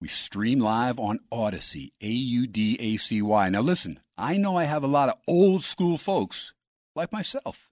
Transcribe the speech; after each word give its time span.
We 0.00 0.08
stream 0.08 0.58
live 0.60 0.98
on 0.98 1.20
Audacy, 1.32 1.92
A 2.02 2.08
U 2.08 2.46
D 2.46 2.76
A 2.80 2.96
C 2.96 3.20
Y. 3.22 3.48
Now, 3.48 3.60
listen, 3.60 4.00
I 4.16 4.36
know 4.36 4.56
I 4.56 4.64
have 4.64 4.84
a 4.84 4.88
lot 4.88 5.08
of 5.08 5.16
old 5.26 5.64
school 5.64 5.98
folks 5.98 6.52
like 6.94 7.12
myself. 7.12 7.70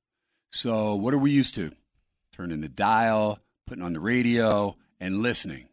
So, 0.50 0.94
what 0.94 1.14
are 1.14 1.18
we 1.18 1.30
used 1.30 1.54
to? 1.56 1.72
Turning 2.32 2.60
the 2.60 2.68
dial, 2.68 3.38
putting 3.66 3.84
on 3.84 3.92
the 3.92 4.00
radio, 4.00 4.76
and 4.98 5.22
listening. 5.22 5.68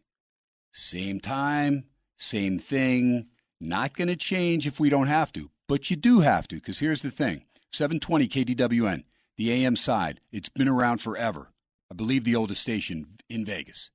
Same 0.72 1.20
time, 1.20 1.84
same 2.18 2.58
thing. 2.58 3.26
Not 3.60 3.94
going 3.94 4.08
to 4.08 4.16
change 4.16 4.66
if 4.66 4.80
we 4.80 4.88
don't 4.88 5.08
have 5.08 5.32
to, 5.32 5.50
but 5.68 5.90
you 5.90 5.96
do 5.96 6.20
have 6.20 6.48
to, 6.48 6.56
because 6.56 6.78
here's 6.78 7.02
the 7.02 7.10
thing 7.10 7.44
720 7.72 8.28
KDWN, 8.28 9.04
the 9.36 9.52
AM 9.52 9.76
side, 9.76 10.20
it's 10.32 10.48
been 10.48 10.68
around 10.68 10.98
forever. 10.98 11.50
I 11.90 11.94
believe 11.94 12.24
the 12.24 12.36
oldest 12.36 12.62
station 12.62 13.18
in 13.28 13.44
Vegas. 13.44 13.90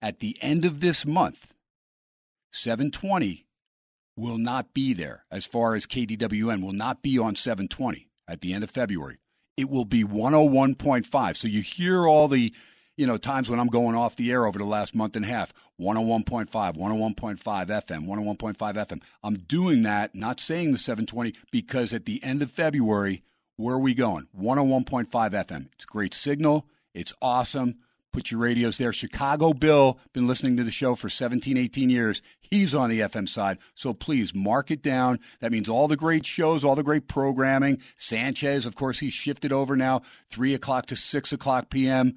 At 0.00 0.20
the 0.20 0.38
end 0.40 0.64
of 0.64 0.80
this 0.80 1.04
month, 1.04 1.52
720 2.52 3.46
will 4.16 4.38
not 4.38 4.72
be 4.72 4.94
there 4.94 5.24
as 5.30 5.44
far 5.44 5.74
as 5.74 5.86
KDWN 5.86 6.62
will 6.62 6.72
not 6.72 7.02
be 7.02 7.18
on 7.18 7.34
720 7.34 8.08
at 8.28 8.40
the 8.40 8.52
end 8.54 8.64
of 8.64 8.70
February 8.70 9.18
it 9.56 9.70
will 9.70 9.84
be 9.84 10.04
101.5. 10.04 11.36
So 11.36 11.48
you 11.48 11.62
hear 11.62 12.06
all 12.06 12.28
the, 12.28 12.52
you 12.96 13.06
know, 13.06 13.16
times 13.16 13.48
when 13.48 13.58
I'm 13.58 13.68
going 13.68 13.96
off 13.96 14.16
the 14.16 14.30
air 14.30 14.46
over 14.46 14.58
the 14.58 14.64
last 14.64 14.94
month 14.94 15.16
and 15.16 15.24
a 15.24 15.28
half 15.28 15.52
101.5, 15.80 16.48
101.5 16.48 17.38
FM, 17.38 18.06
101.5 18.06 18.56
FM. 18.56 19.02
I'm 19.22 19.36
doing 19.38 19.82
that, 19.82 20.14
not 20.14 20.40
saying 20.40 20.72
the 20.72 20.78
720, 20.78 21.34
because 21.50 21.92
at 21.92 22.06
the 22.06 22.22
end 22.24 22.42
of 22.42 22.50
February, 22.50 23.22
where 23.56 23.74
are 23.74 23.80
we 23.80 23.94
going? 23.94 24.28
101.5 24.38 25.08
FM. 25.08 25.68
It's 25.74 25.84
a 25.84 25.86
great 25.86 26.14
signal. 26.14 26.66
It's 26.94 27.12
awesome. 27.20 27.76
Put 28.12 28.30
your 28.30 28.40
radios 28.40 28.78
there. 28.78 28.94
Chicago 28.94 29.52
Bill, 29.52 29.98
been 30.14 30.26
listening 30.26 30.56
to 30.56 30.64
the 30.64 30.70
show 30.70 30.94
for 30.94 31.10
17, 31.10 31.58
18 31.58 31.90
years. 31.90 32.22
He's 32.50 32.74
on 32.74 32.90
the 32.90 33.00
FM 33.00 33.28
side. 33.28 33.58
So 33.74 33.92
please 33.92 34.34
mark 34.34 34.70
it 34.70 34.82
down. 34.82 35.18
That 35.40 35.52
means 35.52 35.68
all 35.68 35.88
the 35.88 35.96
great 35.96 36.26
shows, 36.26 36.64
all 36.64 36.76
the 36.76 36.82
great 36.82 37.08
programming. 37.08 37.78
Sanchez, 37.96 38.66
of 38.66 38.74
course, 38.74 38.98
he's 38.98 39.12
shifted 39.12 39.52
over 39.52 39.76
now, 39.76 40.02
3 40.30 40.54
o'clock 40.54 40.86
to 40.86 40.96
6 40.96 41.32
o'clock 41.32 41.70
p.m. 41.70 42.14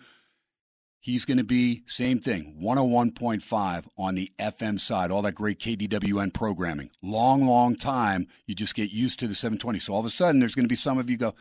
He's 1.01 1.23
going 1.23 1.37
to 1.37 1.45
be 1.45 1.83
same 1.87 2.19
thing, 2.19 2.57
101.5 2.61 3.85
on 3.97 4.15
the 4.15 4.31
FM 4.37 4.79
side, 4.79 5.11
all 5.11 5.21
that 5.21 5.33
great 5.33 5.59
KDWN 5.59 6.33
programming. 6.33 6.89
Long, 7.01 7.47
long 7.47 7.75
time. 7.75 8.27
You 8.45 8.53
just 8.53 8.75
get 8.75 8.91
used 8.91 9.19
to 9.19 9.27
the 9.27 9.35
720. 9.35 9.79
So 9.79 9.93
all 9.93 10.01
of 10.01 10.05
a 10.05 10.09
sudden, 10.09 10.39
there's 10.39 10.55
going 10.55 10.65
to 10.65 10.69
be 10.69 10.75
some 10.75 10.97
of 10.97 11.09
you 11.09 11.15
go, 11.15 11.35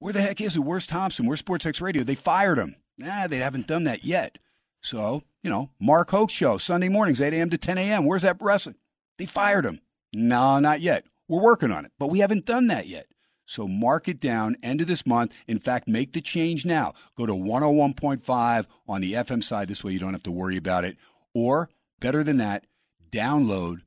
where 0.00 0.12
the 0.12 0.20
heck 0.20 0.40
is 0.40 0.56
it? 0.56 0.60
Where's 0.60 0.86
Thomson? 0.86 1.26
Where's 1.26 1.38
Sports 1.38 1.66
X 1.66 1.80
Radio? 1.80 2.02
They 2.02 2.14
fired 2.16 2.58
him. 2.58 2.74
Nah, 2.98 3.28
they 3.28 3.38
haven't 3.38 3.66
done 3.66 3.84
that 3.84 4.04
yet. 4.04 4.38
So, 4.82 5.22
you 5.42 5.50
know, 5.50 5.70
Mark 5.78 6.10
Hoke 6.10 6.30
show, 6.30 6.58
Sunday 6.58 6.88
mornings, 6.88 7.20
8 7.20 7.32
a.m. 7.34 7.50
to 7.50 7.58
10 7.58 7.78
a.m. 7.78 8.04
Where's 8.04 8.22
that 8.22 8.38
wrestling? 8.40 8.76
They 9.18 9.26
fired 9.26 9.64
him. 9.66 9.80
No, 10.12 10.58
not 10.58 10.80
yet. 10.80 11.04
We're 11.28 11.42
working 11.42 11.70
on 11.70 11.84
it, 11.84 11.92
but 11.98 12.08
we 12.08 12.20
haven't 12.20 12.46
done 12.46 12.66
that 12.68 12.88
yet. 12.88 13.06
So 13.46 13.66
mark 13.66 14.08
it 14.08 14.20
down, 14.20 14.56
end 14.62 14.80
of 14.80 14.86
this 14.86 15.04
month. 15.04 15.34
In 15.48 15.58
fact, 15.58 15.88
make 15.88 16.12
the 16.12 16.20
change 16.20 16.64
now. 16.64 16.94
Go 17.16 17.26
to 17.26 17.32
101.5 17.32 18.66
on 18.88 19.00
the 19.00 19.14
FM 19.14 19.42
side. 19.42 19.68
This 19.68 19.82
way 19.82 19.92
you 19.92 19.98
don't 19.98 20.12
have 20.12 20.22
to 20.24 20.30
worry 20.30 20.56
about 20.56 20.84
it. 20.84 20.96
Or, 21.34 21.68
better 22.00 22.22
than 22.22 22.36
that, 22.38 22.66
download 23.10 23.80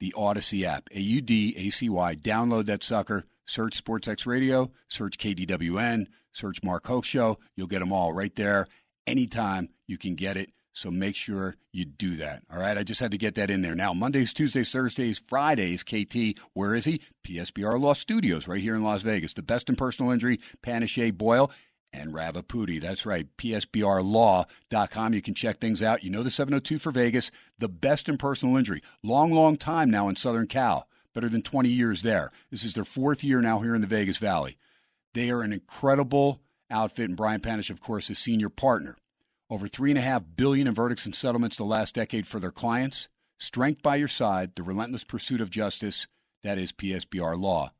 the 0.00 0.14
Audacy 0.16 0.64
app. 0.64 0.88
A 0.94 1.00
U 1.00 1.20
D 1.20 1.54
A 1.56 1.70
C 1.70 1.88
Y. 1.88 2.14
Download 2.14 2.66
that 2.66 2.82
sucker. 2.82 3.24
Search 3.44 3.82
SportsX 3.82 4.26
Radio, 4.26 4.70
search 4.88 5.18
KDWN, 5.18 6.06
search 6.32 6.62
Mark 6.62 6.86
Hoke 6.86 7.04
Show. 7.04 7.38
You'll 7.56 7.66
get 7.66 7.78
them 7.80 7.92
all 7.92 8.12
right 8.12 8.34
there. 8.36 8.68
Anytime 9.08 9.70
you 9.86 9.98
can 9.98 10.14
get 10.14 10.36
it. 10.36 10.50
So 10.72 10.92
make 10.92 11.16
sure 11.16 11.56
you 11.72 11.84
do 11.84 12.14
that. 12.16 12.42
All 12.52 12.58
right. 12.60 12.78
I 12.78 12.84
just 12.84 13.00
had 13.00 13.10
to 13.10 13.18
get 13.18 13.34
that 13.34 13.50
in 13.50 13.62
there. 13.62 13.74
Now, 13.74 13.92
Mondays, 13.92 14.32
Tuesdays, 14.32 14.70
Thursdays, 14.70 15.18
Fridays, 15.18 15.82
KT, 15.82 16.38
where 16.52 16.76
is 16.76 16.84
he? 16.84 17.00
PSBR 17.26 17.80
Law 17.80 17.94
Studios 17.94 18.46
right 18.46 18.60
here 18.60 18.76
in 18.76 18.84
Las 18.84 19.02
Vegas. 19.02 19.32
The 19.32 19.42
best 19.42 19.68
in 19.68 19.74
personal 19.74 20.12
injury, 20.12 20.38
Panish 20.62 20.96
Boyle 21.14 21.50
and 21.92 22.14
Ravipudi. 22.14 22.80
That's 22.80 23.04
right. 23.04 23.26
PSBRlaw.com. 23.38 25.14
You 25.14 25.22
can 25.22 25.34
check 25.34 25.58
things 25.58 25.82
out. 25.82 26.04
You 26.04 26.10
know 26.10 26.22
the 26.22 26.30
702 26.30 26.78
for 26.78 26.92
Vegas, 26.92 27.30
the 27.58 27.68
best 27.68 28.08
in 28.08 28.18
personal 28.18 28.56
injury. 28.56 28.82
Long, 29.02 29.32
long 29.32 29.56
time 29.56 29.90
now 29.90 30.08
in 30.08 30.16
Southern 30.16 30.46
Cal. 30.46 30.86
Better 31.14 31.28
than 31.28 31.42
20 31.42 31.68
years 31.68 32.02
there. 32.02 32.30
This 32.50 32.62
is 32.62 32.74
their 32.74 32.84
fourth 32.84 33.24
year 33.24 33.40
now 33.40 33.60
here 33.60 33.74
in 33.74 33.80
the 33.80 33.86
Vegas 33.88 34.18
Valley. 34.18 34.58
They 35.14 35.30
are 35.30 35.42
an 35.42 35.52
incredible 35.52 36.40
outfit, 36.70 37.08
and 37.08 37.16
Brian 37.16 37.40
Panish, 37.40 37.70
of 37.70 37.80
course, 37.80 38.10
is 38.10 38.18
senior 38.18 38.48
partner. 38.48 38.96
Over 39.50 39.68
three 39.68 39.90
and 39.90 39.98
a 39.98 40.02
half 40.02 40.22
billion 40.36 40.66
in 40.66 40.74
verdicts 40.74 41.06
and 41.06 41.14
settlements 41.14 41.56
the 41.56 41.64
last 41.64 41.94
decade 41.94 42.26
for 42.26 42.38
their 42.38 42.50
clients. 42.50 43.08
Strength 43.38 43.82
by 43.82 43.96
your 43.96 44.08
side, 44.08 44.54
the 44.56 44.62
relentless 44.62 45.04
pursuit 45.04 45.40
of 45.40 45.50
justice. 45.50 46.06
That 46.42 46.58
is 46.58 46.72
PSBR 46.72 47.38
Law. 47.38 47.72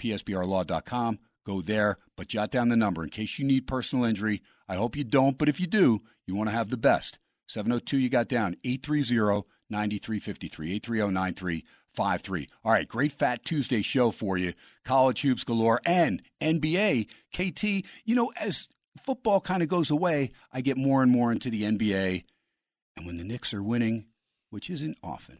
PSBRlaw.com. 0.00 1.18
Go 1.44 1.60
there, 1.60 1.98
but 2.16 2.28
jot 2.28 2.50
down 2.50 2.70
the 2.70 2.76
number 2.76 3.04
in 3.04 3.10
case 3.10 3.38
you 3.38 3.44
need 3.44 3.66
personal 3.66 4.04
injury. 4.04 4.42
I 4.66 4.76
hope 4.76 4.96
you 4.96 5.04
don't, 5.04 5.36
but 5.36 5.48
if 5.48 5.60
you 5.60 5.66
do, 5.66 6.00
you 6.26 6.34
want 6.34 6.48
to 6.48 6.56
have 6.56 6.70
the 6.70 6.78
best. 6.78 7.18
702 7.48 7.98
you 7.98 8.08
got 8.08 8.28
down 8.28 8.56
830 8.64 9.46
9353 9.68 10.74
830 10.76 11.64
9353. 11.96 12.48
All 12.64 12.72
right, 12.72 12.88
great 12.88 13.12
Fat 13.12 13.44
Tuesday 13.44 13.82
show 13.82 14.10
for 14.10 14.36
you. 14.36 14.54
College 14.84 15.22
hoops 15.22 15.44
galore 15.44 15.80
and 15.84 16.22
NBA. 16.40 17.08
KT, 17.32 17.86
you 18.04 18.14
know, 18.14 18.32
as 18.36 18.68
football 18.96 19.40
kind 19.40 19.62
of 19.62 19.68
goes 19.68 19.90
away, 19.90 20.30
I 20.52 20.60
get 20.60 20.76
more 20.76 21.02
and 21.02 21.10
more 21.10 21.32
into 21.32 21.50
the 21.50 21.62
NBA. 21.62 22.24
And 22.96 23.06
when 23.06 23.16
the 23.16 23.24
Knicks 23.24 23.52
are 23.54 23.62
winning, 23.62 24.06
which 24.50 24.70
isn't 24.70 24.98
often, 25.02 25.38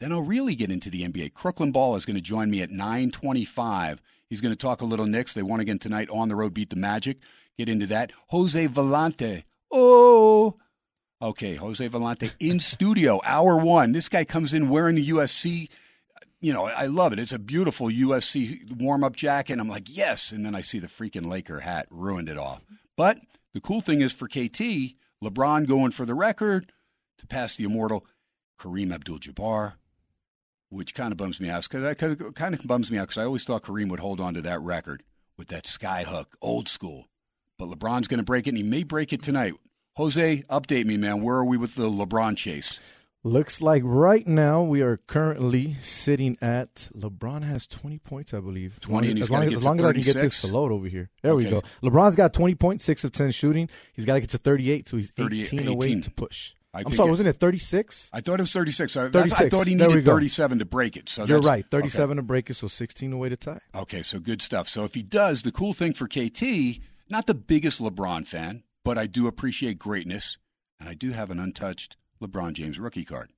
then 0.00 0.12
I'll 0.12 0.22
really 0.22 0.54
get 0.54 0.70
into 0.70 0.90
the 0.90 1.02
NBA. 1.02 1.34
Crooklyn 1.34 1.72
Balla 1.72 1.96
is 1.96 2.04
going 2.04 2.16
to 2.16 2.22
join 2.22 2.50
me 2.50 2.62
at 2.62 2.70
925 2.70 4.00
He's 4.28 4.40
going 4.40 4.52
to 4.52 4.58
talk 4.58 4.80
a 4.80 4.86
little 4.86 5.06
Knicks. 5.06 5.32
They 5.32 5.42
won 5.42 5.60
again 5.60 5.78
tonight 5.78 6.10
on 6.10 6.28
the 6.28 6.34
road, 6.34 6.54
beat 6.54 6.70
the 6.70 6.76
Magic. 6.76 7.18
Get 7.56 7.68
into 7.68 7.86
that. 7.86 8.12
Jose 8.28 8.68
Volonte. 8.68 9.44
Oh. 9.70 10.56
Okay, 11.22 11.54
Jose 11.54 11.88
Volonte 11.88 12.32
in 12.38 12.58
studio, 12.60 13.20
hour 13.24 13.56
one. 13.56 13.92
This 13.92 14.08
guy 14.08 14.24
comes 14.24 14.52
in 14.52 14.68
wearing 14.68 14.96
the 14.96 15.08
USC. 15.08 15.68
You 16.40 16.52
know, 16.52 16.66
I 16.66 16.86
love 16.86 17.12
it. 17.12 17.18
It's 17.18 17.32
a 17.32 17.38
beautiful 17.38 17.88
USC 17.88 18.70
warm 18.78 19.02
up 19.02 19.16
jacket. 19.16 19.58
I'm 19.58 19.68
like, 19.68 19.94
yes. 19.94 20.32
And 20.32 20.44
then 20.44 20.54
I 20.54 20.60
see 20.60 20.78
the 20.78 20.86
freaking 20.86 21.26
Laker 21.26 21.60
hat, 21.60 21.86
ruined 21.90 22.28
it 22.28 22.36
all. 22.36 22.60
But 22.96 23.18
the 23.54 23.60
cool 23.60 23.80
thing 23.80 24.00
is 24.02 24.12
for 24.12 24.28
KT, 24.28 24.94
LeBron 25.22 25.66
going 25.66 25.92
for 25.92 26.04
the 26.04 26.14
record 26.14 26.72
to 27.18 27.26
pass 27.26 27.56
the 27.56 27.64
immortal 27.64 28.06
Kareem 28.60 28.92
Abdul 28.92 29.18
Jabbar, 29.18 29.74
which 30.68 30.94
kind 30.94 31.12
of 31.12 31.16
bums 31.16 31.40
me 31.40 31.48
out. 31.48 31.68
Because 31.68 32.12
it 32.12 32.34
kind 32.34 32.54
of 32.54 32.66
bums 32.66 32.90
me 32.90 32.98
out 32.98 33.08
because 33.08 33.20
I 33.20 33.24
always 33.24 33.44
thought 33.44 33.62
Kareem 33.62 33.88
would 33.88 34.00
hold 34.00 34.20
on 34.20 34.34
to 34.34 34.42
that 34.42 34.60
record 34.60 35.02
with 35.38 35.48
that 35.48 35.66
sky 35.66 36.04
hook, 36.04 36.36
old 36.42 36.68
school. 36.68 37.08
But 37.58 37.70
LeBron's 37.70 38.08
going 38.08 38.18
to 38.18 38.24
break 38.24 38.46
it, 38.46 38.50
and 38.50 38.58
he 38.58 38.62
may 38.62 38.82
break 38.82 39.12
it 39.12 39.22
tonight. 39.22 39.54
Jose, 39.94 40.44
update 40.50 40.84
me, 40.84 40.98
man. 40.98 41.22
Where 41.22 41.36
are 41.36 41.44
we 41.44 41.56
with 41.56 41.74
the 41.74 41.88
LeBron 41.88 42.36
chase? 42.36 42.78
Looks 43.26 43.60
like 43.60 43.82
right 43.84 44.24
now 44.24 44.62
we 44.62 44.82
are 44.82 44.98
currently 44.98 45.74
sitting 45.80 46.38
at 46.40 46.88
LeBron 46.94 47.42
has 47.42 47.66
20 47.66 47.98
points, 47.98 48.32
I 48.32 48.38
believe. 48.38 48.78
20, 48.78 49.10
and 49.10 49.18
as 49.18 49.28
long, 49.28 49.52
as, 49.52 49.64
long 49.64 49.80
as 49.80 49.84
I 49.84 49.92
can 49.94 50.02
get 50.02 50.14
this 50.14 50.40
to 50.42 50.46
load 50.46 50.70
over 50.70 50.86
here. 50.86 51.10
There 51.22 51.32
okay. 51.32 51.44
we 51.46 51.50
go. 51.50 51.62
LeBron's 51.82 52.14
got 52.14 52.32
20 52.32 52.54
points, 52.54 52.84
6 52.84 53.02
of 53.02 53.10
10 53.10 53.32
shooting. 53.32 53.68
He's 53.94 54.04
got 54.04 54.14
to 54.14 54.20
get 54.20 54.30
to 54.30 54.38
38, 54.38 54.88
so 54.88 54.96
he's 54.96 55.12
18, 55.18 55.40
18. 55.40 55.66
away 55.66 55.94
to 55.96 56.10
push. 56.12 56.54
I 56.72 56.82
am 56.82 56.92
sorry, 56.92 57.08
it, 57.08 57.10
wasn't 57.10 57.28
it 57.30 57.32
36? 57.32 58.10
I 58.12 58.20
thought 58.20 58.38
it 58.38 58.44
was 58.44 58.52
36. 58.52 58.94
36. 58.94 59.32
I 59.32 59.48
thought 59.48 59.66
he 59.66 59.74
needed 59.74 60.04
37 60.04 60.60
to 60.60 60.64
break 60.64 60.96
it. 60.96 61.08
So 61.08 61.24
You're 61.24 61.40
right. 61.40 61.66
37 61.68 62.10
okay. 62.10 62.16
to 62.18 62.22
break 62.22 62.48
it, 62.48 62.54
so 62.54 62.68
16 62.68 63.12
away 63.12 63.30
to 63.30 63.36
tie. 63.36 63.58
Okay, 63.74 64.04
so 64.04 64.20
good 64.20 64.40
stuff. 64.40 64.68
So 64.68 64.84
if 64.84 64.94
he 64.94 65.02
does, 65.02 65.42
the 65.42 65.50
cool 65.50 65.72
thing 65.72 65.94
for 65.94 66.06
KT, 66.06 66.78
not 67.10 67.26
the 67.26 67.34
biggest 67.34 67.80
LeBron 67.80 68.24
fan, 68.24 68.62
but 68.84 68.96
I 68.96 69.08
do 69.08 69.26
appreciate 69.26 69.80
greatness, 69.80 70.38
and 70.78 70.88
I 70.88 70.94
do 70.94 71.10
have 71.10 71.32
an 71.32 71.40
untouched 71.40 71.96
LeBron 72.22 72.52
James 72.52 72.78
rookie 72.78 73.04
card. 73.04 73.30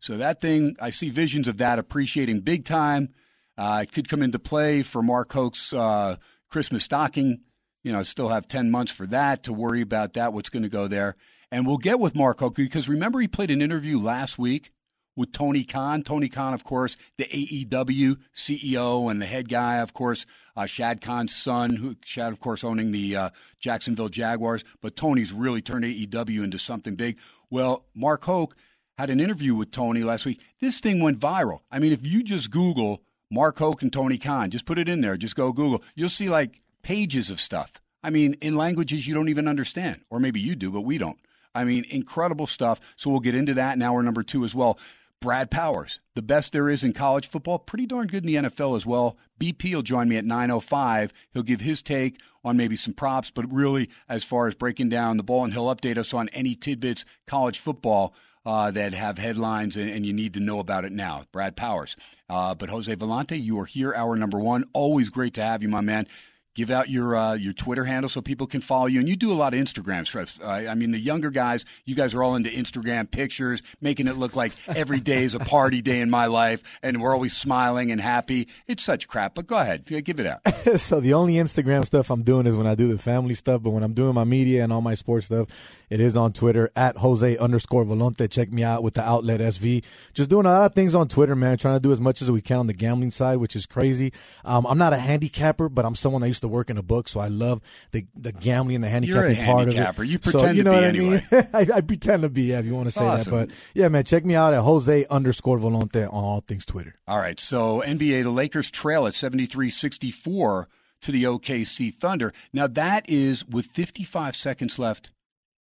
So 0.00 0.16
that 0.16 0.40
thing, 0.40 0.76
I 0.80 0.90
see 0.90 1.10
visions 1.10 1.48
of 1.48 1.58
that 1.58 1.78
appreciating 1.78 2.40
big 2.40 2.64
time. 2.64 3.10
Uh, 3.56 3.80
it 3.82 3.92
could 3.92 4.08
come 4.08 4.22
into 4.22 4.38
play 4.38 4.82
for 4.82 5.02
Mark 5.02 5.32
Hoke's 5.32 5.72
uh, 5.72 6.16
Christmas 6.50 6.84
stocking. 6.84 7.40
You 7.82 7.92
know, 7.92 8.02
still 8.02 8.28
have 8.28 8.48
10 8.48 8.70
months 8.70 8.92
for 8.92 9.06
that 9.06 9.44
to 9.44 9.52
worry 9.52 9.80
about 9.80 10.14
that, 10.14 10.32
what's 10.32 10.50
going 10.50 10.62
to 10.62 10.68
go 10.68 10.88
there. 10.88 11.16
And 11.50 11.66
we'll 11.66 11.78
get 11.78 12.00
with 12.00 12.14
Mark 12.14 12.40
Hoke 12.40 12.56
because 12.56 12.88
remember 12.88 13.20
he 13.20 13.28
played 13.28 13.50
an 13.50 13.62
interview 13.62 13.98
last 13.98 14.38
week 14.38 14.72
with 15.16 15.32
Tony 15.32 15.64
Khan. 15.64 16.02
Tony 16.02 16.28
Khan, 16.28 16.54
of 16.54 16.64
course, 16.64 16.96
the 17.16 17.24
AEW 17.24 18.16
CEO 18.34 19.10
and 19.10 19.22
the 19.22 19.26
head 19.26 19.48
guy, 19.48 19.76
of 19.76 19.92
course, 19.94 20.26
uh, 20.56 20.66
Shad 20.66 21.00
Khan's 21.00 21.34
son, 21.34 21.76
who 21.76 21.96
Shad, 22.04 22.32
of 22.32 22.40
course, 22.40 22.64
owning 22.64 22.90
the 22.92 23.16
uh, 23.16 23.30
Jacksonville 23.58 24.08
Jaguars. 24.08 24.64
But 24.80 24.96
Tony's 24.96 25.32
really 25.32 25.62
turned 25.62 25.84
AEW 25.84 26.42
into 26.42 26.58
something 26.58 26.94
big. 26.94 27.18
Well, 27.54 27.84
Mark 27.94 28.24
Hoke 28.24 28.56
had 28.98 29.10
an 29.10 29.20
interview 29.20 29.54
with 29.54 29.70
Tony 29.70 30.02
last 30.02 30.26
week. 30.26 30.40
This 30.60 30.80
thing 30.80 30.98
went 30.98 31.20
viral. 31.20 31.60
I 31.70 31.78
mean, 31.78 31.92
if 31.92 32.04
you 32.04 32.24
just 32.24 32.50
Google 32.50 33.00
Mark 33.30 33.60
Hoke 33.60 33.80
and 33.80 33.92
Tony 33.92 34.18
Khan, 34.18 34.50
just 34.50 34.66
put 34.66 34.76
it 34.76 34.88
in 34.88 35.02
there, 35.02 35.16
just 35.16 35.36
go 35.36 35.52
Google, 35.52 35.80
you'll 35.94 36.08
see 36.08 36.28
like 36.28 36.60
pages 36.82 37.30
of 37.30 37.40
stuff. 37.40 37.70
I 38.02 38.10
mean, 38.10 38.34
in 38.40 38.56
languages 38.56 39.06
you 39.06 39.14
don't 39.14 39.28
even 39.28 39.46
understand, 39.46 40.00
or 40.10 40.18
maybe 40.18 40.40
you 40.40 40.56
do, 40.56 40.72
but 40.72 40.80
we 40.80 40.98
don't. 40.98 41.20
I 41.54 41.62
mean, 41.62 41.84
incredible 41.88 42.48
stuff. 42.48 42.80
So 42.96 43.08
we'll 43.08 43.20
get 43.20 43.36
into 43.36 43.54
that 43.54 43.76
in 43.76 43.82
hour 43.82 44.02
number 44.02 44.24
two 44.24 44.44
as 44.44 44.52
well. 44.52 44.76
Brad 45.20 45.48
Powers, 45.48 46.00
the 46.16 46.22
best 46.22 46.52
there 46.52 46.68
is 46.68 46.82
in 46.82 46.92
college 46.92 47.28
football, 47.28 47.60
pretty 47.60 47.86
darn 47.86 48.08
good 48.08 48.24
in 48.24 48.26
the 48.26 48.48
NFL 48.48 48.74
as 48.74 48.84
well. 48.84 49.16
BP 49.38 49.72
will 49.72 49.82
join 49.82 50.08
me 50.08 50.16
at 50.16 50.24
9:05. 50.24 51.12
He'll 51.32 51.44
give 51.44 51.60
his 51.60 51.82
take 51.82 52.18
on 52.44 52.56
maybe 52.56 52.76
some 52.76 52.94
props, 52.94 53.30
but 53.30 53.50
really 53.52 53.88
as 54.08 54.24
far 54.24 54.46
as 54.46 54.54
breaking 54.54 54.88
down 54.88 55.16
the 55.16 55.22
ball, 55.22 55.44
and 55.44 55.52
he'll 55.52 55.74
update 55.74 55.96
us 55.96 56.12
on 56.12 56.28
any 56.30 56.54
tidbits 56.54 57.04
college 57.26 57.58
football 57.58 58.14
uh, 58.46 58.70
that 58.70 58.92
have 58.92 59.16
headlines 59.16 59.76
and, 59.76 59.88
and, 59.88 60.04
you 60.04 60.12
need 60.12 60.34
to 60.34 60.40
know 60.40 60.58
about 60.58 60.84
it 60.84 60.92
now. 60.92 61.24
Brad 61.32 61.56
Powers, 61.56 61.96
uh, 62.28 62.54
but 62.54 62.68
Jose 62.68 62.94
Volonte, 62.94 63.42
you 63.42 63.58
are 63.58 63.64
here, 63.64 63.94
hour 63.94 64.16
number 64.16 64.38
one. 64.38 64.64
Always 64.74 65.08
great 65.08 65.32
to 65.34 65.42
have 65.42 65.62
you, 65.62 65.68
my 65.70 65.80
man 65.80 66.06
give 66.54 66.70
out 66.70 66.88
your 66.88 67.16
uh, 67.16 67.34
your 67.34 67.52
Twitter 67.52 67.84
handle 67.84 68.08
so 68.08 68.20
people 68.20 68.46
can 68.46 68.60
follow 68.60 68.86
you. 68.86 69.00
And 69.00 69.08
you 69.08 69.16
do 69.16 69.32
a 69.32 69.34
lot 69.34 69.54
of 69.54 69.60
Instagram 69.60 70.06
stuff. 70.06 70.40
Uh, 70.42 70.68
I 70.70 70.74
mean, 70.74 70.92
the 70.92 70.98
younger 70.98 71.30
guys, 71.30 71.64
you 71.84 71.94
guys 71.94 72.14
are 72.14 72.22
all 72.22 72.34
into 72.34 72.50
Instagram 72.50 73.10
pictures, 73.10 73.62
making 73.80 74.08
it 74.08 74.16
look 74.16 74.36
like 74.36 74.52
every 74.68 75.00
day 75.00 75.24
is 75.24 75.34
a 75.34 75.40
party 75.40 75.82
day 75.82 76.00
in 76.00 76.10
my 76.10 76.26
life, 76.26 76.62
and 76.82 77.00
we're 77.00 77.12
always 77.12 77.36
smiling 77.36 77.90
and 77.90 78.00
happy. 78.00 78.48
It's 78.66 78.82
such 78.82 79.08
crap. 79.08 79.34
But 79.34 79.46
go 79.46 79.58
ahead, 79.58 79.84
give 79.86 80.20
it 80.20 80.26
out. 80.26 80.40
so 80.80 81.00
the 81.00 81.14
only 81.14 81.34
Instagram 81.34 81.84
stuff 81.84 82.10
I'm 82.10 82.22
doing 82.22 82.46
is 82.46 82.54
when 82.54 82.66
I 82.66 82.74
do 82.74 82.88
the 82.88 82.98
family 82.98 83.34
stuff. 83.34 83.62
But 83.62 83.70
when 83.70 83.82
I'm 83.82 83.94
doing 83.94 84.14
my 84.14 84.24
media 84.24 84.64
and 84.64 84.72
all 84.72 84.80
my 84.80 84.94
sports 84.94 85.26
stuff, 85.26 85.48
it 85.90 86.00
is 86.00 86.16
on 86.16 86.32
Twitter 86.32 86.70
at 86.74 86.96
Jose 86.98 87.36
underscore 87.36 87.84
Volonte. 87.84 88.30
Check 88.30 88.52
me 88.52 88.62
out 88.64 88.82
with 88.82 88.94
the 88.94 89.02
outlet 89.02 89.40
SV. 89.40 89.84
Just 90.12 90.30
doing 90.30 90.46
a 90.46 90.50
lot 90.50 90.66
of 90.66 90.74
things 90.74 90.94
on 90.94 91.08
Twitter, 91.08 91.36
man. 91.36 91.58
Trying 91.58 91.76
to 91.76 91.80
do 91.80 91.92
as 91.92 92.00
much 92.00 92.22
as 92.22 92.30
we 92.30 92.40
can 92.40 92.58
on 92.58 92.66
the 92.66 92.72
gambling 92.72 93.10
side, 93.10 93.36
which 93.38 93.54
is 93.56 93.66
crazy. 93.66 94.12
Um, 94.44 94.66
I'm 94.66 94.78
not 94.78 94.92
a 94.92 94.98
handicapper, 94.98 95.68
but 95.68 95.84
I'm 95.84 95.94
someone 95.94 96.22
that 96.22 96.28
used 96.28 96.42
to 96.44 96.48
work 96.48 96.70
in 96.70 96.78
a 96.78 96.82
book, 96.82 97.08
so 97.08 97.20
I 97.20 97.28
love 97.28 97.60
the 97.90 98.06
the 98.14 98.32
gambling 98.32 98.76
and 98.76 98.84
the 98.84 98.88
handicapping 98.88 99.44
part 99.44 99.68
of 99.68 99.74
it. 99.74 100.06
You 100.06 100.18
pretend 100.18 100.40
so, 100.40 100.50
you 100.50 100.62
know 100.62 100.72
what 100.72 100.84
anyway. 100.84 101.24
I 101.32 101.34
mean? 101.34 101.48
I, 101.54 101.76
I, 101.76 101.80
pretend 101.80 102.22
to 102.22 102.28
be, 102.28 102.42
yeah, 102.42 102.60
if 102.60 102.66
you 102.66 102.74
want 102.74 102.86
to 102.86 102.90
say 102.92 103.04
awesome. 103.04 103.34
that. 103.34 103.48
But 103.48 103.56
yeah, 103.74 103.88
man, 103.88 104.04
check 104.04 104.24
me 104.24 104.34
out 104.34 104.54
at 104.54 104.60
Jose 104.60 105.06
underscore 105.10 105.58
Volonte 105.58 106.04
on 106.04 106.24
all 106.24 106.40
things 106.40 106.66
Twitter. 106.66 106.94
All 107.08 107.18
right. 107.18 107.40
So 107.40 107.82
NBA, 107.84 108.22
the 108.22 108.30
Lakers 108.30 108.70
trail 108.70 109.06
at 109.06 109.14
73 109.14 109.70
64 109.70 110.68
to 111.02 111.12
the 111.12 111.24
OKC 111.24 111.92
Thunder. 111.94 112.32
Now, 112.52 112.66
that 112.66 113.08
is 113.08 113.44
with 113.46 113.66
55 113.66 114.36
seconds 114.36 114.78
left 114.78 115.10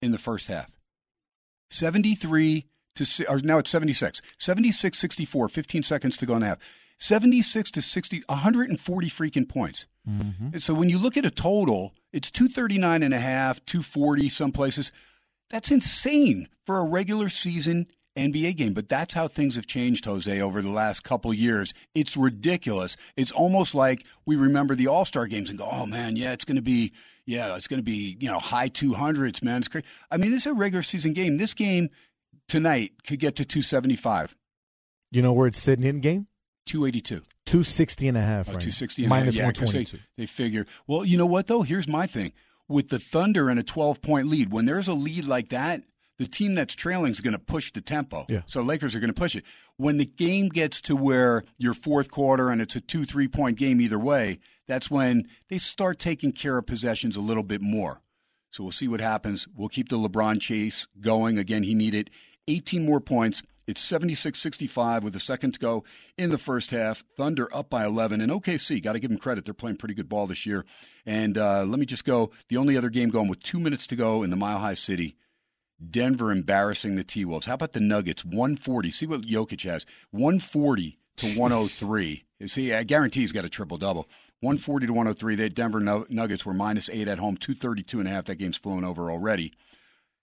in 0.02 0.12
the 0.12 0.18
first 0.18 0.48
half. 0.48 0.70
73 1.70 2.66
to, 2.96 3.26
or 3.30 3.40
now 3.40 3.58
it's 3.60 3.70
76. 3.70 4.22
76 4.38 4.98
64, 4.98 5.50
15 5.50 5.84
seconds 5.84 6.18
to 6.18 6.26
go 6.26 6.36
in 6.36 6.42
the 6.42 6.48
half. 6.48 6.60
76 7.00 7.72
to 7.72 7.82
60, 7.82 8.24
140 8.28 9.10
freaking 9.10 9.48
points. 9.48 9.88
Mm-hmm. 10.08 10.58
So 10.58 10.74
when 10.74 10.90
you 10.90 10.98
look 11.00 11.18
at 11.18 11.26
a 11.26 11.32
total, 11.32 11.94
it's 12.12 12.30
239 12.30 13.04
and 13.04 13.14
a 13.14 13.20
half, 13.20 13.64
240 13.66 14.30
some 14.30 14.52
places. 14.52 14.92
That's 15.50 15.72
insane 15.72 16.48
for 16.66 16.78
a 16.78 16.84
regular 16.84 17.30
season 17.30 17.88
NBA 18.16 18.58
game. 18.58 18.74
But 18.74 18.90
that's 18.90 19.14
how 19.14 19.28
things 19.28 19.56
have 19.56 19.66
changed, 19.66 20.06
Jose, 20.06 20.42
over 20.42 20.62
the 20.62 20.70
last 20.70 21.04
couple 21.04 21.34
years. 21.34 21.74
It's 21.96 22.18
ridiculous. 22.18 22.98
It's 23.16 23.32
almost 23.32 23.74
like 23.74 24.06
we 24.26 24.36
remember 24.36 24.76
the 24.76 24.88
All 24.88 25.06
Star 25.06 25.26
games 25.26 25.50
and 25.50 25.58
go, 25.58 25.70
oh 25.72 25.86
man, 25.86 26.16
yeah, 26.16 26.34
it's 26.34 26.46
going 26.46 26.58
to 26.58 26.62
be, 26.62 26.92
yeah, 27.26 27.56
it's 27.56 27.68
going 27.68 27.80
to 27.80 27.84
be, 27.84 28.18
you 28.20 28.30
know, 28.30 28.40
high 28.40 28.70
200s, 28.70 29.42
man. 29.42 29.60
It's 29.60 29.68
crazy. 29.68 29.88
I 30.12 30.18
mean, 30.18 30.34
is 30.34 30.46
a 30.46 30.54
regular 30.54 30.84
season 30.84 31.14
game. 31.14 31.38
This 31.38 31.54
game 31.54 31.90
tonight 32.48 32.92
could 33.08 33.20
get 33.20 33.36
to 33.38 33.46
275. 33.46 34.36
You 35.12 35.22
know 35.22 35.34
where 35.34 35.48
it's 35.48 35.60
sitting 35.60 35.86
in 35.86 36.02
game? 36.02 36.28
282. 36.70 37.16
260 37.46 38.08
and 38.08 38.18
a 38.18 38.22
half, 38.22 38.48
oh, 38.48 38.54
right? 38.54 38.62
260 38.62 39.04
and 39.04 39.10
Minus 39.10 39.36
a 39.36 39.42
half. 39.42 39.56
Yeah, 39.58 39.64
122. 39.64 39.98
They, 39.98 40.04
they 40.18 40.26
figure, 40.28 40.68
well, 40.86 41.04
you 41.04 41.18
know 41.18 41.26
what, 41.26 41.48
though? 41.48 41.64
Here's 41.64 41.88
my 41.88 42.06
thing. 42.06 42.32
With 42.68 42.90
the 42.90 43.00
Thunder 43.00 43.50
and 43.50 43.60
a 43.60 43.64
12 43.64 44.02
point 44.02 44.28
lead, 44.28 44.52
when 44.52 44.66
there's 44.66 44.88
a 44.88 44.94
lead 44.94 45.26
like 45.26 45.50
that, 45.50 45.82
the 46.20 46.28
team 46.28 46.54
that's 46.54 46.76
trailing 46.76 47.10
is 47.10 47.22
going 47.22 47.34
to 47.34 47.40
push 47.40 47.72
the 47.72 47.82
tempo. 47.82 48.28
Yeah. 48.30 48.42
So 48.46 48.62
Lakers 48.62 48.94
are 48.94 49.00
going 49.00 49.12
to 49.12 49.20
push 49.20 49.36
it. 49.36 49.44
When 49.78 49.98
the 49.98 50.06
game 50.06 50.50
gets 50.50 50.80
to 50.82 50.96
where 50.96 51.44
your 51.58 51.74
fourth 51.74 52.12
quarter 52.12 52.50
and 52.50 52.62
it's 52.62 52.76
a 52.76 52.82
two, 52.82 53.06
three 53.06 53.28
point 53.28 53.58
game 53.58 53.82
either 53.82 53.98
way, 53.98 54.40
that's 54.68 54.92
when 54.92 55.28
they 55.50 55.58
start 55.58 55.98
taking 55.98 56.32
care 56.32 56.58
of 56.58 56.68
possessions 56.68 57.16
a 57.16 57.22
little 57.22 57.42
bit 57.42 57.62
more. 57.62 58.02
So 58.52 58.64
we'll 58.64 58.72
see 58.72 58.88
what 58.88 59.00
happens. 59.00 59.48
We'll 59.56 59.70
keep 59.70 59.90
the 59.90 59.98
LeBron 59.98 60.40
chase 60.40 60.88
going. 61.00 61.40
Again, 61.40 61.64
he 61.64 61.74
needed 61.74 62.12
18 62.48 62.86
more 62.86 63.00
points 63.00 63.42
it's 63.70 63.82
76 63.82 64.40
65 64.40 65.04
with 65.04 65.16
a 65.16 65.20
second 65.20 65.52
to 65.52 65.60
go 65.60 65.84
in 66.18 66.32
the 66.32 66.40
first 66.40 66.72
half. 66.72 67.04
Thunder 67.16 67.48
up 67.56 67.70
by 67.70 67.86
11. 67.86 68.20
And 68.20 68.32
OKC, 68.32 68.82
got 68.82 68.94
to 68.94 69.00
give 69.00 69.12
them 69.12 69.20
credit. 69.20 69.46
They're 69.46 69.54
playing 69.54 69.78
pretty 69.78 69.94
good 69.94 70.10
ball 70.10 70.26
this 70.26 70.46
year. 70.46 70.66
And 71.06 71.38
uh, 71.38 71.66
let 71.66 71.80
me 71.80 71.86
just 71.86 72.04
go 72.04 72.32
the 72.48 72.58
only 72.58 72.76
other 72.76 72.90
game 72.90 73.10
going 73.10 73.28
with 73.28 73.44
two 73.44 73.60
minutes 73.60 73.86
to 73.88 73.96
go 73.96 74.24
in 74.24 74.32
the 74.32 74.36
Mile 74.36 74.58
High 74.58 74.74
City. 74.74 75.16
Denver 75.88 76.32
embarrassing 76.32 76.96
the 76.96 77.04
T 77.04 77.24
Wolves. 77.26 77.46
How 77.46 77.54
about 77.54 77.74
the 77.74 77.80
Nuggets? 77.80 78.26
140. 78.26 78.90
See 78.90 79.06
what 79.06 79.22
Jokic 79.22 79.62
has 79.64 79.86
140 80.10 80.98
to 81.18 81.28
103. 81.40 82.24
See, 82.48 82.74
I 82.74 82.84
guarantee 82.84 83.22
he's 83.22 83.32
got 83.32 83.46
a 83.46 83.50
triple 83.50 83.78
double. 83.78 84.10
140 84.42 84.88
to 84.88 84.94
103. 84.94 85.36
The 85.36 85.50
Denver 85.50 85.80
Nuggets 85.80 86.46
were 86.46 86.54
minus 86.54 86.90
eight 86.90 87.08
at 87.08 87.20
home, 87.20 87.38
232 87.38 88.00
and 88.00 88.10
a 88.10 88.12
half. 88.12 88.26
That 88.26 88.36
game's 88.36 88.58
flown 88.58 88.84
over 88.84 89.12
already. 89.12 89.54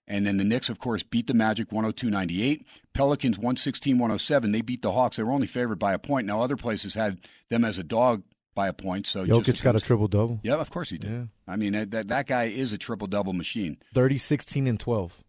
And 0.07 0.25
then 0.25 0.37
the 0.37 0.43
Knicks, 0.45 0.69
of 0.69 0.79
course, 0.79 1.03
beat 1.03 1.27
the 1.27 1.33
Magic 1.33 1.71
102 1.71 2.09
98. 2.09 2.65
Pelicans 2.93 3.37
116 3.37 3.97
107. 3.97 4.51
They 4.51 4.61
beat 4.61 4.81
the 4.81 4.93
Hawks. 4.93 5.17
They 5.17 5.23
were 5.23 5.31
only 5.33 5.47
favored 5.47 5.79
by 5.79 5.93
a 5.93 5.99
point. 5.99 6.25
Now, 6.27 6.41
other 6.41 6.55
places 6.55 6.93
had 6.93 7.19
them 7.49 7.65
as 7.65 7.77
a 7.77 7.83
dog 7.83 8.23
by 8.55 8.67
a 8.69 8.73
point. 8.73 9.05
So 9.05 9.25
Jokic 9.25 9.61
got 9.61 9.75
a 9.75 9.79
triple 9.81 10.07
double. 10.07 10.39
Yeah, 10.43 10.55
of 10.55 10.69
course 10.69 10.89
he 10.89 10.97
did. 10.97 11.11
Yeah. 11.11 11.23
I 11.47 11.57
mean, 11.57 11.89
that, 11.89 12.07
that 12.07 12.25
guy 12.27 12.45
is 12.45 12.71
a 12.73 12.77
triple 12.77 13.07
double 13.07 13.33
machine. 13.33 13.77
30, 13.93 14.17
16, 14.17 14.67
and 14.67 14.79
12. 14.79 15.23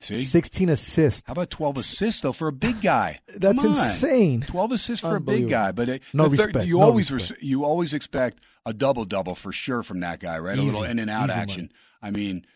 See? 0.00 0.20
16 0.20 0.68
assists. 0.68 1.22
How 1.26 1.32
about 1.32 1.50
12 1.50 1.78
assists, 1.78 2.20
though, 2.20 2.32
for 2.32 2.48
a 2.48 2.52
big 2.52 2.80
guy? 2.80 3.18
That's 3.36 3.62
insane. 3.62 4.42
12 4.42 4.72
assists 4.72 5.04
for 5.04 5.16
a 5.16 5.20
big 5.20 5.48
guy. 5.48 5.72
But 5.72 5.88
it, 5.88 6.02
No 6.12 6.28
the 6.28 6.36
thir- 6.36 6.44
respect. 6.46 6.66
You, 6.66 6.78
No 6.78 6.84
always 6.84 7.10
respect. 7.10 7.40
res- 7.42 7.48
you 7.48 7.64
always 7.64 7.92
expect 7.92 8.40
a 8.64 8.72
double 8.72 9.04
double 9.04 9.34
for 9.34 9.50
sure 9.52 9.82
from 9.82 10.00
that 10.00 10.20
guy, 10.20 10.38
right? 10.38 10.56
a 10.56 10.62
little 10.62 10.84
in 10.84 10.98
and 10.98 11.10
out 11.10 11.30
Easy 11.30 11.38
action. 11.38 11.72
I 12.00 12.12
mean, 12.12 12.46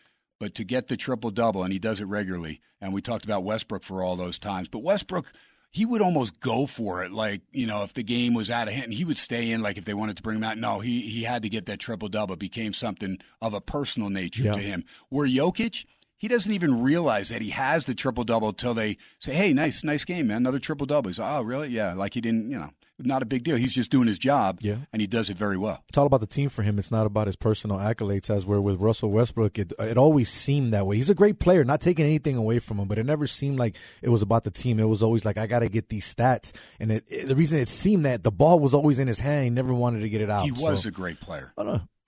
but 0.43 0.55
to 0.55 0.65
get 0.65 0.89
the 0.89 0.97
triple 0.97 1.31
double, 1.31 1.63
and 1.63 1.71
he 1.71 1.79
does 1.79 2.01
it 2.01 2.03
regularly. 2.05 2.59
And 2.81 2.91
we 2.93 3.01
talked 3.01 3.23
about 3.23 3.45
Westbrook 3.45 3.81
for 3.81 4.03
all 4.03 4.17
those 4.17 4.37
times. 4.37 4.67
But 4.67 4.79
Westbrook, 4.79 5.31
he 5.71 5.85
would 5.85 6.01
almost 6.01 6.41
go 6.41 6.65
for 6.65 7.01
it. 7.01 7.13
Like, 7.13 7.43
you 7.53 7.65
know, 7.65 7.83
if 7.83 7.93
the 7.93 8.03
game 8.03 8.33
was 8.33 8.51
out 8.51 8.67
of 8.67 8.73
hand, 8.73 8.91
he 8.93 9.05
would 9.05 9.17
stay 9.17 9.51
in, 9.51 9.61
like 9.61 9.77
if 9.77 9.85
they 9.85 9.93
wanted 9.93 10.17
to 10.17 10.21
bring 10.21 10.35
him 10.35 10.43
out. 10.43 10.57
No, 10.57 10.81
he, 10.81 10.99
he 11.03 11.23
had 11.23 11.43
to 11.43 11.49
get 11.49 11.65
that 11.67 11.79
triple 11.79 12.09
double. 12.09 12.33
It 12.33 12.39
became 12.39 12.73
something 12.73 13.19
of 13.41 13.53
a 13.53 13.61
personal 13.61 14.09
nature 14.09 14.43
Yeah. 14.43 14.51
to 14.51 14.59
him. 14.59 14.83
Where 15.07 15.25
Jokic, 15.25 15.85
he 16.17 16.27
doesn't 16.27 16.51
even 16.51 16.81
realize 16.83 17.29
that 17.29 17.41
he 17.41 17.51
has 17.51 17.85
the 17.85 17.95
triple 17.95 18.25
double 18.25 18.51
till 18.51 18.73
they 18.73 18.97
say, 19.19 19.33
"Hey, 19.33 19.53
nice, 19.53 19.81
nice 19.81 20.03
game, 20.03 20.27
man, 20.27 20.37
another 20.37 20.59
triple 20.59 20.85
double." 20.85 21.09
He's, 21.09 21.19
"Oh, 21.19 21.41
really? 21.41 21.69
Yeah." 21.69 21.93
Like 21.93 22.15
he 22.15 22.19
didn't, 22.21 22.51
you 22.51 22.59
know, 22.59 22.71
not 23.05 23.21
a 23.21 23.25
big 23.25 23.43
deal. 23.43 23.55
He's 23.55 23.73
just 23.73 23.91
doing 23.91 24.07
his 24.07 24.17
job, 24.19 24.59
Yeah. 24.61 24.77
and 24.91 25.01
he 25.01 25.07
does 25.07 25.29
it 25.29 25.37
very 25.37 25.57
well. 25.57 25.83
It's 25.89 25.97
all 25.97 26.05
about 26.05 26.21
the 26.21 26.27
team 26.27 26.49
for 26.49 26.63
him. 26.63 26.77
It's 26.79 26.91
not 26.91 27.05
about 27.05 27.27
his 27.27 27.35
personal 27.35 27.77
accolades. 27.77 28.29
As 28.29 28.45
where 28.45 28.61
with 28.61 28.79
Russell 28.79 29.11
Westbrook, 29.11 29.57
it 29.59 29.73
it 29.79 29.97
always 29.97 30.29
seemed 30.29 30.73
that 30.73 30.85
way. 30.87 30.95
He's 30.95 31.09
a 31.09 31.15
great 31.15 31.39
player, 31.39 31.63
not 31.63 31.81
taking 31.81 32.05
anything 32.05 32.35
away 32.37 32.59
from 32.59 32.79
him, 32.79 32.87
but 32.87 32.97
it 32.97 33.05
never 33.05 33.27
seemed 33.27 33.59
like 33.59 33.75
it 34.01 34.09
was 34.09 34.21
about 34.21 34.43
the 34.43 34.51
team. 34.51 34.79
It 34.79 34.85
was 34.89 35.03
always 35.03 35.25
like 35.25 35.37
I 35.37 35.47
got 35.47 35.59
to 35.59 35.69
get 35.69 35.89
these 35.89 36.13
stats, 36.13 36.51
and 36.79 36.91
it, 36.91 37.03
it- 37.09 37.27
the 37.27 37.35
reason 37.35 37.59
it 37.59 37.67
seemed 37.67 38.05
that 38.05 38.23
the 38.23 38.31
ball 38.31 38.59
was 38.59 38.73
always 38.73 38.99
in 38.99 39.07
his 39.07 39.19
hand, 39.19 39.43
he 39.43 39.49
never 39.49 39.73
wanted 39.73 40.01
to 40.01 40.09
get 40.09 40.21
it 40.21 40.29
out. 40.29 40.45
He 40.45 40.51
was 40.51 40.83
So, 40.83 40.89
a 40.89 40.91
great 40.91 41.19
player. 41.19 41.51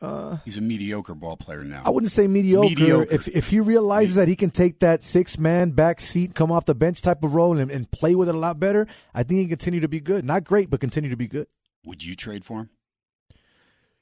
I 0.05 0.09
don't 0.09 0.21
know. 0.21 0.31
Uh, 0.31 0.37
He's 0.45 0.57
a 0.57 0.61
mediocre 0.61 1.15
ball 1.15 1.37
player 1.37 1.63
now. 1.63 1.81
I 1.85 1.89
wouldn't 1.89 2.11
say 2.11 2.27
mediocre. 2.27 2.69
Mediocre. 2.69 3.13
If 3.13 3.27
if 3.27 3.49
he 3.49 3.59
realizes 3.59 4.15
that 4.15 4.27
he 4.27 4.35
can 4.35 4.51
take 4.51 4.79
that 4.79 5.03
six 5.03 5.37
man 5.37 5.71
back 5.71 5.99
seat, 5.99 6.35
come 6.35 6.51
off 6.51 6.65
the 6.65 6.75
bench 6.75 7.01
type 7.01 7.23
of 7.23 7.33
role, 7.35 7.57
and, 7.57 7.71
and 7.71 7.89
play 7.91 8.15
with 8.15 8.29
it 8.29 8.35
a 8.35 8.37
lot 8.37 8.59
better, 8.59 8.87
I 9.13 9.23
think 9.23 9.39
he 9.39 9.43
can 9.45 9.49
continue 9.49 9.79
to 9.79 9.87
be 9.87 9.99
good. 9.99 10.25
Not 10.25 10.43
great, 10.43 10.69
but 10.69 10.79
continue 10.79 11.09
to 11.09 11.17
be 11.17 11.27
good. 11.27 11.47
Would 11.85 12.03
you 12.03 12.15
trade 12.15 12.45
for 12.45 12.61
him? 12.61 12.69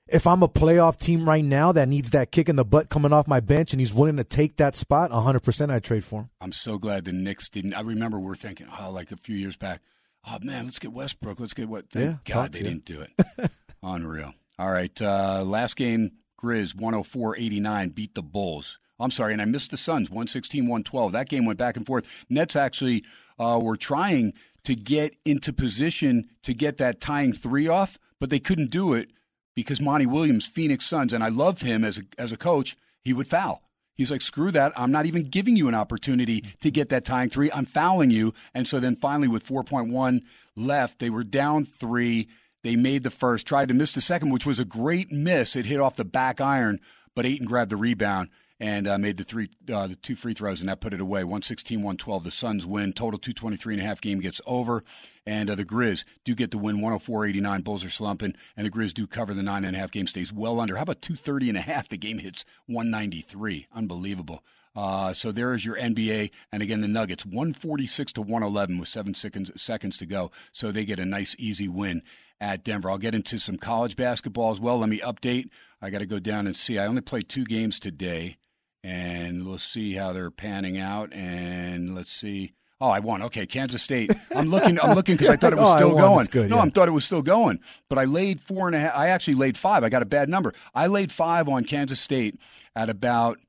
if 0.07 0.27
I'm 0.27 0.43
a 0.43 0.49
playoff 0.49 0.97
team 0.97 1.27
right 1.27 1.43
now 1.43 1.71
that 1.71 1.87
needs 1.87 2.11
that 2.11 2.31
kick 2.31 2.49
in 2.49 2.55
the 2.55 2.65
butt 2.65 2.89
coming 2.89 3.13
off 3.13 3.27
my 3.27 3.39
bench 3.39 3.73
and 3.73 3.79
he's 3.79 3.93
willing 3.93 4.17
to 4.17 4.23
take 4.23 4.57
that 4.57 4.75
spot, 4.75 5.11
100% 5.11 5.71
I 5.71 5.79
trade 5.79 6.03
for 6.03 6.21
him. 6.21 6.29
I'm 6.41 6.51
so 6.51 6.77
glad 6.77 7.05
the 7.05 7.13
Knicks 7.13 7.49
didn't. 7.49 7.73
I 7.73 7.81
remember 7.81 8.19
we 8.19 8.31
are 8.31 8.35
thinking, 8.35 8.67
oh, 8.79 8.91
like 8.91 9.11
a 9.11 9.17
few 9.17 9.35
years 9.35 9.55
back, 9.55 9.81
oh 10.29 10.37
man, 10.41 10.65
let's 10.65 10.79
get 10.79 10.91
Westbrook. 10.91 11.39
Let's 11.39 11.53
get 11.53 11.69
what? 11.69 11.89
Thank 11.89 12.05
Yeah, 12.05 12.33
God 12.33 12.53
they 12.53 12.63
didn't 12.63 12.85
do 12.85 13.01
it. 13.01 13.51
Unreal. 13.83 14.33
All 14.59 14.71
right, 14.71 15.01
uh, 15.01 15.43
last 15.43 15.75
game, 15.75 16.11
Grizz 16.41 16.75
104-89 16.75 17.95
beat 17.95 18.13
the 18.13 18.21
Bulls. 18.21 18.77
I'm 18.99 19.11
sorry, 19.11 19.33
and 19.33 19.41
I 19.41 19.45
missed 19.45 19.71
the 19.71 19.77
Suns 19.77 20.09
116-112. 20.09 21.11
That 21.11 21.29
game 21.29 21.45
went 21.45 21.57
back 21.57 21.75
and 21.75 21.85
forth. 21.85 22.05
Nets 22.29 22.55
actually 22.55 23.03
uh, 23.39 23.59
were 23.61 23.77
trying 23.77 24.33
to 24.63 24.75
get 24.75 25.15
into 25.25 25.51
position 25.51 26.29
to 26.43 26.53
get 26.53 26.77
that 26.77 27.01
tying 27.01 27.33
three 27.33 27.67
off, 27.67 27.97
but 28.19 28.29
they 28.29 28.39
couldn't 28.39 28.69
do 28.69 28.93
it 28.93 29.09
because 29.55 29.81
Monty 29.81 30.05
Williams, 30.05 30.45
Phoenix 30.45 30.85
Suns, 30.85 31.13
and 31.13 31.23
I 31.23 31.29
love 31.29 31.61
him 31.61 31.83
as 31.83 31.97
a, 31.97 32.03
as 32.17 32.31
a 32.31 32.37
coach, 32.37 32.77
he 33.01 33.13
would 33.13 33.27
foul. 33.27 33.63
He's 33.95 34.09
like, 34.09 34.21
screw 34.21 34.51
that. 34.51 34.73
I'm 34.75 34.91
not 34.91 35.05
even 35.05 35.29
giving 35.29 35.55
you 35.55 35.67
an 35.67 35.75
opportunity 35.75 36.43
to 36.61 36.71
get 36.71 36.89
that 36.89 37.05
tying 37.05 37.29
three. 37.29 37.51
I'm 37.51 37.65
fouling 37.65 38.09
you. 38.09 38.33
And 38.53 38.67
so 38.67 38.79
then 38.79 38.95
finally, 38.95 39.27
with 39.27 39.45
4.1 39.45 40.21
left, 40.55 40.99
they 40.99 41.09
were 41.09 41.23
down 41.23 41.65
three. 41.65 42.27
They 42.63 42.75
made 42.77 43.03
the 43.03 43.11
first, 43.11 43.45
tried 43.45 43.67
to 43.67 43.73
miss 43.73 43.91
the 43.91 44.01
second, 44.01 44.31
which 44.31 44.45
was 44.45 44.59
a 44.59 44.65
great 44.65 45.11
miss. 45.11 45.55
It 45.55 45.65
hit 45.65 45.79
off 45.79 45.97
the 45.97 46.05
back 46.05 46.39
iron, 46.39 46.79
but 47.13 47.25
Ayton 47.25 47.45
grabbed 47.45 47.71
the 47.71 47.77
rebound 47.77 48.29
and 48.59 48.87
uh, 48.87 48.97
made 48.97 49.17
the 49.17 49.25
three, 49.25 49.49
uh, 49.71 49.87
the 49.87 49.97
two 49.97 50.15
free 50.15 50.33
throws, 50.33 50.61
and 50.61 50.69
that 50.69 50.79
put 50.79 50.93
it 50.93 51.01
away. 51.01 51.23
116-112. 51.23 52.23
The 52.23 52.31
Suns 52.31 52.65
win. 52.65 52.93
Total 52.93 53.19
223 53.19 53.73
and 53.73 53.83
a 53.83 53.85
half 53.85 53.99
game 53.99 54.21
gets 54.21 54.39
over, 54.45 54.85
and 55.25 55.49
uh, 55.49 55.55
the 55.55 55.65
Grizz 55.65 56.05
do 56.23 56.33
get 56.33 56.51
the 56.51 56.57
win. 56.57 56.77
104-89. 56.77 57.63
Bulls 57.65 57.83
are 57.83 57.89
slumping, 57.89 58.33
and 58.55 58.65
the 58.65 58.71
Grizz 58.71 58.93
do 58.93 59.07
cover 59.07 59.33
the 59.33 59.43
nine 59.43 59.65
and 59.65 59.75
a 59.75 59.79
half 59.79 59.91
game. 59.91 60.07
Stays 60.07 60.31
well 60.31 60.61
under. 60.61 60.77
How 60.77 60.83
about 60.83 61.01
230 61.01 61.49
and 61.49 61.57
a 61.57 61.61
half? 61.61 61.89
The 61.89 61.97
game 61.97 62.19
hits 62.19 62.45
193. 62.67 63.67
Unbelievable. 63.75 64.41
Uh, 64.75 65.13
so 65.13 65.31
there 65.31 65.53
is 65.53 65.65
your 65.65 65.75
NBA, 65.75 66.31
and 66.51 66.63
again 66.63 66.81
the 66.81 66.87
Nuggets, 66.87 67.25
146 67.25 68.13
to 68.13 68.21
111 68.21 68.79
with 68.79 68.87
seven 68.87 69.13
seconds 69.13 69.51
seconds 69.61 69.97
to 69.97 70.05
go. 70.05 70.31
So 70.51 70.71
they 70.71 70.85
get 70.85 70.99
a 70.99 71.05
nice 71.05 71.35
easy 71.37 71.67
win 71.67 72.01
at 72.43 72.61
Denver. 72.63 72.89
I'll 72.89 72.97
get 72.97 73.15
into 73.15 73.39
some 73.39 73.57
college 73.57 73.95
basketball 73.95 74.51
as 74.51 74.59
well. 74.59 74.77
Let 74.79 74.89
me 74.89 74.99
update. 74.99 75.49
I 75.81 75.89
got 75.89 75.99
to 75.99 76.05
go 76.05 76.19
down 76.19 76.45
and 76.45 76.55
see. 76.55 76.77
I 76.77 76.85
only 76.85 77.01
played 77.01 77.29
two 77.29 77.45
games 77.45 77.79
today, 77.79 78.37
and 78.83 79.47
we'll 79.47 79.57
see 79.57 79.93
how 79.93 80.11
they're 80.11 80.29
panning 80.29 80.77
out. 80.77 81.13
And 81.13 81.95
let's 81.95 82.11
see. 82.11 82.53
Oh, 82.81 82.89
I 82.89 82.99
won. 82.99 83.21
Okay, 83.23 83.45
Kansas 83.45 83.81
State. 83.81 84.11
I'm 84.35 84.49
looking. 84.49 84.77
I'm 84.77 84.93
looking 84.93 85.15
because 85.15 85.29
I 85.29 85.37
thought 85.37 85.53
it 85.53 85.59
was 85.59 85.73
Oh, 85.75 85.77
still 85.77 85.97
going. 85.97 86.27
Good, 86.29 86.49
no, 86.49 86.57
yeah. 86.57 86.63
I 86.63 86.69
thought 86.69 86.89
it 86.89 86.91
was 86.91 87.05
still 87.05 87.21
going, 87.21 87.61
but 87.87 87.97
I 87.97 88.03
laid 88.03 88.41
four 88.41 88.67
and 88.67 88.75
a 88.75 88.79
half. 88.81 88.93
I 88.93 89.07
actually 89.07 89.35
laid 89.35 89.57
five. 89.57 89.85
I 89.85 89.89
got 89.89 90.01
a 90.01 90.05
bad 90.05 90.27
number. 90.27 90.53
I 90.75 90.87
laid 90.87 91.13
five 91.13 91.47
on 91.47 91.63
Kansas 91.63 92.01
State 92.01 92.37
at 92.75 92.89
about 92.89 93.39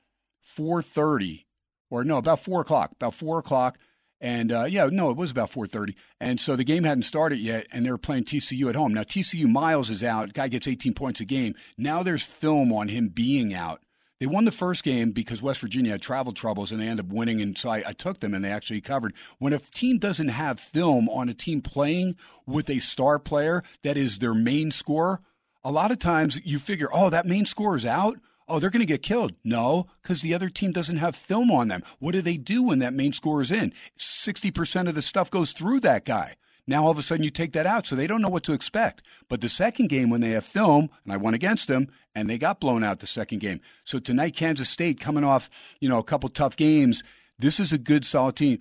four 0.41 0.83
thirty, 0.83 1.47
or 1.91 2.05
no, 2.05 2.17
about 2.19 2.39
four 2.41 2.61
o'clock. 2.61 2.93
About 2.93 3.15
four 3.15 3.41
o'clock. 3.41 3.77
And 4.25 4.53
uh, 4.53 4.65
yeah, 4.65 4.89
no, 4.91 5.11
it 5.11 5.19
was 5.19 5.31
about 5.31 5.53
4:30, 5.53 5.95
and 6.19 6.41
so 6.41 6.57
the 6.57 6.65
game 6.65 6.85
hadn't 6.85 7.03
started 7.03 7.41
yet, 7.41 7.67
and 7.71 7.85
they 7.85 7.91
were 7.91 7.99
playing 7.99 8.25
TCU 8.25 8.71
at 8.71 8.75
home. 8.75 8.95
Now 8.95 9.03
TCU 9.03 9.47
Miles 9.47 9.91
is 9.91 10.03
out; 10.03 10.33
guy 10.33 10.49
gets 10.49 10.67
18 10.67 10.95
points 10.95 11.21
a 11.21 11.27
game. 11.27 11.55
Now 11.77 12.03
there's 12.03 12.23
film 12.23 12.73
on 12.73 12.89
him 12.89 13.09
being 13.09 13.53
out. 13.53 13.83
They 14.21 14.25
won 14.25 14.47
the 14.47 14.51
first 14.51 14.83
game 14.83 15.11
because 15.11 15.43
West 15.43 15.61
Virginia 15.61 15.93
had 15.93 16.01
travel 16.01 16.33
troubles, 16.33 16.73
and 16.73 16.81
they 16.81 16.89
ended 16.89 17.05
up 17.05 17.13
winning. 17.13 17.43
And 17.43 17.59
so 17.59 17.69
I, 17.69 17.83
I 17.89 17.93
took 17.93 18.21
them, 18.21 18.33
and 18.33 18.43
they 18.43 18.51
actually 18.51 18.81
covered. 18.81 19.13
When 19.41 19.53
a 19.53 19.59
team 19.59 19.99
doesn't 19.99 20.29
have 20.29 20.59
film 20.59 21.07
on 21.11 21.29
a 21.29 21.35
team 21.35 21.61
playing 21.61 22.17
with 22.47 22.71
a 22.71 22.79
star 22.79 23.19
player 23.19 23.63
that 23.83 23.99
is 23.99 24.21
their 24.21 24.33
main 24.33 24.71
scorer, 24.71 25.21
a 25.63 25.71
lot 25.71 25.91
of 25.91 25.99
times 25.99 26.41
you 26.47 26.59
figure, 26.59 26.89
oh, 26.91 27.11
that 27.11 27.27
main 27.27 27.45
scorer's 27.45 27.85
out. 27.85 28.19
Oh, 28.47 28.59
they're 28.59 28.71
going 28.71 28.81
to 28.81 28.87
get 28.87 29.03
killed. 29.03 29.33
No, 29.43 29.87
because 30.03 30.21
the 30.21 30.35
other 30.35 30.51
team 30.51 30.73
doesn't 30.73 30.99
have 30.99 31.17
film 31.17 31.51
on 31.51 31.69
them. 31.69 31.83
What 31.99 32.13
do 32.13 32.21
they 32.21 32.37
do 32.37 32.63
when 32.63 32.79
that 32.81 32.93
main 32.93 33.13
score 33.13 33.41
is 33.41 33.51
in? 33.51 33.73
60% 33.99 34.89
of 34.89 34.95
the 34.95 35.03
stuff 35.03 35.31
goes 35.31 35.53
through 35.53 35.81
that 35.81 36.05
guy. 36.05 36.37
Now 36.67 36.85
all 36.85 36.91
of 36.91 36.99
a 36.99 37.03
sudden 37.03 37.25
you 37.25 37.31
take 37.31 37.53
that 37.53 37.67
out, 37.67 37.87
so 37.87 37.95
they 37.95 38.07
don't 38.07 38.23
know 38.23 38.29
what 38.29 38.43
to 38.45 38.53
expect. 38.53 39.03
But 39.29 39.41
the 39.41 39.49
second 39.49 39.89
game, 39.89 40.09
when 40.09 40.21
they 40.21 40.31
have 40.31 40.45
film, 40.45 40.91
and 41.05 41.13
I 41.13 41.17
went 41.17 41.35
against 41.35 41.69
them, 41.69 41.89
and 42.15 42.29
they 42.29 42.39
got 42.39 42.61
blown 42.61 42.83
out 42.85 43.01
the 43.01 43.07
second 43.07 43.41
game. 43.41 43.61
So 43.85 43.99
tonight, 43.99 44.37
Kansas 44.37 44.71
State 44.71 45.01
coming 45.01 45.25
off, 45.25 45.51
you 45.81 45.89
know, 45.89 45.99
a 45.99 46.05
couple 46.05 46.29
tough 46.29 46.57
games. 46.57 47.03
This 47.39 47.59
is 47.61 47.73
a 47.73 47.79
good, 47.79 48.07
solid 48.07 48.37
team. 48.37 48.61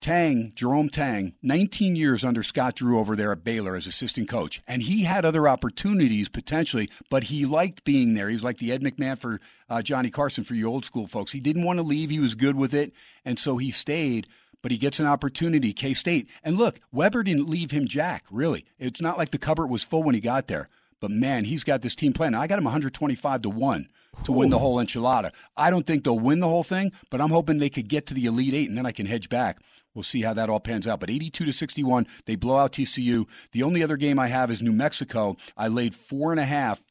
Tang, 0.00 0.52
Jerome 0.54 0.88
Tang, 0.88 1.34
19 1.42 1.96
years 1.96 2.24
under 2.24 2.42
Scott 2.42 2.76
Drew 2.76 2.98
over 2.98 3.16
there 3.16 3.32
at 3.32 3.42
Baylor 3.42 3.74
as 3.74 3.86
assistant 3.86 4.28
coach. 4.28 4.62
And 4.66 4.82
he 4.82 5.04
had 5.04 5.24
other 5.24 5.48
opportunities 5.48 6.28
potentially, 6.28 6.88
but 7.10 7.24
he 7.24 7.44
liked 7.44 7.84
being 7.84 8.14
there. 8.14 8.28
He 8.28 8.34
was 8.34 8.44
like 8.44 8.58
the 8.58 8.70
Ed 8.70 8.82
McMahon 8.82 9.18
for 9.18 9.40
uh, 9.68 9.82
Johnny 9.82 10.10
Carson 10.10 10.44
for 10.44 10.54
you 10.54 10.66
old 10.66 10.84
school 10.84 11.08
folks. 11.08 11.32
He 11.32 11.40
didn't 11.40 11.64
want 11.64 11.78
to 11.78 11.82
leave. 11.82 12.10
He 12.10 12.20
was 12.20 12.36
good 12.36 12.56
with 12.56 12.72
it. 12.72 12.92
And 13.24 13.38
so 13.38 13.56
he 13.56 13.72
stayed, 13.72 14.28
but 14.62 14.70
he 14.70 14.78
gets 14.78 15.00
an 15.00 15.06
opportunity, 15.06 15.72
K 15.72 15.94
State. 15.94 16.28
And 16.44 16.56
look, 16.56 16.78
Weber 16.92 17.24
didn't 17.24 17.48
leave 17.48 17.72
him 17.72 17.88
jack, 17.88 18.24
really. 18.30 18.66
It's 18.78 19.00
not 19.00 19.18
like 19.18 19.30
the 19.30 19.38
cupboard 19.38 19.66
was 19.66 19.82
full 19.82 20.04
when 20.04 20.14
he 20.14 20.20
got 20.20 20.46
there. 20.46 20.68
But 21.00 21.10
man, 21.10 21.44
he's 21.44 21.64
got 21.64 21.82
this 21.82 21.94
team 21.94 22.12
playing. 22.12 22.34
I 22.34 22.46
got 22.46 22.58
him 22.58 22.64
125 22.64 23.42
to 23.42 23.50
1 23.50 23.88
to 24.24 24.32
win 24.32 24.50
the 24.50 24.58
whole 24.58 24.76
enchilada. 24.76 25.30
I 25.56 25.70
don't 25.70 25.86
think 25.86 26.04
they'll 26.04 26.18
win 26.18 26.40
the 26.40 26.48
whole 26.48 26.64
thing, 26.64 26.92
but 27.10 27.20
I'm 27.20 27.30
hoping 27.30 27.58
they 27.58 27.70
could 27.70 27.88
get 27.88 28.06
to 28.06 28.14
the 28.14 28.26
Elite 28.26 28.54
Eight 28.54 28.68
and 28.68 28.76
then 28.76 28.86
I 28.86 28.92
can 28.92 29.06
hedge 29.06 29.28
back. 29.28 29.58
We'll 29.94 30.02
see 30.02 30.22
how 30.22 30.34
that 30.34 30.48
all 30.48 30.60
pans 30.60 30.86
out. 30.86 31.00
But 31.00 31.10
82 31.10 31.44
to 31.44 31.52
61, 31.52 32.06
they 32.26 32.36
blow 32.36 32.56
out 32.56 32.72
TCU. 32.72 33.26
The 33.52 33.62
only 33.62 33.82
other 33.82 33.96
game 33.96 34.18
I 34.18 34.28
have 34.28 34.50
is 34.50 34.62
New 34.62 34.72
Mexico. 34.72 35.36
I 35.56 35.68
laid 35.68 35.94
four 35.94 36.30
and 36.30 36.40
a 36.40 36.44
half. 36.44 36.82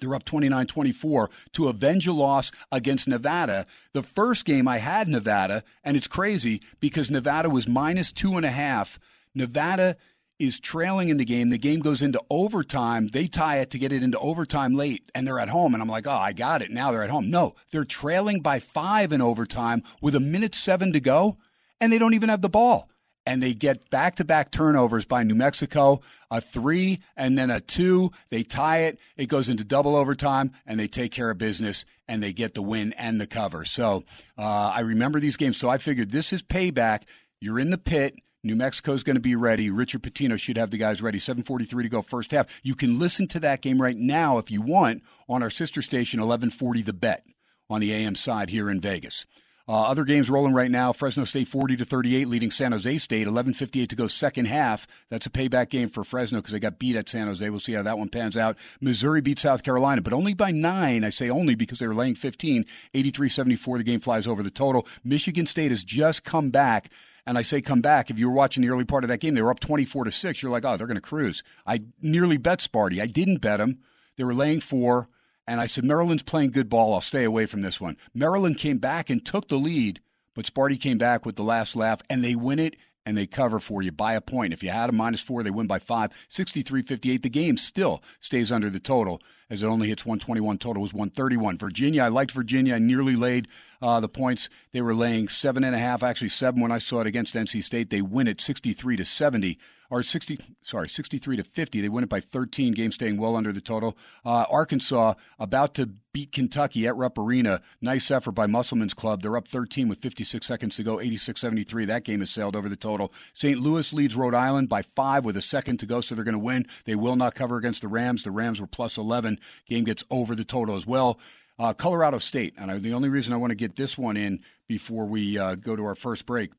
They're 0.00 0.14
up 0.14 0.24
29 0.24 0.66
24 0.66 1.30
to 1.52 1.68
avenge 1.68 2.06
a 2.06 2.12
loss 2.12 2.50
against 2.72 3.06
Nevada. 3.06 3.66
The 3.92 4.02
first 4.02 4.44
game 4.44 4.66
I 4.66 4.78
had 4.78 5.08
Nevada, 5.08 5.62
and 5.84 5.96
it's 5.96 6.08
crazy 6.08 6.62
because 6.80 7.10
Nevada 7.10 7.48
was 7.48 7.68
minus 7.68 8.10
two 8.10 8.36
and 8.36 8.44
a 8.44 8.50
half. 8.50 8.98
Nevada 9.34 9.96
is 10.38 10.58
trailing 10.58 11.08
in 11.08 11.16
the 11.16 11.24
game. 11.24 11.48
The 11.48 11.58
game 11.58 11.80
goes 11.80 12.02
into 12.02 12.20
overtime. 12.28 13.08
They 13.08 13.28
tie 13.28 13.58
it 13.58 13.70
to 13.70 13.78
get 13.78 13.92
it 13.92 14.02
into 14.02 14.18
overtime 14.18 14.74
late, 14.74 15.08
and 15.14 15.26
they're 15.26 15.38
at 15.38 15.48
home. 15.48 15.74
And 15.74 15.82
I'm 15.82 15.88
like, 15.88 16.06
oh, 16.06 16.10
I 16.10 16.32
got 16.32 16.62
it. 16.62 16.70
Now 16.70 16.90
they're 16.90 17.04
at 17.04 17.10
home. 17.10 17.30
No, 17.30 17.54
they're 17.70 17.84
trailing 17.84 18.40
by 18.40 18.58
five 18.58 19.12
in 19.12 19.22
overtime 19.22 19.82
with 20.00 20.14
a 20.14 20.20
minute 20.20 20.54
seven 20.54 20.92
to 20.92 21.00
go, 21.00 21.38
and 21.80 21.92
they 21.92 21.98
don't 21.98 22.14
even 22.14 22.28
have 22.28 22.42
the 22.42 22.48
ball. 22.48 22.88
And 23.26 23.42
they 23.42 23.54
get 23.54 23.88
back 23.88 24.16
to 24.16 24.24
back 24.24 24.50
turnovers 24.50 25.06
by 25.06 25.22
New 25.22 25.34
Mexico, 25.34 26.02
a 26.30 26.42
three 26.42 27.00
and 27.16 27.38
then 27.38 27.50
a 27.50 27.60
two. 27.60 28.10
They 28.28 28.42
tie 28.42 28.80
it. 28.80 28.98
It 29.16 29.26
goes 29.26 29.48
into 29.48 29.64
double 29.64 29.96
overtime, 29.96 30.52
and 30.66 30.78
they 30.78 30.88
take 30.88 31.12
care 31.12 31.30
of 31.30 31.38
business, 31.38 31.86
and 32.06 32.22
they 32.22 32.34
get 32.34 32.52
the 32.52 32.60
win 32.60 32.92
and 32.94 33.18
the 33.18 33.26
cover. 33.26 33.64
So 33.64 34.04
uh, 34.36 34.72
I 34.74 34.80
remember 34.80 35.20
these 35.20 35.38
games. 35.38 35.56
So 35.56 35.70
I 35.70 35.78
figured 35.78 36.10
this 36.10 36.34
is 36.34 36.42
payback. 36.42 37.04
You're 37.40 37.58
in 37.58 37.70
the 37.70 37.78
pit. 37.78 38.16
New 38.42 38.56
Mexico's 38.56 39.02
going 39.02 39.16
to 39.16 39.20
be 39.20 39.36
ready. 39.36 39.70
Richard 39.70 40.02
Pitino 40.02 40.38
should 40.38 40.58
have 40.58 40.70
the 40.70 40.76
guys 40.76 41.00
ready. 41.00 41.18
7:43 41.18 41.82
to 41.82 41.88
go 41.88 42.02
first 42.02 42.30
half. 42.30 42.46
You 42.62 42.74
can 42.74 42.98
listen 42.98 43.26
to 43.28 43.40
that 43.40 43.62
game 43.62 43.80
right 43.80 43.96
now 43.96 44.36
if 44.36 44.50
you 44.50 44.60
want 44.60 45.02
on 45.30 45.42
our 45.42 45.50
sister 45.50 45.80
station 45.80 46.20
1140 46.20 46.82
The 46.82 46.92
Bet 46.92 47.24
on 47.70 47.80
the 47.80 47.94
AM 47.94 48.14
side 48.14 48.50
here 48.50 48.68
in 48.68 48.82
Vegas. 48.82 49.24
Uh, 49.66 49.82
other 49.84 50.04
games 50.04 50.28
rolling 50.28 50.52
right 50.52 50.70
now: 50.70 50.92
Fresno 50.92 51.24
State 51.24 51.48
40 51.48 51.76
to 51.76 51.84
38, 51.84 52.28
leading 52.28 52.50
San 52.50 52.72
Jose 52.72 52.98
State. 52.98 53.26
11:58 53.26 53.88
to 53.88 53.96
go, 53.96 54.06
second 54.06 54.46
half. 54.46 54.86
That's 55.08 55.26
a 55.26 55.30
payback 55.30 55.70
game 55.70 55.88
for 55.88 56.04
Fresno 56.04 56.38
because 56.38 56.52
they 56.52 56.58
got 56.58 56.78
beat 56.78 56.96
at 56.96 57.08
San 57.08 57.28
Jose. 57.28 57.48
We'll 57.48 57.60
see 57.60 57.72
how 57.72 57.82
that 57.82 57.98
one 57.98 58.10
pans 58.10 58.36
out. 58.36 58.58
Missouri 58.80 59.22
beat 59.22 59.38
South 59.38 59.62
Carolina, 59.62 60.02
but 60.02 60.12
only 60.12 60.34
by 60.34 60.50
nine. 60.50 61.02
I 61.02 61.08
say 61.08 61.30
only 61.30 61.54
because 61.54 61.78
they 61.78 61.86
were 61.86 61.94
laying 61.94 62.14
15. 62.14 62.66
83-74. 62.94 63.78
The 63.78 63.84
game 63.84 64.00
flies 64.00 64.26
over 64.26 64.42
the 64.42 64.50
total. 64.50 64.86
Michigan 65.02 65.46
State 65.46 65.70
has 65.70 65.82
just 65.82 66.24
come 66.24 66.50
back. 66.50 66.90
And 67.26 67.38
I 67.38 67.42
say 67.42 67.62
come 67.62 67.80
back. 67.80 68.10
If 68.10 68.18
you 68.18 68.28
were 68.28 68.34
watching 68.34 68.62
the 68.62 68.68
early 68.68 68.84
part 68.84 69.02
of 69.02 69.08
that 69.08 69.20
game, 69.20 69.32
they 69.32 69.40
were 69.40 69.50
up 69.50 69.60
24 69.60 70.04
to 70.04 70.12
6. 70.12 70.42
You're 70.42 70.52
like, 70.52 70.66
oh, 70.66 70.76
they're 70.76 70.86
going 70.86 70.96
to 70.96 71.00
cruise. 71.00 71.42
I 71.66 71.80
nearly 72.02 72.36
bet 72.36 72.58
Sparty. 72.58 73.00
I 73.00 73.06
didn't 73.06 73.38
bet 73.38 73.60
them. 73.60 73.78
They 74.18 74.24
were 74.24 74.34
laying 74.34 74.60
four. 74.60 75.08
And 75.46 75.60
I 75.60 75.66
said, 75.66 75.84
Maryland's 75.84 76.22
playing 76.22 76.52
good 76.52 76.68
ball. 76.68 76.94
I'll 76.94 77.00
stay 77.00 77.24
away 77.24 77.46
from 77.46 77.60
this 77.60 77.80
one. 77.80 77.96
Maryland 78.14 78.58
came 78.58 78.78
back 78.78 79.10
and 79.10 79.24
took 79.24 79.48
the 79.48 79.58
lead, 79.58 80.00
but 80.34 80.46
Sparty 80.46 80.80
came 80.80 80.98
back 80.98 81.26
with 81.26 81.36
the 81.36 81.42
last 81.42 81.76
laugh, 81.76 82.00
and 82.08 82.24
they 82.24 82.34
win 82.34 82.58
it 82.58 82.76
and 83.06 83.16
they 83.16 83.26
cover 83.26 83.60
for 83.60 83.82
you 83.82 83.92
by 83.92 84.14
a 84.14 84.20
point. 84.20 84.52
If 84.52 84.62
you 84.62 84.70
had 84.70 84.88
a 84.88 84.92
minus 84.92 85.20
four, 85.20 85.42
they 85.42 85.50
win 85.50 85.66
by 85.66 85.78
five. 85.78 86.10
63 86.28 86.82
58. 86.82 87.22
The 87.22 87.28
game 87.28 87.56
still 87.56 88.02
stays 88.20 88.50
under 88.50 88.70
the 88.70 88.80
total 88.80 89.20
as 89.50 89.62
it 89.62 89.66
only 89.66 89.88
hits 89.88 90.06
121. 90.06 90.58
Total 90.58 90.82
was 90.82 90.94
131. 90.94 91.58
Virginia, 91.58 92.02
I 92.02 92.08
liked 92.08 92.32
Virginia. 92.32 92.76
I 92.76 92.78
nearly 92.78 93.16
laid 93.16 93.48
uh, 93.82 94.00
the 94.00 94.08
points. 94.08 94.48
They 94.72 94.80
were 94.80 94.94
laying 94.94 95.28
seven 95.28 95.64
and 95.64 95.74
a 95.74 95.78
half, 95.78 96.02
actually 96.02 96.30
seven 96.30 96.60
when 96.60 96.72
I 96.72 96.78
saw 96.78 97.00
it 97.00 97.06
against 97.06 97.34
NC 97.34 97.62
State. 97.62 97.90
They 97.90 98.02
win 98.02 98.26
it 98.26 98.40
63 98.40 98.96
to 98.96 99.04
70 99.04 99.58
or 99.94 100.02
60, 100.02 100.40
sorry, 100.60 100.88
63 100.88 101.36
to 101.36 101.44
50. 101.44 101.80
They 101.80 101.88
win 101.88 102.02
it 102.02 102.10
by 102.10 102.18
13, 102.18 102.72
game 102.72 102.90
staying 102.90 103.16
well 103.16 103.36
under 103.36 103.52
the 103.52 103.60
total. 103.60 103.96
Uh, 104.24 104.44
Arkansas 104.50 105.14
about 105.38 105.74
to 105.74 105.86
beat 106.12 106.32
Kentucky 106.32 106.84
at 106.88 106.96
Rupp 106.96 107.16
Arena. 107.16 107.60
Nice 107.80 108.10
effort 108.10 108.32
by 108.32 108.48
Musselman's 108.48 108.92
Club. 108.92 109.22
They're 109.22 109.36
up 109.36 109.46
13 109.46 109.88
with 109.88 110.00
56 110.00 110.44
seconds 110.44 110.74
to 110.76 110.82
go, 110.82 111.00
86 111.00 111.40
73. 111.40 111.84
That 111.84 112.02
game 112.02 112.18
has 112.20 112.30
sailed 112.30 112.56
over 112.56 112.68
the 112.68 112.74
total. 112.74 113.12
St. 113.34 113.60
Louis 113.60 113.92
leads 113.92 114.16
Rhode 114.16 114.34
Island 114.34 114.68
by 114.68 114.82
five 114.82 115.24
with 115.24 115.36
a 115.36 115.42
second 115.42 115.78
to 115.78 115.86
go, 115.86 116.00
so 116.00 116.16
they're 116.16 116.24
going 116.24 116.32
to 116.32 116.40
win. 116.40 116.66
They 116.86 116.96
will 116.96 117.14
not 117.14 117.36
cover 117.36 117.56
against 117.56 117.80
the 117.80 117.88
Rams. 117.88 118.24
The 118.24 118.32
Rams 118.32 118.60
were 118.60 118.66
plus 118.66 118.98
11. 118.98 119.38
Game 119.68 119.84
gets 119.84 120.02
over 120.10 120.34
the 120.34 120.44
total 120.44 120.74
as 120.74 120.88
well. 120.88 121.20
Uh, 121.56 121.72
Colorado 121.72 122.18
State, 122.18 122.54
and 122.58 122.68
I, 122.68 122.78
the 122.78 122.94
only 122.94 123.10
reason 123.10 123.32
I 123.32 123.36
want 123.36 123.52
to 123.52 123.56
get 123.56 123.76
this 123.76 123.96
one 123.96 124.16
in 124.16 124.40
before 124.66 125.06
we 125.06 125.38
uh, 125.38 125.54
go 125.54 125.76
to 125.76 125.84
our 125.84 125.94
first 125.94 126.26
break 126.26 126.50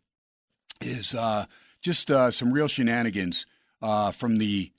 is 0.80 1.14
uh, 1.14 1.48
just 1.86 2.10
uh, 2.10 2.32
some 2.32 2.52
real 2.52 2.68
shenanigans 2.68 3.46
uh, 3.80 4.12
from 4.12 4.38
the 4.38 4.72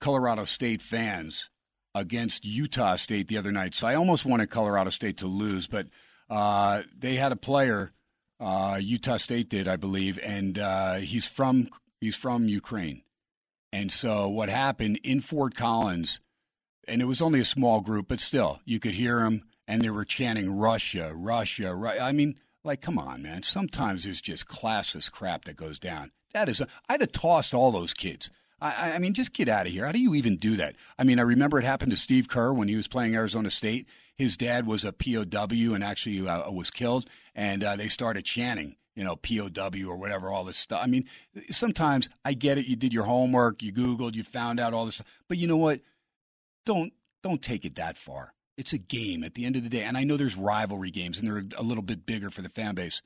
Colorado 0.00 0.44
State 0.44 0.82
fans 0.82 1.48
against 1.94 2.44
Utah 2.44 2.96
State 2.96 3.28
the 3.28 3.38
other 3.38 3.50
night. 3.50 3.74
So 3.74 3.86
I 3.86 3.94
almost 3.94 4.26
wanted 4.26 4.50
Colorado 4.50 4.90
State 4.90 5.16
to 5.18 5.26
lose, 5.26 5.66
but 5.66 5.86
uh, 6.28 6.82
they 6.96 7.14
had 7.14 7.32
a 7.32 7.36
player, 7.36 7.92
uh, 8.38 8.78
Utah 8.80 9.16
State 9.16 9.48
did, 9.48 9.66
I 9.66 9.76
believe, 9.76 10.18
and 10.22 10.58
uh, 10.58 10.96
he's 10.96 11.26
from 11.26 11.70
he's 12.02 12.16
from 12.16 12.48
Ukraine. 12.48 13.02
And 13.72 13.90
so 13.90 14.28
what 14.28 14.50
happened 14.50 15.00
in 15.02 15.22
Fort 15.22 15.54
Collins, 15.54 16.20
and 16.86 17.00
it 17.00 17.06
was 17.06 17.22
only 17.22 17.40
a 17.40 17.46
small 17.46 17.80
group, 17.80 18.08
but 18.08 18.20
still, 18.20 18.60
you 18.66 18.78
could 18.78 18.94
hear 18.94 19.20
them, 19.20 19.40
and 19.66 19.80
they 19.80 19.88
were 19.88 20.04
chanting 20.04 20.54
Russia, 20.54 21.12
Russia, 21.14 21.74
Ru-. 21.74 21.88
I 21.88 22.12
mean, 22.12 22.34
like, 22.62 22.82
come 22.82 22.98
on, 22.98 23.22
man. 23.22 23.42
Sometimes 23.42 24.04
there's 24.04 24.20
just 24.20 24.46
classless 24.46 25.10
crap 25.10 25.46
that 25.46 25.56
goes 25.56 25.78
down. 25.78 26.10
That 26.34 26.48
is, 26.48 26.60
a, 26.60 26.68
I'd 26.88 27.00
have 27.00 27.12
tossed 27.12 27.54
all 27.54 27.70
those 27.70 27.94
kids. 27.94 28.30
I, 28.60 28.92
I 28.92 28.98
mean, 28.98 29.12
just 29.12 29.32
get 29.32 29.48
out 29.48 29.66
of 29.66 29.72
here. 29.72 29.86
How 29.86 29.92
do 29.92 29.98
you 29.98 30.14
even 30.14 30.36
do 30.36 30.56
that? 30.56 30.76
I 30.98 31.04
mean, 31.04 31.18
I 31.18 31.22
remember 31.22 31.58
it 31.58 31.64
happened 31.64 31.90
to 31.90 31.96
Steve 31.96 32.28
Kerr 32.28 32.52
when 32.52 32.68
he 32.68 32.76
was 32.76 32.88
playing 32.88 33.14
Arizona 33.14 33.50
State. 33.50 33.86
His 34.14 34.36
dad 34.36 34.66
was 34.66 34.84
a 34.84 34.92
POW 34.92 35.74
and 35.74 35.82
actually 35.82 36.26
uh, 36.26 36.50
was 36.50 36.70
killed, 36.70 37.06
and 37.34 37.64
uh, 37.64 37.76
they 37.76 37.88
started 37.88 38.24
chanting 38.24 38.76
you 38.94 39.04
know, 39.04 39.16
POW 39.16 39.88
or 39.88 39.96
whatever, 39.96 40.30
all 40.30 40.44
this 40.44 40.56
stuff. 40.56 40.80
I 40.82 40.86
mean, 40.86 41.08
sometimes 41.50 42.08
I 42.24 42.34
get 42.34 42.58
it. 42.58 42.66
You 42.66 42.76
did 42.76 42.92
your 42.92 43.04
homework, 43.04 43.62
you 43.62 43.72
Googled, 43.72 44.14
you 44.14 44.22
found 44.22 44.60
out 44.60 44.74
all 44.74 44.84
this 44.84 44.96
stuff. 44.96 45.06
But 45.28 45.38
you 45.38 45.46
know 45.46 45.56
what? 45.56 45.80
Don't 46.66 46.92
don't 47.22 47.42
take 47.42 47.64
it 47.64 47.76
that 47.76 47.96
far. 47.96 48.34
It's 48.56 48.72
a 48.72 48.78
game 48.78 49.24
at 49.24 49.34
the 49.34 49.44
end 49.44 49.56
of 49.56 49.62
the 49.62 49.70
day. 49.70 49.82
And 49.82 49.96
I 49.96 50.04
know 50.04 50.16
there's 50.16 50.36
rivalry 50.36 50.90
games 50.90 51.18
and 51.18 51.26
they're 51.26 51.44
a 51.56 51.62
little 51.62 51.82
bit 51.82 52.04
bigger 52.04 52.30
for 52.30 52.42
the 52.42 52.48
fan 52.48 52.74
base. 52.74 53.00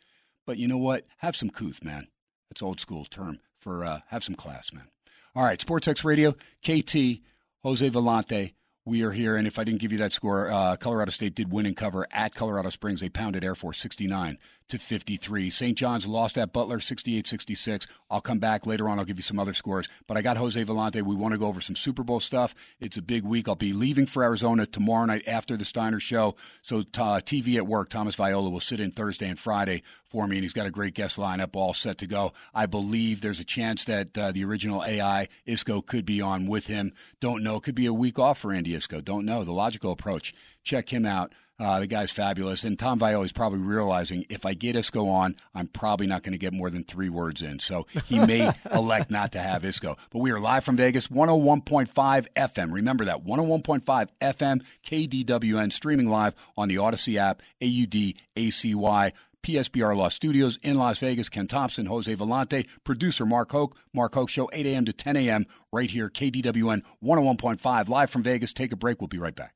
But 0.44 0.58
you 0.58 0.66
know 0.66 0.78
what? 0.78 1.06
Have 1.18 1.36
some 1.36 1.50
couth, 1.50 1.84
man. 1.84 2.08
That's 2.56 2.62
old 2.62 2.80
school 2.80 3.04
term 3.04 3.40
for 3.58 3.84
uh, 3.84 4.00
have 4.06 4.24
some 4.24 4.34
class, 4.34 4.72
man. 4.72 4.88
All 5.34 5.44
right, 5.44 5.60
SportsX 5.60 6.04
Radio, 6.04 6.32
KT, 6.64 7.20
Jose 7.62 7.90
Volonte. 7.90 8.54
We 8.86 9.02
are 9.02 9.10
here, 9.10 9.36
and 9.36 9.46
if 9.46 9.58
I 9.58 9.64
didn't 9.64 9.82
give 9.82 9.92
you 9.92 9.98
that 9.98 10.14
score, 10.14 10.50
uh, 10.50 10.76
Colorado 10.76 11.10
State 11.10 11.34
did 11.34 11.52
win 11.52 11.66
and 11.66 11.76
cover 11.76 12.06
at 12.10 12.34
Colorado 12.34 12.70
Springs. 12.70 13.00
They 13.00 13.10
pounded 13.10 13.44
Air 13.44 13.54
Force 13.54 13.78
69 13.78 14.38
to 14.68 14.78
53. 14.78 15.50
St. 15.50 15.78
John's 15.78 16.06
lost 16.06 16.36
at 16.36 16.52
Butler 16.52 16.80
68 16.80 17.26
66. 17.26 17.86
I'll 18.10 18.20
come 18.20 18.38
back 18.38 18.66
later 18.66 18.88
on. 18.88 18.98
I'll 18.98 19.04
give 19.04 19.18
you 19.18 19.22
some 19.22 19.38
other 19.38 19.54
scores. 19.54 19.88
But 20.06 20.16
I 20.16 20.22
got 20.22 20.36
Jose 20.36 20.62
Volonte. 20.64 21.02
We 21.02 21.14
want 21.14 21.32
to 21.32 21.38
go 21.38 21.46
over 21.46 21.60
some 21.60 21.76
Super 21.76 22.02
Bowl 22.02 22.20
stuff. 22.20 22.54
It's 22.80 22.96
a 22.96 23.02
big 23.02 23.24
week. 23.24 23.48
I'll 23.48 23.54
be 23.54 23.72
leaving 23.72 24.06
for 24.06 24.22
Arizona 24.22 24.66
tomorrow 24.66 25.06
night 25.06 25.24
after 25.26 25.56
the 25.56 25.64
Steiner 25.64 26.00
show. 26.00 26.36
So, 26.62 26.78
uh, 26.78 27.20
TV 27.20 27.56
at 27.56 27.66
work, 27.66 27.90
Thomas 27.90 28.14
Viola 28.14 28.50
will 28.50 28.60
sit 28.60 28.80
in 28.80 28.90
Thursday 28.90 29.28
and 29.28 29.38
Friday 29.38 29.82
for 30.04 30.26
me, 30.26 30.36
and 30.36 30.44
he's 30.44 30.52
got 30.52 30.66
a 30.66 30.70
great 30.70 30.94
guest 30.94 31.16
lineup 31.16 31.54
all 31.54 31.74
set 31.74 31.98
to 31.98 32.06
go. 32.06 32.32
I 32.54 32.66
believe 32.66 33.20
there's 33.20 33.40
a 33.40 33.44
chance 33.44 33.84
that 33.84 34.16
uh, 34.16 34.32
the 34.32 34.44
original 34.44 34.84
AI 34.84 35.28
Iskoe 35.46 35.84
could 35.84 36.06
be 36.06 36.20
on 36.20 36.46
with 36.46 36.66
him. 36.66 36.92
Don't 37.20 37.42
know. 37.42 37.60
Could 37.60 37.74
be 37.74 37.86
a 37.86 37.92
week 37.92 38.18
off 38.18 38.38
for 38.38 38.52
Andy 38.52 38.72
Iskoe. 38.72 39.04
Don't 39.04 39.24
know. 39.24 39.44
The 39.44 39.52
logical 39.52 39.92
approach. 39.92 40.34
Check 40.62 40.92
him 40.92 41.04
out. 41.06 41.32
Uh, 41.58 41.80
the 41.80 41.86
guy's 41.86 42.10
fabulous. 42.10 42.64
And 42.64 42.78
Tom 42.78 42.98
Viola 42.98 43.24
is 43.24 43.32
probably 43.32 43.60
realizing 43.60 44.26
if 44.28 44.44
I 44.44 44.52
get 44.54 44.76
Iskoe 44.76 45.08
on, 45.08 45.36
I'm 45.54 45.68
probably 45.68 46.06
not 46.06 46.22
going 46.22 46.32
to 46.32 46.38
get 46.38 46.52
more 46.52 46.68
than 46.68 46.84
three 46.84 47.08
words 47.08 47.40
in. 47.40 47.60
So 47.60 47.86
he 48.06 48.18
may 48.18 48.50
elect 48.72 49.10
not 49.10 49.32
to 49.32 49.38
have 49.38 49.62
Iskoe. 49.62 49.96
But 50.10 50.18
we 50.18 50.30
are 50.32 50.40
live 50.40 50.64
from 50.64 50.76
Vegas, 50.76 51.08
101.5 51.08 52.26
FM. 52.36 52.72
Remember 52.72 53.06
that, 53.06 53.24
101.5 53.24 54.08
FM, 54.20 54.64
KDWN, 54.86 55.72
streaming 55.72 56.08
live 56.08 56.34
on 56.58 56.68
the 56.68 56.76
Audacy 56.76 57.16
app, 57.16 57.42
A-U-D-A-C-Y. 57.60 59.12
PSBR 59.42 59.96
Law 59.96 60.08
Studios 60.08 60.58
in 60.64 60.74
Las 60.74 60.98
Vegas. 60.98 61.28
Ken 61.28 61.46
Thomson, 61.46 61.86
Jose 61.86 62.12
Volonte, 62.16 62.66
producer 62.82 63.24
Mark 63.24 63.52
Hoke. 63.52 63.76
Mark 63.94 64.12
Hoke 64.12 64.28
Show, 64.28 64.50
8 64.52 64.66
a.m. 64.66 64.84
to 64.86 64.92
10 64.92 65.16
a.m. 65.16 65.46
right 65.70 65.88
here, 65.88 66.10
KDWN 66.10 66.82
101.5, 67.00 67.88
live 67.88 68.10
from 68.10 68.24
Vegas. 68.24 68.52
Take 68.52 68.72
a 68.72 68.76
break. 68.76 69.00
We'll 69.00 69.06
be 69.06 69.18
right 69.18 69.36
back. 69.36 69.55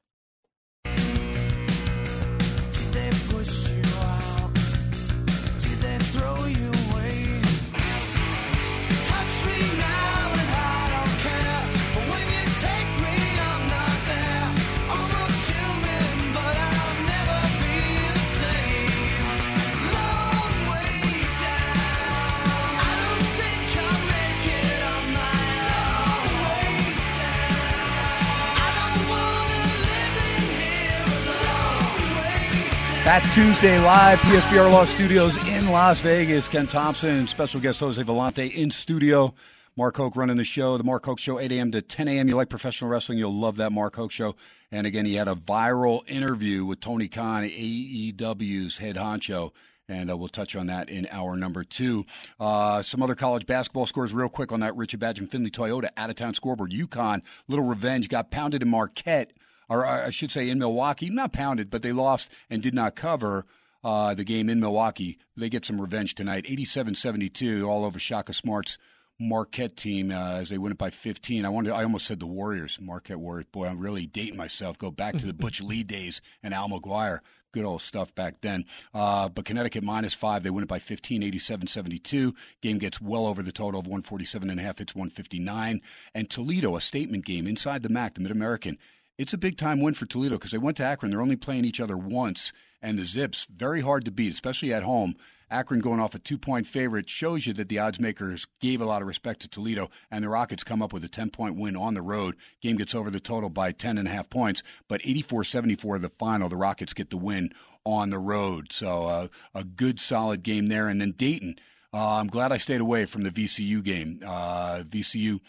That 33.10 33.28
Tuesday 33.34 33.76
live, 33.80 34.20
PSBR 34.20 34.70
Law 34.70 34.84
Studios 34.84 35.36
in 35.48 35.68
Las 35.68 35.98
Vegas. 35.98 36.46
Ken 36.46 36.68
Thomson, 36.68 37.26
special 37.26 37.60
guest 37.60 37.80
Jose 37.80 38.00
Volonte 38.04 38.54
in 38.54 38.70
studio. 38.70 39.34
Mark 39.74 39.96
Hoke 39.96 40.14
running 40.14 40.36
the 40.36 40.44
show, 40.44 40.78
the 40.78 40.84
Mark 40.84 41.06
Hoke 41.06 41.18
Show, 41.18 41.40
8 41.40 41.50
a.m. 41.50 41.72
to 41.72 41.82
10 41.82 42.06
a.m. 42.06 42.28
You 42.28 42.36
like 42.36 42.48
professional 42.48 42.88
wrestling, 42.88 43.18
you'll 43.18 43.34
love 43.34 43.56
that 43.56 43.72
Mark 43.72 43.96
Hoke 43.96 44.12
Show. 44.12 44.36
And 44.70 44.86
again, 44.86 45.06
he 45.06 45.16
had 45.16 45.26
a 45.26 45.34
viral 45.34 46.08
interview 46.08 46.64
with 46.64 46.78
Tony 46.78 47.08
Khan, 47.08 47.42
AEW's 47.42 48.78
head 48.78 48.94
honcho. 48.94 49.50
And 49.88 50.08
uh, 50.08 50.16
we'll 50.16 50.28
touch 50.28 50.54
on 50.54 50.66
that 50.68 50.88
in 50.88 51.08
hour 51.10 51.36
number 51.36 51.64
two. 51.64 52.06
Uh, 52.38 52.80
some 52.80 53.02
other 53.02 53.16
college 53.16 53.44
basketball 53.44 53.86
scores, 53.86 54.12
real 54.12 54.28
quick 54.28 54.52
on 54.52 54.60
that 54.60 54.76
Richard 54.76 55.00
Badge 55.00 55.18
and 55.18 55.28
Findlay 55.28 55.50
Toyota 55.50 55.88
out 55.96 56.10
of 56.10 56.14
town 56.14 56.34
scoreboard. 56.34 56.70
UConn, 56.70 57.22
little 57.48 57.64
revenge, 57.64 58.08
got 58.08 58.30
pounded 58.30 58.62
in 58.62 58.68
Marquette 58.68 59.32
or 59.70 59.86
I 59.86 60.10
should 60.10 60.32
say 60.32 60.50
in 60.50 60.58
Milwaukee, 60.58 61.08
not 61.08 61.32
pounded, 61.32 61.70
but 61.70 61.80
they 61.80 61.92
lost 61.92 62.30
and 62.50 62.60
did 62.60 62.74
not 62.74 62.96
cover 62.96 63.46
uh, 63.84 64.14
the 64.14 64.24
game 64.24 64.50
in 64.50 64.60
Milwaukee. 64.60 65.16
They 65.36 65.48
get 65.48 65.64
some 65.64 65.80
revenge 65.80 66.16
tonight, 66.16 66.44
87-72, 66.44 67.66
all 67.66 67.84
over 67.84 67.98
Shaka 67.98 68.32
Smart's 68.32 68.76
Marquette 69.20 69.76
team 69.76 70.10
uh, 70.10 70.32
as 70.32 70.48
they 70.48 70.58
win 70.58 70.72
it 70.72 70.78
by 70.78 70.90
15. 70.90 71.44
I 71.44 71.48
wanted, 71.50 71.72
I 71.72 71.84
almost 71.84 72.06
said 72.06 72.20
the 72.20 72.26
Warriors, 72.26 72.78
Marquette 72.80 73.20
Warriors. 73.20 73.46
Boy, 73.52 73.66
I'm 73.66 73.78
really 73.78 74.06
dating 74.06 74.36
myself. 74.36 74.76
Go 74.76 74.90
back 74.90 75.16
to 75.18 75.26
the 75.26 75.34
Butch 75.34 75.60
Lee 75.62 75.82
days 75.82 76.20
and 76.42 76.52
Al 76.52 76.68
McGuire. 76.68 77.20
Good 77.52 77.64
old 77.64 77.82
stuff 77.82 78.14
back 78.14 78.40
then. 78.40 78.64
Uh, 78.94 79.28
but 79.28 79.44
Connecticut 79.44 79.82
minus 79.82 80.14
five. 80.14 80.42
They 80.42 80.50
win 80.50 80.62
it 80.62 80.68
by 80.68 80.78
15, 80.78 81.22
87 81.22 81.66
72. 81.66 82.34
Game 82.62 82.78
gets 82.78 83.00
well 83.00 83.26
over 83.26 83.42
the 83.42 83.52
total 83.52 83.80
of 83.80 83.86
147 83.86 84.48
and 84.48 84.58
a 84.58 84.62
half. 84.62 84.80
It's 84.80 84.94
159. 84.94 85.80
And 86.14 86.30
Toledo, 86.30 86.76
a 86.76 86.80
statement 86.80 87.24
game 87.24 87.46
inside 87.46 87.82
the 87.82 87.88
MAC, 87.88 88.14
the 88.14 88.20
Mid 88.20 88.30
American 88.30 88.78
it's 89.20 89.34
a 89.34 89.38
big 89.38 89.58
time 89.58 89.82
win 89.82 89.92
for 89.92 90.06
Toledo 90.06 90.36
because 90.36 90.50
they 90.50 90.56
went 90.56 90.78
to 90.78 90.82
Akron. 90.82 91.10
They're 91.10 91.20
only 91.20 91.36
playing 91.36 91.66
each 91.66 91.78
other 91.78 91.94
once, 91.94 92.54
and 92.80 92.98
the 92.98 93.04
Zips 93.04 93.46
very 93.54 93.82
hard 93.82 94.06
to 94.06 94.10
beat, 94.10 94.32
especially 94.32 94.72
at 94.72 94.82
home. 94.82 95.14
Akron 95.50 95.80
going 95.80 96.00
off 96.00 96.14
a 96.14 96.18
two 96.18 96.38
point 96.38 96.66
favorite 96.66 97.10
shows 97.10 97.46
you 97.46 97.52
that 97.52 97.68
the 97.68 97.78
odds 97.78 98.00
makers 98.00 98.46
gave 98.60 98.80
a 98.80 98.86
lot 98.86 99.02
of 99.02 99.08
respect 99.08 99.40
to 99.40 99.48
Toledo, 99.48 99.90
and 100.10 100.24
the 100.24 100.30
Rockets 100.30 100.64
come 100.64 100.80
up 100.80 100.94
with 100.94 101.04
a 101.04 101.08
10 101.08 101.28
point 101.28 101.56
win 101.56 101.76
on 101.76 101.92
the 101.92 102.00
road. 102.00 102.34
Game 102.62 102.78
gets 102.78 102.94
over 102.94 103.10
the 103.10 103.20
total 103.20 103.50
by 103.50 103.72
10.5 103.72 104.30
points, 104.30 104.62
but 104.88 105.02
84 105.04 105.44
74 105.44 105.98
the 105.98 106.08
final. 106.08 106.48
The 106.48 106.56
Rockets 106.56 106.94
get 106.94 107.10
the 107.10 107.18
win 107.18 107.52
on 107.84 108.08
the 108.08 108.18
road. 108.18 108.72
So 108.72 109.04
uh, 109.04 109.28
a 109.54 109.64
good, 109.64 110.00
solid 110.00 110.42
game 110.42 110.68
there. 110.68 110.88
And 110.88 110.98
then 110.98 111.12
Dayton. 111.12 111.56
Uh, 111.92 112.16
I'm 112.16 112.28
glad 112.28 112.52
I 112.52 112.56
stayed 112.56 112.80
away 112.80 113.04
from 113.04 113.24
the 113.24 113.30
VCU 113.30 113.82
game. 113.82 114.22
Uh, 114.24 114.84
VCU, 114.88 115.40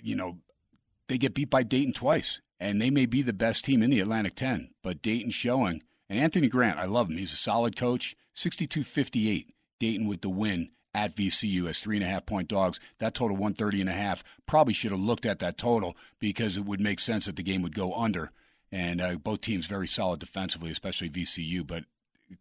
you 0.00 0.14
know, 0.14 0.38
they 1.08 1.18
get 1.18 1.34
beat 1.34 1.50
by 1.50 1.62
Dayton 1.62 1.92
twice, 1.92 2.40
and 2.60 2.80
they 2.80 2.90
may 2.90 3.06
be 3.06 3.22
the 3.22 3.32
best 3.32 3.64
team 3.64 3.82
in 3.82 3.90
the 3.90 4.00
Atlantic 4.00 4.36
10, 4.36 4.70
but 4.82 5.02
Dayton 5.02 5.30
showing. 5.30 5.82
And 6.08 6.18
Anthony 6.18 6.48
Grant, 6.48 6.78
I 6.78 6.84
love 6.84 7.10
him. 7.10 7.16
He's 7.16 7.32
a 7.32 7.36
solid 7.36 7.76
coach. 7.76 8.16
62 8.34 8.84
58. 8.84 9.54
Dayton 9.78 10.06
with 10.06 10.20
the 10.20 10.28
win 10.28 10.70
at 10.94 11.16
VCU 11.16 11.68
as 11.68 11.78
three 11.78 11.96
and 11.96 12.04
a 12.04 12.08
half 12.08 12.26
point 12.26 12.48
dogs. 12.48 12.78
That 12.98 13.14
total 13.14 13.36
130 13.36 13.80
and 13.80 13.90
a 13.90 13.94
half. 13.94 14.22
Probably 14.46 14.74
should 14.74 14.92
have 14.92 15.00
looked 15.00 15.26
at 15.26 15.40
that 15.40 15.58
total 15.58 15.96
because 16.18 16.56
it 16.56 16.64
would 16.64 16.80
make 16.80 17.00
sense 17.00 17.26
that 17.26 17.36
the 17.36 17.42
game 17.42 17.62
would 17.62 17.74
go 17.74 17.94
under. 17.94 18.30
And 18.70 19.00
uh, 19.00 19.16
both 19.16 19.40
teams 19.40 19.66
very 19.66 19.86
solid 19.86 20.20
defensively, 20.20 20.70
especially 20.70 21.10
VCU. 21.10 21.66
But 21.66 21.84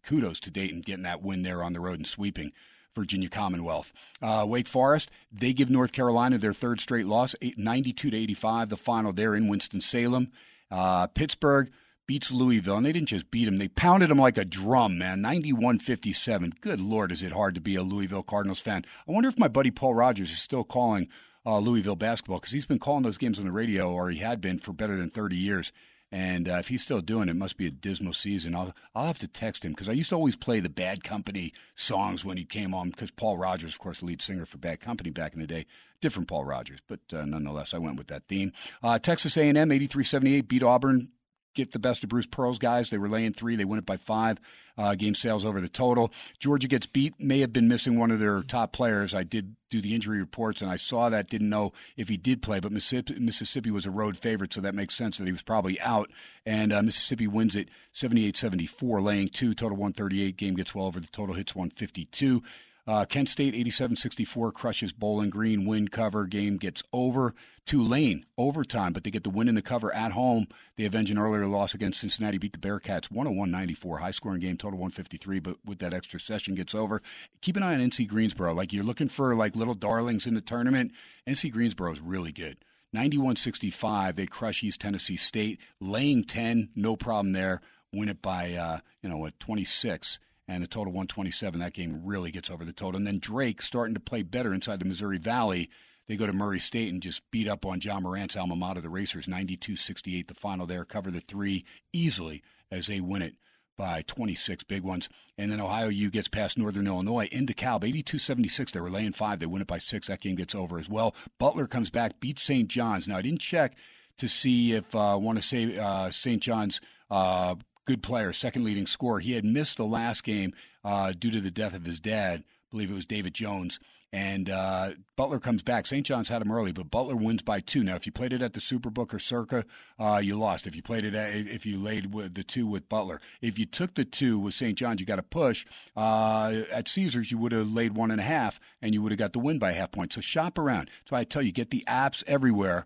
kudos 0.04 0.40
to 0.42 0.52
Dayton 0.52 0.82
getting 0.82 1.04
that 1.04 1.22
win 1.22 1.44
there 1.44 1.64
on 1.64 1.74
the 1.74 1.80
road 1.80 1.98
and 1.98 2.08
sweeping 2.08 2.52
Virginia 2.96 3.30
Commonwealth. 3.30 3.94
Uh, 4.22 4.46
Wake 4.48 4.68
Forest, 4.68 5.12
they 5.32 5.54
give 5.54 5.70
North 5.70 5.92
Carolina 5.92 6.38
their 6.38 6.54
third 6.54 6.80
straight 6.80 7.06
loss, 7.06 7.36
92 7.42 8.12
to 8.12 8.18
85, 8.18 8.70
the 8.70 8.78
final 8.78 9.14
there 9.14 9.36
in 9.36 9.48
Winston-Salem. 9.48 10.32
Uh, 10.70 11.08
Pittsburgh, 11.08 11.72
beats 12.06 12.32
Louisville, 12.32 12.78
and 12.78 12.86
they 12.86 12.92
didn't 12.92 13.10
just 13.10 13.32
beat 13.32 13.46
them; 13.46 13.58
they 13.58 13.68
pounded 13.68 14.10
them 14.10 14.18
like 14.18 14.38
a 14.38 14.46
drum, 14.46 14.98
man. 14.98 15.22
91-57. 15.22 16.60
Good 16.62 16.82
lord, 16.82 17.12
is 17.12 17.22
it 17.22 17.32
hard 17.32 17.56
to 17.56 17.62
be 17.62 17.76
a 17.76 17.84
Louisville 17.84 18.24
Cardinals 18.24 18.60
fan? 18.60 18.86
I 19.08 19.12
wonder 19.12 19.30
if 19.30 19.40
my 19.40 19.48
buddy 19.48 19.72
Paul 19.72 19.94
Rogers 19.94 20.32
is 20.32 20.40
still 20.40 20.64
calling 20.64 21.08
uh, 21.46 21.60
Louisville 21.60 21.96
basketball 21.96 22.40
because 22.40 22.54
he's 22.54 22.66
been 22.66 22.80
calling 22.80 23.04
those 23.04 23.18
games 23.18 23.40
on 23.40 23.46
the 23.46 23.52
radio, 23.52 23.92
or 23.92 24.10
he 24.10 24.20
had 24.20 24.42
been 24.42 24.60
for 24.60 24.74
better 24.74 24.96
than 24.96 25.10
30 25.10 25.36
years. 25.36 25.72
And 26.14 26.48
uh, 26.48 26.58
if 26.58 26.68
he's 26.68 26.84
still 26.84 27.02
doing 27.02 27.28
it, 27.28 27.36
must 27.36 27.58
be 27.58 27.66
a 27.66 27.72
dismal 27.72 28.14
season. 28.14 28.54
I'll 28.54 28.76
I'll 28.94 29.08
have 29.08 29.18
to 29.18 29.28
text 29.28 29.66
him 29.66 29.72
because 29.72 29.90
I 29.90 29.94
used 29.94 30.10
to 30.10 30.16
always 30.16 30.36
play 30.36 30.60
the 30.60 30.70
Bad 30.70 31.04
Company 31.04 31.54
songs 31.74 32.24
when 32.24 32.38
he 32.38 32.46
came 32.46 32.72
on 32.72 32.92
because 32.92 33.10
Paul 33.10 33.40
Rodgers, 33.40 33.74
of 33.74 33.80
course, 33.80 34.04
lead 34.04 34.22
singer 34.22 34.46
for 34.46 34.60
Bad 34.60 34.80
Company 34.80 35.10
back 35.10 35.34
in 35.34 35.40
the 35.40 35.48
day. 35.48 35.66
Different 36.02 36.28
Paul 36.28 36.46
Rogers, 36.46 36.82
but 36.88 37.00
uh, 37.12 37.26
nonetheless, 37.26 37.74
I 37.74 37.80
went 37.80 37.98
with 37.98 38.08
that 38.08 38.28
theme. 38.28 38.54
Uh, 38.84 39.00
Texas 39.00 39.36
A&M 39.38 39.56
83-78 39.56 40.48
beat 40.48 40.62
Auburn 40.62 41.08
get 41.54 41.72
the 41.72 41.80
best 41.80 42.04
of 42.04 42.10
Bruce 42.10 42.26
Pearl's 42.26 42.60
guys. 42.60 42.90
They 42.90 42.98
were 42.98 43.10
laying 43.10 43.34
three. 43.34 43.56
They 43.56 43.66
win 43.66 43.80
it 43.80 43.86
by 43.86 43.98
five. 43.98 44.40
Uh, 44.76 44.96
game 44.96 45.14
sales 45.14 45.46
over 45.46 45.62
the 45.62 45.70
total. 45.70 46.12
Georgia 46.40 46.68
gets 46.68 46.88
beat. 46.88 47.14
May 47.20 47.42
have 47.42 47.54
been 47.54 47.68
missing 47.68 48.00
one 48.00 48.10
of 48.10 48.20
their 48.20 48.42
top 48.42 48.74
players. 48.74 49.14
I 49.14 49.22
did 49.22 49.56
do 49.70 49.82
the 49.82 49.94
injury 49.94 50.20
reports 50.20 50.64
and 50.64 50.72
I 50.72 50.78
saw 50.78 51.10
that. 51.10 51.30
Didn't 51.30 51.50
know 51.50 51.74
if 51.96 52.10
he 52.10 52.18
did 52.18 52.42
play, 52.42 52.60
but 52.60 52.72
Mississippi, 52.72 53.20
Mississippi 53.20 53.70
was 53.70 53.86
a 53.86 53.92
road 53.92 54.18
favorite, 54.18 54.52
so 54.52 54.62
that 54.62 54.74
makes 54.74 54.96
sense 54.96 55.20
that 55.20 55.28
he 55.28 55.32
was 55.32 55.44
probably 55.44 55.80
out. 55.82 56.10
And 56.44 56.74
uh, 56.74 56.82
Mississippi 56.82 57.28
wins 57.28 57.56
it 57.56 57.70
78 57.92 58.36
74, 58.36 59.02
laying 59.02 59.28
two, 59.28 59.54
total 59.54 59.78
138. 59.78 60.38
Game 60.38 60.56
gets 60.56 60.74
well 60.74 60.88
over 60.88 61.00
the 61.00 61.08
total, 61.08 61.36
hits 61.36 61.54
152. 61.54 62.42
Uh, 62.86 63.06
Kent 63.06 63.30
State 63.30 63.54
87-64 63.54 64.54
crushes 64.54 64.92
Bowling 64.92 65.30
Green. 65.30 65.66
Win 65.66 65.88
cover 65.88 66.26
game 66.26 66.58
gets 66.58 66.84
over. 66.92 67.34
Tulane 67.66 68.26
overtime, 68.38 68.92
but 68.92 69.06
they 69.06 69.12
get 69.12 69.24
the 69.24 69.30
win 69.30 69.48
in 69.48 69.56
the 69.56 69.62
cover 69.62 69.94
at 69.96 70.12
home. 70.12 70.48
They 70.76 70.84
avenge 70.84 71.10
an 71.10 71.18
earlier 71.18 71.46
loss 71.46 71.74
against 71.74 72.02
Cincinnati. 72.02 72.38
Beat 72.38 72.52
the 72.52 72.58
Bearcats 72.60 73.08
101-94. 73.08 74.00
High 74.00 74.12
scoring 74.12 74.42
game, 74.42 74.58
total 74.58 74.80
153. 74.80 75.40
But 75.40 75.58
with 75.64 75.80
that 75.80 75.94
extra 75.94 76.20
session 76.20 76.56
gets 76.56 76.76
over. 76.76 77.02
Keep 77.40 77.56
an 77.56 77.64
eye 77.64 77.74
on 77.74 77.80
NC 77.80 78.06
Greensboro. 78.10 78.54
Like 78.54 78.74
you're 78.74 78.84
looking 78.84 79.08
for 79.08 79.34
like 79.34 79.56
little 79.56 79.76
darlings 79.76 80.28
in 80.28 80.34
the 80.34 80.42
tournament. 80.42 80.92
NC 81.26 81.54
Greensboro 81.54 81.94
is 81.94 82.02
really 82.02 82.34
good. 82.34 82.58
91-65. 82.94 84.16
They 84.16 84.26
crush 84.26 84.62
East 84.62 84.82
Tennessee 84.82 85.16
State, 85.18 85.62
laying 85.80 86.26
10. 86.26 86.70
No 86.76 86.98
problem 86.98 87.32
there. 87.32 87.62
Win 87.94 88.10
it 88.10 88.22
by 88.22 88.54
uh, 88.54 88.80
you 89.02 89.10
know 89.10 89.18
what 89.18 89.40
26 89.40 90.20
and 90.48 90.64
a 90.64 90.68
total 90.68 90.94
127. 90.94 91.60
That 91.60 91.74
game 91.74 92.02
really 92.04 92.32
gets 92.32 92.50
over 92.50 92.66
the 92.66 92.74
total. 92.74 92.98
And 92.98 93.08
then 93.08 93.20
Drake 93.20 93.62
starting 93.62 93.94
to 93.94 94.00
play 94.00 94.24
better 94.24 94.54
inside 94.54 94.80
the 94.80 94.86
Missouri 94.86 95.18
Valley. 95.18 95.70
They 96.08 96.18
go 96.18 96.28
to 96.28 96.34
Murray 96.34 96.60
State 96.60 96.92
and 96.92 97.02
just 97.02 97.30
beat 97.32 97.48
up 97.48 97.66
on 97.66 97.80
Ja 97.82 98.00
Morant's 98.00 98.36
alma 98.36 98.56
mater, 98.56 98.82
the 98.82 98.90
Racers, 98.90 99.28
92 99.28 99.76
68, 99.76 100.28
the 100.28 100.34
final 100.34 100.66
there. 100.66 100.84
Cover 100.84 101.12
the 101.12 101.22
three 101.22 101.64
easily 101.94 102.44
as 102.70 102.88
they 102.88 103.00
win 103.00 103.22
it 103.22 103.36
by 103.78 104.04
26 104.04 104.66
big 104.66 104.84
ones. 104.84 105.10
And 105.38 105.52
then 105.52 105.62
Ohio 105.62 105.88
U 105.88 106.10
gets 106.12 106.28
past 106.28 106.58
Northern 106.58 106.88
Illinois 106.88 107.28
in 107.32 107.46
DeKalb, 107.46 107.84
82 107.84 108.20
76. 108.20 108.72
They 108.72 108.80
were 108.80 108.90
laying 108.90 109.14
five. 109.14 109.40
They 109.40 109.46
win 109.46 109.62
it 109.62 109.68
by 109.68 109.78
six. 109.78 110.08
That 110.08 110.22
game 110.22 110.36
gets 110.36 110.54
over 110.54 110.78
as 110.78 110.90
well. 110.90 111.16
Butler 111.40 111.68
comes 111.68 111.90
back, 111.90 112.20
beats 112.20 112.44
St. 112.44 112.68
John's. 112.68 113.08
Now, 113.08 113.18
I 113.18 113.22
didn't 113.22 113.42
check 113.42 113.76
to 114.18 114.28
see 114.28 114.74
if 114.74 114.94
I 114.94 115.14
uh, 115.14 115.18
want 115.18 115.40
to 115.40 115.42
say 115.42 115.78
uh, 115.78 116.12
St. 116.12 116.42
John's 116.42 116.82
uh, 117.10 117.56
good 117.86 118.04
player, 118.04 118.34
second 118.34 118.64
leading 118.64 118.86
scorer. 118.86 119.20
He 119.20 119.34
had 119.34 119.46
missed 119.46 119.78
the 119.78 119.86
last 119.86 120.24
game 120.24 120.54
uh, 120.84 121.14
due 121.14 121.32
to 121.32 121.42
the 121.42 121.52
death 121.52 121.76
of 121.76 121.86
his 121.86 122.00
dad. 122.00 122.42
I 122.42 122.68
believe 122.72 122.92
it 122.92 122.96
was 122.96 123.06
David 123.06 123.34
Jones. 123.34 123.80
And 124.14 124.48
uh, 124.48 124.92
Butler 125.16 125.40
comes 125.40 125.64
back. 125.64 125.88
St. 125.88 126.06
John's 126.06 126.30
had 126.30 126.44
him 126.44 126.52
early, 126.52 126.72
but 126.72 126.92
Butler 126.92 127.16
wins 127.16 127.42
by 127.42 127.60
two. 127.60 127.84
Now, 127.84 127.96
if 127.96 128.06
you 128.06 128.12
played 128.12 128.32
it 128.32 128.44
at 128.44 128.54
the 128.54 128.60
Superbook 128.60 129.12
or 129.12 129.18
Circa, 129.18 129.66
uh, 129.98 130.22
you 130.24 130.38
lost. 130.38 130.68
If 130.68 130.76
you 130.76 130.84
played 130.84 131.04
it, 131.04 131.16
at, 131.16 131.34
if 131.34 131.66
you 131.66 131.80
laid 131.80 132.12
the 132.36 132.44
two 132.44 132.68
with 132.68 132.88
Butler, 132.88 133.20
if 133.42 133.58
you 133.58 133.66
took 133.66 133.96
the 133.96 134.06
two 134.06 134.38
with 134.38 134.54
St. 134.54 134.78
John's, 134.78 135.00
you 135.00 135.08
got 135.08 135.16
to 135.16 135.24
push. 135.24 135.66
Uh, 135.98 136.62
at 136.72 136.88
Caesars, 136.88 137.32
you 137.32 137.40
would 137.40 137.54
have 137.54 137.68
laid 137.68 137.96
one 137.96 138.12
and 138.12 138.20
a 138.20 138.24
half, 138.24 138.60
and 138.84 138.94
you 138.94 139.02
would 139.02 139.12
have 139.12 139.18
got 139.18 139.34
the 139.34 139.40
win 139.40 139.58
by 139.58 139.72
a 139.72 139.74
half 139.74 139.92
point. 139.92 140.14
So 140.14 140.22
shop 140.22 140.60
around. 140.60 140.92
So 141.10 141.16
I 141.16 141.24
tell 141.24 141.42
you, 141.42 141.52
get 141.52 141.72
the 141.72 141.84
apps 141.88 142.24
everywhere 142.28 142.86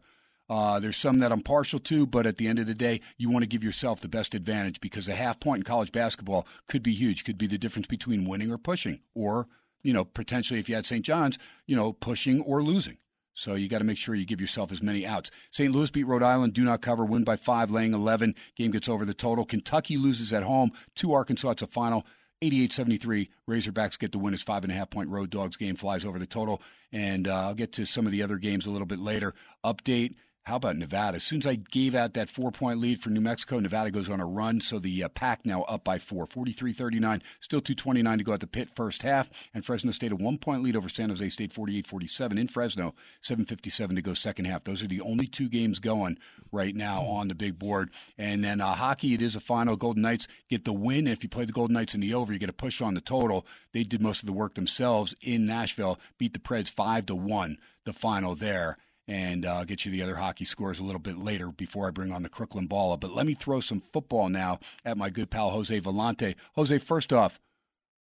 uh, 0.50 0.80
there's 0.80 0.98
some 0.98 1.20
that 1.20 1.32
I'm 1.32 1.42
partial 1.42 1.80
to, 1.80 2.06
but 2.06 2.26
at 2.26 2.38
the 2.38 2.48
end 2.48 2.60
of 2.60 2.68
the 2.68 2.74
day, 2.74 3.02
you 3.18 3.30
want 3.30 3.44
to 3.44 3.48
give 3.48 3.64
yourself 3.64 4.00
the 4.00 4.08
best 4.08 4.34
advantage 4.34 4.80
because 4.80 5.08
a 5.08 5.16
half 5.16 5.40
point 5.40 5.60
in 5.60 5.64
college 5.64 5.92
basketball 5.92 6.48
could 6.68 6.84
be 6.84 6.94
huge, 6.94 7.26
could 7.26 7.38
be 7.38 7.48
the 7.48 7.58
difference 7.58 7.88
between 7.88 8.26
winning 8.26 8.52
or 8.52 8.58
pushing, 8.58 9.00
or, 9.14 9.48
you 9.84 9.92
know, 9.92 10.06
potentially 10.06 10.60
if 10.60 10.70
you 10.70 10.76
had 10.76 10.86
St. 10.86 11.06
John's, 11.06 11.38
you 11.66 11.76
know, 11.76 11.92
pushing 11.92 12.42
or 12.42 12.64
losing. 12.64 12.98
So 13.34 13.54
you 13.54 13.68
got 13.68 13.80
to 13.80 13.84
make 13.84 14.00
sure 14.00 14.16
you 14.16 14.26
give 14.26 14.42
yourself 14.42 14.72
as 14.72 14.82
many 14.82 15.06
outs. 15.06 15.30
St. 15.52 15.72
Louis 15.72 15.92
beat 15.92 16.06
Rhode 16.06 16.24
Island, 16.24 16.54
do 16.54 16.64
not 16.64 16.82
cover, 16.82 17.06
win 17.06 17.24
by 17.24 17.36
five, 17.36 17.70
laying 17.70 17.94
11. 17.94 18.34
Game 18.56 18.72
gets 18.72 18.90
over 18.90 19.06
the 19.06 19.14
total. 19.14 19.46
Kentucky 19.46 19.96
loses 19.96 20.34
at 20.34 20.42
home 20.42 20.72
to 20.96 21.14
Arkansas. 21.14 21.52
It's 21.52 21.62
a 21.62 21.68
final. 21.68 22.04
88 22.42 22.74
73. 22.74 23.30
Razorbacks 23.50 24.00
get 24.00 24.12
the 24.12 24.18
win 24.18 24.34
as 24.34 24.42
five 24.42 24.64
and 24.64 24.72
a 24.72 24.76
half 24.76 24.90
point 24.90 25.10
road 25.10 25.30
dogs 25.30 25.58
game 25.58 25.76
flies 25.76 26.06
over 26.06 26.20
the 26.20 26.26
total. 26.26 26.62
And 26.92 27.28
uh, 27.28 27.48
I'll 27.48 27.56
get 27.56 27.74
to 27.74 27.86
some 27.86 28.06
of 28.06 28.12
the 28.12 28.24
other 28.24 28.38
games 28.38 28.66
a 28.66 28.70
little 28.70 28.88
bit 28.88 29.00
later. 29.00 29.34
Update 29.64 30.16
how 30.48 30.56
about 30.56 30.78
Nevada? 30.78 31.18
As 31.18 31.24
soon 31.24 31.40
as 31.40 31.46
I 31.46 31.56
gave 31.56 31.94
out 31.94 32.14
that 32.14 32.30
four 32.30 32.52
point 32.52 32.80
lead 32.80 33.02
for 33.02 33.10
New 33.10 33.20
Mexico, 33.20 33.60
Nevada 33.60 33.92
goes 33.92 34.10
on 34.10 34.22
a 34.22 34.26
run. 34.26 34.62
So 34.62 34.80
the 34.80 35.04
uh, 35.04 35.10
pack 35.10 35.46
now 35.46 35.64
up 35.64 35.84
by 35.84 36.00
four, 36.00 36.26
43 36.26 36.72
39, 36.72 37.22
still 37.42 37.60
229 37.60 38.18
to 38.18 38.24
go 38.24 38.32
at 38.32 38.40
the 38.40 38.48
pit 38.48 38.70
first 38.74 39.04
half. 39.04 39.30
And 39.54 39.66
Fresno 39.66 39.92
State 39.92 40.14
a 40.14 40.16
one 40.16 40.38
point 40.38 40.64
lead 40.64 40.78
over 40.78 40.88
San 40.88 41.10
Jose 41.10 41.28
State, 41.30 41.52
48 41.52 41.86
47 41.86 42.38
in 42.38 42.48
Fresno, 42.48 42.96
757 43.20 43.98
to 43.98 44.02
go 44.02 44.14
second 44.14 44.46
half. 44.46 44.64
Those 44.64 44.82
are 44.82 44.88
the 44.88 45.02
only 45.02 45.28
two 45.28 45.50
games 45.50 45.80
going 45.80 46.18
right 46.54 46.74
now 46.74 47.02
on 47.02 47.28
the 47.28 47.36
big 47.36 47.60
board. 47.60 47.92
And 48.18 48.42
then 48.42 48.62
uh, 48.62 48.74
hockey, 48.74 49.14
it 49.14 49.22
is 49.22 49.36
a 49.36 49.42
final. 49.42 49.76
Golden 49.76 50.04
Knights 50.04 50.30
get 50.50 50.64
the 50.64 50.72
win. 50.72 51.00
And 51.00 51.10
if 51.10 51.24
you 51.24 51.30
play 51.30 51.44
the 51.44 51.52
Golden 51.52 51.74
Knights 51.74 51.94
in 51.94 52.00
the 52.00 52.14
over, 52.14 52.32
you 52.32 52.40
get 52.40 52.48
a 52.48 52.54
push 52.54 52.82
on 52.82 52.94
the 52.94 53.02
total. 53.02 53.46
They 53.74 53.84
did 53.84 54.02
most 54.02 54.22
of 54.22 54.28
the 54.28 54.34
work 54.34 54.56
themselves 54.56 55.14
in 55.22 55.46
Nashville, 55.46 56.00
beat 56.18 56.32
the 56.32 56.40
Preds 56.40 56.70
5 56.70 57.08
to 57.08 57.16
1, 57.16 57.58
the 57.84 57.92
final 57.92 58.34
there 58.34 58.78
and 59.08 59.46
uh, 59.46 59.64
get 59.64 59.86
you 59.86 59.92
the 59.92 60.02
other 60.02 60.16
hockey 60.16 60.46
scores 60.46 60.80
a 60.80 60.84
little 60.84 61.00
bit 61.00 61.18
later 61.18 61.52
before 61.52 61.88
I 61.88 61.92
bring 61.92 62.12
on 62.12 62.24
the 62.24 62.30
Crooklyn 62.30 62.68
Balla. 62.68 63.00
But 63.00 63.14
let 63.14 63.26
me 63.26 63.34
throw 63.34 63.60
some 63.60 63.80
football 63.80 64.30
now 64.30 64.60
at 64.84 64.98
my 64.98 65.10
good 65.10 65.30
pal 65.30 65.52
Jose 65.52 65.80
Volonte. 65.82 66.36
Jose, 66.56 66.78
first 66.80 67.14
off, 67.14 67.40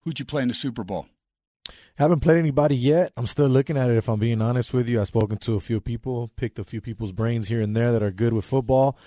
who'd 0.04 0.20
you 0.20 0.26
play 0.26 0.42
in 0.42 0.48
the 0.48 0.54
Super 0.54 0.84
Bowl? 0.84 1.08
Haven't 1.98 2.20
played 2.20 2.38
anybody 2.38 2.76
yet. 2.76 3.12
I'm 3.18 3.28
still 3.28 3.48
looking 3.48 3.78
at 3.78 3.90
it. 3.90 3.98
If 3.98 4.10
I'm 4.10 4.20
being 4.20 4.42
honest 4.42 4.74
with 4.74 4.88
you, 4.88 5.02
I've 5.02 5.08
spoken 5.08 5.38
to 5.40 5.56
a 5.56 5.60
few 5.60 5.82
people, 5.82 6.30
picked 6.36 6.60
a 6.60 6.64
few 6.64 6.82
people's 6.82 7.12
brains 7.12 7.48
here 7.48 7.62
and 7.62 7.76
there 7.76 7.92
that 7.92 8.04
are 8.04 8.12
good 8.12 8.34
with 8.34 8.46
football, 8.46 8.98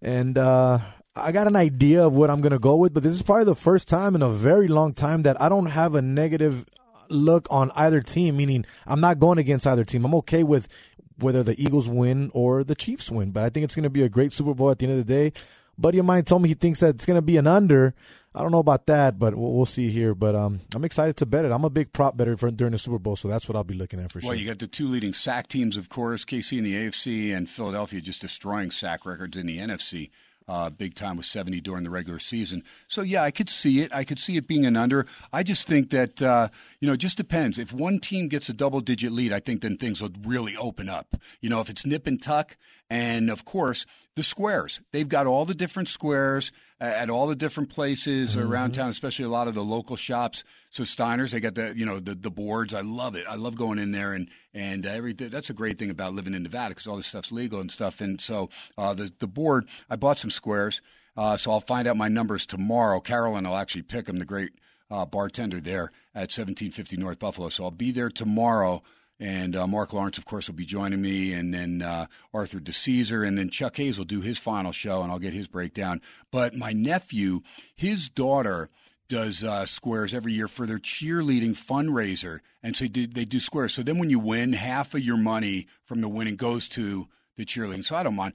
and 0.00 0.38
uh, 0.38 0.78
I 1.14 1.32
got 1.32 1.46
an 1.46 1.56
idea 1.56 2.06
of 2.06 2.14
what 2.14 2.30
I'm 2.30 2.40
going 2.40 2.52
to 2.52 2.58
go 2.58 2.76
with. 2.76 2.94
But 2.94 3.02
this 3.02 3.14
is 3.14 3.22
probably 3.22 3.44
the 3.44 3.54
first 3.54 3.88
time 3.88 4.14
in 4.14 4.22
a 4.22 4.30
very 4.30 4.68
long 4.68 4.92
time 4.92 5.22
that 5.22 5.40
I 5.40 5.48
don't 5.48 5.66
have 5.66 5.94
a 5.94 6.02
negative 6.02 6.64
look 7.10 7.46
on 7.50 7.70
either 7.72 8.00
team. 8.00 8.36
Meaning, 8.36 8.64
I'm 8.86 9.00
not 9.00 9.18
going 9.18 9.38
against 9.38 9.66
either 9.66 9.84
team. 9.84 10.04
I'm 10.04 10.14
okay 10.14 10.42
with 10.42 10.68
whether 11.18 11.42
the 11.42 11.60
Eagles 11.62 11.88
win 11.88 12.30
or 12.32 12.64
the 12.64 12.74
Chiefs 12.74 13.10
win. 13.10 13.30
But 13.30 13.44
I 13.44 13.50
think 13.50 13.64
it's 13.64 13.74
going 13.74 13.84
to 13.84 13.90
be 13.90 14.02
a 14.02 14.08
great 14.08 14.32
Super 14.32 14.54
Bowl 14.54 14.70
at 14.70 14.78
the 14.78 14.86
end 14.86 14.98
of 14.98 15.06
the 15.06 15.12
day. 15.12 15.32
Buddy 15.76 15.98
of 15.98 16.04
mine 16.04 16.24
told 16.24 16.42
me 16.42 16.48
he 16.48 16.54
thinks 16.54 16.80
that 16.80 16.96
it's 16.96 17.06
going 17.06 17.16
to 17.18 17.22
be 17.22 17.36
an 17.36 17.46
under. 17.46 17.94
I 18.34 18.42
don't 18.42 18.50
know 18.52 18.58
about 18.58 18.86
that, 18.86 19.18
but 19.18 19.34
we'll, 19.34 19.52
we'll 19.52 19.66
see 19.66 19.90
here. 19.90 20.14
But 20.14 20.34
um, 20.34 20.60
I'm 20.74 20.84
excited 20.84 21.16
to 21.18 21.26
bet 21.26 21.44
it. 21.44 21.52
I'm 21.52 21.64
a 21.64 21.70
big 21.70 21.92
prop 21.92 22.16
better 22.16 22.36
for, 22.36 22.50
during 22.50 22.72
the 22.72 22.78
Super 22.78 22.98
Bowl, 22.98 23.16
so 23.16 23.28
that's 23.28 23.48
what 23.48 23.56
I'll 23.56 23.64
be 23.64 23.74
looking 23.74 24.00
at 24.00 24.12
for 24.12 24.18
Well, 24.18 24.22
sure. 24.22 24.30
Well, 24.30 24.38
you 24.38 24.46
got 24.46 24.58
the 24.58 24.66
two 24.66 24.88
leading 24.88 25.12
sack 25.12 25.48
teams, 25.48 25.76
of 25.76 25.88
course, 25.88 26.24
KC 26.24 26.58
in 26.58 26.64
the 26.64 26.74
AFC 26.74 27.34
and 27.34 27.48
Philadelphia 27.48 28.00
just 28.00 28.20
destroying 28.20 28.70
sack 28.70 29.06
records 29.06 29.36
in 29.36 29.46
the 29.46 29.58
NFC. 29.58 30.10
Uh, 30.48 30.70
big 30.70 30.94
time 30.94 31.18
with 31.18 31.26
70 31.26 31.60
during 31.60 31.84
the 31.84 31.90
regular 31.90 32.18
season. 32.18 32.62
So, 32.88 33.02
yeah, 33.02 33.22
I 33.22 33.30
could 33.30 33.50
see 33.50 33.82
it. 33.82 33.94
I 33.94 34.04
could 34.04 34.18
see 34.18 34.38
it 34.38 34.48
being 34.48 34.64
an 34.64 34.76
under. 34.76 35.06
I 35.30 35.42
just 35.42 35.68
think 35.68 35.90
that, 35.90 36.22
uh, 36.22 36.48
you 36.80 36.88
know, 36.88 36.94
it 36.94 36.98
just 36.98 37.18
depends. 37.18 37.58
If 37.58 37.72
one 37.72 37.98
team 37.98 38.28
gets 38.28 38.48
a 38.48 38.54
double 38.54 38.80
digit 38.80 39.12
lead, 39.12 39.32
I 39.32 39.40
think 39.40 39.60
then 39.60 39.76
things 39.76 40.00
will 40.00 40.12
really 40.24 40.56
open 40.56 40.88
up. 40.88 41.16
You 41.42 41.50
know, 41.50 41.60
if 41.60 41.68
it's 41.68 41.84
nip 41.84 42.06
and 42.06 42.20
tuck, 42.20 42.56
and 42.88 43.30
of 43.30 43.44
course, 43.44 43.84
the 44.16 44.22
squares. 44.22 44.80
They've 44.92 45.08
got 45.08 45.26
all 45.26 45.44
the 45.44 45.54
different 45.54 45.88
squares 45.88 46.50
at 46.80 47.10
all 47.10 47.26
the 47.26 47.34
different 47.34 47.70
places 47.70 48.36
around 48.36 48.72
town, 48.72 48.88
especially 48.88 49.24
a 49.24 49.28
lot 49.28 49.48
of 49.48 49.54
the 49.54 49.64
local 49.64 49.96
shops. 49.96 50.44
So 50.70 50.84
Steiner's, 50.84 51.32
they 51.32 51.40
got 51.40 51.54
the 51.54 51.74
you 51.76 51.84
know 51.84 51.98
the 51.98 52.14
the 52.14 52.30
boards. 52.30 52.74
I 52.74 52.82
love 52.82 53.16
it. 53.16 53.24
I 53.28 53.34
love 53.34 53.56
going 53.56 53.78
in 53.78 53.92
there 53.92 54.12
and 54.12 54.28
and 54.54 54.86
uh, 54.86 54.90
everything. 54.90 55.30
That's 55.30 55.50
a 55.50 55.54
great 55.54 55.78
thing 55.78 55.90
about 55.90 56.14
living 56.14 56.34
in 56.34 56.42
Nevada 56.42 56.70
because 56.70 56.86
all 56.86 56.96
this 56.96 57.06
stuff's 57.06 57.32
legal 57.32 57.60
and 57.60 57.70
stuff. 57.70 58.00
And 58.00 58.20
so 58.20 58.50
uh, 58.76 58.94
the 58.94 59.12
the 59.18 59.26
board, 59.26 59.68
I 59.90 59.96
bought 59.96 60.18
some 60.18 60.30
squares. 60.30 60.80
Uh, 61.16 61.36
so 61.36 61.50
I'll 61.50 61.60
find 61.60 61.88
out 61.88 61.96
my 61.96 62.08
numbers 62.08 62.46
tomorrow. 62.46 63.00
Carolyn 63.00 63.44
will 63.44 63.56
actually 63.56 63.82
pick 63.82 64.06
them. 64.06 64.18
The 64.18 64.24
great 64.24 64.52
uh, 64.90 65.04
bartender 65.04 65.60
there 65.60 65.90
at 66.14 66.30
1750 66.30 66.96
North 66.96 67.18
Buffalo. 67.18 67.48
So 67.48 67.64
I'll 67.64 67.70
be 67.70 67.90
there 67.90 68.10
tomorrow. 68.10 68.82
And 69.20 69.56
uh, 69.56 69.66
Mark 69.66 69.92
Lawrence, 69.92 70.16
of 70.16 70.24
course, 70.24 70.46
will 70.46 70.54
be 70.54 70.64
joining 70.64 71.02
me, 71.02 71.32
and 71.32 71.52
then 71.52 71.82
uh, 71.82 72.06
Arthur 72.32 72.60
DeCesar, 72.60 73.26
and 73.26 73.36
then 73.36 73.50
Chuck 73.50 73.76
Hayes 73.76 73.98
will 73.98 74.04
do 74.04 74.20
his 74.20 74.38
final 74.38 74.70
show, 74.70 75.02
and 75.02 75.10
I'll 75.10 75.18
get 75.18 75.32
his 75.32 75.48
breakdown. 75.48 76.00
But 76.30 76.54
my 76.54 76.72
nephew, 76.72 77.40
his 77.74 78.08
daughter, 78.08 78.68
does 79.08 79.42
uh, 79.42 79.66
squares 79.66 80.14
every 80.14 80.34
year 80.34 80.48
for 80.48 80.66
their 80.66 80.78
cheerleading 80.78 81.56
fundraiser, 81.56 82.40
and 82.62 82.76
so 82.76 82.84
they 82.84 83.24
do, 83.24 83.40
squares. 83.40 83.74
So 83.74 83.82
then, 83.82 83.98
when 83.98 84.10
you 84.10 84.20
win, 84.20 84.52
half 84.52 84.94
of 84.94 85.00
your 85.00 85.16
money 85.16 85.66
from 85.84 86.00
the 86.00 86.08
winning 86.08 86.36
goes 86.36 86.68
to 86.70 87.08
the 87.36 87.44
cheerleading. 87.44 87.84
So 87.84 87.96
I 87.96 88.02
don't 88.02 88.16
mind. 88.16 88.34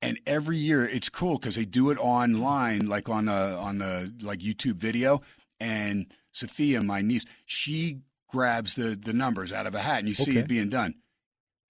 And 0.00 0.20
every 0.26 0.58
year, 0.58 0.86
it's 0.86 1.08
cool 1.08 1.38
because 1.38 1.56
they 1.56 1.64
do 1.64 1.90
it 1.90 1.98
online, 1.98 2.86
like 2.86 3.08
on 3.08 3.26
the 3.26 3.32
on 3.32 3.78
the 3.78 4.12
like 4.22 4.38
YouTube 4.38 4.76
video. 4.76 5.20
And 5.60 6.06
Sophia, 6.32 6.82
my 6.82 7.00
niece, 7.00 7.24
she 7.46 8.00
grabs 8.34 8.74
the 8.74 8.96
the 8.96 9.12
numbers 9.12 9.52
out 9.52 9.66
of 9.66 9.74
a 9.74 9.78
hat, 9.80 10.00
and 10.00 10.08
you 10.08 10.14
see 10.14 10.32
Okay. 10.32 10.40
it 10.40 10.48
being 10.48 10.68
done. 10.68 10.94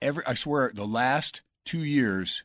Every 0.00 0.24
I 0.26 0.32
swear, 0.34 0.72
the 0.74 0.86
last 0.86 1.42
two 1.66 1.84
years, 1.84 2.42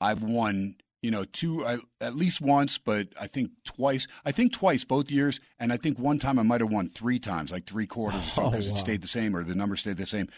I've 0.00 0.22
won. 0.22 0.76
You 1.00 1.12
know, 1.12 1.22
two 1.22 1.64
I, 1.64 1.78
at 2.00 2.16
least 2.16 2.40
once, 2.40 2.76
but 2.76 3.06
I 3.20 3.28
think 3.28 3.50
twice. 3.64 4.08
I 4.24 4.32
think 4.32 4.52
twice 4.52 4.82
both 4.82 5.12
years, 5.12 5.38
and 5.60 5.72
I 5.72 5.76
think 5.76 5.96
one 5.96 6.18
time 6.18 6.40
I 6.40 6.42
might 6.42 6.60
have 6.60 6.70
won 6.72 6.88
three 6.88 7.20
times, 7.20 7.52
like 7.52 7.66
three 7.66 7.86
quarters, 7.86 8.36
or 8.36 8.42
Oh, 8.46 8.50
because 8.50 8.68
wow. 8.68 8.74
it 8.76 8.80
stayed 8.80 9.02
the 9.02 9.08
same 9.08 9.36
or 9.36 9.44
the 9.44 9.54
number 9.54 9.76
stayed 9.76 9.96
the 9.96 10.06
same. 10.06 10.28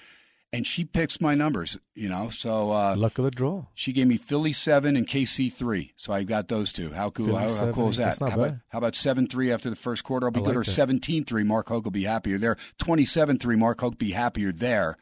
And 0.52 0.66
she 0.66 0.84
picks 0.84 1.20
my 1.20 1.36
numbers, 1.36 1.78
you 1.94 2.08
know. 2.08 2.28
So 2.28 2.72
uh, 2.72 2.96
Luck 2.98 3.18
of 3.18 3.24
the 3.24 3.30
draw. 3.30 3.66
she 3.72 3.92
gave 3.92 4.08
me 4.08 4.16
Philly 4.16 4.52
seven 4.52 4.96
and 4.96 5.06
KC 5.06 5.52
three, 5.52 5.92
so 5.96 6.12
I 6.12 6.24
got 6.24 6.48
those 6.48 6.72
two. 6.72 6.90
How 6.90 7.10
cool? 7.10 7.36
How, 7.36 7.48
how 7.48 7.70
cool 7.70 7.90
is 7.90 7.98
that? 7.98 8.18
how, 8.18 8.26
about, 8.26 8.54
how 8.68 8.78
about 8.78 8.96
seven 8.96 9.28
three 9.28 9.52
after 9.52 9.70
the 9.70 9.76
first 9.76 10.02
quarter? 10.02 10.26
I'll 10.26 10.32
be 10.32 10.40
I 10.40 10.42
good. 10.42 10.56
like 10.56 10.68
or 10.68 10.70
that. 10.70 10.88
17-3, 10.88 11.46
Mark 11.46 11.68
Hoke 11.68 11.84
will 11.84 11.92
be 11.92 12.02
happier 12.02 12.36
there. 12.36 12.56
27-3, 12.78 13.58
Mark 13.58 13.80
Hoke 13.80 13.96
be 13.96 14.10
happier 14.10 14.50
there. 14.50 14.96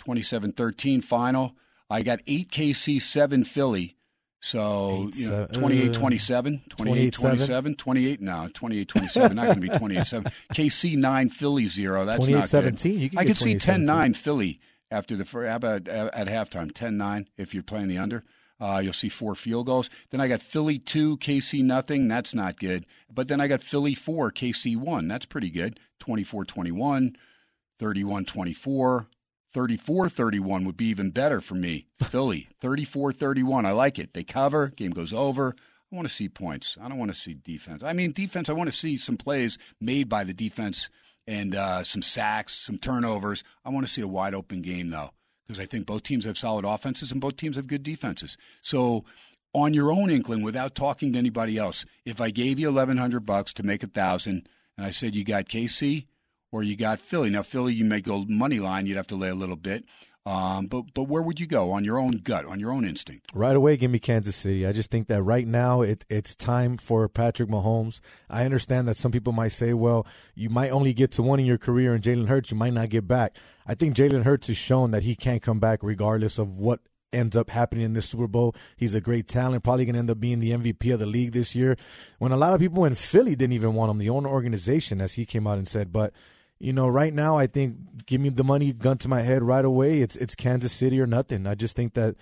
27-13 0.00 1.02
final. 1.02 1.56
I 1.90 2.02
got 2.02 2.20
eight 2.28 2.50
KC, 2.50 3.02
seven 3.02 3.42
Philly. 3.42 3.96
So 4.40 5.08
Eight, 5.08 5.16
you 5.16 5.28
know, 5.28 5.46
seven, 5.46 5.60
28 5.60 5.90
uh, 5.90 5.98
27, 5.98 6.62
28 6.70 7.12
27, 7.12 7.74
28, 7.74 8.20
no, 8.22 8.48
28 8.54 8.88
27, 8.88 9.36
not 9.36 9.44
going 9.44 9.54
to 9.56 9.60
be 9.60 9.68
28 9.68 10.06
7. 10.06 10.32
KC 10.54 10.96
9, 10.96 11.28
Philly 11.28 11.66
0. 11.66 12.04
That's 12.06 12.26
not 12.26 12.44
28-17, 12.44 12.82
good. 12.82 13.00
you 13.00 13.10
can 13.10 13.18
I 13.18 13.24
could 13.26 13.36
see 13.36 13.54
10 13.54 13.82
28-17. 13.82 13.86
9 13.86 14.14
Philly 14.14 14.60
after 14.90 15.16
the 15.16 15.26
first, 15.26 15.54
about 15.54 15.88
at, 15.88 16.14
at 16.14 16.26
halftime? 16.26 16.72
10 16.72 16.96
9 16.96 17.28
if 17.36 17.52
you're 17.52 17.62
playing 17.62 17.88
the 17.88 17.98
under. 17.98 18.24
Uh, 18.58 18.80
you'll 18.82 18.92
see 18.92 19.08
four 19.08 19.34
field 19.34 19.66
goals. 19.66 19.88
Then 20.10 20.20
I 20.20 20.28
got 20.28 20.42
Philly 20.42 20.78
2, 20.78 21.16
KC 21.18 21.62
nothing. 21.62 22.08
That's 22.08 22.34
not 22.34 22.58
good. 22.58 22.84
But 23.12 23.28
then 23.28 23.40
I 23.40 23.48
got 23.48 23.62
Philly 23.62 23.94
4, 23.94 24.32
KC 24.32 24.76
1. 24.76 25.08
That's 25.08 25.26
pretty 25.26 25.50
good. 25.50 25.80
24 25.98 26.44
21, 26.44 27.16
31 27.78 28.24
24. 28.24 29.06
34 29.52 30.08
31 30.08 30.64
would 30.64 30.76
be 30.76 30.86
even 30.86 31.10
better 31.10 31.40
for 31.40 31.54
me. 31.54 31.86
Philly, 32.02 32.48
34 32.60 33.12
31. 33.12 33.66
I 33.66 33.72
like 33.72 33.98
it. 33.98 34.14
They 34.14 34.24
cover, 34.24 34.68
game 34.68 34.92
goes 34.92 35.12
over. 35.12 35.54
I 35.92 35.96
want 35.96 36.06
to 36.06 36.14
see 36.14 36.28
points. 36.28 36.78
I 36.80 36.88
don't 36.88 36.98
want 36.98 37.12
to 37.12 37.18
see 37.18 37.34
defense. 37.34 37.82
I 37.82 37.92
mean, 37.92 38.12
defense, 38.12 38.48
I 38.48 38.52
want 38.52 38.70
to 38.70 38.76
see 38.76 38.96
some 38.96 39.16
plays 39.16 39.58
made 39.80 40.08
by 40.08 40.22
the 40.22 40.32
defense 40.32 40.88
and 41.26 41.54
uh, 41.54 41.82
some 41.82 42.02
sacks, 42.02 42.54
some 42.54 42.78
turnovers. 42.78 43.42
I 43.64 43.70
want 43.70 43.86
to 43.86 43.92
see 43.92 44.02
a 44.02 44.08
wide 44.08 44.34
open 44.34 44.62
game, 44.62 44.90
though, 44.90 45.10
because 45.46 45.58
I 45.58 45.66
think 45.66 45.86
both 45.86 46.04
teams 46.04 46.24
have 46.26 46.38
solid 46.38 46.64
offenses 46.64 47.10
and 47.10 47.20
both 47.20 47.36
teams 47.36 47.56
have 47.56 47.66
good 47.66 47.82
defenses. 47.82 48.36
So, 48.62 49.04
on 49.52 49.74
your 49.74 49.90
own 49.90 50.10
inkling, 50.10 50.44
without 50.44 50.76
talking 50.76 51.12
to 51.12 51.18
anybody 51.18 51.58
else, 51.58 51.84
if 52.04 52.20
I 52.20 52.30
gave 52.30 52.60
you 52.60 52.68
1100 52.68 53.26
bucks 53.26 53.52
to 53.54 53.64
make 53.64 53.82
a 53.82 53.88
thousand 53.88 54.48
and 54.76 54.86
I 54.86 54.90
said 54.90 55.16
you 55.16 55.24
got 55.24 55.46
KC, 55.46 56.06
or 56.52 56.62
you 56.62 56.76
got 56.76 57.00
Philly. 57.00 57.30
Now, 57.30 57.42
Philly, 57.42 57.74
you 57.74 57.84
may 57.84 58.00
go 58.00 58.24
money 58.28 58.58
line. 58.58 58.86
You'd 58.86 58.96
have 58.96 59.06
to 59.08 59.16
lay 59.16 59.28
a 59.28 59.34
little 59.34 59.56
bit. 59.56 59.84
Um, 60.26 60.66
but 60.66 60.92
but 60.92 61.04
where 61.04 61.22
would 61.22 61.40
you 61.40 61.46
go 61.46 61.72
on 61.72 61.82
your 61.82 61.98
own 61.98 62.18
gut, 62.18 62.44
on 62.44 62.60
your 62.60 62.72
own 62.72 62.86
instinct? 62.86 63.30
Right 63.32 63.56
away, 63.56 63.78
give 63.78 63.90
me 63.90 63.98
Kansas 63.98 64.36
City. 64.36 64.66
I 64.66 64.72
just 64.72 64.90
think 64.90 65.08
that 65.08 65.22
right 65.22 65.46
now 65.46 65.80
it, 65.80 66.04
it's 66.10 66.36
time 66.36 66.76
for 66.76 67.08
Patrick 67.08 67.48
Mahomes. 67.48 68.00
I 68.28 68.44
understand 68.44 68.86
that 68.86 68.98
some 68.98 69.12
people 69.12 69.32
might 69.32 69.52
say, 69.52 69.72
well, 69.72 70.06
you 70.34 70.50
might 70.50 70.70
only 70.70 70.92
get 70.92 71.10
to 71.12 71.22
one 71.22 71.40
in 71.40 71.46
your 71.46 71.56
career, 71.56 71.94
and 71.94 72.04
Jalen 72.04 72.28
Hurts, 72.28 72.50
you 72.50 72.56
might 72.58 72.74
not 72.74 72.90
get 72.90 73.08
back. 73.08 73.36
I 73.66 73.74
think 73.74 73.96
Jalen 73.96 74.24
Hurts 74.24 74.48
has 74.48 74.58
shown 74.58 74.90
that 74.90 75.04
he 75.04 75.16
can't 75.16 75.42
come 75.42 75.58
back 75.58 75.78
regardless 75.82 76.38
of 76.38 76.58
what 76.58 76.80
ends 77.12 77.34
up 77.34 77.50
happening 77.50 77.84
in 77.84 77.94
this 77.94 78.08
Super 78.08 78.28
Bowl. 78.28 78.54
He's 78.76 78.94
a 78.94 79.00
great 79.00 79.26
talent, 79.26 79.64
probably 79.64 79.86
going 79.86 79.94
to 79.94 80.00
end 80.00 80.10
up 80.10 80.20
being 80.20 80.40
the 80.40 80.50
MVP 80.50 80.92
of 80.92 81.00
the 81.00 81.06
league 81.06 81.32
this 81.32 81.54
year. 81.54 81.76
When 82.18 82.30
a 82.30 82.36
lot 82.36 82.52
of 82.52 82.60
people 82.60 82.84
in 82.84 82.94
Philly 82.94 83.34
didn't 83.34 83.54
even 83.54 83.74
want 83.74 83.90
him, 83.90 83.98
the 83.98 84.10
owner 84.10 84.28
organization, 84.28 85.00
as 85.00 85.14
he 85.14 85.24
came 85.24 85.46
out 85.46 85.58
and 85.58 85.66
said, 85.66 85.92
but 85.92 86.12
you 86.60 86.72
know, 86.72 86.86
right 86.86 87.12
now 87.12 87.38
I 87.38 87.46
think 87.46 88.06
give 88.06 88.20
me 88.20 88.28
the 88.28 88.44
money, 88.44 88.72
gun 88.72 88.98
to 88.98 89.08
my 89.08 89.22
head 89.22 89.42
right 89.42 89.64
away. 89.64 90.02
It's 90.02 90.14
it's 90.16 90.34
Kansas 90.34 90.72
City 90.72 91.00
or 91.00 91.06
nothing. 91.06 91.46
I 91.46 91.54
just 91.54 91.74
think 91.74 91.94
that 91.94 92.14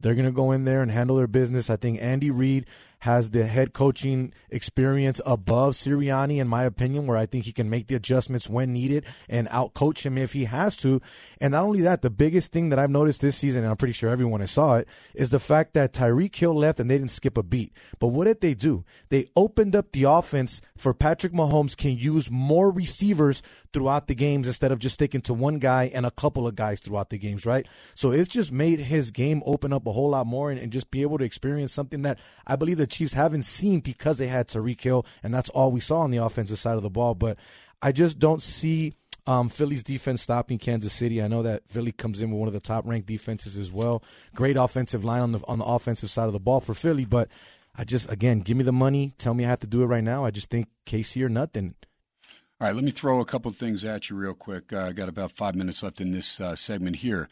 they're 0.00 0.14
going 0.14 0.26
to 0.26 0.32
go 0.32 0.52
in 0.52 0.64
there 0.66 0.82
and 0.82 0.90
handle 0.90 1.16
their 1.16 1.26
business. 1.26 1.70
I 1.70 1.76
think 1.76 1.98
Andy 2.02 2.30
Reid 2.30 2.66
has 3.06 3.30
the 3.30 3.46
head 3.46 3.72
coaching 3.72 4.32
experience 4.50 5.20
above 5.24 5.74
Sirianni, 5.74 6.38
in 6.38 6.48
my 6.48 6.64
opinion, 6.64 7.06
where 7.06 7.16
I 7.16 7.24
think 7.24 7.44
he 7.44 7.52
can 7.52 7.70
make 7.70 7.86
the 7.86 7.94
adjustments 7.94 8.50
when 8.50 8.72
needed 8.72 9.04
and 9.28 9.46
out 9.52 9.74
coach 9.74 10.04
him 10.04 10.18
if 10.18 10.32
he 10.32 10.46
has 10.46 10.76
to. 10.78 11.00
And 11.40 11.52
not 11.52 11.62
only 11.62 11.82
that, 11.82 12.02
the 12.02 12.10
biggest 12.10 12.50
thing 12.50 12.70
that 12.70 12.80
I've 12.80 12.90
noticed 12.90 13.20
this 13.20 13.36
season, 13.36 13.62
and 13.62 13.70
I'm 13.70 13.76
pretty 13.76 13.92
sure 13.92 14.10
everyone 14.10 14.40
has 14.40 14.50
saw 14.50 14.74
it, 14.74 14.88
is 15.14 15.30
the 15.30 15.38
fact 15.38 15.72
that 15.74 15.92
Tyreek 15.92 16.34
Hill 16.34 16.54
left 16.54 16.80
and 16.80 16.90
they 16.90 16.98
didn't 16.98 17.12
skip 17.12 17.38
a 17.38 17.44
beat. 17.44 17.72
But 18.00 18.08
what 18.08 18.24
did 18.24 18.40
they 18.40 18.54
do? 18.54 18.84
They 19.08 19.28
opened 19.36 19.76
up 19.76 19.92
the 19.92 20.02
offense 20.02 20.60
for 20.76 20.92
Patrick 20.92 21.32
Mahomes 21.32 21.76
can 21.76 21.96
use 21.96 22.28
more 22.28 22.72
receivers 22.72 23.40
throughout 23.72 24.08
the 24.08 24.16
games 24.16 24.48
instead 24.48 24.72
of 24.72 24.80
just 24.80 24.94
sticking 24.94 25.20
to 25.22 25.34
one 25.34 25.60
guy 25.60 25.92
and 25.94 26.04
a 26.04 26.10
couple 26.10 26.48
of 26.48 26.56
guys 26.56 26.80
throughout 26.80 27.10
the 27.10 27.18
games, 27.18 27.46
right? 27.46 27.68
So 27.94 28.10
it's 28.10 28.28
just 28.28 28.50
made 28.50 28.80
his 28.80 29.12
game 29.12 29.44
open 29.46 29.72
up 29.72 29.86
a 29.86 29.92
whole 29.92 30.10
lot 30.10 30.26
more 30.26 30.50
and, 30.50 30.58
and 30.58 30.72
just 30.72 30.90
be 30.90 31.02
able 31.02 31.18
to 31.18 31.24
experience 31.24 31.72
something 31.72 32.02
that 32.02 32.18
I 32.46 32.56
believe 32.56 32.78
the 32.78 32.86
Chiefs 32.96 33.12
haven't 33.12 33.42
seen 33.42 33.80
because 33.80 34.16
they 34.18 34.28
had 34.28 34.48
Tyreek 34.48 34.80
Hill, 34.80 35.04
and 35.22 35.34
that's 35.34 35.50
all 35.50 35.70
we 35.70 35.80
saw 35.80 35.98
on 35.98 36.10
the 36.10 36.16
offensive 36.16 36.58
side 36.58 36.76
of 36.76 36.82
the 36.82 36.90
ball. 36.90 37.14
But 37.14 37.38
I 37.82 37.92
just 37.92 38.18
don't 38.18 38.40
see 38.40 38.94
um, 39.26 39.50
Philly's 39.50 39.82
defense 39.82 40.22
stopping 40.22 40.58
Kansas 40.58 40.92
City. 40.92 41.22
I 41.22 41.28
know 41.28 41.42
that 41.42 41.68
Philly 41.68 41.92
comes 41.92 42.22
in 42.22 42.30
with 42.30 42.38
one 42.38 42.48
of 42.48 42.54
the 42.54 42.60
top 42.60 42.86
ranked 42.86 43.06
defenses 43.06 43.58
as 43.58 43.70
well. 43.70 44.02
Great 44.34 44.56
offensive 44.56 45.04
line 45.04 45.20
on 45.20 45.32
the 45.32 45.40
on 45.46 45.58
the 45.58 45.64
offensive 45.64 46.10
side 46.10 46.26
of 46.26 46.32
the 46.32 46.40
ball 46.40 46.60
for 46.60 46.72
Philly, 46.72 47.04
but 47.04 47.28
I 47.76 47.84
just 47.84 48.10
again 48.10 48.40
give 48.40 48.56
me 48.56 48.64
the 48.64 48.72
money. 48.72 49.12
Tell 49.18 49.34
me 49.34 49.44
I 49.44 49.48
have 49.48 49.60
to 49.60 49.66
do 49.66 49.82
it 49.82 49.86
right 49.86 50.04
now. 50.04 50.24
I 50.24 50.30
just 50.30 50.48
think 50.48 50.68
KC 50.86 51.22
or 51.22 51.28
nothing. 51.28 51.74
All 52.58 52.68
right, 52.68 52.74
let 52.74 52.84
me 52.84 52.90
throw 52.90 53.20
a 53.20 53.26
couple 53.26 53.50
things 53.50 53.84
at 53.84 54.08
you 54.08 54.16
real 54.16 54.32
quick. 54.32 54.72
Uh, 54.72 54.80
I 54.80 54.92
got 54.92 55.10
about 55.10 55.32
five 55.32 55.54
minutes 55.54 55.82
left 55.82 56.00
in 56.00 56.12
this 56.12 56.40
uh, 56.40 56.56
segment 56.56 56.96
here. 56.96 57.28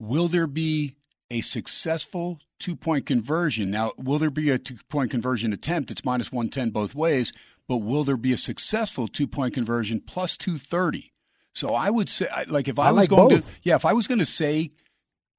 Will 0.00 0.26
there 0.26 0.48
be 0.48 0.96
a 1.30 1.40
successful 1.40 2.40
two 2.58 2.76
point 2.76 3.06
conversion? 3.06 3.70
Now, 3.70 3.92
will 3.96 4.18
there 4.18 4.30
be 4.30 4.50
a 4.50 4.58
two 4.58 4.78
point 4.88 5.10
conversion 5.10 5.52
attempt? 5.52 5.90
It's 5.90 6.04
minus 6.04 6.32
110 6.32 6.70
both 6.70 6.94
ways, 6.94 7.32
but 7.68 7.78
will 7.78 8.04
there 8.04 8.16
be 8.16 8.32
a 8.32 8.38
successful 8.38 9.08
two 9.08 9.26
point 9.26 9.54
conversion 9.54 10.00
plus 10.00 10.36
230? 10.36 11.12
So 11.54 11.74
I 11.74 11.88
would 11.88 12.08
say, 12.08 12.28
like, 12.48 12.68
if 12.68 12.78
I, 12.78 12.88
I 12.88 12.90
was 12.90 13.00
like 13.02 13.10
going 13.10 13.36
both. 13.36 13.48
to, 13.48 13.54
yeah, 13.62 13.76
if 13.76 13.86
I 13.86 13.94
was 13.94 14.06
going 14.06 14.18
to 14.18 14.26
say 14.26 14.70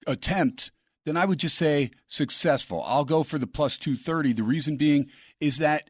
attempt, 0.08 0.72
then 1.06 1.16
I 1.16 1.26
would 1.26 1.40
just 1.40 1.56
say 1.56 1.92
successful. 2.08 2.84
I'll 2.86 3.06
go 3.06 3.24
for 3.24 3.38
the 3.38 3.48
plus 3.48 3.78
230. 3.78 4.34
The 4.34 4.44
reason 4.44 4.78
being 4.78 5.10
is 5.40 5.58
that 5.60 5.90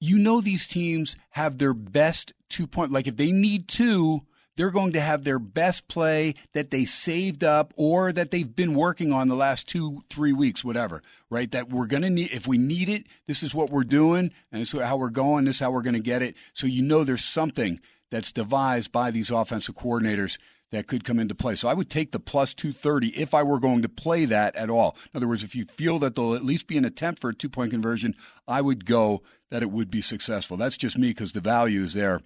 you 0.00 0.18
know 0.18 0.40
these 0.40 0.68
teams 0.68 1.16
have 1.30 1.58
their 1.58 1.74
best 1.74 2.32
two 2.48 2.66
point 2.66 2.92
like 2.92 3.06
if 3.06 3.16
they 3.16 3.32
need 3.32 3.68
two 3.68 4.22
they're 4.56 4.70
going 4.70 4.92
to 4.92 5.00
have 5.00 5.24
their 5.24 5.38
best 5.38 5.88
play 5.88 6.34
that 6.52 6.70
they 6.70 6.84
saved 6.84 7.42
up 7.42 7.72
or 7.76 8.12
that 8.12 8.30
they've 8.30 8.54
been 8.54 8.74
working 8.74 9.12
on 9.12 9.28
the 9.28 9.34
last 9.34 9.68
two, 9.68 10.02
three 10.10 10.32
weeks, 10.32 10.64
whatever, 10.64 11.02
right? 11.30 11.50
That 11.50 11.70
we're 11.70 11.86
going 11.86 12.02
to 12.02 12.10
need, 12.10 12.30
if 12.32 12.46
we 12.46 12.58
need 12.58 12.88
it, 12.88 13.06
this 13.26 13.42
is 13.42 13.54
what 13.54 13.70
we're 13.70 13.84
doing, 13.84 14.30
and 14.52 14.60
this 14.60 14.72
is 14.72 14.80
how 14.80 14.96
we're 14.96 15.10
going, 15.10 15.44
this 15.44 15.56
is 15.56 15.60
how 15.60 15.72
we're 15.72 15.82
going 15.82 15.94
to 15.94 16.00
get 16.00 16.22
it. 16.22 16.36
So 16.52 16.66
you 16.66 16.82
know 16.82 17.04
there's 17.04 17.24
something 17.24 17.80
that's 18.10 18.32
devised 18.32 18.92
by 18.92 19.10
these 19.10 19.30
offensive 19.30 19.74
coordinators 19.74 20.38
that 20.70 20.86
could 20.86 21.04
come 21.04 21.18
into 21.18 21.34
play. 21.34 21.54
So 21.54 21.68
I 21.68 21.74
would 21.74 21.90
take 21.90 22.12
the 22.12 22.20
plus 22.20 22.54
230 22.54 23.08
if 23.20 23.32
I 23.32 23.42
were 23.42 23.60
going 23.60 23.82
to 23.82 23.88
play 23.88 24.24
that 24.26 24.54
at 24.56 24.70
all. 24.70 24.96
In 25.12 25.18
other 25.18 25.28
words, 25.28 25.44
if 25.44 25.54
you 25.54 25.64
feel 25.64 25.98
that 26.00 26.14
there'll 26.14 26.34
at 26.34 26.44
least 26.44 26.66
be 26.66 26.76
an 26.76 26.84
attempt 26.84 27.20
for 27.20 27.30
a 27.30 27.34
two 27.34 27.48
point 27.48 27.70
conversion, 27.70 28.14
I 28.46 28.60
would 28.60 28.84
go 28.84 29.22
that 29.50 29.62
it 29.62 29.70
would 29.70 29.90
be 29.90 30.00
successful. 30.00 30.56
That's 30.56 30.76
just 30.76 30.98
me 30.98 31.08
because 31.08 31.32
the 31.32 31.40
value 31.40 31.82
is 31.82 31.94
there 31.94 32.20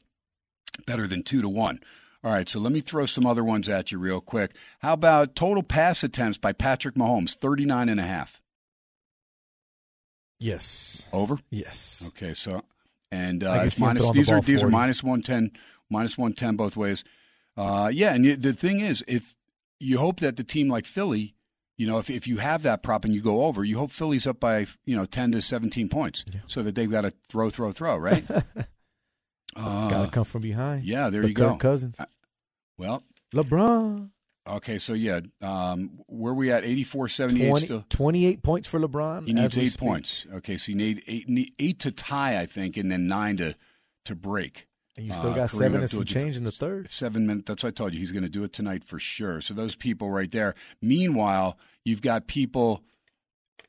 better 0.86 1.06
than 1.06 1.22
two 1.22 1.42
to 1.42 1.48
one. 1.48 1.80
All 2.24 2.32
right, 2.32 2.48
so 2.48 2.58
let 2.58 2.72
me 2.72 2.80
throw 2.80 3.06
some 3.06 3.26
other 3.26 3.44
ones 3.44 3.68
at 3.68 3.92
you 3.92 3.98
real 3.98 4.20
quick. 4.20 4.52
How 4.80 4.92
about 4.92 5.36
total 5.36 5.62
pass 5.62 6.02
attempts 6.02 6.36
by 6.36 6.52
Patrick 6.52 6.96
Mahomes, 6.96 7.36
39 7.36 7.88
and 7.88 8.00
a 8.00 8.04
half? 8.04 8.40
Yes. 10.40 11.08
Over? 11.12 11.38
Yes. 11.50 12.02
Okay, 12.08 12.34
so 12.34 12.64
and 13.10 13.42
uh, 13.42 13.62
it's 13.64 13.80
minus, 13.80 14.06
the 14.06 14.12
these 14.12 14.30
are 14.30 14.40
these 14.40 14.62
are 14.62 14.68
minus 14.68 15.02
110 15.02 15.52
minus 15.90 16.18
110 16.18 16.56
both 16.56 16.76
ways. 16.76 17.04
Uh, 17.56 17.90
yeah, 17.92 18.14
and 18.14 18.24
you, 18.24 18.36
the 18.36 18.52
thing 18.52 18.80
is 18.80 19.04
if 19.08 19.36
you 19.80 19.98
hope 19.98 20.20
that 20.20 20.36
the 20.36 20.44
team 20.44 20.68
like 20.68 20.86
Philly, 20.86 21.34
you 21.76 21.86
know, 21.86 21.98
if 21.98 22.10
if 22.10 22.26
you 22.26 22.38
have 22.38 22.62
that 22.62 22.82
prop 22.82 23.04
and 23.04 23.14
you 23.14 23.22
go 23.22 23.44
over, 23.44 23.64
you 23.64 23.78
hope 23.78 23.90
Philly's 23.90 24.26
up 24.26 24.38
by, 24.40 24.66
you 24.84 24.96
know, 24.96 25.04
10 25.04 25.32
to 25.32 25.42
17 25.42 25.88
points 25.88 26.24
so 26.46 26.62
that 26.62 26.74
they've 26.74 26.90
got 26.90 27.02
to 27.02 27.12
throw 27.28 27.50
throw 27.50 27.72
throw, 27.72 27.96
right? 27.96 28.24
uh, 29.58 29.88
Gotta 29.88 30.10
come 30.10 30.24
from 30.24 30.42
behind. 30.42 30.84
yeah, 30.84 31.10
there 31.10 31.22
the 31.22 31.28
you 31.28 31.34
Kirk 31.34 31.46
go. 31.52 31.56
Cousins. 31.56 31.96
Well, 32.76 33.02
LeBron. 33.34 34.10
okay, 34.46 34.78
so 34.78 34.92
yeah, 34.92 35.20
um, 35.42 36.00
where 36.06 36.32
we 36.34 36.50
at 36.52 36.64
84 36.64 37.08
78 37.08 37.48
20, 37.50 37.66
still 37.66 37.84
28 37.90 38.42
points 38.42 38.68
for 38.68 38.78
LeBron. 38.80 39.26
He 39.26 39.32
needs 39.32 39.58
eight 39.58 39.76
points. 39.76 40.26
Okay, 40.34 40.56
so 40.56 40.70
you 40.72 40.76
need 40.76 41.02
eight, 41.06 41.28
need 41.28 41.52
eight 41.58 41.78
to 41.80 41.90
tie, 41.90 42.40
I 42.40 42.46
think, 42.46 42.76
and 42.76 42.90
then 42.90 43.06
nine 43.08 43.36
to 43.38 43.54
to 44.04 44.14
break. 44.14 44.66
And 44.96 45.06
you 45.06 45.12
still 45.12 45.30
Uh, 45.30 45.34
got 45.34 45.50
Kareem 45.50 45.58
seven 45.58 45.80
and 45.82 45.90
some 45.90 46.00
Abdul-Jabbar. 46.00 46.12
change 46.24 46.36
in 46.36 46.44
the 46.44 46.50
third. 46.50 46.88
Seven 46.88 47.26
minutes. 47.26 47.46
That's 47.46 47.62
what 47.62 47.68
I 47.68 47.72
told 47.72 47.92
you. 47.92 48.00
He's 48.00 48.10
going 48.10 48.24
to 48.24 48.28
do 48.28 48.42
it 48.42 48.52
tonight 48.52 48.82
for 48.82 48.98
sure. 48.98 49.40
So 49.40 49.54
those 49.54 49.76
people 49.76 50.10
right 50.10 50.30
there. 50.30 50.54
Meanwhile, 50.82 51.56
you've 51.84 52.02
got 52.02 52.26
people 52.26 52.82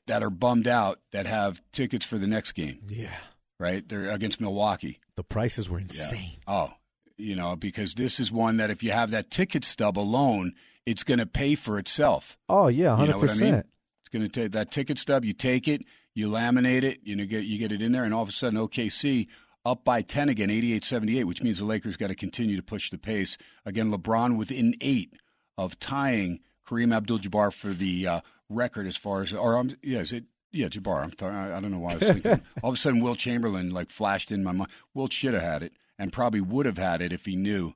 that 0.07 0.23
are 0.23 0.31
bummed 0.31 0.67
out 0.67 0.99
that 1.11 1.27
have 1.27 1.61
tickets 1.71 2.03
for 2.03 2.17
the 2.17 2.25
next 2.25 2.53
game. 2.53 2.79
Yeah. 2.87 3.15
Right? 3.59 3.87
They're 3.87 4.09
against 4.09 4.41
Milwaukee. 4.41 4.99
The 5.19 5.23
prices 5.25 5.69
were 5.69 5.79
Yeah. 5.79 5.83
insane. 5.83 6.37
Oh, 6.47 6.71
you 7.17 7.35
know, 7.35 7.57
because 7.57 7.95
this 7.95 8.21
is 8.21 8.31
one 8.31 8.55
that 8.55 8.69
if 8.69 8.83
you 8.83 8.91
have 8.91 9.11
that 9.11 9.29
ticket 9.29 9.65
stub 9.65 9.99
alone, 9.99 10.53
it's 10.85 11.03
going 11.03 11.17
to 11.19 11.25
pay 11.25 11.55
for 11.55 11.77
itself. 11.77 12.37
Oh 12.47 12.69
yeah, 12.69 12.91
You 12.91 12.95
hundred 12.95 13.11
know 13.11 13.17
what 13.17 13.29
I 13.31 13.33
mean? 13.33 13.39
percent. 13.39 13.65
It's 13.99 14.09
going 14.13 14.23
to 14.23 14.29
take 14.29 14.53
that 14.53 14.71
ticket 14.71 14.97
stub. 14.97 15.25
You 15.25 15.33
take 15.33 15.67
it, 15.67 15.81
you 16.15 16.29
laminate 16.29 16.83
it, 16.83 16.99
you 17.03 17.17
know, 17.17 17.25
get 17.25 17.43
you 17.43 17.57
get 17.57 17.73
it 17.73 17.81
in 17.81 17.91
there, 17.91 18.05
and 18.05 18.13
all 18.13 18.23
of 18.23 18.29
a 18.29 18.31
sudden, 18.31 18.57
OKC 18.57 19.27
up 19.65 19.83
by 19.83 20.01
ten 20.01 20.29
again, 20.29 20.47
88-78, 20.47 21.25
which 21.25 21.43
means 21.43 21.59
the 21.59 21.65
Lakers 21.65 21.97
got 21.97 22.07
to 22.07 22.15
continue 22.15 22.55
to 22.55 22.63
push 22.63 22.89
the 22.89 22.97
pace. 22.97 23.37
Again, 23.65 23.91
LeBron 23.91 24.37
within 24.37 24.73
eight 24.79 25.11
of 25.57 25.77
tying 25.81 26.39
Kareem 26.65 26.95
Abdul-Jabbar 26.95 27.51
for 27.51 27.73
the 27.73 28.07
uh, 28.07 28.21
record 28.47 28.87
as 28.87 28.95
far 28.95 29.21
as, 29.21 29.33
or 29.33 29.57
um, 29.57 29.71
yeah, 29.83 29.99
is 29.99 30.13
it? 30.13 30.23
Yeah, 30.51 30.67
Jabbar. 30.67 31.03
I'm 31.03 31.13
sorry, 31.17 31.35
I 31.35 31.57
I 31.57 31.59
don't 31.59 31.71
know 31.71 31.79
why 31.79 31.93
I 31.93 31.95
was 31.97 32.03
thinking. 32.13 32.41
all 32.63 32.69
of 32.71 32.75
a 32.75 32.77
sudden, 32.77 33.01
Wilt 33.01 33.19
Chamberlain 33.19 33.69
like 33.71 33.91
flashed 33.91 34.31
in 34.31 34.43
my 34.43 34.51
mind. 34.51 34.71
Wilt 34.93 35.13
should 35.13 35.33
have 35.33 35.43
had 35.43 35.63
it, 35.63 35.73
and 35.97 36.11
probably 36.11 36.41
would 36.41 36.65
have 36.65 36.77
had 36.77 37.01
it 37.01 37.13
if 37.13 37.25
he 37.25 37.35
knew 37.35 37.73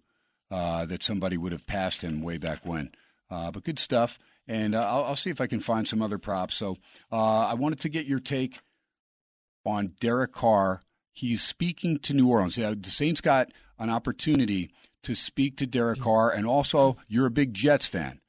uh, 0.49 0.85
that 0.85 1.03
somebody 1.03 1.37
would 1.37 1.51
have 1.51 1.65
passed 1.65 2.01
him 2.01 2.21
way 2.21 2.37
back 2.37 2.65
when. 2.65 2.91
Uh, 3.29 3.51
but 3.51 3.63
good 3.63 3.79
stuff. 3.79 4.19
And 4.47 4.75
uh, 4.75 4.85
I'll, 4.85 5.03
I'll 5.05 5.15
see 5.15 5.29
if 5.29 5.39
I 5.41 5.47
can 5.47 5.59
find 5.61 5.87
some 5.87 6.01
other 6.01 6.17
props. 6.17 6.55
So 6.55 6.77
uh, 7.11 7.47
I 7.47 7.53
wanted 7.53 7.79
to 7.81 7.89
get 7.89 8.05
your 8.05 8.19
take 8.19 8.59
on 9.65 9.93
Derek 9.99 10.33
Carr. 10.33 10.81
He's 11.13 11.41
speaking 11.41 11.97
to 11.99 12.13
New 12.13 12.27
Orleans. 12.27 12.55
The 12.55 12.77
Saints 12.83 13.21
got 13.21 13.51
an 13.79 13.89
opportunity 13.89 14.71
to 15.03 15.15
speak 15.15 15.57
to 15.57 15.65
Derek 15.67 15.99
Carr, 16.01 16.29
and 16.31 16.45
also 16.45 16.97
you're 17.07 17.25
a 17.25 17.31
big 17.31 17.53
Jets 17.53 17.85
fan. 17.85 18.19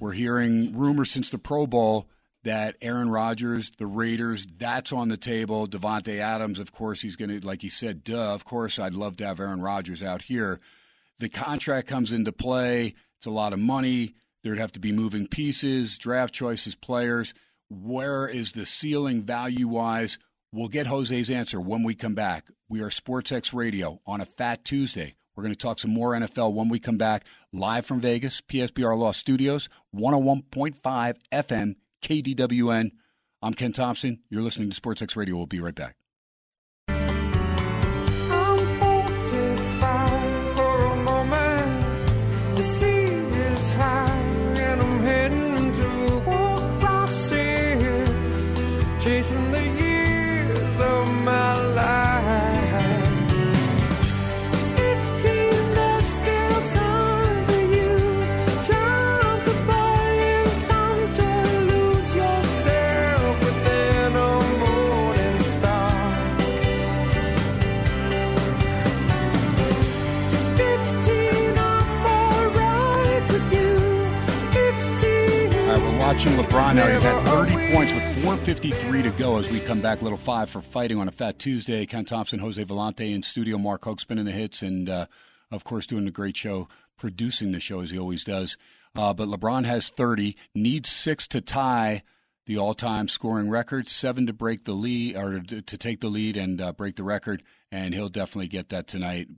We're 0.00 0.12
hearing 0.12 0.76
rumors 0.76 1.10
since 1.10 1.30
the 1.30 1.38
Pro 1.38 1.66
Bowl 1.66 2.08
that 2.44 2.76
Aaron 2.80 3.08
Rodgers, 3.08 3.70
the 3.78 3.86
Raiders, 3.86 4.46
that's 4.58 4.92
on 4.92 5.08
the 5.08 5.16
table. 5.16 5.68
Davante 5.68 6.18
Adams, 6.18 6.58
of 6.58 6.72
course, 6.72 7.00
he's 7.00 7.16
going 7.16 7.40
to, 7.40 7.46
like 7.46 7.62
he 7.62 7.68
said, 7.68 8.04
duh, 8.04 8.34
of 8.34 8.44
course, 8.44 8.78
I'd 8.78 8.94
love 8.94 9.16
to 9.18 9.26
have 9.26 9.40
Aaron 9.40 9.60
Rodgers 9.60 10.02
out 10.02 10.22
here. 10.22 10.60
The 11.18 11.28
contract 11.28 11.86
comes 11.86 12.12
into 12.12 12.32
play. 12.32 12.94
It's 13.18 13.26
a 13.26 13.30
lot 13.30 13.52
of 13.52 13.60
money. 13.60 14.14
There'd 14.42 14.58
have 14.58 14.72
to 14.72 14.80
be 14.80 14.90
moving 14.90 15.28
pieces, 15.28 15.96
draft 15.98 16.34
choices, 16.34 16.74
players. 16.74 17.32
Where 17.68 18.26
is 18.26 18.52
the 18.52 18.66
ceiling 18.66 19.22
value 19.22 19.68
wise? 19.68 20.18
We'll 20.52 20.68
get 20.68 20.86
Jose's 20.86 21.30
answer 21.30 21.60
when 21.60 21.84
we 21.84 21.94
come 21.94 22.14
back. 22.14 22.48
We 22.68 22.82
are 22.82 22.90
SportsX 22.90 23.54
Radio 23.54 24.00
on 24.04 24.20
a 24.20 24.26
Fat 24.26 24.64
Tuesday. 24.64 25.14
We're 25.34 25.44
going 25.44 25.54
to 25.54 25.58
talk 25.58 25.78
some 25.78 25.94
more 25.94 26.10
NFL 26.12 26.52
when 26.52 26.68
we 26.68 26.78
come 26.78 26.98
back 26.98 27.24
live 27.52 27.86
from 27.86 28.00
Vegas, 28.00 28.40
PSBR 28.42 28.98
Law 28.98 29.12
Studios, 29.12 29.68
101.5 29.94 31.16
FM, 31.32 31.76
KDWN. 32.02 32.90
I'm 33.40 33.54
Ken 33.54 33.72
Thomson. 33.72 34.20
You're 34.28 34.42
listening 34.42 34.70
to 34.70 34.80
SportsX 34.80 35.16
Radio. 35.16 35.36
We'll 35.36 35.46
be 35.46 35.60
right 35.60 35.74
back. 35.74 35.96
Now. 76.52 76.86
He's 76.86 77.02
had 77.02 77.24
30 77.24 77.72
points 77.72 77.92
with 77.94 78.24
4.53 78.24 79.02
to 79.04 79.10
go 79.12 79.38
as 79.38 79.50
we 79.50 79.58
come 79.58 79.80
back. 79.80 80.02
Little 80.02 80.18
five 80.18 80.50
for 80.50 80.60
fighting 80.60 80.98
on 80.98 81.08
a 81.08 81.10
Fat 81.10 81.38
Tuesday. 81.38 81.86
Ken 81.86 82.04
Thomson, 82.04 82.40
Jose 82.40 82.62
Volonte 82.62 83.14
in 83.14 83.22
studio. 83.22 83.56
Mark 83.56 83.86
Hoke 83.86 84.00
spinning 84.00 84.26
the 84.26 84.32
hits 84.32 84.60
and, 84.60 84.86
uh, 84.86 85.06
of 85.50 85.64
course, 85.64 85.86
doing 85.86 86.06
a 86.06 86.10
great 86.10 86.36
show, 86.36 86.68
producing 86.98 87.52
the 87.52 87.58
show 87.58 87.80
as 87.80 87.90
he 87.90 87.98
always 87.98 88.22
does. 88.22 88.58
Uh, 88.94 89.14
but 89.14 89.28
LeBron 89.28 89.64
has 89.64 89.88
30, 89.88 90.36
needs 90.54 90.90
six 90.90 91.26
to 91.28 91.40
tie 91.40 92.02
the 92.44 92.58
all-time 92.58 93.08
scoring 93.08 93.48
record, 93.48 93.88
seven 93.88 94.26
to 94.26 94.34
break 94.34 94.64
the 94.66 94.74
lead 94.74 95.16
or 95.16 95.40
to, 95.40 95.62
to 95.62 95.78
take 95.78 96.02
the 96.02 96.08
lead 96.08 96.36
and 96.36 96.60
uh, 96.60 96.70
break 96.74 96.96
the 96.96 97.04
record, 97.04 97.42
and 97.70 97.94
he'll 97.94 98.10
definitely 98.10 98.48
get 98.48 98.68
that 98.68 98.86
tonight 98.86 99.28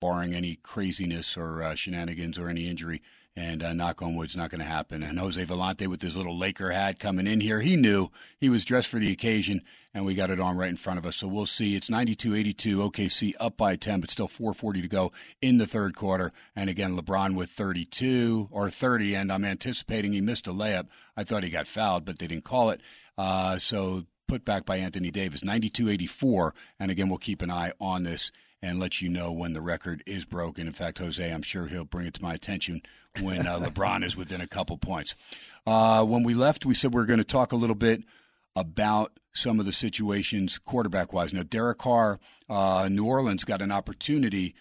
barring 0.00 0.34
any 0.34 0.56
craziness 0.56 1.36
or 1.36 1.62
uh, 1.62 1.76
shenanigans 1.76 2.36
or 2.36 2.48
any 2.48 2.68
injury. 2.68 3.00
And 3.38 3.62
uh, 3.62 3.72
knock 3.72 4.02
on 4.02 4.16
wood's 4.16 4.36
not 4.36 4.50
going 4.50 4.58
to 4.58 4.64
happen. 4.64 5.04
And 5.04 5.16
Jose 5.16 5.46
Volonte 5.46 5.86
with 5.86 6.02
his 6.02 6.16
little 6.16 6.36
Laker 6.36 6.72
hat 6.72 6.98
coming 6.98 7.28
in 7.28 7.40
here, 7.40 7.60
he 7.60 7.76
knew 7.76 8.10
he 8.36 8.48
was 8.48 8.64
dressed 8.64 8.88
for 8.88 8.98
the 8.98 9.12
occasion, 9.12 9.62
and 9.94 10.04
we 10.04 10.16
got 10.16 10.32
it 10.32 10.40
on 10.40 10.56
right 10.56 10.68
in 10.68 10.76
front 10.76 10.98
of 10.98 11.06
us. 11.06 11.14
So 11.14 11.28
we'll 11.28 11.46
see. 11.46 11.76
It's 11.76 11.88
92-82, 11.88 12.90
OKC 12.90 13.34
up 13.38 13.56
by 13.56 13.76
10, 13.76 14.00
but 14.00 14.10
still 14.10 14.26
4:40 14.26 14.82
to 14.82 14.88
go 14.88 15.12
in 15.40 15.58
the 15.58 15.68
third 15.68 15.94
quarter. 15.94 16.32
And 16.56 16.68
again, 16.68 16.98
LeBron 16.98 17.36
with 17.36 17.50
32 17.50 18.48
or 18.50 18.70
30, 18.70 19.14
and 19.14 19.30
I'm 19.30 19.44
anticipating 19.44 20.14
he 20.14 20.20
missed 20.20 20.48
a 20.48 20.52
layup. 20.52 20.88
I 21.16 21.22
thought 21.22 21.44
he 21.44 21.50
got 21.50 21.68
fouled, 21.68 22.04
but 22.04 22.18
they 22.18 22.26
didn't 22.26 22.44
call 22.44 22.70
it. 22.70 22.80
Uh, 23.16 23.56
so 23.58 24.06
put 24.26 24.44
back 24.44 24.66
by 24.66 24.78
Anthony 24.78 25.12
Davis, 25.12 25.42
92-84. 25.42 26.50
And 26.80 26.90
again, 26.90 27.08
we'll 27.08 27.18
keep 27.18 27.40
an 27.40 27.52
eye 27.52 27.70
on 27.80 28.02
this 28.02 28.32
and 28.62 28.80
let 28.80 29.00
you 29.00 29.08
know 29.08 29.30
when 29.30 29.52
the 29.52 29.60
record 29.60 30.02
is 30.06 30.24
broken. 30.24 30.66
In 30.66 30.72
fact, 30.72 30.98
Jose, 30.98 31.32
I'm 31.32 31.42
sure 31.42 31.66
he'll 31.66 31.84
bring 31.84 32.06
it 32.06 32.14
to 32.14 32.22
my 32.22 32.34
attention 32.34 32.82
when 33.20 33.46
uh, 33.46 33.58
LeBron 33.58 34.04
is 34.04 34.16
within 34.16 34.40
a 34.40 34.46
couple 34.46 34.76
points. 34.78 35.14
Uh, 35.66 36.04
when 36.04 36.22
we 36.22 36.34
left, 36.34 36.66
we 36.66 36.74
said 36.74 36.94
we 36.94 37.00
are 37.00 37.06
going 37.06 37.18
to 37.18 37.24
talk 37.24 37.52
a 37.52 37.56
little 37.56 37.76
bit 37.76 38.02
about 38.56 39.12
some 39.32 39.60
of 39.60 39.66
the 39.66 39.72
situations 39.72 40.58
quarterback 40.58 41.12
wise. 41.12 41.32
Now, 41.32 41.44
Derek 41.44 41.78
Carr, 41.78 42.18
uh, 42.48 42.88
New 42.90 43.04
Orleans 43.04 43.44
got 43.44 43.62
an 43.62 43.70
opportunity. 43.70 44.54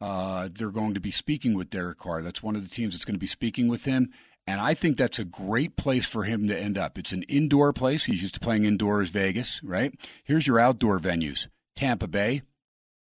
Uh, 0.00 0.48
they're 0.52 0.70
going 0.70 0.94
to 0.94 1.00
be 1.00 1.10
speaking 1.10 1.54
with 1.54 1.70
Derek 1.70 1.98
Carr. 1.98 2.22
That's 2.22 2.42
one 2.42 2.56
of 2.56 2.62
the 2.62 2.74
teams 2.74 2.94
that's 2.94 3.04
going 3.04 3.14
to 3.14 3.20
be 3.20 3.26
speaking 3.26 3.68
with 3.68 3.84
him. 3.84 4.10
And 4.46 4.60
I 4.60 4.74
think 4.74 4.96
that's 4.96 5.18
a 5.18 5.24
great 5.24 5.76
place 5.76 6.04
for 6.04 6.24
him 6.24 6.48
to 6.48 6.58
end 6.58 6.76
up. 6.76 6.98
It's 6.98 7.12
an 7.12 7.22
indoor 7.24 7.72
place. 7.72 8.04
He's 8.04 8.20
used 8.20 8.34
to 8.34 8.40
playing 8.40 8.64
indoors, 8.64 9.08
Vegas, 9.08 9.62
right? 9.62 9.94
Here's 10.22 10.46
your 10.46 10.58
outdoor 10.58 10.98
venues 10.98 11.48
Tampa 11.74 12.08
Bay, 12.08 12.42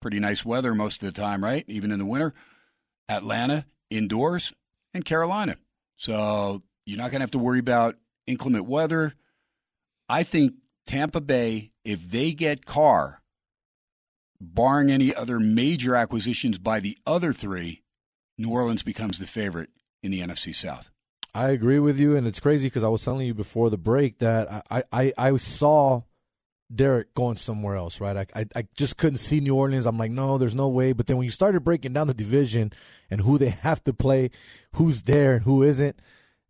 pretty 0.02 0.20
nice 0.20 0.44
weather 0.44 0.76
most 0.76 1.02
of 1.02 1.14
the 1.14 1.22
time, 1.22 1.44
right? 1.44 1.64
Even 1.68 1.92
in 1.92 2.00
the 2.00 2.06
winter. 2.06 2.34
Atlanta, 3.08 3.66
indoors 3.90 4.54
and 4.94 5.06
Carolina. 5.06 5.58
So 5.96 6.64
you're 6.86 6.98
not 6.98 7.12
going 7.12 7.20
to 7.20 7.24
have 7.24 7.32
to 7.32 7.40
worry 7.40 7.60
about 7.60 7.96
inclement 8.26 8.66
weather. 8.66 9.14
I 10.10 10.24
think 10.24 10.56
Tampa 10.86 11.22
Bay, 11.22 11.72
if 11.86 12.10
they 12.10 12.32
get 12.34 12.66
Carr, 12.66 13.22
barring 14.40 14.90
any 14.92 15.14
other 15.14 15.40
major 15.40 15.96
acquisitions 15.96 16.58
by 16.58 16.80
the 16.80 16.98
other 17.06 17.34
three, 17.34 17.84
New 18.38 18.50
Orleans 18.50 18.84
becomes 18.84 19.20
the 19.20 19.28
favorite 19.28 19.70
in 20.02 20.12
the 20.12 20.22
NFC 20.22 20.54
South. 20.54 20.90
I 21.34 21.50
agree 21.50 21.80
with 21.80 22.00
you, 22.00 22.16
and 22.16 22.28
it's 22.28 22.40
crazy 22.40 22.68
because 22.68 22.84
I 22.84 22.90
was 22.90 23.04
telling 23.04 23.26
you 23.26 23.34
before 23.34 23.70
the 23.70 23.78
break 23.78 24.20
that 24.20 24.66
I, 24.70 24.84
I, 24.92 25.14
I 25.18 25.38
saw 25.38 26.02
Derek 26.74 27.14
going 27.14 27.36
somewhere 27.36 27.76
else, 27.76 28.00
right? 28.00 28.16
I, 28.18 28.26
I 28.42 28.46
I 28.56 28.64
just 28.76 28.98
couldn't 28.98 29.18
see 29.20 29.40
New 29.40 29.56
Orleans. 29.56 29.86
I'm 29.86 29.98
like, 29.98 30.12
no, 30.12 30.38
there's 30.38 30.56
no 30.56 30.70
way. 30.70 30.94
But 30.94 31.08
then 31.08 31.18
when 31.18 31.26
you 31.26 31.32
started 31.32 31.62
breaking 31.64 31.94
down 31.94 32.08
the 32.08 32.14
division 32.14 32.72
and 33.10 33.22
who 33.22 33.38
they 33.38 33.50
have 33.62 33.84
to 33.86 33.94
play, 33.94 34.32
who's 34.76 35.02
there 35.04 35.36
and 35.36 35.44
who 35.44 35.64
isn't, 35.64 36.00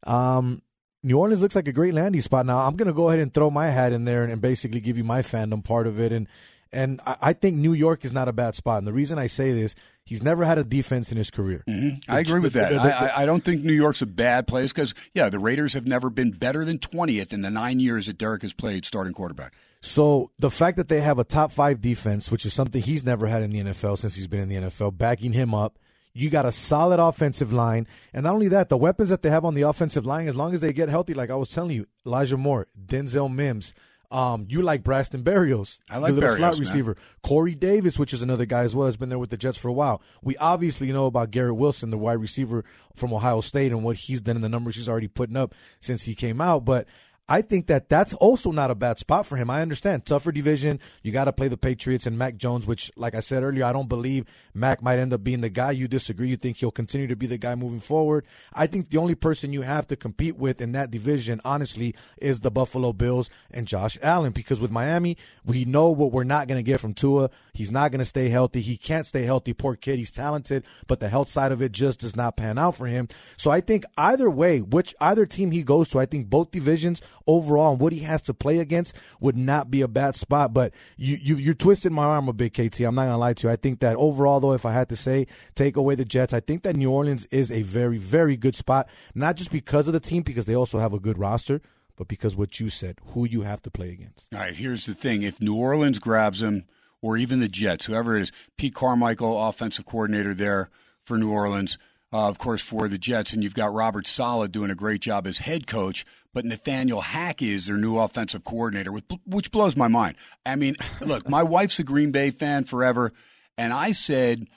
um, 0.05 0.61
New 1.03 1.17
Orleans 1.17 1.41
looks 1.41 1.55
like 1.55 1.67
a 1.67 1.71
great 1.73 1.93
landing 1.93 2.21
spot. 2.21 2.45
Now 2.45 2.59
I'm 2.67 2.75
gonna 2.75 2.93
go 2.93 3.09
ahead 3.09 3.19
and 3.19 3.33
throw 3.33 3.49
my 3.49 3.67
hat 3.67 3.91
in 3.93 4.05
there 4.05 4.23
and, 4.23 4.31
and 4.31 4.41
basically 4.41 4.79
give 4.79 4.97
you 4.97 5.03
my 5.03 5.21
fandom 5.21 5.63
part 5.63 5.87
of 5.87 5.99
it, 5.99 6.11
and 6.11 6.27
and 6.71 7.01
I, 7.05 7.17
I 7.21 7.33
think 7.33 7.57
New 7.57 7.73
York 7.73 8.05
is 8.05 8.11
not 8.13 8.27
a 8.27 8.33
bad 8.33 8.55
spot. 8.55 8.77
And 8.77 8.87
the 8.87 8.93
reason 8.93 9.17
I 9.19 9.27
say 9.27 9.51
this, 9.51 9.75
he's 10.05 10.23
never 10.23 10.45
had 10.45 10.57
a 10.57 10.63
defense 10.63 11.11
in 11.11 11.17
his 11.17 11.29
career. 11.31 11.63
I 12.07 12.19
agree 12.19 12.39
with 12.39 12.53
that. 12.53 12.69
the- 12.71 12.75
the- 12.79 12.95
I, 12.95 13.07
I- 13.07 13.21
I 13.23 13.25
don't 13.25 13.43
think 13.43 13.63
New 13.63 13.73
York's 13.73 14.01
a 14.01 14.05
bad 14.05 14.47
place 14.47 14.71
because, 14.71 14.93
yeah, 15.13 15.27
the 15.29 15.37
Raiders 15.39 15.73
have 15.73 15.85
never 15.85 16.09
been 16.09 16.31
better 16.31 16.63
than 16.63 16.77
20th 16.77 17.33
in 17.33 17.41
the 17.41 17.49
nine 17.49 17.81
years 17.81 18.05
that 18.07 18.17
Derek 18.17 18.43
has 18.43 18.53
played 18.53 18.85
starting 18.85 19.11
quarterback. 19.13 19.53
So 19.81 20.29
the 20.37 20.51
fact 20.51 20.77
that 20.77 20.87
they 20.87 21.01
have 21.01 21.17
a 21.17 21.23
top 21.23 21.51
five 21.51 21.81
defense, 21.81 22.29
which 22.29 22.45
is 22.45 22.53
something 22.53 22.81
he's 22.81 23.03
never 23.03 23.27
had 23.27 23.41
in 23.41 23.49
the 23.49 23.59
NFL 23.59 23.97
since 23.97 24.15
he's 24.15 24.27
been 24.27 24.39
in 24.39 24.49
the 24.49 24.55
NFL, 24.55 24.97
backing 24.97 25.33
him 25.33 25.53
up. 25.53 25.77
You 26.13 26.29
got 26.29 26.45
a 26.45 26.51
solid 26.51 26.99
offensive 26.99 27.53
line, 27.53 27.87
and 28.13 28.25
not 28.25 28.33
only 28.33 28.49
that, 28.49 28.67
the 28.67 28.75
weapons 28.75 29.09
that 29.09 29.21
they 29.21 29.29
have 29.29 29.45
on 29.45 29.53
the 29.53 29.61
offensive 29.61 30.05
line, 30.05 30.27
as 30.27 30.35
long 30.35 30.53
as 30.53 30.59
they 30.59 30.73
get 30.73 30.89
healthy, 30.89 31.13
like 31.13 31.29
I 31.29 31.35
was 31.35 31.49
telling 31.49 31.71
you, 31.71 31.87
Elijah 32.05 32.35
Moore, 32.35 32.67
Denzel 32.85 33.33
Mims, 33.33 33.73
um, 34.11 34.45
you 34.49 34.61
like 34.61 34.83
Braxton 34.83 35.23
Berrios, 35.23 35.79
I 35.89 35.99
like 35.99 36.09
the 36.09 36.19
little 36.19 36.35
Berrios, 36.35 36.37
slot 36.37 36.53
man. 36.55 36.59
receiver, 36.59 36.97
Corey 37.23 37.55
Davis, 37.55 37.97
which 37.97 38.13
is 38.13 38.21
another 38.21 38.45
guy 38.45 38.63
as 38.63 38.75
well, 38.75 38.87
has 38.87 38.97
been 38.97 39.07
there 39.07 39.19
with 39.19 39.29
the 39.29 39.37
Jets 39.37 39.57
for 39.57 39.69
a 39.69 39.73
while. 39.73 40.01
We 40.21 40.35
obviously 40.35 40.91
know 40.91 41.05
about 41.05 41.31
Garrett 41.31 41.55
Wilson, 41.55 41.91
the 41.91 41.97
wide 41.97 42.19
receiver 42.19 42.65
from 42.93 43.13
Ohio 43.13 43.39
State, 43.39 43.71
and 43.71 43.81
what 43.81 43.95
he's 43.95 44.19
done 44.19 44.35
and 44.35 44.43
the 44.43 44.49
numbers 44.49 44.75
he's 44.75 44.89
already 44.89 45.07
putting 45.07 45.37
up 45.37 45.55
since 45.79 46.03
he 46.03 46.13
came 46.13 46.41
out, 46.41 46.65
but. 46.65 46.87
I 47.31 47.41
think 47.41 47.67
that 47.67 47.87
that's 47.87 48.13
also 48.15 48.51
not 48.51 48.71
a 48.71 48.75
bad 48.75 48.99
spot 48.99 49.25
for 49.25 49.37
him. 49.37 49.49
I 49.49 49.61
understand 49.61 50.05
tougher 50.05 50.33
division. 50.33 50.81
You 51.01 51.13
got 51.13 51.25
to 51.25 51.31
play 51.31 51.47
the 51.47 51.55
Patriots 51.55 52.05
and 52.05 52.17
Mac 52.17 52.35
Jones, 52.35 52.67
which, 52.67 52.91
like 52.97 53.15
I 53.15 53.21
said 53.21 53.41
earlier, 53.41 53.63
I 53.63 53.71
don't 53.71 53.87
believe 53.87 54.25
Mac 54.53 54.83
might 54.83 54.99
end 54.99 55.13
up 55.13 55.23
being 55.23 55.39
the 55.39 55.49
guy. 55.49 55.71
You 55.71 55.87
disagree. 55.87 56.27
You 56.27 56.35
think 56.35 56.57
he'll 56.57 56.71
continue 56.71 57.07
to 57.07 57.15
be 57.15 57.27
the 57.27 57.37
guy 57.37 57.55
moving 57.55 57.79
forward. 57.79 58.25
I 58.53 58.67
think 58.67 58.89
the 58.89 58.97
only 58.97 59.15
person 59.15 59.53
you 59.53 59.61
have 59.61 59.87
to 59.87 59.95
compete 59.95 60.35
with 60.35 60.59
in 60.59 60.73
that 60.73 60.91
division, 60.91 61.39
honestly, 61.45 61.95
is 62.17 62.41
the 62.41 62.51
Buffalo 62.51 62.91
Bills 62.91 63.29
and 63.49 63.65
Josh 63.65 63.97
Allen. 64.01 64.33
Because 64.33 64.59
with 64.59 64.69
Miami, 64.69 65.15
we 65.45 65.63
know 65.63 65.89
what 65.89 66.11
we're 66.11 66.25
not 66.25 66.49
going 66.49 66.59
to 66.59 66.69
get 66.69 66.81
from 66.81 66.93
Tua. 66.93 67.29
He's 67.53 67.71
not 67.71 67.91
going 67.91 67.99
to 67.99 68.05
stay 68.05 68.29
healthy. 68.29 68.61
He 68.61 68.77
can't 68.77 69.05
stay 69.05 69.23
healthy. 69.23 69.53
Poor 69.53 69.75
kid. 69.75 69.99
He's 69.99 70.11
talented, 70.11 70.63
but 70.87 70.99
the 70.99 71.09
health 71.09 71.29
side 71.29 71.51
of 71.51 71.61
it 71.61 71.71
just 71.71 71.99
does 71.99 72.15
not 72.15 72.37
pan 72.37 72.57
out 72.57 72.75
for 72.75 72.87
him. 72.87 73.07
So 73.37 73.51
I 73.51 73.61
think 73.61 73.83
either 73.97 74.29
way, 74.29 74.59
which 74.59 74.95
either 75.01 75.25
team 75.25 75.51
he 75.51 75.63
goes 75.63 75.89
to, 75.89 75.99
I 75.99 76.05
think 76.05 76.29
both 76.29 76.51
divisions 76.51 77.01
overall 77.27 77.73
and 77.73 77.81
what 77.81 77.93
he 77.93 77.99
has 77.99 78.21
to 78.23 78.33
play 78.33 78.59
against 78.59 78.95
would 79.19 79.37
not 79.37 79.69
be 79.69 79.81
a 79.81 79.87
bad 79.87 80.15
spot. 80.15 80.53
But 80.53 80.73
you 80.97 81.17
you 81.21 81.35
you're 81.35 81.53
twisting 81.53 81.93
my 81.93 82.03
arm 82.03 82.27
a 82.27 82.33
bit, 82.33 82.53
KT. 82.53 82.81
I'm 82.81 82.95
not 82.95 83.05
gonna 83.05 83.17
lie 83.17 83.33
to 83.33 83.47
you. 83.47 83.53
I 83.53 83.55
think 83.55 83.79
that 83.79 83.95
overall, 83.97 84.39
though, 84.39 84.53
if 84.53 84.65
I 84.65 84.71
had 84.71 84.89
to 84.89 84.95
say 84.95 85.27
take 85.55 85.75
away 85.75 85.95
the 85.95 86.05
Jets, 86.05 86.33
I 86.33 86.39
think 86.39 86.63
that 86.63 86.75
New 86.75 86.91
Orleans 86.91 87.25
is 87.25 87.51
a 87.51 87.61
very 87.63 87.97
very 87.97 88.37
good 88.37 88.55
spot, 88.55 88.89
not 89.13 89.35
just 89.35 89.51
because 89.51 89.87
of 89.87 89.93
the 89.93 89.99
team, 89.99 90.23
because 90.23 90.45
they 90.45 90.55
also 90.55 90.79
have 90.79 90.93
a 90.93 90.99
good 90.99 91.17
roster. 91.17 91.61
But 91.97 92.07
because 92.07 92.35
what 92.35 92.59
you 92.59 92.69
said, 92.69 92.97
who 93.13 93.27
you 93.27 93.41
have 93.41 93.61
to 93.63 93.69
play 93.69 93.91
against. 93.91 94.33
All 94.33 94.41
right, 94.41 94.55
here's 94.55 94.87
the 94.87 94.95
thing. 94.95 95.21
If 95.21 95.39
New 95.39 95.53
Orleans 95.53 95.99
grabs 95.99 96.41
him, 96.41 96.65
or 97.01 97.17
even 97.17 97.39
the 97.39 97.47
Jets, 97.47 97.85
whoever 97.85 98.15
it 98.15 98.21
is, 98.21 98.31
Pete 98.57 98.75
Carmichael, 98.75 99.47
offensive 99.47 99.85
coordinator 99.85 100.33
there 100.33 100.69
for 101.03 101.17
New 101.17 101.31
Orleans, 101.31 101.77
uh, 102.13 102.27
of 102.27 102.37
course, 102.37 102.61
for 102.61 102.87
the 102.87 102.97
Jets, 102.97 103.33
and 103.33 103.43
you've 103.43 103.55
got 103.55 103.73
Robert 103.73 104.05
Saleh 104.05 104.51
doing 104.51 104.69
a 104.69 104.75
great 104.75 105.01
job 105.01 105.25
as 105.25 105.39
head 105.39 105.65
coach, 105.65 106.05
but 106.33 106.45
Nathaniel 106.45 107.01
Hackett 107.01 107.47
is 107.47 107.65
their 107.67 107.77
new 107.77 107.97
offensive 107.97 108.43
coordinator, 108.43 108.91
which 109.25 109.51
blows 109.51 109.75
my 109.75 109.87
mind. 109.87 110.15
I 110.45 110.55
mean, 110.55 110.75
look, 111.01 111.29
my 111.29 111.43
wife's 111.43 111.79
a 111.79 111.83
Green 111.83 112.11
Bay 112.11 112.31
fan 112.31 112.65
forever, 112.65 113.13
and 113.57 113.73
I 113.73 113.91
said, 113.91 114.47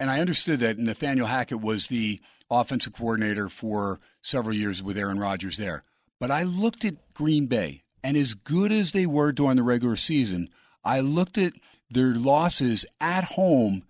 and 0.00 0.10
I 0.10 0.20
understood 0.20 0.60
that 0.60 0.78
Nathaniel 0.78 1.26
Hackett 1.26 1.60
was 1.60 1.86
the 1.86 2.20
offensive 2.50 2.92
coordinator 2.92 3.48
for 3.48 4.00
several 4.22 4.54
years 4.54 4.82
with 4.82 4.98
Aaron 4.98 5.18
Rodgers 5.18 5.56
there. 5.56 5.84
But 6.18 6.30
I 6.30 6.42
looked 6.44 6.84
at 6.84 7.14
Green 7.14 7.46
Bay, 7.46 7.82
and 8.02 8.16
as 8.16 8.34
good 8.34 8.72
as 8.72 8.92
they 8.92 9.06
were 9.06 9.32
during 9.32 9.56
the 9.56 9.62
regular 9.62 9.96
season, 9.96 10.48
I 10.84 11.00
looked 11.00 11.38
at 11.38 11.52
their 11.94 12.14
losses 12.14 12.86
at 13.00 13.24
home 13.24 13.84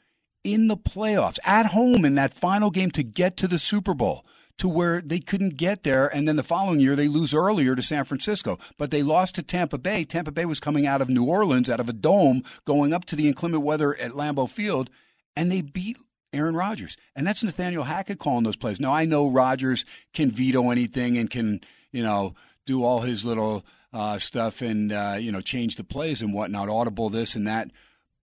in 0.44 0.66
the 0.68 0.76
playoffs, 0.76 1.38
at 1.44 1.66
home 1.66 2.04
in 2.04 2.14
that 2.14 2.34
final 2.34 2.70
game 2.70 2.90
to 2.92 3.02
get 3.02 3.36
to 3.36 3.48
the 3.48 3.58
Super 3.58 3.94
Bowl, 3.94 4.24
to 4.58 4.68
where 4.68 5.00
they 5.00 5.20
couldn't 5.20 5.56
get 5.56 5.82
there. 5.82 6.06
And 6.08 6.26
then 6.26 6.36
the 6.36 6.42
following 6.42 6.80
year, 6.80 6.96
they 6.96 7.08
lose 7.08 7.32
earlier 7.32 7.74
to 7.74 7.82
San 7.82 8.04
Francisco. 8.04 8.58
But 8.76 8.90
they 8.90 9.02
lost 9.02 9.34
to 9.36 9.42
Tampa 9.42 9.78
Bay. 9.78 10.04
Tampa 10.04 10.32
Bay 10.32 10.44
was 10.44 10.60
coming 10.60 10.86
out 10.86 11.00
of 11.00 11.08
New 11.08 11.24
Orleans, 11.24 11.70
out 11.70 11.80
of 11.80 11.88
a 11.88 11.92
dome, 11.92 12.42
going 12.64 12.92
up 12.92 13.04
to 13.06 13.16
the 13.16 13.28
inclement 13.28 13.62
weather 13.62 13.94
at 13.96 14.12
Lambeau 14.12 14.48
Field, 14.48 14.90
and 15.36 15.50
they 15.50 15.62
beat 15.62 15.96
Aaron 16.32 16.56
Rodgers. 16.56 16.96
And 17.14 17.26
that's 17.26 17.42
Nathaniel 17.42 17.84
Hackett 17.84 18.18
calling 18.18 18.44
those 18.44 18.56
plays. 18.56 18.80
Now, 18.80 18.92
I 18.92 19.04
know 19.04 19.28
Rodgers 19.28 19.84
can 20.12 20.30
veto 20.30 20.70
anything 20.70 21.16
and 21.16 21.30
can, 21.30 21.60
you 21.92 22.02
know, 22.02 22.34
do 22.66 22.84
all 22.84 23.00
his 23.00 23.24
little 23.24 23.64
uh, 23.92 24.18
stuff 24.18 24.62
and, 24.62 24.92
uh, 24.92 25.16
you 25.18 25.30
know, 25.30 25.40
change 25.40 25.76
the 25.76 25.84
plays 25.84 26.22
and 26.22 26.32
whatnot, 26.32 26.68
audible 26.68 27.10
this 27.10 27.34
and 27.34 27.46
that. 27.46 27.70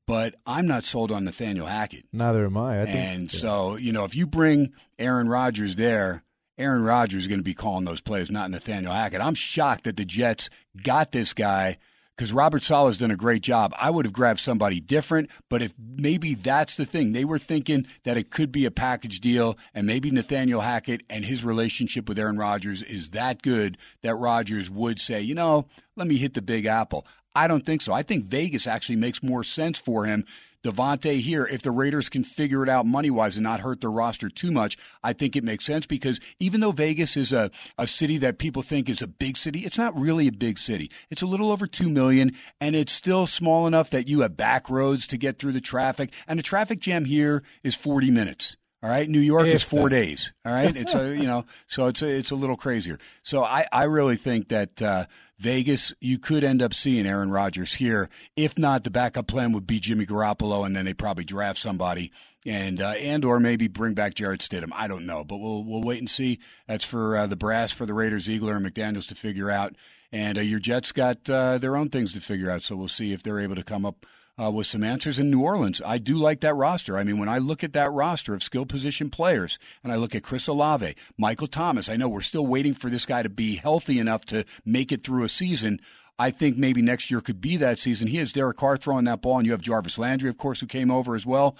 But 0.09 0.35
I'm 0.45 0.65
not 0.65 0.85
sold 0.85 1.11
on 1.11 1.23
Nathaniel 1.23 1.67
Hackett. 1.67 2.05
Neither 2.11 2.45
am 2.45 2.57
I. 2.57 2.81
I 2.81 2.85
think. 2.85 2.95
and 2.97 3.31
so, 3.31 3.75
you 3.75 3.91
know, 3.91 4.05
if 4.05 4.15
you 4.15 4.25
bring 4.25 4.73
Aaron 4.97 5.29
Rodgers 5.29 5.75
there, 5.75 6.23
Aaron 6.57 6.83
Rodgers 6.83 7.23
is 7.23 7.27
going 7.27 7.39
to 7.39 7.43
be 7.43 7.53
calling 7.53 7.85
those 7.85 8.01
plays, 8.01 8.31
not 8.31 8.49
Nathaniel 8.49 8.91
Hackett. 8.91 9.21
I'm 9.21 9.35
shocked 9.35 9.83
that 9.83 9.97
the 9.97 10.05
Jets 10.05 10.49
got 10.83 11.11
this 11.11 11.33
guy 11.33 11.77
because 12.17 12.33
Robert 12.33 12.63
Saleh's 12.63 12.97
done 12.97 13.11
a 13.11 13.15
great 13.15 13.41
job. 13.41 13.73
I 13.79 13.89
would 13.89 14.03
have 14.05 14.11
grabbed 14.11 14.41
somebody 14.41 14.81
different, 14.81 15.29
but 15.47 15.61
if 15.61 15.73
maybe 15.79 16.33
that's 16.33 16.75
the 16.75 16.83
thing, 16.83 17.13
they 17.13 17.23
were 17.23 17.39
thinking 17.39 17.87
that 18.03 18.17
it 18.17 18.29
could 18.29 18.51
be 18.51 18.65
a 18.65 18.71
package 18.71 19.21
deal, 19.21 19.57
and 19.73 19.87
maybe 19.87 20.11
Nathaniel 20.11 20.59
Hackett 20.59 21.03
and 21.09 21.23
his 21.23 21.45
relationship 21.45 22.09
with 22.09 22.19
Aaron 22.19 22.37
Rodgers 22.37 22.83
is 22.83 23.11
that 23.11 23.41
good 23.41 23.77
that 24.01 24.15
Rodgers 24.15 24.69
would 24.69 24.99
say, 24.99 25.21
you 25.21 25.33
know, 25.33 25.67
let 25.95 26.07
me 26.07 26.17
hit 26.17 26.33
the 26.33 26.41
big 26.41 26.65
apple. 26.65 27.07
I 27.35 27.47
don't 27.47 27.65
think 27.65 27.81
so. 27.81 27.93
I 27.93 28.03
think 28.03 28.25
Vegas 28.25 28.67
actually 28.67 28.95
makes 28.95 29.23
more 29.23 29.43
sense 29.43 29.77
for 29.77 30.05
him. 30.05 30.25
Davante 30.61 31.21
here, 31.21 31.45
if 31.45 31.61
the 31.61 31.71
Raiders 31.71 32.09
can 32.09 32.25
figure 32.25 32.63
it 32.63 32.69
out 32.69 32.85
money 32.85 33.09
wise 33.09 33.37
and 33.37 33.45
not 33.45 33.61
hurt 33.61 33.79
their 33.79 33.91
roster 33.91 34.27
too 34.27 34.51
much, 34.51 34.77
I 35.01 35.13
think 35.13 35.37
it 35.37 35.43
makes 35.43 35.63
sense 35.63 35.85
because 35.85 36.19
even 36.37 36.59
though 36.59 36.73
Vegas 36.73 37.15
is 37.15 37.31
a, 37.31 37.49
a 37.77 37.87
city 37.87 38.17
that 38.17 38.39
people 38.39 38.61
think 38.61 38.89
is 38.89 39.01
a 39.01 39.07
big 39.07 39.37
city, 39.37 39.61
it's 39.61 39.77
not 39.77 39.97
really 39.97 40.27
a 40.27 40.33
big 40.33 40.57
city. 40.57 40.91
It's 41.09 41.21
a 41.21 41.27
little 41.27 41.49
over 41.49 41.65
2 41.65 41.89
million 41.89 42.35
and 42.59 42.75
it's 42.75 42.91
still 42.91 43.25
small 43.25 43.67
enough 43.67 43.89
that 43.91 44.09
you 44.09 44.19
have 44.19 44.35
back 44.35 44.69
roads 44.69 45.07
to 45.07 45.17
get 45.17 45.39
through 45.39 45.53
the 45.53 45.61
traffic. 45.61 46.11
And 46.27 46.37
the 46.37 46.43
traffic 46.43 46.79
jam 46.79 47.05
here 47.05 47.41
is 47.63 47.73
40 47.73 48.11
minutes. 48.11 48.57
All 48.81 48.89
right, 48.89 49.09
New 49.09 49.19
York 49.19 49.47
is 49.47 49.61
four 49.61 49.89
that. 49.89 49.95
days. 49.95 50.31
All 50.45 50.53
right, 50.53 50.73
it's 50.73 50.93
a 50.93 51.15
you 51.15 51.27
know, 51.27 51.45
so 51.67 51.87
it's 51.87 52.01
a, 52.01 52.07
it's 52.07 52.31
a 52.31 52.35
little 52.35 52.55
crazier. 52.55 52.97
So 53.23 53.43
I 53.43 53.67
I 53.73 53.83
really 53.83 54.15
think 54.15 54.49
that 54.49 54.81
uh, 54.81 55.05
Vegas 55.37 55.93
you 55.99 56.17
could 56.17 56.43
end 56.43 56.61
up 56.61 56.73
seeing 56.73 57.05
Aaron 57.05 57.31
Rodgers 57.31 57.73
here. 57.73 58.09
If 58.37 58.57
not, 58.57 58.85
the 58.85 58.89
backup 58.89 59.27
plan 59.27 59.51
would 59.51 59.67
be 59.67 59.79
Jimmy 59.79 60.05
Garoppolo, 60.05 60.65
and 60.65 60.75
then 60.75 60.85
they 60.85 60.93
probably 60.93 61.25
draft 61.25 61.59
somebody 61.59 62.11
and 62.45 62.81
uh, 62.81 62.91
and 62.91 63.25
or 63.25 63.39
maybe 63.39 63.67
bring 63.67 63.93
back 63.93 64.15
Jarrett 64.15 64.41
Stidham. 64.41 64.71
I 64.73 64.87
don't 64.87 65.05
know, 65.05 65.23
but 65.23 65.37
we'll 65.37 65.63
we'll 65.63 65.83
wait 65.83 65.99
and 65.99 66.09
see. 66.09 66.39
That's 66.67 66.85
for 66.85 67.17
uh, 67.17 67.27
the 67.27 67.35
brass 67.35 67.71
for 67.71 67.85
the 67.85 67.93
Raiders, 67.93 68.23
Ziegler 68.23 68.55
and 68.55 68.65
McDaniels 68.65 69.07
to 69.09 69.15
figure 69.15 69.51
out. 69.51 69.75
And 70.11 70.37
uh, 70.37 70.41
your 70.41 70.59
Jets 70.59 70.91
got 70.91 71.29
uh, 71.29 71.57
their 71.57 71.75
own 71.75 71.89
things 71.89 72.13
to 72.13 72.21
figure 72.21 72.49
out. 72.49 72.63
So 72.63 72.75
we'll 72.75 72.87
see 72.87 73.13
if 73.13 73.21
they're 73.21 73.39
able 73.39 73.55
to 73.55 73.63
come 73.63 73.85
up 73.85 74.05
uh, 74.41 74.49
with 74.49 74.67
some 74.67 74.83
answers 74.83 75.19
in 75.19 75.29
New 75.29 75.41
Orleans. 75.41 75.81
I 75.85 75.97
do 75.97 76.17
like 76.17 76.39
that 76.41 76.55
roster. 76.55 76.97
I 76.97 77.03
mean, 77.03 77.19
when 77.19 77.29
I 77.29 77.39
look 77.39 77.63
at 77.63 77.73
that 77.73 77.91
roster 77.91 78.33
of 78.33 78.43
skill 78.43 78.65
position 78.65 79.09
players 79.09 79.59
and 79.83 79.91
I 79.91 79.97
look 79.97 80.15
at 80.15 80.23
Chris 80.23 80.47
Olave, 80.47 80.95
Michael 81.17 81.47
Thomas, 81.47 81.89
I 81.89 81.97
know 81.97 82.07
we're 82.07 82.21
still 82.21 82.47
waiting 82.47 82.73
for 82.73 82.89
this 82.89 83.05
guy 83.05 83.21
to 83.21 83.29
be 83.29 83.55
healthy 83.55 83.99
enough 83.99 84.25
to 84.27 84.45
make 84.65 84.91
it 84.91 85.03
through 85.03 85.23
a 85.23 85.29
season. 85.29 85.79
I 86.17 86.31
think 86.31 86.57
maybe 86.57 86.81
next 86.81 87.11
year 87.11 87.21
could 87.21 87.41
be 87.41 87.57
that 87.57 87.79
season. 87.79 88.07
He 88.07 88.17
has 88.17 88.33
Derek 88.33 88.57
Carr 88.57 88.77
throwing 88.77 89.05
that 89.05 89.21
ball, 89.21 89.37
and 89.37 89.45
you 89.45 89.51
have 89.53 89.61
Jarvis 89.61 89.97
Landry, 89.97 90.29
of 90.29 90.37
course, 90.37 90.59
who 90.59 90.67
came 90.67 90.91
over 90.91 91.15
as 91.15 91.25
well. 91.25 91.55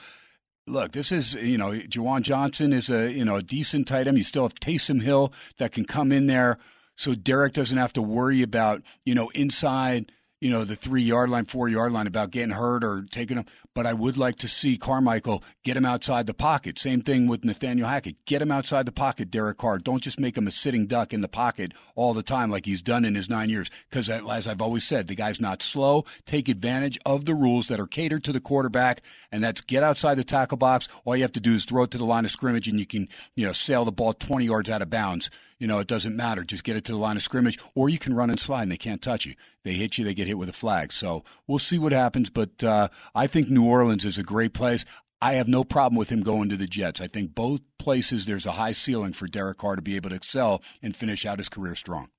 Look, 0.67 0.91
this 0.91 1.11
is 1.11 1.34
you 1.34 1.57
know, 1.57 1.71
Juwan 1.71 2.21
Johnson 2.21 2.73
is 2.73 2.89
a 2.89 3.11
you 3.11 3.25
know 3.25 3.38
a 3.38 3.41
decent 3.41 3.88
tight 3.88 4.05
end. 4.05 4.17
You 4.17 4.23
still 4.23 4.43
have 4.43 4.55
Taysom 4.55 5.01
Hill 5.01 5.34
that 5.57 5.71
can 5.71 5.86
come 5.86 6.11
in 6.11 6.27
there, 6.27 6.59
so 6.95 7.15
Derek 7.15 7.53
doesn't 7.53 7.77
have 7.77 7.93
to 7.93 8.01
worry 8.01 8.41
about 8.41 8.84
you 9.05 9.15
know 9.15 9.30
inside 9.30 10.11
you 10.41 10.49
know, 10.49 10.63
the 10.63 10.75
three 10.75 11.01
yard 11.01 11.29
line, 11.29 11.45
four 11.45 11.67
yard 11.67 11.91
line 11.91 12.07
about 12.07 12.31
getting 12.31 12.51
hurt 12.51 12.83
or 12.83 13.05
taking 13.11 13.37
him. 13.37 13.45
But 13.73 13.85
I 13.85 13.93
would 13.93 14.17
like 14.17 14.37
to 14.37 14.47
see 14.47 14.77
Carmichael 14.77 15.43
get 15.63 15.77
him 15.77 15.85
outside 15.85 16.25
the 16.25 16.33
pocket. 16.33 16.79
Same 16.79 17.01
thing 17.01 17.27
with 17.27 17.43
Nathaniel 17.43 17.87
Hackett. 17.87 18.25
Get 18.25 18.41
him 18.41 18.51
outside 18.51 18.85
the 18.85 18.91
pocket, 18.91 19.31
Derek 19.31 19.57
Carr. 19.57 19.79
Don't 19.79 20.03
just 20.03 20.19
make 20.19 20.37
him 20.37 20.47
a 20.47 20.51
sitting 20.51 20.87
duck 20.87 21.13
in 21.13 21.21
the 21.21 21.27
pocket 21.27 21.73
all 21.95 22.13
the 22.13 22.23
time 22.23 22.49
like 22.49 22.65
he's 22.65 22.81
done 22.81 23.05
in 23.05 23.15
his 23.15 23.29
nine 23.29 23.49
years. 23.49 23.69
Because, 23.89 24.09
as 24.09 24.47
I've 24.47 24.61
always 24.61 24.85
said, 24.85 25.07
the 25.07 25.15
guy's 25.15 25.41
not 25.41 25.61
slow. 25.61 26.05
Take 26.25 26.47
advantage 26.47 26.97
of 27.05 27.25
the 27.25 27.35
rules 27.35 27.67
that 27.67 27.79
are 27.79 27.87
catered 27.87 28.23
to 28.25 28.31
the 28.31 28.39
quarterback, 28.39 29.01
and 29.31 29.43
that's 29.43 29.61
get 29.61 29.83
outside 29.83 30.15
the 30.15 30.23
tackle 30.23 30.57
box. 30.57 30.87
All 31.05 31.15
you 31.15 31.23
have 31.23 31.31
to 31.33 31.39
do 31.39 31.53
is 31.53 31.65
throw 31.65 31.83
it 31.83 31.91
to 31.91 31.97
the 31.97 32.05
line 32.05 32.25
of 32.25 32.31
scrimmage, 32.31 32.67
and 32.67 32.79
you 32.79 32.85
can, 32.85 33.07
you 33.35 33.45
know, 33.45 33.53
sail 33.53 33.85
the 33.85 33.91
ball 33.91 34.13
20 34.13 34.45
yards 34.45 34.69
out 34.69 34.81
of 34.81 34.89
bounds. 34.89 35.29
You 35.60 35.68
know, 35.68 35.80
it 35.80 35.88
doesn't 35.88 36.16
matter. 36.16 36.43
Just 36.43 36.64
get 36.64 36.78
it 36.78 36.86
to 36.86 36.93
the 36.93 36.97
line 36.97 37.18
of 37.18 37.24
scrimmage, 37.24 37.60
or 37.76 37.89
you 37.89 37.99
can 37.99 38.14
run 38.14 38.30
and 38.30 38.39
slide, 38.39 38.64
and 38.64 38.72
they 38.72 38.78
can't 38.78 39.01
touch 39.01 39.26
you. 39.26 39.36
They 39.64 39.74
hit 39.74 39.97
you, 39.97 40.05
they 40.05 40.14
get 40.14 40.28
hit 40.28 40.38
with 40.38 40.49
a 40.49 40.53
flag. 40.53 40.93
So 40.93 41.24
we'll 41.47 41.60
see 41.60 41.78
what 41.78 41.91
happens. 41.91 42.30
But 42.30 42.64
uh, 42.64 42.88
I 43.14 43.28
think 43.28 43.49
New 43.49 43.66
Orleans 43.66 44.05
is 44.05 44.18
a 44.18 44.24
great 44.24 44.53
place. 44.53 44.86
I 45.22 45.34
have 45.34 45.49
no 45.49 45.66
problem 45.66 45.97
with 45.97 46.10
him 46.10 46.24
going 46.24 46.47
to 46.49 46.55
the 46.55 46.66
Jets. 46.66 47.01
I 47.01 47.07
think 47.07 47.36
both 47.36 47.60
places 47.78 48.26
there's 48.26 48.45
a 48.45 48.53
high 48.53 48.72
ceiling 48.72 49.12
for 49.12 49.28
Derek 49.28 49.57
Carr 49.57 49.76
to 49.76 49.82
be 49.82 49.97
able 49.97 50.10
to 50.12 50.16
excel 50.16 50.62
and 50.82 50.95
finish 50.95 51.26
out 51.26 51.39
his 51.39 51.49
career 51.49 51.76
strong. 51.76 52.10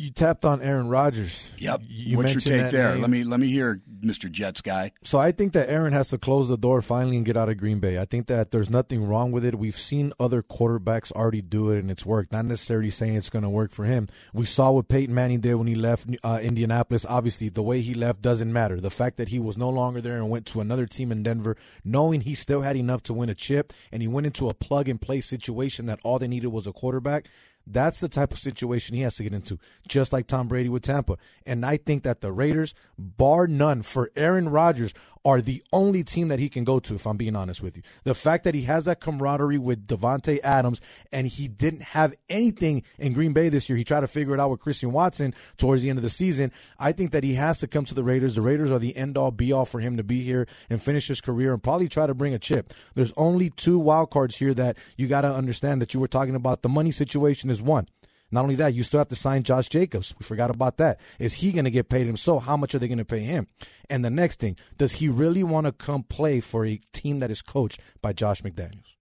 You, 0.00 0.10
tapped 0.10 0.44
on 0.44 0.62
Aaron 0.62 0.88
Rodgers. 0.88 1.52
Yep. 1.58 1.82
You 1.86 2.16
What's 2.16 2.32
your 2.32 2.40
take 2.40 2.72
there? 2.72 2.92
name. 2.92 3.00
Let 3.00 3.10
me 3.10 3.24
let 3.24 3.40
me 3.40 3.48
hear, 3.48 3.82
Mr. 4.02 4.30
Jets 4.30 4.60
guy. 4.60 4.92
So 5.02 5.18
I 5.18 5.32
think 5.32 5.52
that 5.52 5.68
Aaron 5.68 5.92
has 5.92 6.08
to 6.08 6.18
close 6.18 6.48
the 6.48 6.56
door 6.56 6.80
finally 6.82 7.16
and 7.16 7.26
get 7.26 7.36
out 7.36 7.48
of 7.48 7.58
Green 7.58 7.80
Bay. 7.80 7.98
I 7.98 8.04
think 8.04 8.26
that 8.28 8.50
there's 8.50 8.70
nothing 8.70 9.04
wrong 9.04 9.32
with 9.32 9.44
it. 9.44 9.58
We've 9.58 9.76
seen 9.76 10.12
other 10.18 10.42
quarterbacks 10.42 11.12
already 11.12 11.42
do 11.42 11.70
it 11.70 11.80
and 11.80 11.90
it's 11.90 12.06
worked. 12.06 12.32
Not 12.32 12.46
necessarily 12.46 12.90
saying 12.90 13.14
it's 13.16 13.30
going 13.30 13.42
to 13.42 13.50
work 13.50 13.72
for 13.72 13.84
him. 13.84 14.08
We 14.32 14.46
saw 14.46 14.70
what 14.70 14.88
Peyton 14.88 15.14
Manning 15.14 15.40
did 15.40 15.54
when 15.54 15.66
he 15.66 15.74
left 15.74 16.08
uh, 16.22 16.38
Indianapolis. 16.42 17.04
Obviously, 17.08 17.48
the 17.48 17.62
way 17.62 17.80
he 17.80 17.94
left 17.94 18.22
doesn't 18.22 18.52
matter. 18.52 18.80
The 18.80 18.90
fact 18.90 19.16
that 19.18 19.28
he 19.28 19.38
was 19.38 19.58
no 19.58 19.68
longer 19.70 20.00
there 20.00 20.16
and 20.16 20.30
went 20.30 20.46
to 20.46 20.60
another 20.60 20.86
team 20.86 21.12
in 21.12 21.22
Denver, 21.22 21.56
knowing 21.84 22.22
he 22.22 22.34
still 22.34 22.62
had 22.62 22.76
enough 22.76 23.02
to 23.04 23.14
win 23.14 23.28
a 23.28 23.34
chip, 23.34 23.72
and 23.92 24.02
he 24.02 24.08
went 24.08 24.26
into 24.26 24.48
a 24.48 24.54
plug 24.54 24.88
and 24.88 25.00
play 25.00 25.20
situation 25.20 25.86
that 25.86 26.00
all 26.02 26.18
they 26.18 26.28
needed 26.28 26.48
was 26.48 26.66
a 26.66 26.72
quarterback. 26.72 27.26
That's 27.72 28.00
the 28.00 28.08
type 28.08 28.32
of 28.32 28.38
situation 28.38 28.96
he 28.96 29.02
has 29.02 29.16
to 29.16 29.22
get 29.22 29.32
into, 29.32 29.58
just 29.86 30.12
like 30.12 30.26
Tom 30.26 30.48
Brady 30.48 30.68
with 30.68 30.82
Tampa. 30.82 31.16
And 31.46 31.64
I 31.64 31.76
think 31.76 32.02
that 32.02 32.20
the 32.20 32.32
Raiders, 32.32 32.74
bar 32.98 33.46
none, 33.46 33.82
for 33.82 34.10
Aaron 34.16 34.48
Rodgers, 34.48 34.92
are 35.24 35.40
the 35.40 35.62
only 35.72 36.02
team 36.02 36.28
that 36.28 36.38
he 36.38 36.48
can 36.48 36.64
go 36.64 36.80
to, 36.80 36.94
if 36.94 37.06
I'm 37.06 37.16
being 37.16 37.36
honest 37.36 37.62
with 37.62 37.76
you. 37.76 37.82
The 38.04 38.14
fact 38.14 38.44
that 38.44 38.54
he 38.54 38.62
has 38.62 38.86
that 38.86 39.00
camaraderie 39.00 39.58
with 39.58 39.86
Davante 39.86 40.40
Adams 40.42 40.80
and 41.12 41.26
he 41.26 41.46
didn't 41.48 41.82
have 41.82 42.14
anything 42.28 42.82
in 42.98 43.12
Green 43.12 43.32
Bay 43.32 43.48
this 43.48 43.68
year. 43.68 43.76
He 43.76 43.84
tried 43.84 44.00
to 44.00 44.08
figure 44.08 44.34
it 44.34 44.40
out 44.40 44.50
with 44.50 44.60
Christian 44.60 44.92
Watson 44.92 45.34
towards 45.58 45.82
the 45.82 45.90
end 45.90 45.98
of 45.98 46.02
the 46.02 46.10
season. 46.10 46.52
I 46.78 46.92
think 46.92 47.10
that 47.12 47.24
he 47.24 47.34
has 47.34 47.58
to 47.60 47.66
come 47.66 47.84
to 47.86 47.94
the 47.94 48.04
Raiders. 48.04 48.34
The 48.34 48.42
Raiders 48.42 48.72
are 48.72 48.78
the 48.78 48.96
end 48.96 49.18
all 49.18 49.30
be 49.30 49.52
all 49.52 49.64
for 49.64 49.80
him 49.80 49.96
to 49.96 50.04
be 50.04 50.22
here 50.22 50.46
and 50.70 50.82
finish 50.82 51.08
his 51.08 51.20
career 51.20 51.52
and 51.52 51.62
probably 51.62 51.88
try 51.88 52.06
to 52.06 52.14
bring 52.14 52.34
a 52.34 52.38
chip. 52.38 52.72
There's 52.94 53.12
only 53.16 53.50
two 53.50 53.78
wild 53.78 54.10
cards 54.10 54.36
here 54.36 54.54
that 54.54 54.78
you 54.96 55.06
got 55.06 55.22
to 55.22 55.32
understand 55.32 55.82
that 55.82 55.92
you 55.92 56.00
were 56.00 56.08
talking 56.08 56.34
about. 56.34 56.62
The 56.62 56.68
money 56.68 56.90
situation 56.90 57.50
is 57.50 57.62
one. 57.62 57.86
Not 58.30 58.42
only 58.42 58.54
that, 58.56 58.74
you 58.74 58.82
still 58.82 58.98
have 58.98 59.08
to 59.08 59.16
sign 59.16 59.42
Josh 59.42 59.68
Jacobs. 59.68 60.14
We 60.18 60.24
forgot 60.24 60.50
about 60.50 60.76
that. 60.76 61.00
Is 61.18 61.34
he 61.34 61.52
going 61.52 61.64
to 61.64 61.70
get 61.70 61.88
paid? 61.88 62.16
So, 62.18 62.38
how 62.38 62.56
much 62.56 62.74
are 62.74 62.78
they 62.78 62.88
going 62.88 62.98
to 62.98 63.04
pay 63.04 63.20
him? 63.20 63.48
And 63.88 64.04
the 64.04 64.10
next 64.10 64.40
thing, 64.40 64.56
does 64.78 64.92
he 64.92 65.08
really 65.08 65.42
want 65.42 65.66
to 65.66 65.72
come 65.72 66.02
play 66.02 66.40
for 66.40 66.64
a 66.64 66.78
team 66.92 67.18
that 67.20 67.30
is 67.30 67.42
coached 67.42 67.80
by 68.00 68.12
Josh 68.12 68.42
McDaniels? 68.42 68.96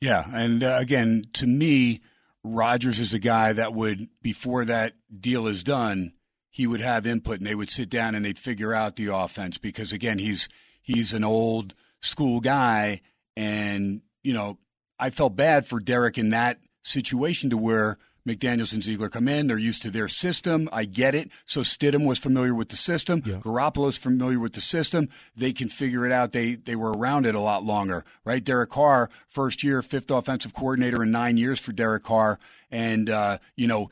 Yeah, 0.00 0.26
and 0.32 0.62
uh, 0.62 0.76
again, 0.78 1.24
to 1.34 1.46
me, 1.46 2.00
Rodgers 2.44 3.00
is 3.00 3.14
a 3.14 3.18
guy 3.18 3.52
that 3.52 3.72
would, 3.72 4.08
before 4.22 4.64
that 4.64 4.94
deal 5.20 5.46
is 5.46 5.62
done, 5.64 6.12
he 6.50 6.66
would 6.66 6.80
have 6.80 7.06
input, 7.06 7.38
and 7.38 7.46
they 7.46 7.54
would 7.54 7.70
sit 7.70 7.90
down 7.90 8.14
and 8.14 8.24
they'd 8.24 8.38
figure 8.38 8.72
out 8.72 8.96
the 8.96 9.14
offense 9.14 9.58
because 9.58 9.92
again, 9.92 10.18
he's 10.18 10.48
he's 10.80 11.12
an 11.12 11.22
old 11.22 11.74
school 12.00 12.40
guy, 12.40 13.02
and 13.36 14.00
you 14.22 14.32
know, 14.32 14.58
I 14.98 15.10
felt 15.10 15.36
bad 15.36 15.66
for 15.66 15.80
Derek 15.80 16.16
in 16.16 16.30
that 16.30 16.58
situation 16.82 17.50
to 17.50 17.58
where 17.58 17.98
McDaniels 18.26 18.72
and 18.72 18.82
Ziegler 18.82 19.08
come 19.08 19.28
in. 19.28 19.46
They're 19.46 19.58
used 19.58 19.82
to 19.82 19.90
their 19.90 20.08
system. 20.08 20.68
I 20.72 20.84
get 20.84 21.14
it. 21.14 21.30
So 21.44 21.60
Stidham 21.60 22.06
was 22.06 22.18
familiar 22.18 22.54
with 22.54 22.68
the 22.68 22.76
system. 22.76 23.22
Yeah. 23.24 23.36
Garoppolo's 23.36 23.96
familiar 23.96 24.40
with 24.40 24.54
the 24.54 24.60
system. 24.60 25.08
They 25.36 25.52
can 25.52 25.68
figure 25.68 26.04
it 26.04 26.12
out. 26.12 26.32
They 26.32 26.56
they 26.56 26.76
were 26.76 26.92
around 26.92 27.26
it 27.26 27.34
a 27.34 27.40
lot 27.40 27.62
longer, 27.62 28.04
right? 28.24 28.42
Derek 28.42 28.70
Carr, 28.70 29.10
first 29.28 29.62
year, 29.62 29.82
fifth 29.82 30.10
offensive 30.10 30.54
coordinator 30.54 31.02
in 31.02 31.10
nine 31.10 31.36
years 31.36 31.60
for 31.60 31.72
Derek 31.72 32.02
Carr, 32.02 32.38
and 32.70 33.08
uh, 33.08 33.38
you 33.54 33.66
know 33.66 33.90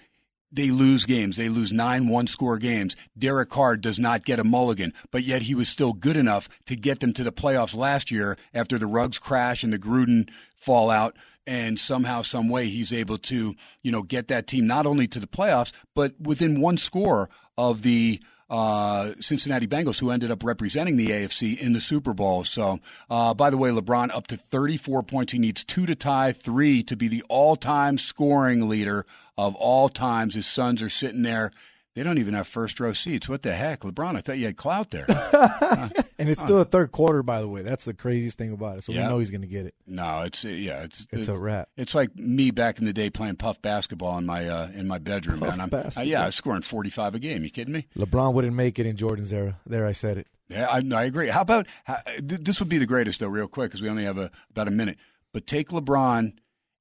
they 0.54 0.70
lose 0.70 1.04
games. 1.04 1.36
They 1.36 1.48
lose 1.48 1.72
nine 1.72 2.08
one 2.08 2.26
score 2.28 2.58
games. 2.58 2.96
Derek 3.18 3.50
Carr 3.50 3.76
does 3.76 3.98
not 3.98 4.24
get 4.24 4.38
a 4.38 4.44
mulligan, 4.44 4.94
but 5.10 5.24
yet 5.24 5.42
he 5.42 5.54
was 5.54 5.68
still 5.68 5.92
good 5.92 6.16
enough 6.16 6.48
to 6.66 6.76
get 6.76 7.00
them 7.00 7.12
to 7.14 7.24
the 7.24 7.32
playoffs 7.32 7.74
last 7.74 8.10
year 8.10 8.38
after 8.52 8.78
the 8.78 8.86
Ruggs 8.86 9.18
crash 9.18 9.64
and 9.64 9.72
the 9.72 9.78
Gruden 9.78 10.28
fallout. 10.56 11.16
And 11.46 11.78
somehow, 11.78 12.22
some 12.22 12.48
way, 12.48 12.68
he's 12.68 12.92
able 12.92 13.18
to, 13.18 13.54
you 13.82 13.92
know, 13.92 14.02
get 14.02 14.28
that 14.28 14.46
team 14.46 14.66
not 14.66 14.86
only 14.86 15.06
to 15.08 15.20
the 15.20 15.26
playoffs, 15.26 15.72
but 15.94 16.14
within 16.18 16.60
one 16.60 16.78
score 16.78 17.28
of 17.58 17.82
the 17.82 18.20
uh, 18.50 19.12
Cincinnati 19.20 19.66
Bengals, 19.66 19.98
who 19.98 20.10
ended 20.10 20.30
up 20.30 20.44
representing 20.44 20.96
the 20.96 21.08
AFC 21.08 21.58
in 21.58 21.72
the 21.72 21.80
Super 21.80 22.12
Bowl. 22.12 22.44
So, 22.44 22.78
uh, 23.10 23.34
by 23.34 23.50
the 23.50 23.56
way, 23.56 23.70
LeBron 23.70 24.14
up 24.14 24.26
to 24.28 24.36
34 24.36 25.02
points. 25.02 25.32
He 25.32 25.38
needs 25.38 25.64
two 25.64 25.86
to 25.86 25.94
tie, 25.94 26.32
three 26.32 26.82
to 26.84 26.96
be 26.96 27.08
the 27.08 27.24
all-time 27.28 27.98
scoring 27.98 28.68
leader 28.68 29.06
of 29.36 29.54
all 29.54 29.88
times. 29.88 30.34
His 30.34 30.46
sons 30.46 30.82
are 30.82 30.88
sitting 30.88 31.22
there. 31.22 31.50
They 31.94 32.02
don't 32.02 32.18
even 32.18 32.34
have 32.34 32.46
first 32.48 32.80
row 32.80 32.92
seats. 32.92 33.28
What 33.28 33.42
the 33.42 33.54
heck, 33.54 33.80
LeBron? 33.80 34.16
I 34.16 34.20
thought 34.20 34.38
you 34.38 34.46
had 34.46 34.56
clout 34.56 34.90
there. 34.90 35.06
And 36.16 36.28
it's 36.28 36.40
still 36.40 36.60
a 36.60 36.64
third 36.64 36.92
quarter, 36.92 37.24
by 37.24 37.40
the 37.40 37.48
way. 37.48 37.62
That's 37.62 37.84
the 37.84 37.92
craziest 37.92 38.38
thing 38.38 38.52
about 38.52 38.78
it. 38.78 38.84
So 38.84 38.92
Yeah. 38.92 39.02
we 39.02 39.08
know 39.12 39.18
he's 39.18 39.32
going 39.32 39.40
to 39.40 39.48
get 39.48 39.66
it. 39.66 39.74
no, 39.84 40.22
it's 40.22 40.44
yeah, 40.44 40.84
it's 40.84 41.06
It's 41.10 41.26
a 41.26 41.36
wrap. 41.36 41.68
It's 41.76 41.92
like 41.94 42.14
me 42.16 42.52
back 42.52 42.78
in 42.78 42.84
the 42.84 42.92
day 42.92 43.10
playing 43.10 43.34
puff 43.36 43.60
basketball 43.60 44.16
in 44.18 44.24
my 44.24 44.48
uh, 44.48 44.68
in 44.74 44.86
my 44.86 44.98
bedroom, 44.98 45.40
Puff 45.40 45.48
man. 45.50 45.60
I'm, 45.60 45.68
basketball. 45.70 46.02
uh, 46.04 46.06
yeah, 46.06 46.22
I 46.22 46.26
was 46.26 46.36
scoring 46.36 46.62
45 46.62 47.16
a 47.16 47.18
game. 47.18 47.42
You 47.42 47.50
kidding 47.50 47.74
me? 47.74 47.88
LeBron 47.96 48.32
wouldn't 48.32 48.54
make 48.54 48.78
it 48.78 48.86
in 48.86 48.96
Jordan's 48.96 49.32
era. 49.32 49.56
There, 49.66 49.84
I 49.86 49.92
said 49.92 50.16
it. 50.18 50.28
Yeah, 50.48 50.66
I, 50.70 50.82
I 50.94 51.04
agree. 51.04 51.28
How 51.28 51.40
about 51.40 51.66
how, 51.82 51.96
this 52.22 52.60
would 52.60 52.68
be 52.68 52.78
the 52.78 52.86
greatest 52.86 53.18
though, 53.18 53.26
real 53.28 53.48
quick, 53.48 53.70
because 53.70 53.82
we 53.82 53.88
only 53.88 54.04
have 54.04 54.16
a, 54.18 54.30
about 54.50 54.68
a 54.68 54.70
minute. 54.72 54.98
But 55.32 55.48
take 55.48 55.70
LeBron 55.70 56.34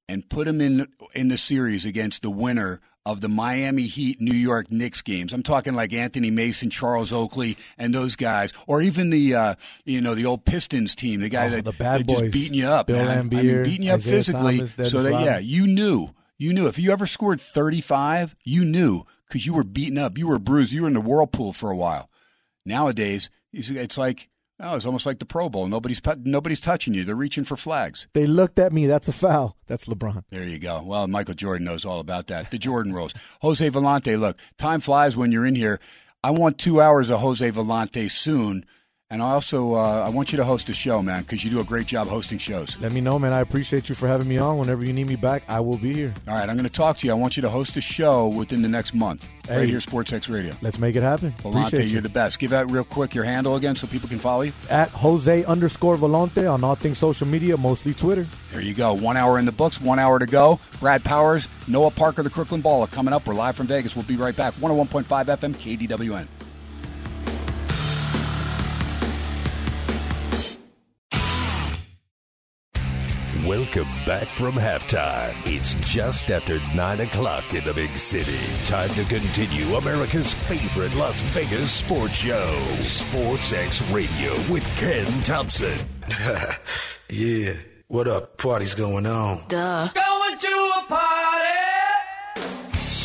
and 0.08 0.28
put 0.30 0.46
him 0.46 0.60
in 0.60 0.86
in 1.12 1.28
the 1.28 1.38
series 1.38 1.84
against 1.84 2.22
the 2.22 2.30
winner 2.30 2.80
of 3.06 3.20
the 3.20 3.28
Miami 3.28 3.82
Heat 3.82 4.20
New 4.20 4.34
York 4.36 4.70
Knicks 4.72 5.02
games. 5.02 5.32
I'm 5.32 5.42
talking 5.42 5.74
like 5.74 5.92
Anthony 5.92 6.30
Mason, 6.30 6.70
Charles 6.70 7.12
Oakley, 7.12 7.56
and 7.76 7.94
those 7.94 8.16
guys, 8.16 8.52
or 8.66 8.80
even 8.80 9.10
the 9.10 9.34
uh, 9.34 9.54
you 9.84 10.00
know 10.00 10.14
the 10.14 10.24
old 10.26 10.44
Pistons 10.44 10.94
team, 10.94 11.20
the 11.20 11.28
guy 11.28 11.46
Oh, 11.46 11.50
that 11.50 11.64
the 11.64 11.72
bad 11.72 12.00
that 12.00 12.08
just 12.08 12.22
boys. 12.22 12.32
beating 12.32 12.54
you 12.54 12.66
up, 12.66 12.86
Bill 12.86 12.96
man. 13.04 13.18
I 13.18 13.22
mean, 13.22 13.62
beating 13.62 13.82
you 13.82 13.90
up 13.92 13.96
Isaiah 13.96 14.12
physically, 14.16 14.58
Thomas, 14.58 14.90
so 14.90 15.02
that 15.02 15.20
yeah, 15.22 15.38
you 15.38 15.66
knew, 15.66 16.10
you 16.38 16.52
knew 16.54 16.66
if 16.66 16.78
you 16.78 16.92
ever 16.92 17.06
scored 17.06 17.40
35, 17.40 18.34
you 18.44 18.64
knew 18.64 19.04
because 19.28 19.44
you 19.46 19.52
were 19.54 19.64
beaten 19.64 19.98
up, 19.98 20.16
you 20.16 20.26
were 20.26 20.38
bruised, 20.38 20.72
you 20.72 20.82
were 20.82 20.88
in 20.88 20.94
the 20.94 21.00
whirlpool 21.00 21.52
for 21.52 21.70
a 21.70 21.76
while. 21.76 22.08
Nowadays, 22.64 23.28
it's 23.52 23.98
like 23.98 24.28
oh, 24.60 24.76
it's 24.76 24.86
almost 24.86 25.06
like 25.06 25.18
the 25.18 25.24
Pro 25.24 25.48
Bowl. 25.48 25.66
Nobody's 25.66 26.00
nobody's 26.24 26.60
touching 26.60 26.94
you. 26.94 27.04
They're 27.04 27.14
reaching 27.14 27.44
for 27.44 27.56
flags. 27.56 28.06
They 28.12 28.26
looked 28.26 28.58
at 28.58 28.72
me. 28.72 28.86
That's 28.86 29.08
a 29.08 29.12
foul. 29.12 29.56
That's 29.66 29.86
LeBron. 29.86 30.24
There 30.30 30.44
you 30.44 30.58
go. 30.58 30.82
Well, 30.82 31.06
Michael 31.08 31.34
Jordan 31.34 31.64
knows 31.64 31.84
all 31.84 32.00
about 32.00 32.26
that. 32.28 32.50
The 32.50 32.58
Jordan 32.58 32.92
rules. 32.92 33.14
Jose 33.40 33.68
Volonte, 33.70 34.18
look, 34.18 34.38
time 34.58 34.80
flies 34.80 35.16
when 35.16 35.32
you're 35.32 35.46
in 35.46 35.54
here. 35.54 35.80
I 36.22 36.30
want 36.30 36.58
two 36.58 36.80
hours 36.80 37.10
of 37.10 37.20
Jose 37.20 37.50
Volonte 37.50 38.10
soon. 38.10 38.64
And 39.10 39.22
I 39.22 39.32
also 39.32 39.74
uh, 39.74 40.02
I 40.04 40.08
want 40.08 40.32
you 40.32 40.38
to 40.38 40.44
host 40.44 40.70
a 40.70 40.74
show, 40.74 41.02
man, 41.02 41.22
because 41.22 41.44
you 41.44 41.50
do 41.50 41.60
a 41.60 41.64
great 41.64 41.86
job 41.86 42.08
hosting 42.08 42.38
shows. 42.38 42.76
Let 42.80 42.90
me 42.90 43.02
know, 43.02 43.18
man. 43.18 43.34
I 43.34 43.40
appreciate 43.40 43.90
you 43.90 43.94
for 43.94 44.08
having 44.08 44.26
me 44.26 44.38
on. 44.38 44.56
Whenever 44.56 44.82
you 44.84 44.94
need 44.94 45.06
me 45.06 45.14
back, 45.14 45.42
I 45.46 45.60
will 45.60 45.76
be 45.76 45.92
here. 45.92 46.14
All 46.26 46.34
right, 46.34 46.48
I'm 46.48 46.56
going 46.56 46.66
to 46.66 46.72
talk 46.72 46.96
to 46.98 47.06
you. 47.06 47.12
I 47.12 47.14
want 47.14 47.36
you 47.36 47.42
to 47.42 47.50
host 47.50 47.76
a 47.76 47.82
show 47.82 48.28
within 48.28 48.62
the 48.62 48.68
next 48.68 48.94
month, 48.94 49.28
right 49.48 49.68
here, 49.68 49.78
Sports 49.80 50.12
X 50.12 50.30
Radio. 50.30 50.56
Let's 50.62 50.78
make 50.78 50.96
it 50.96 51.02
happen. 51.02 51.34
Volonte, 51.42 51.66
appreciate 51.66 51.90
you're 51.90 51.96
you. 51.96 52.00
the 52.00 52.08
best. 52.08 52.38
Give 52.38 52.54
out 52.54 52.70
real 52.70 52.82
quick 52.82 53.14
your 53.14 53.24
handle 53.24 53.56
again 53.56 53.76
so 53.76 53.86
people 53.86 54.08
can 54.08 54.18
follow 54.18 54.42
you. 54.42 54.54
At 54.70 54.88
Jose 54.88 55.44
underscore 55.44 55.96
Volonte 55.96 56.50
on 56.50 56.64
all 56.64 56.74
things 56.74 56.96
social 56.96 57.26
media, 57.26 57.58
mostly 57.58 57.92
Twitter. 57.92 58.26
There 58.52 58.62
you 58.62 58.72
go. 58.72 58.94
One 58.94 59.18
hour 59.18 59.38
in 59.38 59.44
the 59.44 59.52
books, 59.52 59.80
one 59.82 59.98
hour 59.98 60.18
to 60.18 60.26
go. 60.26 60.58
Brad 60.80 61.04
Powers, 61.04 61.46
Noah 61.68 61.90
Parker, 61.90 62.22
the 62.22 62.30
Crooklyn 62.30 62.62
Balla 62.62 62.90
coming 62.90 63.12
up. 63.12 63.26
We're 63.26 63.34
live 63.34 63.54
from 63.54 63.66
Vegas. 63.66 63.94
We'll 63.94 64.06
be 64.06 64.16
right 64.16 64.34
back. 64.34 64.54
101.5 64.54 65.04
FM, 65.04 65.54
KDWN. 65.54 66.26
Welcome 73.64 74.04
back 74.04 74.28
from 74.28 74.52
halftime. 74.56 75.34
It's 75.46 75.74
just 75.90 76.30
after 76.30 76.60
9 76.74 77.00
o'clock 77.00 77.54
in 77.54 77.64
the 77.64 77.72
big 77.72 77.96
city. 77.96 78.36
Time 78.66 78.90
to 78.90 79.04
continue 79.04 79.76
America's 79.76 80.34
favorite 80.34 80.94
Las 80.96 81.22
Vegas 81.32 81.70
sports 81.70 82.14
show, 82.14 82.62
Sports 82.82 83.54
X 83.54 83.80
Radio 83.90 84.34
with 84.52 84.64
Ken 84.76 85.06
Thomson. 85.22 85.78
Yeah. 87.08 87.54
What 87.88 88.06
up? 88.08 88.36
Party's 88.38 88.74
going 88.74 89.06
on. 89.06 89.46
Going 89.48 89.88
to 89.88 90.13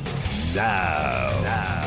now. 0.55 1.31
Now. 1.43 1.83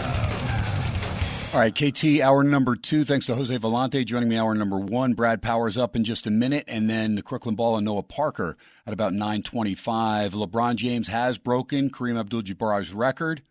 All 1.52 1.58
right, 1.58 1.74
KT, 1.74 2.20
hour 2.20 2.44
number 2.44 2.76
two. 2.76 3.04
Thanks 3.04 3.26
to 3.26 3.34
Jose 3.34 3.58
Volonte 3.58 4.06
joining 4.06 4.28
me. 4.28 4.38
Hour 4.38 4.54
number 4.54 4.78
one. 4.78 5.14
Brad 5.14 5.42
Powers 5.42 5.76
up 5.76 5.96
in 5.96 6.04
just 6.04 6.28
a 6.28 6.30
minute, 6.30 6.62
and 6.68 6.88
then 6.88 7.16
the 7.16 7.22
Crooklyn 7.22 7.56
Ball 7.56 7.76
and 7.76 7.84
Noah 7.84 8.04
Parker 8.04 8.56
at 8.86 8.92
about 8.92 9.14
nine 9.14 9.42
twenty-five. 9.42 10.32
LeBron 10.32 10.76
James 10.76 11.08
has 11.08 11.38
broken 11.38 11.90
Kareem 11.90 12.20
Abdul-Jabbar's 12.20 12.94
record. 12.94 13.42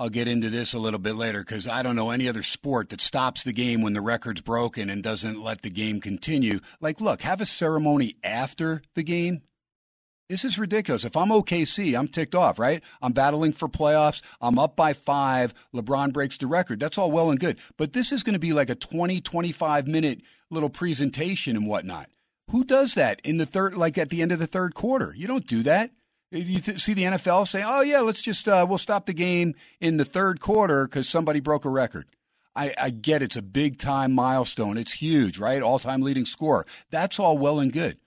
I'll 0.00 0.08
get 0.08 0.28
into 0.28 0.48
this 0.48 0.72
a 0.72 0.78
little 0.78 0.98
bit 0.98 1.14
later 1.14 1.40
because 1.40 1.68
I 1.68 1.82
don't 1.82 1.94
know 1.94 2.08
any 2.08 2.26
other 2.26 2.42
sport 2.42 2.88
that 2.88 3.02
stops 3.02 3.44
the 3.44 3.52
game 3.52 3.82
when 3.82 3.92
the 3.92 4.00
record's 4.00 4.40
broken 4.40 4.88
and 4.88 5.02
doesn't 5.02 5.42
let 5.42 5.60
the 5.60 5.68
game 5.68 6.00
continue. 6.00 6.60
Like, 6.80 7.02
look, 7.02 7.20
have 7.20 7.42
a 7.42 7.46
ceremony 7.46 8.16
after 8.24 8.80
the 8.94 9.02
game. 9.02 9.42
This 10.30 10.42
is 10.42 10.56
ridiculous. 10.56 11.04
If 11.04 11.18
I'm 11.18 11.28
OKC, 11.28 11.98
I'm 11.98 12.08
ticked 12.08 12.34
off, 12.34 12.58
right? 12.58 12.82
I'm 13.02 13.12
battling 13.12 13.52
for 13.52 13.68
playoffs. 13.68 14.22
I'm 14.40 14.58
up 14.58 14.74
by 14.74 14.94
five. 14.94 15.52
LeBron 15.74 16.14
breaks 16.14 16.38
the 16.38 16.46
record. 16.46 16.80
That's 16.80 16.96
all 16.96 17.12
well 17.12 17.30
and 17.30 17.38
good. 17.38 17.58
But 17.76 17.92
this 17.92 18.10
is 18.10 18.22
going 18.22 18.32
to 18.32 18.38
be 18.38 18.54
like 18.54 18.70
a 18.70 18.74
20, 18.76 19.20
25 19.20 19.86
minute 19.86 20.22
little 20.48 20.70
presentation 20.70 21.58
and 21.58 21.66
whatnot. 21.66 22.08
Who 22.50 22.64
does 22.64 22.94
that 22.94 23.20
in 23.22 23.36
the 23.36 23.44
third, 23.44 23.76
like 23.76 23.98
at 23.98 24.08
the 24.08 24.22
end 24.22 24.32
of 24.32 24.38
the 24.38 24.46
third 24.46 24.74
quarter? 24.74 25.12
You 25.14 25.26
don't 25.26 25.46
do 25.46 25.62
that. 25.64 25.90
You 26.30 26.60
th- 26.60 26.80
see 26.80 26.94
the 26.94 27.04
NFL 27.04 27.48
saying, 27.48 27.66
"Oh 27.68 27.80
yeah, 27.80 28.00
let's 28.00 28.22
just 28.22 28.48
uh, 28.48 28.64
we'll 28.68 28.78
stop 28.78 29.06
the 29.06 29.12
game 29.12 29.54
in 29.80 29.96
the 29.96 30.04
third 30.04 30.40
quarter 30.40 30.86
because 30.86 31.08
somebody 31.08 31.40
broke 31.40 31.64
a 31.64 31.70
record." 31.70 32.06
I, 32.54 32.74
I 32.80 32.90
get 32.90 33.22
it's 33.22 33.36
a 33.36 33.42
big 33.42 33.78
time 33.78 34.12
milestone. 34.12 34.76
It's 34.76 34.92
huge, 34.92 35.38
right? 35.38 35.62
All 35.62 35.78
time 35.78 36.02
leading 36.02 36.24
scorer. 36.24 36.66
That's 36.90 37.18
all 37.18 37.38
well 37.38 37.58
and 37.58 37.72
good. 37.72 37.98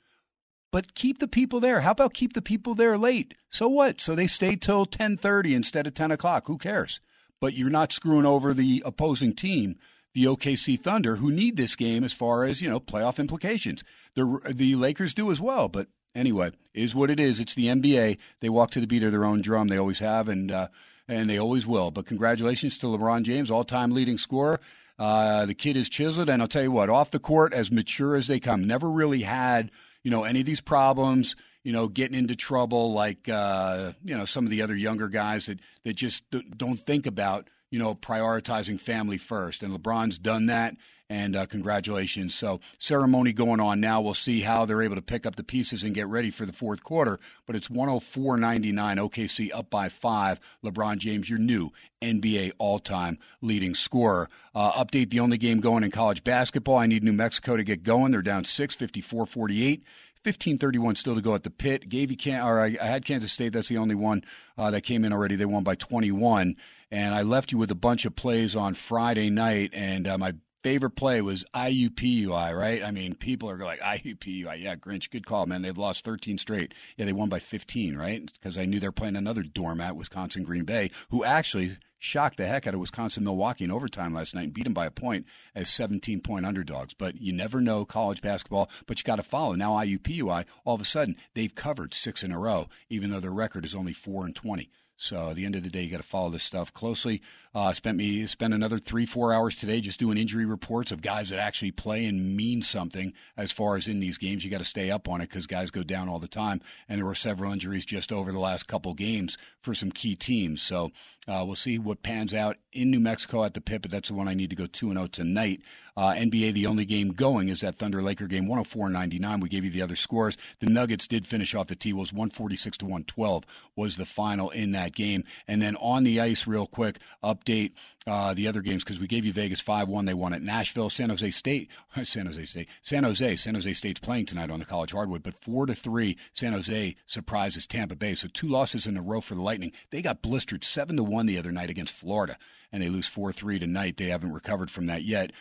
But 0.72 0.96
keep 0.96 1.20
the 1.20 1.28
people 1.28 1.60
there. 1.60 1.82
How 1.82 1.92
about 1.92 2.14
keep 2.14 2.34
the 2.34 2.42
people 2.42 2.76
there 2.76 2.98
late? 2.98 3.36
So 3.50 3.68
what? 3.68 4.02
So 4.02 4.16
they 4.16 4.28
stay 4.28 4.56
till 4.56 4.86
ten 4.86 5.18
thirty 5.18 5.54
instead 5.54 5.86
of 5.86 5.94
ten 5.94 6.12
o'clock. 6.12 6.48
Who 6.48 6.58
cares? 6.58 7.00
But 7.40 7.54
you're 7.54 7.70
not 7.70 7.92
screwing 7.92 8.26
over 8.26 8.54
the 8.54 8.82
opposing 8.86 9.34
team, 9.36 9.76
the 10.14 10.26
OKC 10.26 10.80
Thunder, 10.82 11.18
who 11.18 11.30
need 11.30 11.58
this 11.58 11.76
game 11.76 12.04
as 12.04 12.14
far 12.14 12.44
as 12.44 12.62
you 12.62 12.70
know 12.70 12.80
playoff 12.80 13.20
implications. 13.20 13.84
The 14.16 14.40
the 14.50 14.76
Lakers 14.76 15.14
do 15.14 15.30
as 15.32 15.42
well, 15.42 15.68
but 15.68 15.88
anyway, 16.16 16.52
is 16.74 16.96
what 16.96 17.10
it 17.10 17.20
is. 17.20 17.40
It's 17.40 17.56
the 17.56 17.68
NBA. 17.68 18.18
They 18.40 18.50
walk 18.50 18.72
to 18.72 18.82
the 18.82 18.88
beat 18.88 19.04
of 19.04 19.12
their 19.12 19.26
own 19.26 19.42
drum. 19.42 19.68
They 19.68 19.78
always 19.78 20.00
have, 20.00 20.30
and 20.30 20.52
uh, 20.52 20.68
and 21.08 21.30
they 21.30 21.38
always 21.38 21.66
will. 21.66 21.92
But 21.92 22.06
congratulations 22.06 22.78
to 22.80 22.88
LeBron 22.88 23.24
James, 23.24 23.52
all-time 23.52 23.92
leading 23.92 24.18
scorer. 24.18 24.60
Uh, 24.98 25.46
the 25.46 25.56
kid 25.56 25.76
is 25.76 25.90
chiseled, 25.90 26.30
and 26.30 26.42
I'll 26.42 26.48
tell 26.48 26.64
you 26.64 26.72
what, 26.72 26.90
off 26.90 27.12
the 27.12 27.20
court, 27.20 27.54
as 27.54 27.72
mature 27.72 28.16
as 28.16 28.28
they 28.28 28.40
come. 28.40 28.66
Never 28.66 28.90
really 28.90 29.24
had 29.24 29.72
you 30.04 30.12
know 30.12 30.24
any 30.24 30.42
of 30.42 30.46
these 30.46 30.62
problems. 30.62 31.36
You 31.64 31.72
know, 31.72 31.88
getting 31.88 32.18
into 32.18 32.36
trouble 32.36 32.94
like 32.94 33.30
uh, 33.30 33.94
you 34.04 34.16
know 34.16 34.26
some 34.26 34.46
of 34.46 34.50
the 34.50 34.62
other 34.62 34.76
younger 34.76 35.08
guys 35.08 35.46
that 35.48 35.60
that 35.84 35.94
just 35.94 36.24
don't 36.30 36.80
think 36.80 37.08
about 37.08 37.50
you 37.72 37.80
know 37.80 37.96
prioritizing 37.96 38.80
family 38.80 39.18
first. 39.18 39.64
And 39.64 39.74
LeBron's 39.74 40.18
done 40.18 40.48
that 40.48 40.76
and 41.14 41.36
uh, 41.36 41.46
congratulations. 41.46 42.34
So, 42.34 42.60
ceremony 42.80 43.34
going 43.34 43.60
on 43.60 43.80
now. 43.80 44.02
We'll 44.02 44.16
see 44.16 44.42
how 44.42 44.66
they're 44.66 44.82
able 44.82 44.96
to 44.96 45.02
pick 45.04 45.28
up 45.28 45.36
the 45.36 45.44
pieces 45.44 45.84
and 45.84 45.94
get 45.94 46.08
ready 46.08 46.32
for 46.32 46.48
the 46.48 46.52
fourth 46.52 46.84
quarter. 46.84 47.20
But 47.46 47.56
it's 47.56 47.70
104 47.70 48.36
99. 48.36 48.98
OKC 48.98 49.54
up 49.54 49.70
by 49.70 49.90
five. 49.90 50.40
LeBron 50.66 50.98
James, 50.98 51.30
your 51.30 51.38
new 51.38 51.70
NBA 52.02 52.54
all 52.58 52.80
time 52.80 53.20
leading 53.42 53.76
scorer. 53.76 54.28
Uh, 54.56 54.72
update 54.72 55.12
the 55.12 55.20
only 55.20 55.38
game 55.38 55.60
going 55.60 55.84
in 55.84 55.92
college 55.92 56.24
basketball. 56.24 56.78
I 56.78 56.88
need 56.88 57.04
New 57.04 57.14
Mexico 57.14 57.58
to 57.58 57.64
get 57.64 57.84
going. 57.84 58.12
They're 58.12 58.24
down 58.24 58.44
6, 58.44 58.74
54 58.74 59.28
48. 59.28 59.84
15-31 60.26 60.98
still 60.98 61.16
to 61.16 61.22
go 61.22 61.36
at 61.36 61.44
the 61.44 61.52
pit. 61.52 61.90
Gave 61.90 62.10
you 62.10 62.18
can 62.18 62.42
or 62.42 62.60
I, 62.60 62.78
I 62.82 62.86
had 62.86 63.06
Kansas 63.06 63.32
State. 63.32 63.54
That's 63.54 63.68
the 63.68 63.78
only 63.78 63.94
one 63.94 64.24
uh, 64.58 64.72
that 64.72 64.82
came 64.82 65.06
in 65.06 65.14
already. 65.14 65.36
They 65.36 65.46
won 65.46 65.64
by 65.64 65.76
21. 65.76 66.56
And 66.90 67.14
I 67.14 67.22
left 67.22 67.52
you 67.52 67.60
with 67.60 67.70
a 67.70 67.76
bunch 67.76 68.06
of 68.06 68.16
plays 68.16 68.56
on 68.56 68.74
Friday 68.74 69.30
night, 69.30 69.72
and 69.74 70.08
uh, 70.08 70.18
my 70.18 70.34
favorite 70.64 70.92
play 70.92 71.22
was 71.22 71.46
IUPUI, 71.54 72.58
right? 72.58 72.84
I 72.84 72.92
mean, 72.92 73.16
people 73.16 73.50
are 73.50 73.58
like, 73.58 73.82
IUPUI. 73.82 74.62
Yeah, 74.62 74.76
Grinch, 74.76 75.10
good 75.10 75.26
call, 75.26 75.46
man. 75.46 75.62
They've 75.62 75.78
lost 75.78 76.06
13 76.06 76.38
straight. 76.38 76.74
Yeah, 76.98 77.06
they 77.06 77.14
won 77.14 77.30
by 77.30 77.40
15, 77.40 77.96
right? 77.96 78.32
Because 78.34 78.58
I 78.58 78.66
knew 78.66 78.80
they're 78.80 78.92
playing 78.92 79.18
another 79.18 79.44
doormat, 79.44 79.96
Wisconsin 79.96 80.44
Green 80.44 80.64
Bay, 80.64 80.90
who 81.10 81.24
actually 81.24 81.78
shocked 82.00 82.38
the 82.38 82.46
heck 82.46 82.68
out 82.68 82.74
of 82.74 82.80
Wisconsin 82.80 83.24
Milwaukee 83.24 83.64
in 83.64 83.72
overtime 83.72 84.14
last 84.14 84.36
night 84.36 84.44
and 84.44 84.54
beat 84.54 84.64
them 84.64 84.74
by 84.74 84.86
a 84.86 84.92
point 84.92 85.26
as 85.56 85.70
17 85.70 86.22
point 86.22 86.46
underdogs. 86.46 86.94
But 86.94 87.22
you 87.22 87.34
never 87.34 87.62
know 87.62 87.86
college 87.86 88.22
basketball, 88.22 88.70
but 88.88 89.00
you 89.00 89.04
got 89.04 89.18
to 89.18 89.24
follow. 89.24 89.54
Now, 89.56 89.74
IUPUI, 89.74 90.46
all 90.66 90.76
of 90.76 90.82
a 90.82 90.86
sudden, 90.86 91.18
they've 91.34 91.54
covered 91.54 91.94
six 91.94 92.24
in 92.24 92.32
a 92.32 92.40
row, 92.40 92.68
even 92.90 93.10
though 93.10 93.20
their 93.20 93.32
record 93.32 93.66
is 93.66 93.76
only 93.76 93.94
4 93.94 94.26
and 94.26 94.36
20. 94.36 94.70
So 94.96 95.30
at 95.30 95.36
the 95.36 95.46
end 95.46 95.56
of 95.56 95.64
the 95.64 95.70
day, 95.70 95.84
you 95.84 95.92
got 95.92 95.98
to 95.98 96.04
follow 96.04 96.30
this 96.30 96.44
stuff 96.44 96.74
closely. 96.74 97.22
Uh, 97.56 97.72
spent 97.72 97.98
me 97.98 98.26
spent 98.26 98.54
another 98.54 98.80
three 98.80 99.06
four 99.06 99.32
hours 99.32 99.56
today 99.56 99.80
just 99.80 100.00
doing 100.00 100.18
injury 100.18 100.46
reports 100.46 100.92
of 100.92 101.04
guys 101.04 101.30
that 101.30 101.38
actually 101.38 101.70
play 101.70 102.06
and 102.06 102.36
mean 102.36 102.64
something 102.64 103.14
as 103.38 103.52
far 103.52 103.76
as 103.76 103.88
in 103.88 104.00
these 104.00 104.18
games. 104.18 104.44
You 104.44 104.50
got 104.50 104.58
to 104.58 104.66
stay 104.66 104.90
up 104.90 105.08
on 105.08 105.22
it 105.22 105.30
because 105.30 105.46
guys 105.46 105.70
go 105.70 105.84
down 105.84 106.10
all 106.10 106.20
the 106.20 106.28
time, 106.28 106.62
and 106.90 106.98
there 106.98 107.06
were 107.06 107.14
several 107.14 107.54
injuries 107.54 107.86
just 107.86 108.12
over 108.12 108.32
the 108.32 108.40
last 108.40 108.68
couple 108.68 108.94
games 108.96 109.38
for 109.62 109.76
some 109.76 109.92
key 109.92 110.16
teams. 110.16 110.62
So 110.62 110.92
uh, 111.28 111.44
we'll 111.46 111.56
see 111.56 111.80
what 111.80 112.04
pans 112.04 112.34
out 112.34 112.58
in 112.74 112.90
New 112.92 113.00
Mexico 113.00 113.44
at 113.44 113.54
the 113.54 113.62
pit, 113.62 113.82
but 113.82 113.92
that's 113.92 114.10
the 114.10 114.16
one 114.16 114.28
I 114.28 114.34
need 114.34 114.50
to 114.50 114.56
go 114.56 114.66
two 114.66 114.90
and 114.90 114.98
zero 114.98 115.08
tonight. 115.08 115.62
Uh, 115.96 116.12
NBA, 116.14 116.54
the 116.54 116.66
only 116.66 116.86
game 116.86 117.14
going 117.14 117.50
is 117.50 117.62
that 117.62 117.78
Thunder 117.78 118.02
Laker 118.02 118.26
game, 118.26 118.48
104-99. 118.48 119.42
We 119.42 119.50
gave 119.50 119.64
you 119.64 119.70
the 119.70 119.84
other 119.84 119.96
scores. 119.96 120.38
The 120.60 120.66
Nuggets 120.66 121.08
did 121.08 121.28
finish 121.28 121.54
off 121.54 121.68
the 121.68 121.76
T 121.76 121.94
Wolves, 121.94 122.12
146 122.12 122.78
to 122.78 122.86
112 122.86 123.44
was 123.76 123.98
the 123.98 124.06
final 124.06 124.50
in 124.50 124.72
that 124.72 124.96
game. 124.96 125.24
And 125.48 125.62
then 125.62 125.76
on 125.76 126.04
the 126.04 126.20
ice, 126.20 126.48
real 126.48 126.66
quick 126.66 126.98
update 127.44 127.74
uh, 128.06 128.34
the 128.34 128.48
other 128.48 128.62
games 128.62 128.84
because 128.84 129.00
we 129.00 129.08
gave 129.08 129.26
you 129.26 129.34
Vegas 129.34 129.62
5 129.62 129.88
1. 129.88 130.06
They 130.06 130.14
won 130.14 130.34
at 130.34 130.42
Nashville, 130.42 130.90
San 130.90 131.10
Jose 131.10 131.30
State, 131.32 131.70
San 132.04 132.26
Jose 132.26 132.46
State, 132.46 132.68
San 132.82 133.04
Jose. 133.04 133.36
San 133.36 133.56
Jose 133.56 133.74
State's 133.74 134.00
playing 134.00 134.26
tonight 134.26 134.50
on 134.50 134.60
the 134.60 134.66
college 134.66 134.92
hardwood, 134.92 135.24
but 135.24 135.36
4 135.36 135.66
to 135.68 135.76
3, 135.76 136.18
San 136.34 136.54
Jose 136.54 136.96
surprises 137.06 137.68
Tampa 137.68 137.96
Bay. 137.96 138.16
So 138.16 138.28
two 138.32 138.48
losses 138.48 138.88
in 138.88 138.98
a 138.98 139.02
row 139.02 139.22
for 139.22 139.36
the 139.36 139.42
Lightning. 139.42 139.72
They 139.90 140.02
got 140.02 140.22
blistered 140.22 140.64
7 140.64 140.96
to 140.98 141.04
1 141.04 141.26
the 141.26 141.38
other 141.38 141.52
night 141.52 141.70
against 141.70 141.94
Florida, 141.94 142.38
and 142.72 142.82
they 142.82 142.90
lose 142.90 143.08
4 143.08 143.32
3 143.32 143.60
tonight. 143.60 143.98
They 143.98 144.10
haven't 144.10 144.34
recovered 144.34 144.72
from 144.72 144.88
that 144.88 145.04
yet. 145.04 145.32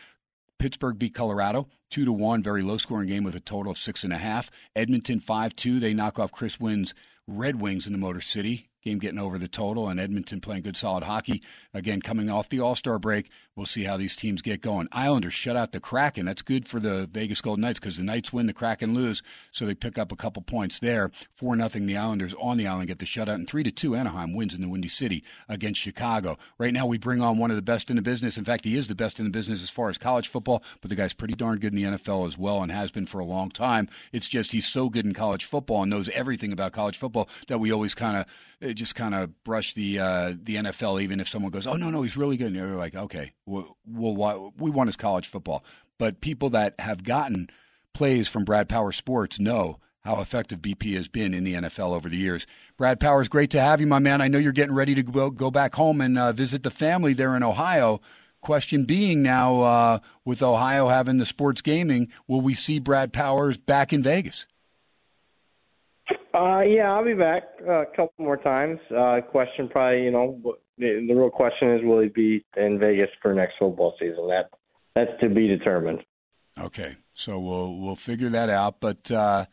Pittsburgh 0.59 0.97
beat 0.99 1.15
Colorado 1.15 1.69
two 1.91 2.05
to 2.05 2.13
one, 2.13 2.43
very 2.43 2.63
low 2.63 2.79
scoring 2.79 3.09
game 3.09 3.25
with 3.25 3.35
a 3.35 3.41
total 3.41 3.73
of 3.73 3.79
six 3.79 4.05
and 4.05 4.13
a 4.13 4.19
half. 4.19 4.49
Edmonton 4.77 5.19
five 5.19 5.57
two. 5.57 5.81
They 5.81 5.93
knock 5.93 6.21
off 6.21 6.31
Chris 6.31 6.61
Wynn's 6.61 6.95
Red 7.27 7.61
Wings 7.61 7.87
in 7.87 7.93
the 7.93 7.99
Motor 7.99 8.21
City. 8.21 8.69
Game 8.83 8.99
getting 8.99 9.18
over 9.18 9.39
the 9.39 9.49
total, 9.49 9.89
and 9.89 10.01
Edmonton 10.01 10.41
playing 10.41 10.62
good, 10.62 10.76
solid 10.76 11.05
hockey. 11.05 11.43
Again, 11.72 12.03
coming 12.03 12.28
off 12.28 12.49
the 12.49 12.61
All 12.61 12.74
Star 12.74 12.99
break, 12.99 13.30
we'll 13.55 13.66
see 13.66 13.85
how 13.85 13.97
these 13.97 14.16
teams 14.16 14.43
get 14.43 14.61
going. 14.61 14.89
Islanders 14.91 15.35
shut 15.35 15.57
out 15.57 15.72
the 15.72 15.80
Kraken. 15.80 16.26
That's 16.26 16.43
good 16.43 16.66
for 16.66 16.80
the 16.80 17.09
Vegas 17.12 17.41
Golden 17.41 17.62
Knights 17.62 17.78
because 17.78 17.97
the 17.97 18.03
Knights 18.03 18.33
win, 18.33 18.47
the 18.47 18.53
Kraken 18.53 18.93
lose, 18.93 19.22
so 19.53 19.66
they 19.66 19.74
pick 19.74 19.99
up 19.99 20.11
a 20.11 20.16
couple 20.16 20.43
points 20.43 20.80
there. 20.80 21.11
Four 21.33 21.55
nothing. 21.55 21.87
The 21.87 21.97
Islanders 21.97 22.35
on 22.41 22.57
the 22.57 22.66
island 22.66 22.89
get 22.89 22.99
the 22.99 23.07
shutout, 23.07 23.35
and 23.35 23.49
three 23.49 23.62
to 23.62 23.70
two. 23.70 23.95
Anaheim 23.95 24.35
wins 24.35 24.55
in 24.55 24.61
the 24.61 24.68
Windy 24.68 24.89
City 24.89 25.22
against 25.49 25.80
Chicago. 25.80 26.39
Right 26.59 26.72
now, 26.72 26.87
we 26.87 26.99
bring 26.99 27.20
on 27.20 27.39
one 27.39 27.51
of 27.51 27.57
the 27.57 27.62
best 27.62 27.91
in 27.91 27.97
the 27.97 28.03
business. 28.03 28.37
In 28.37 28.45
fact, 28.45 28.64
he 28.64 28.76
is 28.76 28.89
the 28.89 28.95
best 28.95 29.18
in 29.18 29.24
the 29.24 29.30
business 29.30 29.62
as 29.62 29.70
far 29.70 29.91
as 29.91 29.99
college 29.99 30.28
football, 30.28 30.62
but 30.80 30.89
the 30.89 30.97
guy's 30.97 31.12
pretty 31.12 31.35
darn 31.35 31.59
good 31.59 31.72
in 31.72 31.76
the 31.76 31.99
NFL 31.99 32.26
as 32.26 32.37
well, 32.37 32.62
and 32.62 32.72
has 32.72 32.91
been 32.91 33.07
for 33.07 33.20
a 33.20 33.24
long 33.24 33.51
time. 33.51 33.89
It's 34.12 34.28
just 34.28 34.53
he's 34.53 34.66
so 34.66 34.89
good 34.89 35.07
in 35.07 35.14
college 35.14 35.45
football 35.45 35.83
and 35.83 35.91
knows 35.91 36.09
everything 36.11 36.53
about 36.53 36.72
college 36.72 36.97
football 36.97 37.28
that 37.49 37.59
we 37.59 37.72
always 37.72 37.95
kind 37.95 38.16
of 38.16 38.26
just 38.75 38.95
kind 38.95 39.15
of 39.15 39.43
brush 39.45 39.75
the 39.75 39.99
uh, 39.99 40.33
the 40.41 40.57
NFL. 40.57 41.03
Even 41.03 41.21
if 41.21 41.29
someone 41.29 41.51
goes, 41.51 41.67
"Oh 41.67 41.75
no, 41.75 41.91
no, 41.91 42.03
he's 42.03 42.17
really 42.17 42.37
good," 42.37 42.49
and 42.49 42.57
you're 42.57 42.77
like, 42.77 42.95
"Okay, 42.95 43.33
we'll, 43.47 43.77
we'll 43.87 44.53
we 44.57 44.71
want 44.71 44.89
his 44.89 44.97
college 44.97 45.27
football." 45.27 45.65
But 45.99 46.21
people 46.21 46.51
that 46.51 46.75
have 46.79 47.05
gotten 47.05 47.49
plays 47.93 48.29
from 48.29 48.45
Brad 48.45 48.69
Power 48.69 48.93
Sports 48.93 49.39
know 49.39 49.79
how 50.05 50.21
effective 50.21 50.61
BP 50.61 50.95
has 50.95 51.09
been 51.09 51.33
in 51.33 51.45
the 51.45 51.55
NFL 51.55 51.95
over 51.95 52.09
the 52.09 52.17
years. 52.17 52.47
Brad 52.77 52.99
Powers, 52.99 53.29
great 53.29 53.51
to 53.51 53.61
have 53.61 53.81
you, 53.81 53.87
my 53.87 54.01
man. 54.01 54.21
I 54.21 54.29
know 54.29 54.39
you're 54.39 54.53
getting 54.53 54.75
ready 54.75 54.95
to 54.97 55.03
go, 55.03 55.31
go 55.31 55.51
back 55.51 55.75
home 55.75 56.01
and 56.01 56.19
uh, 56.19 56.33
visit 56.33 56.65
the 56.65 56.71
family 56.71 57.13
there 57.13 57.37
in 57.37 57.43
Ohio. 57.43 58.01
Question 58.41 58.85
being 58.85 59.23
now, 59.23 59.61
uh, 59.61 59.99
with 60.25 60.43
Ohio 60.43 60.89
having 60.89 61.19
the 61.19 61.27
sports 61.27 61.63
gaming, 61.63 62.09
will 62.27 62.41
we 62.41 62.55
see 62.55 62.81
Brad 62.81 63.13
Powers 63.13 63.57
back 63.57 63.93
in 63.93 64.03
Vegas? 64.03 64.47
Uh, 66.35 66.61
yeah, 66.61 66.93
I'll 66.93 67.05
be 67.05 67.15
back 67.15 67.43
uh, 67.67 67.83
a 67.83 67.87
couple 67.87 68.13
more 68.19 68.37
times. 68.37 68.81
Uh, 68.91 69.21
question 69.31 69.69
probably, 69.69 70.05
you 70.05 70.11
know, 70.11 70.41
the, 70.79 71.05
the 71.07 71.15
real 71.15 71.31
question 71.31 71.71
is, 71.73 71.83
will 71.85 72.01
he 72.01 72.09
be 72.09 72.45
in 72.57 72.79
Vegas 72.79 73.11
for 73.21 73.35
next 73.35 73.55
football 73.59 73.95
season? 73.99 74.29
That 74.29 74.51
that's 74.95 75.11
to 75.21 75.29
be 75.29 75.47
determined. 75.49 76.01
Okay, 76.59 76.97
so 77.15 77.39
we'll 77.39 77.77
we'll 77.77 77.97
figure 77.97 78.31
that 78.31 78.49
out. 78.49 78.81
But 78.81 79.11
uh, 79.11 79.47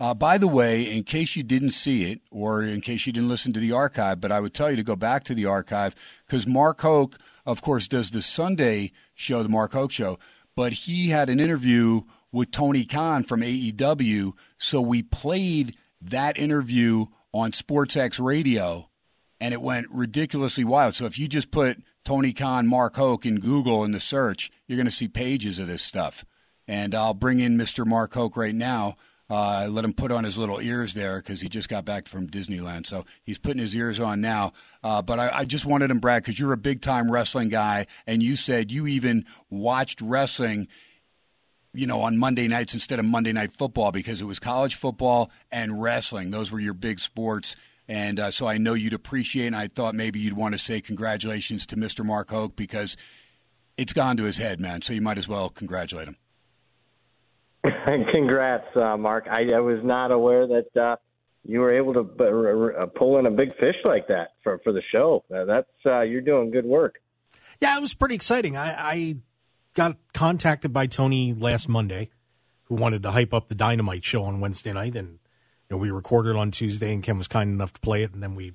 uh, 0.00 0.14
by 0.14 0.38
the 0.38 0.48
way, 0.48 0.82
in 0.82 1.04
case 1.04 1.36
you 1.36 1.42
didn't 1.42 1.70
see 1.70 2.10
it, 2.10 2.20
or 2.30 2.62
in 2.62 2.80
case 2.80 3.06
you 3.06 3.12
didn't 3.12 3.28
listen 3.28 3.52
to 3.52 3.60
the 3.60 3.72
archive, 3.72 4.20
but 4.20 4.32
I 4.32 4.40
would 4.40 4.54
tell 4.54 4.70
you 4.70 4.76
to 4.76 4.82
go 4.82 4.96
back 4.96 5.24
to 5.24 5.34
the 5.34 5.46
archive 5.46 5.94
because 6.26 6.46
Mark 6.46 6.80
Hoke, 6.80 7.16
of 7.46 7.62
course, 7.62 7.88
does 7.88 8.10
the 8.10 8.22
Sunday 8.22 8.92
show, 9.14 9.42
the 9.42 9.48
Mark 9.48 9.72
Hoke 9.72 9.92
Show. 9.92 10.18
But 10.56 10.72
he 10.72 11.08
had 11.08 11.28
an 11.28 11.40
interview 11.40 12.02
with 12.30 12.50
Tony 12.50 12.84
Khan 12.84 13.24
from 13.24 13.40
AEW, 13.40 14.32
so 14.58 14.80
we 14.80 15.02
played 15.02 15.76
that 16.10 16.38
interview 16.38 17.06
on 17.32 17.52
SportsX 17.52 18.24
Radio 18.24 18.88
and 19.40 19.52
it 19.52 19.60
went 19.60 19.86
ridiculously 19.90 20.64
wild. 20.64 20.94
So 20.94 21.04
if 21.04 21.18
you 21.18 21.28
just 21.28 21.50
put 21.50 21.82
Tony 22.04 22.32
Khan, 22.32 22.66
Mark 22.66 22.96
Hoke 22.96 23.26
in 23.26 23.40
Google 23.40 23.84
in 23.84 23.90
the 23.90 24.00
search, 24.00 24.50
you're 24.66 24.76
going 24.76 24.86
to 24.86 24.92
see 24.92 25.08
pages 25.08 25.58
of 25.58 25.66
this 25.66 25.82
stuff. 25.82 26.24
And 26.66 26.94
I'll 26.94 27.14
bring 27.14 27.40
in 27.40 27.58
Mr. 27.58 27.86
Mark 27.86 28.14
Hoke 28.14 28.36
right 28.36 28.54
now. 28.54 28.96
Uh, 29.28 29.66
let 29.70 29.84
him 29.84 29.94
put 29.94 30.12
on 30.12 30.24
his 30.24 30.36
little 30.38 30.60
ears 30.60 30.94
there 30.94 31.18
because 31.18 31.40
he 31.40 31.48
just 31.48 31.68
got 31.68 31.84
back 31.84 32.06
from 32.06 32.28
Disneyland. 32.28 32.86
So 32.86 33.04
he's 33.22 33.38
putting 33.38 33.60
his 33.60 33.74
ears 33.74 33.98
on 33.98 34.20
now. 34.20 34.52
Uh, 34.82 35.02
but 35.02 35.18
I, 35.18 35.38
I 35.38 35.44
just 35.44 35.64
wanted 35.64 35.90
him, 35.90 35.98
Brad, 35.98 36.22
because 36.22 36.38
you're 36.38 36.52
a 36.52 36.58
big 36.58 36.82
time 36.82 37.10
wrestling 37.10 37.48
guy, 37.48 37.86
and 38.06 38.22
you 38.22 38.36
said 38.36 38.70
you 38.70 38.86
even 38.86 39.24
watched 39.50 40.00
wrestling 40.02 40.68
you 41.74 41.86
know, 41.86 42.00
on 42.02 42.16
Monday 42.16 42.46
nights 42.48 42.72
instead 42.72 42.98
of 42.98 43.04
Monday 43.04 43.32
night 43.32 43.52
football 43.52 43.90
because 43.90 44.20
it 44.20 44.24
was 44.24 44.38
college 44.38 44.76
football 44.76 45.30
and 45.50 45.82
wrestling. 45.82 46.30
Those 46.30 46.50
were 46.50 46.60
your 46.60 46.74
big 46.74 47.00
sports. 47.00 47.56
And 47.86 48.18
uh, 48.18 48.30
so 48.30 48.46
I 48.46 48.56
know 48.56 48.74
you'd 48.74 48.94
appreciate, 48.94 49.48
and 49.48 49.56
I 49.56 49.68
thought 49.68 49.94
maybe 49.94 50.18
you'd 50.18 50.34
want 50.34 50.54
to 50.54 50.58
say 50.58 50.80
congratulations 50.80 51.66
to 51.66 51.76
Mr. 51.76 52.04
Mark 52.04 52.30
Hoke 52.30 52.56
because 52.56 52.96
it's 53.76 53.92
gone 53.92 54.16
to 54.16 54.24
his 54.24 54.38
head, 54.38 54.60
man. 54.60 54.80
So 54.82 54.92
you 54.92 55.02
might 55.02 55.18
as 55.18 55.28
well 55.28 55.50
congratulate 55.50 56.08
him. 56.08 56.16
Congrats, 58.12 58.64
uh, 58.76 58.96
Mark. 58.96 59.26
I, 59.30 59.54
I 59.54 59.60
was 59.60 59.80
not 59.82 60.12
aware 60.12 60.46
that 60.46 60.76
uh, 60.80 60.96
you 61.44 61.60
were 61.60 61.76
able 61.76 61.92
to 61.94 62.04
b- 62.04 62.24
r- 62.24 62.76
r- 62.76 62.86
pull 62.86 63.18
in 63.18 63.26
a 63.26 63.30
big 63.30 63.50
fish 63.58 63.76
like 63.84 64.06
that 64.08 64.28
for 64.42 64.58
for 64.64 64.72
the 64.72 64.82
show. 64.92 65.24
Uh, 65.34 65.44
that's 65.44 65.68
uh, 65.86 66.00
you're 66.00 66.20
doing 66.20 66.50
good 66.50 66.66
work. 66.66 66.96
Yeah, 67.60 67.76
it 67.76 67.80
was 67.80 67.94
pretty 67.94 68.14
exciting. 68.14 68.56
I, 68.56 68.74
I 68.78 69.16
got 69.74 69.96
contacted 70.12 70.72
by 70.72 70.86
Tony 70.86 71.34
last 71.34 71.68
Monday, 71.68 72.10
who 72.64 72.74
wanted 72.74 73.02
to 73.02 73.10
hype 73.10 73.34
up 73.34 73.48
the 73.48 73.54
Dynamite 73.54 74.04
show 74.04 74.24
on 74.24 74.40
Wednesday 74.40 74.72
night, 74.72 74.96
and 74.96 75.18
you 75.68 75.70
know, 75.70 75.76
we 75.76 75.90
recorded 75.90 76.36
on 76.36 76.50
Tuesday, 76.50 76.92
and 76.92 77.02
Ken 77.02 77.18
was 77.18 77.28
kind 77.28 77.50
enough 77.50 77.72
to 77.74 77.80
play 77.80 78.02
it, 78.02 78.12
and 78.12 78.22
then 78.22 78.34
we 78.34 78.54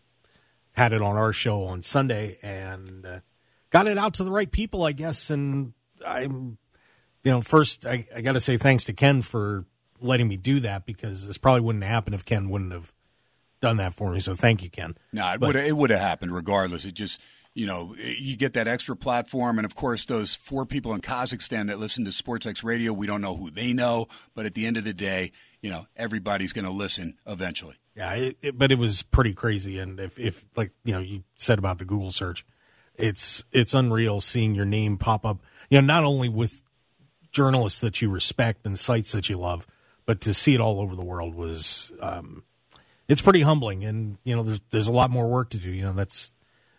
had 0.74 0.94
it 0.94 1.02
on 1.02 1.18
our 1.18 1.34
show 1.34 1.66
on 1.66 1.82
Sunday, 1.82 2.38
and 2.42 3.06
uh, 3.06 3.20
got 3.70 3.88
it 3.88 3.98
out 3.98 4.14
to 4.16 4.24
the 4.24 4.32
right 4.32 4.52
people, 4.52 4.84
I 4.84 4.94
guess. 4.94 5.30
And 5.30 5.74
I'm, 6.06 6.58
you 7.24 7.32
know, 7.32 7.42
first 7.42 7.86
I, 7.86 8.06
I 8.16 8.22
got 8.22 8.34
to 8.34 8.40
say 8.40 8.58
thanks 8.58 8.86
to 8.86 8.94
Ken 8.94 9.22
for 9.22 9.66
letting 10.02 10.28
me 10.28 10.38
do 10.38 10.62
that 10.62 10.86
because 10.86 11.28
this 11.28 11.38
probably 11.38 11.62
wouldn't 11.62 11.84
happen 11.84 12.14
if 12.14 12.24
Ken 12.26 12.50
wouldn't 12.50 12.72
have 12.72 12.94
done 13.62 13.78
that 13.78 13.94
for 13.94 14.12
me. 14.12 14.20
So 14.20 14.36
thank 14.36 14.64
you, 14.64 14.70
Ken. 14.70 14.96
No, 15.12 15.30
it 15.32 15.42
would 15.42 15.56
it 15.56 15.76
would 15.76 15.90
have 15.90 16.00
happened 16.00 16.34
regardless. 16.34 16.86
It 16.86 16.94
just 16.94 17.20
you 17.54 17.66
know 17.66 17.96
you 17.98 18.36
get 18.36 18.54
that 18.54 18.68
extra 18.68 18.96
platform, 18.96 19.60
and 19.60 19.66
of 19.66 19.76
course 19.76 20.06
those 20.06 20.36
four 20.36 20.66
people 20.66 20.94
in 20.94 21.02
Kazakhstan 21.02 21.68
that 21.68 21.80
listen 21.80 22.06
to 22.06 22.12
SportsX 22.12 22.64
Radio, 22.64 22.94
we 22.94 23.08
don't 23.08 23.22
know 23.22 23.36
who 23.36 23.52
they 23.52 23.74
know, 23.74 24.08
but 24.34 24.46
at 24.46 24.54
the 24.54 24.66
end 24.66 24.78
of 24.78 24.84
the 24.84 24.94
day, 24.94 25.32
you 25.62 25.70
know 25.70 25.88
everybody's 25.96 26.54
going 26.54 26.66
to 26.66 26.72
listen 26.72 27.18
eventually. 27.26 27.76
Yeah, 27.96 28.14
it, 28.14 28.38
it, 28.42 28.58
but 28.58 28.72
it 28.72 28.78
was 28.78 29.04
pretty 29.04 29.34
crazy. 29.34 29.78
And 29.78 30.00
if, 30.00 30.18
if 30.18 30.46
like 30.56 30.72
you 30.86 30.94
know, 30.94 31.00
you 31.00 31.24
said 31.36 31.60
about 31.60 31.80
the 31.80 31.86
Google 31.86 32.12
search, 32.12 32.46
it's 32.96 33.44
it's 33.52 33.74
unreal 33.74 34.22
seeing 34.22 34.56
your 34.56 34.66
name 34.66 34.98
pop 34.98 35.26
up. 35.26 35.40
You 35.70 35.82
know, 35.82 35.86
not 35.86 36.06
only 36.06 36.30
with 36.30 36.64
journalists 37.32 37.82
that 37.82 38.02
you 38.02 38.10
respect 38.10 38.66
and 38.66 38.80
sites 38.80 39.12
that 39.12 39.30
you 39.30 39.38
love, 39.38 39.68
but 40.06 40.22
to 40.22 40.34
see 40.34 40.56
it 40.56 40.62
all 40.62 40.80
over 40.80 40.96
the 40.96 41.04
world 41.04 41.36
was 41.36 41.92
um, 42.02 42.44
it's 43.10 43.22
pretty 43.22 43.42
humbling. 43.42 43.84
And 43.84 44.18
you 44.24 44.36
know, 44.36 44.44
there's 44.44 44.62
there's 44.70 44.88
a 44.88 44.94
lot 44.94 45.12
more 45.12 45.28
work 45.28 45.50
to 45.50 45.58
do. 45.58 45.70
You 45.70 45.84
know, 45.84 45.94
that's 45.94 46.32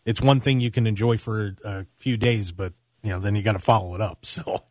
it's 0.05 0.21
one 0.21 0.41
thing 0.41 0.61
you 0.61 0.71
can 0.71 0.87
enjoy 0.87 1.17
for 1.17 1.55
a 1.65 1.87
few 1.99 2.17
days, 2.17 2.53
but 2.53 2.73
you 3.03 3.11
know, 3.11 3.19
then 3.19 3.35
you 3.35 3.43
got 3.43 3.53
to 3.53 3.59
follow 3.59 3.95
it 3.95 4.01
up. 4.01 4.25
So 4.31 4.65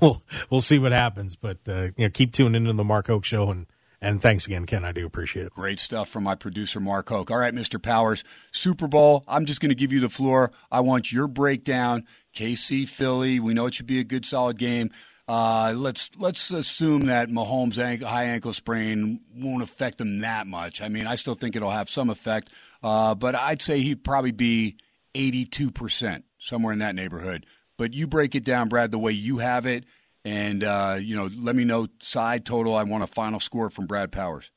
we'll 0.00 0.22
we'll 0.50 0.60
see 0.60 0.78
what 0.78 0.92
happens. 0.92 1.36
But 1.36 1.58
uh, 1.68 1.88
you 1.96 2.06
know, 2.06 2.10
keep 2.10 2.32
tuning 2.32 2.62
into 2.62 2.72
the 2.72 2.84
Mark 2.84 3.08
Hoke 3.08 3.24
Show 3.24 3.50
and. 3.50 3.66
And 4.00 4.20
thanks 4.20 4.44
again, 4.44 4.66
Ken. 4.66 4.84
I 4.84 4.92
do 4.92 5.06
appreciate 5.06 5.46
it. 5.46 5.54
Great 5.54 5.80
stuff 5.80 6.10
from 6.10 6.24
my 6.24 6.34
producer, 6.34 6.78
Mark 6.78 7.08
Hoke. 7.08 7.30
All 7.30 7.38
right, 7.38 7.54
Mr. 7.54 7.82
Powers, 7.82 8.22
Super 8.52 8.86
Bowl. 8.86 9.24
I'm 9.26 9.46
just 9.46 9.62
going 9.62 9.70
to 9.70 9.74
give 9.74 9.94
you 9.94 10.00
the 10.00 10.10
floor. 10.10 10.52
I 10.70 10.80
want 10.80 11.10
your 11.10 11.26
breakdown. 11.26 12.04
KC, 12.36 12.86
Philly. 12.86 13.40
We 13.40 13.54
know 13.54 13.64
it 13.64 13.74
should 13.74 13.86
be 13.86 14.00
a 14.00 14.04
good, 14.04 14.26
solid 14.26 14.58
game. 14.58 14.90
Uh, 15.26 15.72
let's 15.74 16.10
let's 16.18 16.50
assume 16.50 17.06
that 17.06 17.30
Mahomes' 17.30 18.02
high 18.02 18.24
ankle 18.24 18.52
sprain 18.52 19.20
won't 19.34 19.62
affect 19.62 20.02
him 20.02 20.18
that 20.18 20.46
much. 20.46 20.82
I 20.82 20.88
mean, 20.88 21.06
I 21.06 21.14
still 21.14 21.34
think 21.34 21.56
it'll 21.56 21.70
have 21.70 21.88
some 21.88 22.10
effect, 22.10 22.50
uh, 22.84 23.14
but 23.14 23.34
I'd 23.34 23.62
say 23.62 23.80
he'd 23.80 24.04
probably 24.04 24.30
be 24.30 24.76
82 25.14 25.70
percent, 25.70 26.24
somewhere 26.38 26.72
in 26.72 26.80
that 26.80 26.94
neighborhood. 26.94 27.46
But 27.78 27.94
you 27.94 28.06
break 28.06 28.34
it 28.34 28.44
down, 28.44 28.68
Brad, 28.68 28.90
the 28.90 28.98
way 28.98 29.12
you 29.12 29.38
have 29.38 29.64
it, 29.64 29.84
and 30.24 30.62
uh, 30.62 30.98
you 31.00 31.16
know, 31.16 31.28
let 31.34 31.56
me 31.56 31.64
know 31.64 31.88
side 32.00 32.44
total. 32.44 32.74
I 32.74 32.82
want 32.84 33.02
a 33.02 33.08
final 33.08 33.40
score 33.40 33.70
from 33.70 33.86
Brad 33.86 34.12
Powers. 34.12 34.50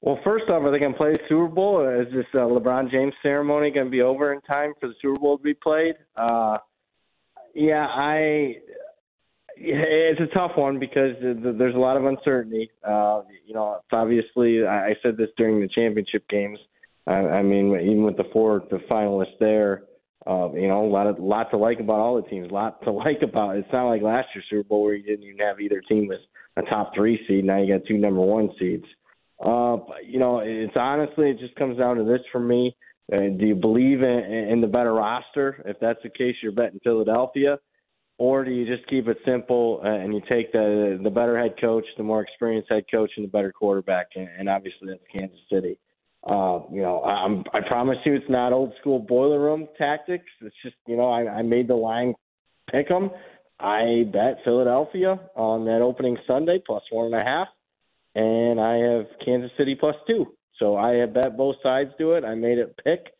Well, 0.00 0.18
first 0.24 0.44
off, 0.48 0.62
are 0.62 0.70
they 0.70 0.78
going 0.78 0.92
to 0.92 0.98
play 0.98 1.12
the 1.12 1.20
Super 1.28 1.48
Bowl? 1.48 1.86
Is 1.86 2.12
this 2.12 2.26
uh, 2.34 2.38
LeBron 2.38 2.90
James 2.90 3.12
ceremony 3.22 3.70
going 3.70 3.86
to 3.86 3.90
be 3.90 4.02
over 4.02 4.32
in 4.32 4.40
time 4.42 4.72
for 4.80 4.88
the 4.88 4.94
Super 5.02 5.20
Bowl 5.20 5.36
to 5.36 5.42
be 5.42 5.54
played? 5.54 5.96
Uh, 6.16 6.58
yeah, 7.54 7.86
I. 7.86 8.56
It's 9.58 10.20
a 10.20 10.34
tough 10.34 10.52
one 10.56 10.78
because 10.78 11.16
th- 11.20 11.42
th- 11.42 11.56
there's 11.58 11.74
a 11.74 11.78
lot 11.78 11.96
of 11.96 12.04
uncertainty. 12.04 12.70
Uh, 12.86 13.22
you 13.46 13.54
know, 13.54 13.76
it's 13.76 13.88
obviously, 13.90 14.66
I 14.66 14.88
I 14.88 14.94
said 15.02 15.16
this 15.16 15.30
during 15.36 15.60
the 15.60 15.68
championship 15.68 16.28
games. 16.28 16.58
I, 17.06 17.12
I 17.12 17.42
mean, 17.42 17.72
even 17.80 18.02
with 18.02 18.16
the 18.16 18.28
four 18.32 18.64
the 18.70 18.78
finalists 18.90 19.38
there, 19.38 19.84
uh, 20.26 20.50
you 20.54 20.66
know, 20.66 20.84
a 20.84 20.90
lot 20.90 21.06
of 21.06 21.18
lot 21.18 21.50
to 21.50 21.56
like 21.56 21.78
about 21.78 22.00
all 22.00 22.20
the 22.20 22.28
teams. 22.28 22.50
A 22.50 22.54
lot 22.54 22.82
to 22.82 22.92
like 22.92 23.22
about. 23.22 23.56
It's 23.56 23.68
not 23.72 23.88
like 23.88 24.02
last 24.02 24.28
year's 24.34 24.46
Super 24.50 24.64
Bowl 24.64 24.82
where 24.82 24.94
you 24.94 25.04
didn't 25.04 25.24
even 25.24 25.46
have 25.46 25.60
either 25.60 25.80
team 25.88 26.10
as 26.12 26.18
a 26.56 26.62
top 26.62 26.92
three 26.94 27.20
seed. 27.28 27.44
Now 27.44 27.58
you 27.58 27.72
got 27.72 27.86
two 27.86 27.98
number 27.98 28.20
one 28.20 28.50
seeds. 28.58 28.84
Uh, 29.38 29.76
you 30.04 30.18
know, 30.18 30.40
it's 30.42 30.76
honestly, 30.76 31.30
it 31.30 31.38
just 31.38 31.54
comes 31.56 31.78
down 31.78 31.96
to 31.96 32.04
this 32.04 32.22
for 32.32 32.40
me. 32.40 32.74
Uh, 33.12 33.18
do 33.38 33.46
you 33.46 33.54
believe 33.54 34.02
in, 34.02 34.48
in 34.50 34.60
the 34.60 34.66
better 34.66 34.94
roster? 34.94 35.62
If 35.66 35.78
that's 35.78 36.02
the 36.02 36.08
case, 36.08 36.34
you're 36.42 36.52
betting 36.52 36.80
Philadelphia, 36.82 37.58
or 38.18 38.44
do 38.44 38.50
you 38.50 38.66
just 38.66 38.88
keep 38.88 39.06
it 39.06 39.18
simple 39.24 39.80
and 39.84 40.12
you 40.12 40.22
take 40.28 40.50
the 40.52 40.98
the 41.02 41.10
better 41.10 41.38
head 41.38 41.54
coach, 41.60 41.84
the 41.96 42.02
more 42.02 42.22
experienced 42.22 42.70
head 42.70 42.84
coach, 42.90 43.12
and 43.16 43.24
the 43.24 43.30
better 43.30 43.52
quarterback? 43.52 44.08
And, 44.16 44.28
and 44.38 44.48
obviously, 44.48 44.88
that's 44.88 45.04
Kansas 45.12 45.38
City. 45.52 45.78
Uh, 46.26 46.60
you 46.72 46.82
know, 46.82 47.00
I- 47.00 47.24
I'm, 47.24 47.44
I 47.52 47.60
promise 47.66 47.98
you, 48.04 48.14
it's 48.14 48.28
not 48.28 48.52
old 48.52 48.72
school 48.80 48.98
boiler 48.98 49.38
room 49.40 49.68
tactics. 49.78 50.26
It's 50.40 50.56
just, 50.62 50.76
you 50.86 50.96
know, 50.96 51.04
I, 51.04 51.28
I 51.38 51.42
made 51.42 51.68
the 51.68 51.76
line 51.76 52.14
pick 52.70 52.90
'em. 52.90 53.10
I 53.60 54.04
bet 54.12 54.38
Philadelphia 54.44 55.18
on 55.36 55.64
that 55.66 55.80
opening 55.82 56.18
Sunday 56.26 56.60
plus 56.66 56.82
one 56.90 57.06
and 57.06 57.14
a 57.14 57.24
half 57.24 57.48
and 58.16 58.60
I 58.60 58.76
have 58.76 59.06
Kansas 59.24 59.50
City 59.56 59.74
plus 59.78 59.94
two. 60.06 60.34
So 60.58 60.76
I 60.76 60.94
have 60.96 61.12
bet 61.14 61.36
both 61.36 61.56
sides 61.62 61.90
do 61.98 62.12
it. 62.12 62.24
I 62.24 62.34
made 62.34 62.58
it 62.58 62.74
pick. 62.82 63.12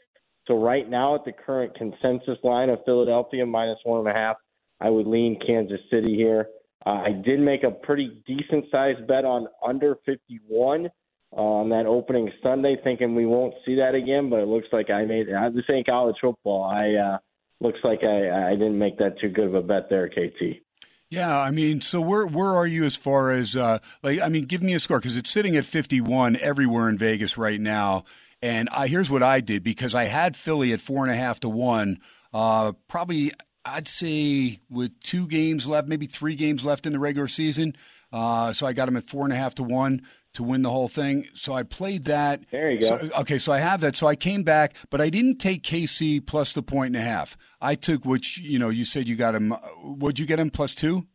So 0.49 0.59
right 0.59 0.89
now, 0.89 1.15
at 1.15 1.25
the 1.25 1.33
current 1.33 1.75
consensus 1.75 2.39
line 2.43 2.71
of 2.71 2.79
Philadelphia 2.85 3.45
minus 3.45 3.79
one 3.85 4.01
and 4.01 4.09
a 4.09 4.13
half, 4.19 4.37
I 4.81 4.91
would 4.91 5.07
lean 5.07 5.39
Kansas 5.47 5.81
City 5.91 6.15
here. 6.15 6.49
Uh, 6.87 7.03
I 7.07 7.13
did 7.25 7.41
make 7.41 7.63
a 7.63 7.71
pretty 7.71 8.23
decent 8.27 8.67
sized 8.71 9.07
bet 9.07 9.25
on 9.25 9.49
under 9.67 9.97
51 10.07 10.89
uh, 11.33 11.41
on 11.41 11.69
that 11.71 11.87
opening 11.87 12.31
Sunday, 12.43 12.77
thinking 12.83 13.15
we 13.15 13.27
won't 13.27 13.55
see 13.65 13.77
that 13.77 13.95
again. 13.95 14.31
But 14.31 14.41
it 14.41 14.49
looks 14.49 14.69
like 14.73 14.91
I 14.91 15.05
made. 15.05 15.33
I 15.33 15.49
this 15.51 15.65
ain't 15.71 15.87
college 15.87 16.17
football. 16.21 16.65
I 16.65 16.95
uh, 16.95 17.19
looks 17.61 17.79
like 17.85 18.07
I, 18.07 18.51
I 18.51 18.53
didn't 18.53 18.79
make 18.79 18.99
that 18.99 19.19
too 19.21 19.29
good 19.29 19.47
of 19.47 19.55
a 19.55 19.63
bet 19.63 19.89
there, 19.89 20.09
KT. 20.09 20.63
Yeah, 21.09 21.39
I 21.39 21.53
mean, 21.53 21.81
so 21.81 22.01
where 22.01 22.27
where 22.27 22.51
are 22.51 22.67
you 22.67 22.85
as 22.85 22.97
far 22.97 23.31
as 23.31 23.55
uh, 23.55 23.79
like? 24.03 24.21
I 24.21 24.29
mean, 24.29 24.45
give 24.45 24.63
me 24.63 24.75
a 24.75 24.81
score 24.81 24.99
because 24.99 25.17
it's 25.17 25.31
sitting 25.31 25.57
at 25.57 25.65
fifty 25.65 26.01
one 26.01 26.37
everywhere 26.37 26.89
in 26.89 26.99
Vegas 26.99 27.39
right 27.39 27.61
now. 27.61 28.05
And 28.43 28.69
I 28.71 28.89
here's 28.89 29.09
what 29.09 29.23
I 29.23 29.41
did 29.41 29.63
because 29.63 29.95
I 29.95 30.05
had 30.05 30.37
Philly 30.37 30.73
at 30.73 30.81
four 30.81 31.05
and 31.05 31.13
a 31.13 31.17
half 31.17 31.41
to 31.41 31.49
one. 31.49 32.01
Uh, 32.35 32.73
probably 32.89 33.33
I'd 33.65 33.89
say 33.89 34.61
with 34.69 34.99
two 35.01 35.27
games 35.27 35.67
left, 35.67 35.89
maybe 35.89 36.07
three 36.07 36.35
games 36.35 36.65
left 36.65 36.87
in 36.87 36.93
the 36.93 36.99
regular 36.99 37.29
season. 37.29 37.77
Uh, 38.13 38.53
so 38.53 38.67
I 38.67 38.73
got 38.73 38.89
him 38.89 38.97
at 38.97 39.05
four 39.05 39.25
and 39.25 39.33
a 39.33 39.37
half 39.37 39.55
to 39.57 39.63
one 39.63 40.03
to 40.37 40.43
win 40.43 40.63
the 40.63 40.71
whole 40.71 40.89
thing. 40.89 41.27
So 41.35 41.53
I 41.53 41.63
played 41.63 42.05
that. 42.05 42.45
There 42.51 42.71
you 42.71 42.81
go. 42.81 42.99
So- 42.99 43.11
okay, 43.21 43.39
so 43.39 43.53
I 43.53 43.59
have 43.59 43.81
that. 43.81 43.97
So 43.97 44.07
I 44.07 44.17
came 44.17 44.43
back, 44.43 44.75
but 44.91 45.01
I 45.01 45.11
didn't 45.11 45.39
take 45.39 45.63
KC 45.63 46.21
plus 46.25 46.53
the 46.53 46.63
point 46.63 46.95
and 46.95 47.05
a 47.05 47.07
half. 47.07 47.37
I 47.61 47.75
took 47.75 48.05
which 48.05 48.39
you 48.39 48.59
know 48.59 48.69
you 48.69 48.85
said 48.85 49.09
you 49.09 49.17
got 49.17 49.35
him. 49.35 49.55
Would 49.83 50.19
you 50.19 50.27
get 50.27 50.39
him 50.39 50.51
plus 50.51 50.75
two? 50.75 51.07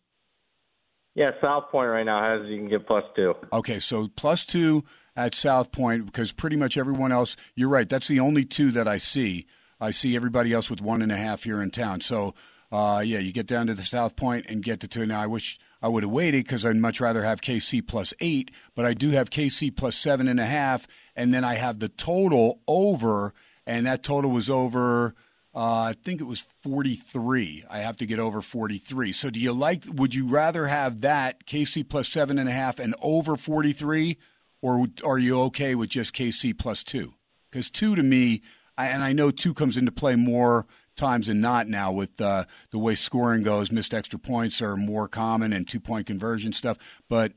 Yeah, 1.14 1.32
South 1.42 1.70
Point 1.72 1.90
right 1.90 2.06
now 2.06 2.22
has 2.24 2.48
you 2.50 2.58
can 2.58 2.70
get 2.70 2.88
plus 2.88 3.04
two. 3.16 3.34
Okay, 3.52 3.80
so 3.80 4.08
plus 4.16 4.46
two 4.46 4.84
at 5.16 5.36
South 5.36 5.72
Point 5.72 6.06
because 6.06 6.32
pretty 6.32 6.56
much 6.56 6.78
everyone 6.78 7.12
else. 7.12 7.36
You're 7.56 7.70
right. 7.70 7.88
That's 7.88 8.08
the 8.08 8.20
only 8.20 8.46
two 8.46 8.72
that 8.72 8.88
I 8.88 8.98
see. 8.98 9.46
I 9.80 9.92
see 9.92 10.16
everybody 10.16 10.54
else 10.54 10.70
with 10.70 10.80
one 10.80 11.02
and 11.02 11.12
a 11.12 11.18
half 11.18 11.44
here 11.44 11.62
in 11.62 11.72
town. 11.72 12.02
So, 12.02 12.34
uh, 12.72 13.02
yeah, 13.06 13.20
you 13.20 13.34
get 13.34 13.48
down 13.48 13.68
to 13.68 13.74
the 13.74 13.84
South 13.84 14.16
Point 14.16 14.46
and 14.48 14.64
get 14.64 14.80
the 14.80 14.88
two. 14.88 15.06
Now, 15.06 15.20
I 15.22 15.28
wish 15.28 15.60
I 15.82 15.88
would 15.88 16.04
have 16.04 16.12
waited 16.12 16.46
because 16.46 16.66
I'd 16.66 16.76
much 16.76 17.00
rather 17.02 17.24
have 17.24 17.42
KC 17.42 17.86
plus 17.86 18.14
eight, 18.20 18.52
but 18.76 18.86
I 18.86 18.94
do 18.94 19.10
have 19.12 19.30
KC 19.30 19.76
plus 19.76 19.96
seven 19.96 20.28
and 20.28 20.40
a 20.40 20.46
half, 20.46 20.88
and 21.16 21.34
then 21.34 21.44
I 21.44 21.56
have 21.56 21.80
the 21.80 21.90
total 21.90 22.60
over, 22.68 23.34
and 23.66 23.86
that 23.86 24.04
total 24.04 24.32
was 24.32 24.50
over. 24.50 25.16
Uh, 25.54 25.82
I 25.82 25.96
think 26.02 26.22
it 26.22 26.26
was 26.26 26.46
43. 26.64 27.66
I 27.70 27.80
have 27.80 27.98
to 27.98 28.06
get 28.06 28.20
over 28.20 28.42
43. 28.42 29.12
So 29.12 29.30
do 29.30 29.40
you 29.40 29.52
like, 29.52 29.84
would 29.88 30.16
you 30.16 30.28
rather 30.28 30.68
have 30.68 31.02
that 31.02 31.46
KC 31.46 31.88
plus 31.88 32.08
seven 32.08 32.40
and 32.40 32.48
a 32.48 32.54
half 32.54 32.80
and 32.80 32.96
over 33.02 33.36
43? 33.36 34.18
Or 34.62 34.88
are 35.04 35.18
you 35.18 35.42
okay 35.42 35.76
with 35.76 35.90
just 35.90 36.16
KC 36.16 36.58
plus 36.58 36.84
two? 36.84 37.16
Because 37.50 37.70
two 37.70 37.96
to 37.96 38.04
me, 38.04 38.42
I, 38.78 38.88
and 38.88 39.04
I 39.04 39.12
know 39.12 39.32
two 39.32 39.54
comes 39.54 39.76
into 39.76 39.92
play 39.92 40.16
more 40.16 40.68
times 40.96 41.28
than 41.28 41.42
not 41.42 41.68
now 41.68 41.92
with 41.92 42.20
uh, 42.22 42.46
the 42.72 42.80
way 42.80 42.96
scoring 42.96 43.44
goes. 43.44 43.72
Missed 43.72 43.94
extra 43.94 44.20
points 44.20 44.62
are 44.62 44.78
more 44.78 45.08
common 45.08 45.54
and 45.54 45.68
two 45.68 45.80
point 45.80 46.08
conversion 46.08 46.54
stuff. 46.54 46.78
But 47.10 47.34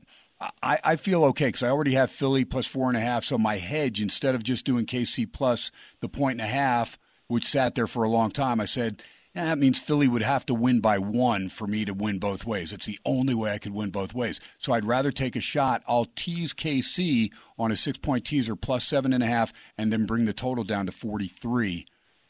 I, 0.61 0.79
I 0.83 0.95
feel 0.97 1.23
okay 1.25 1.47
because 1.47 1.63
I 1.63 1.69
already 1.69 1.93
have 1.93 2.11
Philly 2.11 2.45
plus 2.45 2.67
four 2.67 2.89
and 2.89 2.97
a 2.97 3.01
half. 3.01 3.23
So 3.23 3.37
my 3.37 3.57
hedge, 3.57 4.01
instead 4.01 4.35
of 4.35 4.43
just 4.43 4.65
doing 4.65 4.85
KC 4.85 5.31
plus 5.31 5.71
the 6.01 6.09
point 6.09 6.41
and 6.41 6.49
a 6.49 6.51
half, 6.51 6.99
which 7.27 7.45
sat 7.45 7.75
there 7.75 7.87
for 7.87 8.03
a 8.03 8.09
long 8.09 8.31
time, 8.31 8.59
I 8.59 8.65
said, 8.65 9.01
yeah, 9.33 9.45
that 9.45 9.57
means 9.57 9.77
Philly 9.77 10.07
would 10.07 10.21
have 10.21 10.45
to 10.45 10.53
win 10.53 10.79
by 10.79 10.97
one 10.97 11.49
for 11.49 11.67
me 11.67 11.83
to 11.85 11.93
win 11.93 12.19
both 12.19 12.45
ways. 12.45 12.71
It's 12.71 12.85
the 12.85 12.99
only 13.05 13.33
way 13.33 13.51
I 13.51 13.57
could 13.57 13.73
win 13.73 13.89
both 13.89 14.13
ways. 14.13 14.39
So 14.57 14.71
I'd 14.71 14.85
rather 14.85 15.11
take 15.11 15.35
a 15.35 15.41
shot. 15.41 15.83
I'll 15.87 16.07
tease 16.15 16.53
KC 16.53 17.31
on 17.57 17.71
a 17.71 17.75
six 17.75 17.97
point 17.97 18.25
teaser 18.25 18.55
plus 18.55 18.85
seven 18.85 19.11
and 19.11 19.23
a 19.23 19.27
half, 19.27 19.51
and 19.77 19.91
then 19.91 20.05
bring 20.05 20.25
the 20.25 20.33
total 20.33 20.63
down 20.63 20.85
to 20.85 20.91
43. 20.93 21.85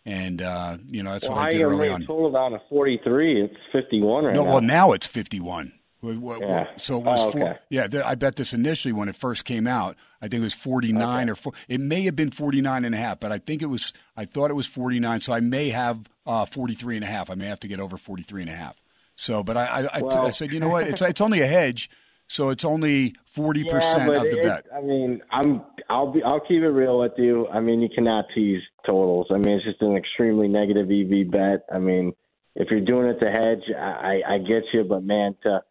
And, 0.05 0.41
uh, 0.41 0.77
you 0.87 1.01
know, 1.01 1.13
that's 1.13 1.27
Well, 1.27 1.37
what 1.37 1.47
I 1.47 1.51
did 1.51 1.61
early 1.61 1.89
on. 1.89 2.01
total 2.05 2.31
down 2.31 2.51
to 2.51 2.61
forty 2.69 2.99
three? 3.03 3.41
It's 3.41 3.55
fifty 3.71 4.01
one 4.01 4.25
right 4.25 4.35
No, 4.35 4.43
now. 4.43 4.49
well, 4.51 4.61
now 4.61 4.91
it's 4.91 5.07
51. 5.07 5.71
Wh- 6.03 6.09
wh- 6.21 6.39
Yeah. 6.41 6.67
So 6.77 6.97
it 6.99 7.03
was 7.05 7.19
Oh, 7.21 7.31
four, 7.31 7.41
okay. 7.49 7.59
yeah. 7.71 7.87
th- 7.87 8.03
I 8.03 8.13
bet 8.13 8.35
this 8.35 8.53
initially 8.53 8.91
when 8.91 9.09
it 9.09 9.15
first 9.15 9.45
came 9.45 9.65
out. 9.65 9.95
I 10.21 10.27
think 10.27 10.41
it 10.41 10.43
was 10.43 10.53
49 10.53 11.27
or 11.29 11.35
four. 11.35 11.53
It 11.67 11.81
may 11.81 12.03
have 12.03 12.15
been 12.15 12.29
49 12.29 12.85
and 12.85 12.93
a 12.93 12.97
half, 12.99 13.19
but 13.19 13.31
I 13.31 13.39
think 13.39 13.63
it 13.63 13.65
was. 13.67 13.93
I 14.15 14.25
thought 14.25 14.51
it 14.51 14.55
was 14.55 14.67
49. 14.67 15.21
So 15.21 15.33
I 15.33 15.39
may 15.39 15.69
have 15.71 16.07
uh, 16.27 16.45
43 16.45 16.97
and 16.97 17.03
a 17.03 17.07
half. 17.07 17.31
I 17.31 17.35
may 17.35 17.47
have 17.47 17.59
to 17.61 17.67
get 17.67 17.79
over 17.79 17.97
43 17.97 18.43
and 18.43 18.51
a 18.51 18.55
half. 18.55 18.75
So, 19.15 19.43
but 19.43 19.57
I, 19.57 19.65
I, 19.65 19.97
I, 19.97 20.01
Well- 20.01 20.27
I 20.27 20.29
said, 20.29 20.51
you 20.51 20.59
know 20.59 20.69
what? 20.69 20.87
It's 20.87 21.01
it's 21.01 21.21
only 21.21 21.41
a 21.41 21.47
hedge, 21.47 21.89
so 22.27 22.49
it's 22.49 22.65
only 22.65 23.15
40 23.27 23.63
percent 23.65 24.09
of 24.13 24.23
the 24.23 24.39
it- 24.39 24.43
bet. 24.43 24.65
I 24.75 24.81
mean, 24.81 25.21
I'm 25.31 25.61
I'll 25.89 26.11
be 26.11 26.23
I'll 26.23 26.39
keep 26.39 26.61
it 26.61 26.69
real 26.69 26.99
with 26.99 27.13
you. 27.17 27.47
I 27.47 27.59
mean, 27.59 27.81
you 27.81 27.89
cannot 27.93 28.25
tease 28.33 28.61
totals. 28.85 29.27
I 29.31 29.37
mean, 29.37 29.55
it's 29.57 29.65
just 29.65 29.81
an 29.81 29.95
extremely 29.95 30.47
negative 30.47 30.89
EV 30.89 31.31
bet. 31.31 31.65
I 31.73 31.79
mean, 31.79 32.13
if 32.55 32.69
you're 32.71 32.81
doing 32.81 33.07
it 33.07 33.19
to 33.19 33.31
hedge, 33.31 33.63
I 33.77 34.21
I, 34.27 34.33
I 34.35 34.37
get 34.39 34.63
you, 34.73 34.83
but 34.83 35.03
man, 35.03 35.35
to 35.43 35.61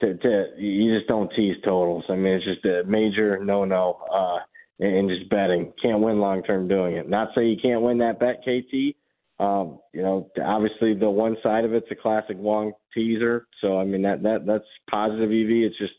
to, 0.00 0.16
to 0.16 0.46
you 0.58 0.96
just 0.96 1.08
don't 1.08 1.30
tease 1.34 1.56
totals. 1.64 2.04
I 2.08 2.16
mean, 2.16 2.34
it's 2.34 2.44
just 2.44 2.64
a 2.64 2.84
major 2.84 3.42
no 3.42 3.64
no. 3.64 4.00
Uh, 4.12 4.38
in 4.80 4.88
in 4.94 5.08
just 5.08 5.30
betting, 5.30 5.72
can't 5.80 6.00
win 6.00 6.18
long 6.18 6.42
term 6.42 6.68
doing 6.68 6.96
it. 6.96 7.08
Not 7.08 7.28
say 7.34 7.46
you 7.46 7.56
can't 7.60 7.82
win 7.82 7.98
that 7.98 8.18
bet, 8.18 8.42
KT. 8.42 8.96
Um, 9.40 9.80
you 9.92 10.02
know, 10.02 10.30
obviously 10.42 10.94
the 10.94 11.10
one 11.10 11.36
side 11.42 11.64
of 11.64 11.74
it's 11.74 11.90
a 11.90 11.96
classic 11.96 12.36
long 12.38 12.72
teaser. 12.92 13.46
So 13.60 13.78
I 13.78 13.84
mean 13.84 14.02
that 14.02 14.22
that 14.22 14.46
that's 14.46 14.64
positive 14.90 15.30
EV. 15.30 15.70
It's 15.70 15.78
just 15.78 15.94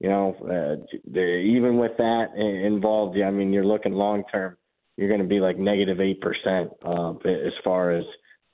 you 0.00 0.08
know, 0.08 0.34
uh, 0.44 0.96
the, 1.12 1.20
even 1.20 1.76
with 1.76 1.92
that 1.98 2.34
involved, 2.34 3.18
yeah, 3.18 3.26
I 3.26 3.30
mean, 3.30 3.52
you're 3.52 3.66
looking 3.66 3.92
long 3.92 4.24
term, 4.32 4.56
you're 4.96 5.08
going 5.08 5.20
to 5.20 5.26
be 5.26 5.40
like 5.40 5.58
negative 5.58 6.00
eight 6.00 6.22
percent 6.22 6.70
uh, 6.84 7.10
as 7.28 7.52
far 7.62 7.92
as 7.92 8.04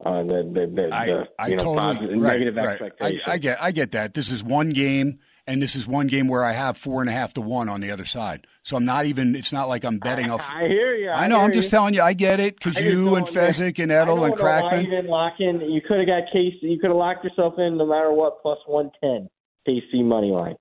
uh, 0.04 0.22
the 0.24 0.42
the, 0.52 0.72
the, 0.74 0.88
I, 0.94 1.06
the 1.06 1.28
I 1.38 1.46
you 1.46 1.56
know, 1.56 1.62
totally 1.62 1.76
positive, 1.76 2.10
right, 2.10 2.32
negative 2.32 2.56
right. 2.56 2.68
expectations. 2.68 3.22
I, 3.26 3.32
I 3.32 3.38
get 3.38 3.62
I 3.62 3.72
get 3.72 3.92
that. 3.92 4.14
This 4.14 4.30
is 4.30 4.42
one 4.42 4.70
game, 4.70 5.20
and 5.46 5.62
this 5.62 5.76
is 5.76 5.86
one 5.86 6.08
game 6.08 6.28
where 6.28 6.44
I 6.44 6.52
have 6.52 6.76
four 6.76 7.00
and 7.00 7.08
a 7.08 7.12
half 7.12 7.34
to 7.34 7.40
one 7.40 7.68
on 7.68 7.80
the 7.80 7.90
other 7.90 8.04
side. 8.04 8.46
So 8.62 8.76
I'm 8.76 8.84
not 8.84 9.06
even. 9.06 9.36
It's 9.36 9.52
not 9.52 9.68
like 9.68 9.84
I'm 9.84 9.98
betting. 9.98 10.30
off. 10.30 10.48
I 10.50 10.66
hear 10.66 10.94
you. 10.94 11.10
I 11.10 11.28
know. 11.28 11.40
I'm 11.40 11.52
just 11.52 11.66
you. 11.66 11.70
telling 11.70 11.94
you. 11.94 12.02
I 12.02 12.14
get 12.14 12.40
it 12.40 12.56
because 12.56 12.80
you 12.80 13.14
and 13.14 13.26
Fezzik 13.26 13.82
and 13.82 13.92
Edel 13.92 14.14
and 14.14 14.20
why 14.20 14.28
you 14.28 14.34
Crackman. 14.34 14.84
didn't 14.84 15.06
lock 15.06 15.34
in. 15.38 15.60
You 15.60 15.80
could 15.80 15.98
have 15.98 16.06
got 16.06 16.24
KC. 16.34 16.62
You 16.62 16.78
could 16.78 16.90
have 16.90 16.96
locked 16.96 17.24
yourself 17.24 17.58
in 17.58 17.76
no 17.76 17.86
matter 17.86 18.12
what 18.12 18.42
plus 18.42 18.58
one 18.66 18.90
ten 19.00 19.28
KC 19.68 20.04
money 20.04 20.30
line. 20.30 20.56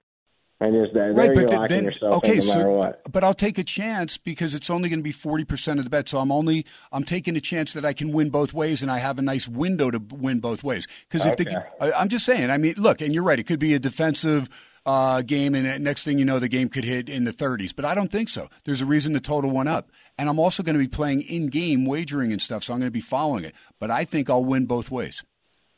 And 0.61 0.73
there's 0.73 0.93
that. 0.93 1.13
Right, 1.15 1.35
there 1.35 1.47
but 1.47 1.67
then 1.67 1.83
yourself 1.85 2.13
okay, 2.15 2.37
in 2.37 2.39
no 2.39 2.45
matter 2.45 2.61
so 2.61 2.71
what. 2.71 3.11
but 3.11 3.25
I'll 3.25 3.33
take 3.33 3.57
a 3.57 3.63
chance 3.63 4.17
because 4.17 4.55
it's 4.55 4.69
only 4.69 4.87
going 4.87 4.99
to 4.99 5.03
be 5.03 5.11
forty 5.11 5.43
percent 5.43 5.79
of 5.79 5.83
the 5.85 5.89
bet. 5.89 6.07
So 6.07 6.19
I'm 6.19 6.31
only 6.31 6.65
I'm 6.93 7.03
taking 7.03 7.35
a 7.35 7.41
chance 7.41 7.73
that 7.73 7.83
I 7.83 7.91
can 7.91 8.13
win 8.13 8.29
both 8.29 8.53
ways, 8.53 8.81
and 8.81 8.89
I 8.89 8.99
have 8.99 9.19
a 9.19 9.21
nice 9.21 9.49
window 9.49 9.91
to 9.91 9.99
win 9.99 10.39
both 10.39 10.63
ways. 10.63 10.87
Because 11.09 11.25
if 11.25 11.35
the 11.35 11.45
Okay. 11.47 11.67
I, 11.81 11.91
I'm 11.91 12.07
just 12.07 12.25
saying, 12.25 12.49
I 12.51 12.57
mean, 12.57 12.75
look, 12.77 13.01
and 13.01 13.13
you're 13.13 13.23
right, 13.23 13.37
it 13.37 13.43
could 13.43 13.59
be 13.59 13.73
a 13.73 13.79
defensive. 13.79 14.47
Uh, 14.85 15.23
game 15.23 15.55
and 15.55 15.83
next 15.83 16.03
thing 16.03 16.19
you 16.19 16.25
know, 16.25 16.37
the 16.37 16.47
game 16.47 16.69
could 16.69 16.83
hit 16.83 17.09
in 17.09 17.23
the 17.23 17.33
30s. 17.33 17.75
But 17.75 17.85
I 17.85 17.95
don't 17.95 18.11
think 18.11 18.29
so. 18.29 18.49
There's 18.65 18.81
a 18.81 18.85
reason 18.85 19.13
the 19.13 19.19
total 19.19 19.49
went 19.49 19.67
up, 19.67 19.89
and 20.17 20.29
I'm 20.29 20.37
also 20.37 20.61
going 20.61 20.75
to 20.75 20.83
be 20.83 20.87
playing 20.87 21.23
in-game 21.23 21.85
wagering 21.85 22.31
and 22.31 22.41
stuff, 22.41 22.63
so 22.63 22.73
I'm 22.73 22.79
going 22.79 22.87
to 22.87 22.91
be 22.91 23.01
following 23.01 23.45
it. 23.45 23.55
But 23.79 23.89
I 23.89 24.05
think 24.05 24.29
I'll 24.29 24.45
win 24.45 24.67
both 24.67 24.91
ways. 24.91 25.23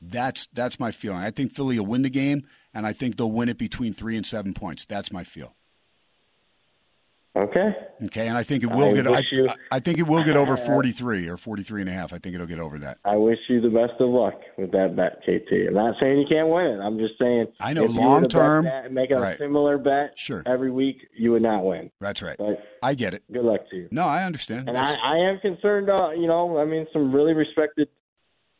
That's 0.02 0.48
that's 0.54 0.80
my 0.80 0.92
feeling. 0.92 1.20
I 1.20 1.32
think 1.32 1.52
Philly 1.54 1.80
will 1.80 1.88
win 1.88 2.04
the 2.04 2.10
game, 2.10 2.46
and 2.74 2.86
I 2.86 2.94
think 2.94 3.18
they'll 3.18 3.32
win 3.32 3.50
it 3.50 3.58
between 3.58 3.94
three 3.94 4.16
and 4.16 4.26
seven 4.26 4.54
points. 4.54 4.86
That's 4.86 5.12
my 5.12 5.24
feel. 5.24 5.57
Okay. 7.38 7.70
Okay, 8.06 8.28
and 8.28 8.36
I 8.36 8.42
think 8.42 8.64
it 8.64 8.68
will 8.68 8.90
I 8.90 8.94
get. 8.94 9.08
I, 9.08 9.22
you- 9.32 9.48
I 9.72 9.80
think 9.80 10.00
it 10.00 10.08
will 10.08 10.24
get 10.24 10.36
over 10.36 10.58
43 10.68 11.30
or 11.30 11.38
43 11.38 11.82
and 11.82 11.90
a 11.90 11.94
half. 11.94 12.12
I 12.12 12.18
think 12.18 12.34
it'll 12.34 12.48
get 12.48 12.60
over 12.60 12.80
that. 12.80 12.98
I 13.06 13.16
wish 13.16 13.38
you 13.48 13.62
the 13.62 13.70
best 13.70 14.00
of 14.00 14.10
luck 14.10 14.34
with 14.58 14.72
that 14.72 14.96
bet, 14.96 15.22
KT. 15.22 15.68
I'm 15.68 15.76
not 15.76 15.96
saying 16.00 16.18
you 16.18 16.26
can't 16.28 16.50
win 16.50 16.66
it. 16.66 16.80
I'm 16.80 16.98
just 16.98 17.14
saying 17.20 17.48
I 17.60 17.74
know 17.74 17.84
if 17.84 17.92
you 17.92 17.96
were 17.96 18.02
long 18.02 18.28
term, 18.28 18.66
and 18.66 18.94
make 18.94 19.12
a 19.12 19.18
right. 19.20 19.38
similar 19.38 19.78
bet 19.78 20.14
Sure. 20.18 20.42
every 20.48 20.72
week, 20.72 21.08
you 21.16 21.32
would 21.34 21.44
not 21.44 21.64
win. 21.64 21.92
That's 22.02 22.24
right. 22.24 22.38
But 22.38 22.64
I 22.82 22.96
get 22.96 23.14
it. 23.14 23.24
good 23.32 23.46
luck 23.46 23.70
to 23.70 23.76
you. 23.76 23.88
No, 23.92 24.04
I 24.06 24.24
understand. 24.24 24.68
And 24.68 24.78
I, 24.78 24.96
I 24.96 25.18
am 25.18 25.40
concerned. 25.40 25.90
Uh, 25.92 26.12
you 26.12 26.28
know, 26.28 26.58
I 26.58 26.66
mean, 26.66 26.88
some 26.92 27.14
really 27.14 27.34
respected 27.34 27.88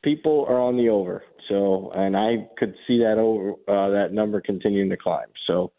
people 0.04 0.46
are 0.48 0.60
on 0.60 0.78
the 0.78 0.90
over. 0.90 1.24
So, 1.50 1.92
and 1.96 2.16
I 2.16 2.48
could 2.58 2.76
see 2.88 3.00
that 3.00 3.18
over 3.18 3.52
uh, 3.68 3.90
that 3.90 4.10
number 4.12 4.40
continuing 4.42 4.90
to 4.90 4.98
climb. 4.98 5.28
So, 5.48 5.72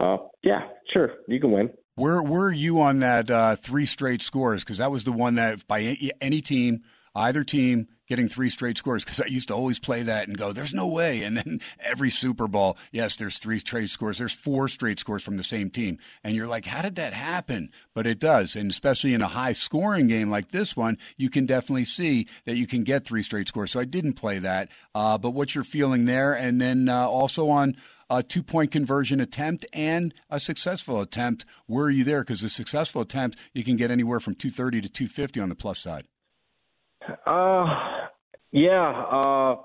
uh, 0.00 0.16
yeah, 0.42 0.60
sure, 0.92 1.10
you 1.28 1.38
can 1.40 1.50
win. 1.52 1.70
Where 1.96 2.22
were 2.22 2.52
you 2.52 2.82
on 2.82 2.98
that 2.98 3.30
uh, 3.30 3.56
three 3.56 3.86
straight 3.86 4.20
scores? 4.20 4.62
Because 4.62 4.76
that 4.78 4.90
was 4.90 5.04
the 5.04 5.12
one 5.12 5.36
that 5.36 5.66
by 5.66 5.96
any, 6.20 6.42
team, 6.42 6.82
either 7.14 7.42
team 7.42 7.88
getting 8.06 8.28
three 8.28 8.50
straight 8.50 8.76
scores. 8.76 9.02
Because 9.02 9.18
I 9.18 9.26
used 9.28 9.48
to 9.48 9.54
always 9.54 9.78
play 9.78 10.02
that 10.02 10.28
and 10.28 10.36
go, 10.36 10.52
"There's 10.52 10.74
no 10.74 10.86
way." 10.86 11.22
And 11.22 11.38
then 11.38 11.58
every 11.80 12.10
Super 12.10 12.48
Bowl, 12.48 12.76
yes, 12.92 13.16
there's 13.16 13.38
three 13.38 13.58
straight 13.60 13.88
scores. 13.88 14.18
There's 14.18 14.34
four 14.34 14.68
straight 14.68 15.00
scores 15.00 15.22
from 15.22 15.38
the 15.38 15.42
same 15.42 15.70
team, 15.70 15.96
and 16.22 16.36
you're 16.36 16.46
like, 16.46 16.66
"How 16.66 16.82
did 16.82 16.96
that 16.96 17.14
happen?" 17.14 17.70
But 17.94 18.06
it 18.06 18.18
does, 18.18 18.56
and 18.56 18.70
especially 18.70 19.14
in 19.14 19.22
a 19.22 19.28
high 19.28 19.52
scoring 19.52 20.06
game 20.06 20.28
like 20.28 20.50
this 20.50 20.76
one, 20.76 20.98
you 21.16 21.30
can 21.30 21.46
definitely 21.46 21.86
see 21.86 22.28
that 22.44 22.56
you 22.56 22.66
can 22.66 22.84
get 22.84 23.06
three 23.06 23.22
straight 23.22 23.48
scores. 23.48 23.70
So 23.70 23.80
I 23.80 23.86
didn't 23.86 24.14
play 24.14 24.38
that. 24.38 24.68
Uh, 24.94 25.16
but 25.16 25.30
what's 25.30 25.54
your 25.54 25.64
feeling 25.64 26.04
there? 26.04 26.34
And 26.34 26.60
then 26.60 26.90
uh, 26.90 27.08
also 27.08 27.48
on 27.48 27.74
a 28.08 28.22
two 28.22 28.42
point 28.42 28.70
conversion 28.70 29.20
attempt 29.20 29.66
and 29.72 30.14
a 30.30 30.40
successful 30.40 31.00
attempt. 31.00 31.44
Were 31.68 31.90
you 31.90 32.04
there? 32.04 32.22
Because 32.22 32.42
a 32.42 32.48
successful 32.48 33.02
attempt, 33.02 33.38
you 33.52 33.64
can 33.64 33.76
get 33.76 33.90
anywhere 33.90 34.20
from 34.20 34.34
230 34.34 34.82
to 34.82 34.88
250 34.88 35.40
on 35.40 35.48
the 35.48 35.54
plus 35.54 35.80
side. 35.80 36.06
Uh, 37.26 37.64
yeah. 38.52 38.90
Uh, 39.10 39.56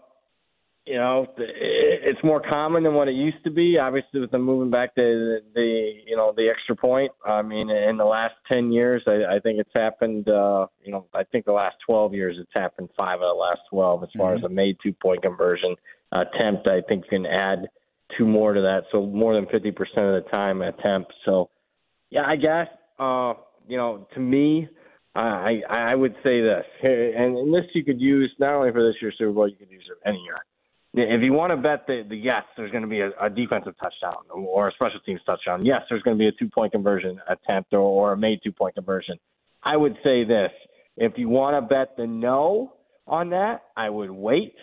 you 0.86 0.98
know, 0.98 1.28
it's 1.38 2.22
more 2.24 2.42
common 2.42 2.84
than 2.84 2.96
what 2.96 3.08
it 3.08 3.14
used 3.14 3.44
to 3.44 3.52
be. 3.52 3.78
Obviously, 3.78 4.20
with 4.20 4.32
them 4.32 4.42
moving 4.42 4.72
back 4.72 4.96
to 4.96 5.02
the, 5.02 5.40
the 5.54 5.92
you 6.08 6.18
know 6.18 6.34
the 6.36 6.50
extra 6.50 6.76
point. 6.76 7.12
I 7.24 7.44
mean, 7.44 7.70
in 7.70 7.98
the 7.98 8.06
last 8.06 8.34
ten 8.48 8.72
years, 8.72 9.04
I, 9.06 9.36
I 9.36 9.40
think 9.40 9.60
it's 9.60 9.70
happened. 9.76 10.28
Uh, 10.28 10.68
you 10.84 10.92
know, 10.92 11.06
I 11.14 11.24
think 11.24 11.46
the 11.46 11.52
last 11.52 11.76
twelve 11.86 12.16
years, 12.16 12.36
it's 12.40 12.52
happened 12.54 12.90
five 12.98 13.22
of 13.22 13.36
the 13.36 13.40
last 13.40 13.62
twelve. 13.70 14.02
As 14.04 14.10
far 14.18 14.34
as 14.34 14.44
a 14.44 14.50
made 14.50 14.78
two 14.82 14.92
point 14.92 15.22
conversion 15.22 15.76
attempt, 16.12 16.68
I 16.68 16.82
think 16.90 17.06
you 17.06 17.20
can 17.20 17.26
add 17.28 17.70
two 18.18 18.26
more 18.26 18.54
to 18.54 18.62
that. 18.62 18.84
So 18.92 19.06
more 19.06 19.36
than 19.36 19.46
fifty 19.48 19.72
percent 19.72 20.06
of 20.06 20.24
the 20.24 20.30
time 20.30 20.62
attempt. 20.62 21.14
So 21.26 21.50
yeah, 22.10 22.24
I 22.26 22.36
guess. 22.36 22.68
Uh, 23.00 23.34
you 23.68 23.78
know, 23.78 24.08
to 24.14 24.20
me, 24.20 24.68
I 25.16 25.62
I 25.70 25.92
I 25.92 25.96
would 25.96 26.16
say 26.24 26.42
this, 26.42 26.66
and, 26.84 27.38
and 27.38 27.54
this 27.54 27.66
you 27.74 27.84
could 27.84 28.00
use 28.00 28.32
not 28.40 28.54
only 28.54 28.72
for 28.72 28.84
this 28.86 28.96
year's 29.02 29.16
Super 29.18 29.32
Bowl, 29.32 29.48
you 29.48 29.56
could 29.56 29.72
use 29.72 29.84
it 29.90 29.98
any 30.08 30.20
year. 30.24 30.38
If 30.94 31.26
you 31.26 31.32
want 31.32 31.52
to 31.52 31.58
bet 31.58 31.88
the, 31.88 32.06
the 32.08 32.18
yes, 32.18 32.44
there's 32.58 32.72
going 32.72 32.84
to 32.84 32.90
be 32.90 33.00
a, 33.00 33.12
a 33.22 33.30
defensive 33.30 33.76
touchdown 33.80 34.24
or 34.30 34.68
a 34.68 34.72
special 34.74 35.00
teams 35.06 35.22
touchdown. 35.26 35.66
Yes, 35.66 35.84
there's 35.90 36.02
going 36.02 36.18
to 36.18 36.20
be 36.20 36.28
a 36.28 36.34
two 36.34 36.50
point 36.50 36.74
conversion 36.74 37.18
attempt 37.30 37.74
or, 37.74 37.80
or 37.80 38.12
a 38.12 38.18
made 38.18 38.40
two 38.44 38.52
point 38.52 38.76
conversion. 38.76 39.18
I 39.64 39.78
would 39.78 39.98
say 40.04 40.26
this: 40.26 40.52
if 40.98 41.14
you 41.18 41.30
want 41.30 41.56
to 41.56 41.62
bet 41.62 41.96
the 41.96 42.08
no 42.08 42.74
on 43.08 43.30
that, 43.30 43.64
I 43.78 43.90
would 43.90 44.12
wait 44.12 44.56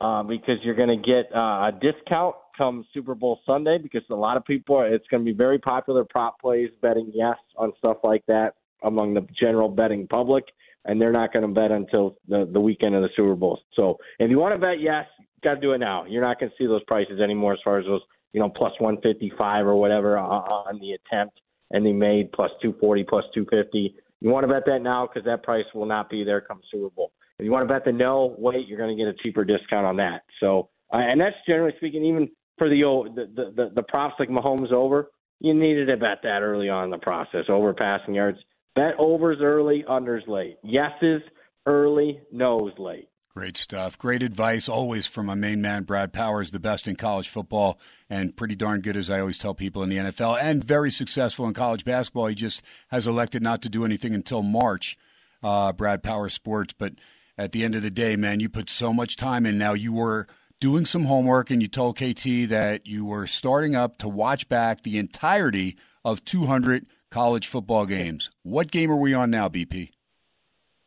uh, 0.00 0.22
because 0.22 0.56
you're 0.62 0.74
going 0.74 0.88
to 0.88 0.96
get 0.96 1.34
uh, 1.34 1.68
a 1.68 1.72
discount 1.80 2.36
come 2.56 2.84
Super 2.92 3.14
Bowl 3.14 3.40
Sunday 3.46 3.78
because 3.78 4.02
a 4.10 4.14
lot 4.14 4.36
of 4.36 4.44
people 4.44 4.76
are, 4.76 4.86
it's 4.86 5.06
going 5.08 5.24
to 5.24 5.32
be 5.32 5.36
very 5.36 5.58
popular 5.58 6.04
prop 6.04 6.40
plays 6.40 6.70
betting 6.82 7.10
yes 7.14 7.36
on 7.56 7.72
stuff 7.78 7.98
like 8.02 8.24
that 8.26 8.54
among 8.82 9.14
the 9.14 9.26
general 9.38 9.68
betting 9.68 10.06
public, 10.06 10.44
and 10.84 11.00
they're 11.00 11.12
not 11.12 11.32
going 11.32 11.46
to 11.46 11.52
bet 11.52 11.70
until 11.70 12.16
the 12.28 12.48
the 12.52 12.60
weekend 12.60 12.94
of 12.94 13.02
the 13.02 13.10
Super 13.16 13.34
Bowl. 13.34 13.60
So 13.74 13.98
if 14.18 14.30
you 14.30 14.38
want 14.38 14.54
to 14.54 14.60
bet 14.60 14.80
yes, 14.80 15.06
got 15.42 15.54
to 15.54 15.60
do 15.60 15.72
it 15.72 15.78
now. 15.78 16.04
You're 16.06 16.22
not 16.22 16.38
going 16.38 16.50
to 16.50 16.56
see 16.56 16.66
those 16.66 16.82
prices 16.84 17.20
anymore 17.20 17.54
as 17.54 17.58
far 17.64 17.78
as 17.78 17.86
those 17.86 18.02
you 18.32 18.40
know 18.40 18.48
plus 18.48 18.72
155 18.78 19.66
or 19.66 19.76
whatever 19.76 20.18
on, 20.18 20.78
the 20.80 20.92
attempt, 20.92 21.40
and 21.70 21.84
they 21.84 21.92
made 21.92 22.32
plus 22.32 22.50
240, 22.62 23.04
plus 23.04 23.24
250. 23.34 23.94
You 24.20 24.30
want 24.30 24.44
to 24.44 24.52
bet 24.52 24.64
that 24.66 24.82
now 24.82 25.06
because 25.06 25.24
that 25.24 25.42
price 25.42 25.64
will 25.74 25.86
not 25.86 26.10
be 26.10 26.24
there 26.24 26.40
come 26.40 26.60
Super 26.70 26.90
Bowl. 26.90 27.12
If 27.38 27.44
you 27.44 27.52
want 27.52 27.66
to 27.66 27.72
bet 27.72 27.86
the 27.86 27.92
no, 27.92 28.34
wait, 28.38 28.68
you're 28.68 28.78
going 28.78 28.94
to 28.94 29.02
get 29.02 29.08
a 29.08 29.14
cheaper 29.22 29.44
discount 29.44 29.86
on 29.86 29.96
that. 29.96 30.22
So, 30.40 30.68
uh, 30.92 30.98
and 30.98 31.18
that's 31.18 31.36
generally 31.46 31.72
speaking, 31.78 32.04
even 32.04 32.28
for 32.60 32.68
the 32.68 32.82
the, 33.14 33.26
the 33.34 33.50
the 33.56 33.70
the 33.76 33.82
props 33.82 34.16
like 34.18 34.28
Mahomes 34.28 34.70
over, 34.70 35.10
you 35.40 35.54
needed 35.54 35.86
to 35.86 35.96
bet 35.96 36.18
that 36.24 36.42
early 36.42 36.68
on 36.68 36.84
in 36.84 36.90
the 36.90 36.98
process. 36.98 37.46
Over 37.48 37.72
passing 37.72 38.14
yards, 38.14 38.36
bet 38.76 38.92
overs 38.98 39.38
early, 39.40 39.82
unders 39.88 40.28
late. 40.28 40.58
Yeses 40.62 41.22
early, 41.64 42.20
nos 42.30 42.72
late. 42.78 43.08
Great 43.34 43.56
stuff. 43.56 43.96
Great 43.96 44.22
advice 44.22 44.68
always 44.68 45.06
from 45.06 45.24
my 45.26 45.34
main 45.34 45.62
man, 45.62 45.84
Brad 45.84 46.12
Powers, 46.12 46.50
the 46.50 46.60
best 46.60 46.86
in 46.86 46.96
college 46.96 47.30
football 47.30 47.78
and 48.10 48.36
pretty 48.36 48.56
darn 48.56 48.82
good, 48.82 48.96
as 48.96 49.08
I 49.08 49.20
always 49.20 49.38
tell 49.38 49.54
people 49.54 49.82
in 49.82 49.88
the 49.88 49.96
NFL, 49.96 50.38
and 50.42 50.62
very 50.62 50.90
successful 50.90 51.46
in 51.46 51.54
college 51.54 51.84
basketball. 51.84 52.26
He 52.26 52.34
just 52.34 52.62
has 52.88 53.06
elected 53.06 53.42
not 53.42 53.62
to 53.62 53.70
do 53.70 53.86
anything 53.86 54.14
until 54.14 54.42
March, 54.42 54.98
uh, 55.42 55.72
Brad 55.72 56.02
Powers 56.02 56.34
Sports. 56.34 56.74
But 56.76 56.94
at 57.38 57.52
the 57.52 57.64
end 57.64 57.74
of 57.74 57.82
the 57.82 57.90
day, 57.90 58.16
man, 58.16 58.40
you 58.40 58.50
put 58.50 58.68
so 58.68 58.92
much 58.92 59.16
time 59.16 59.46
in 59.46 59.56
now. 59.56 59.72
You 59.72 59.94
were 59.94 60.26
doing 60.60 60.84
some 60.84 61.04
homework 61.06 61.50
and 61.50 61.62
you 61.62 61.68
told 61.68 61.96
KT 61.96 62.48
that 62.50 62.82
you 62.86 63.04
were 63.04 63.26
starting 63.26 63.74
up 63.74 63.98
to 63.98 64.08
watch 64.08 64.48
back 64.48 64.82
the 64.82 64.98
entirety 64.98 65.76
of 66.04 66.24
200 66.24 66.86
college 67.10 67.46
football 67.46 67.86
games. 67.86 68.30
What 68.42 68.70
game 68.70 68.90
are 68.90 68.96
we 68.96 69.14
on 69.14 69.30
now, 69.30 69.48
BP? 69.48 69.90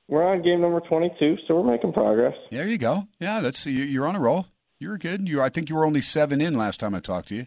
We're 0.08 0.24
on 0.26 0.44
game 0.44 0.62
number 0.62 0.80
22, 0.82 1.38
so 1.48 1.60
we're 1.60 1.72
making 1.72 1.94
progress. 1.94 2.36
There 2.52 2.68
you 2.68 2.78
go. 2.78 3.08
Yeah, 3.20 3.40
that's 3.42 3.66
you- 3.66 3.84
you're 3.84 4.06
on 4.08 4.16
a 4.16 4.20
roll. 4.20 4.46
You're 4.80 4.98
good. 4.98 5.28
You, 5.28 5.42
I 5.42 5.50
think 5.50 5.70
you 5.70 5.76
were 5.76 5.86
only 5.86 6.02
seven 6.02 6.40
in 6.42 6.56
last 6.56 6.80
time 6.80 6.94
I 6.94 7.00
talked 7.00 7.30
to 7.30 7.36
you. 7.36 7.46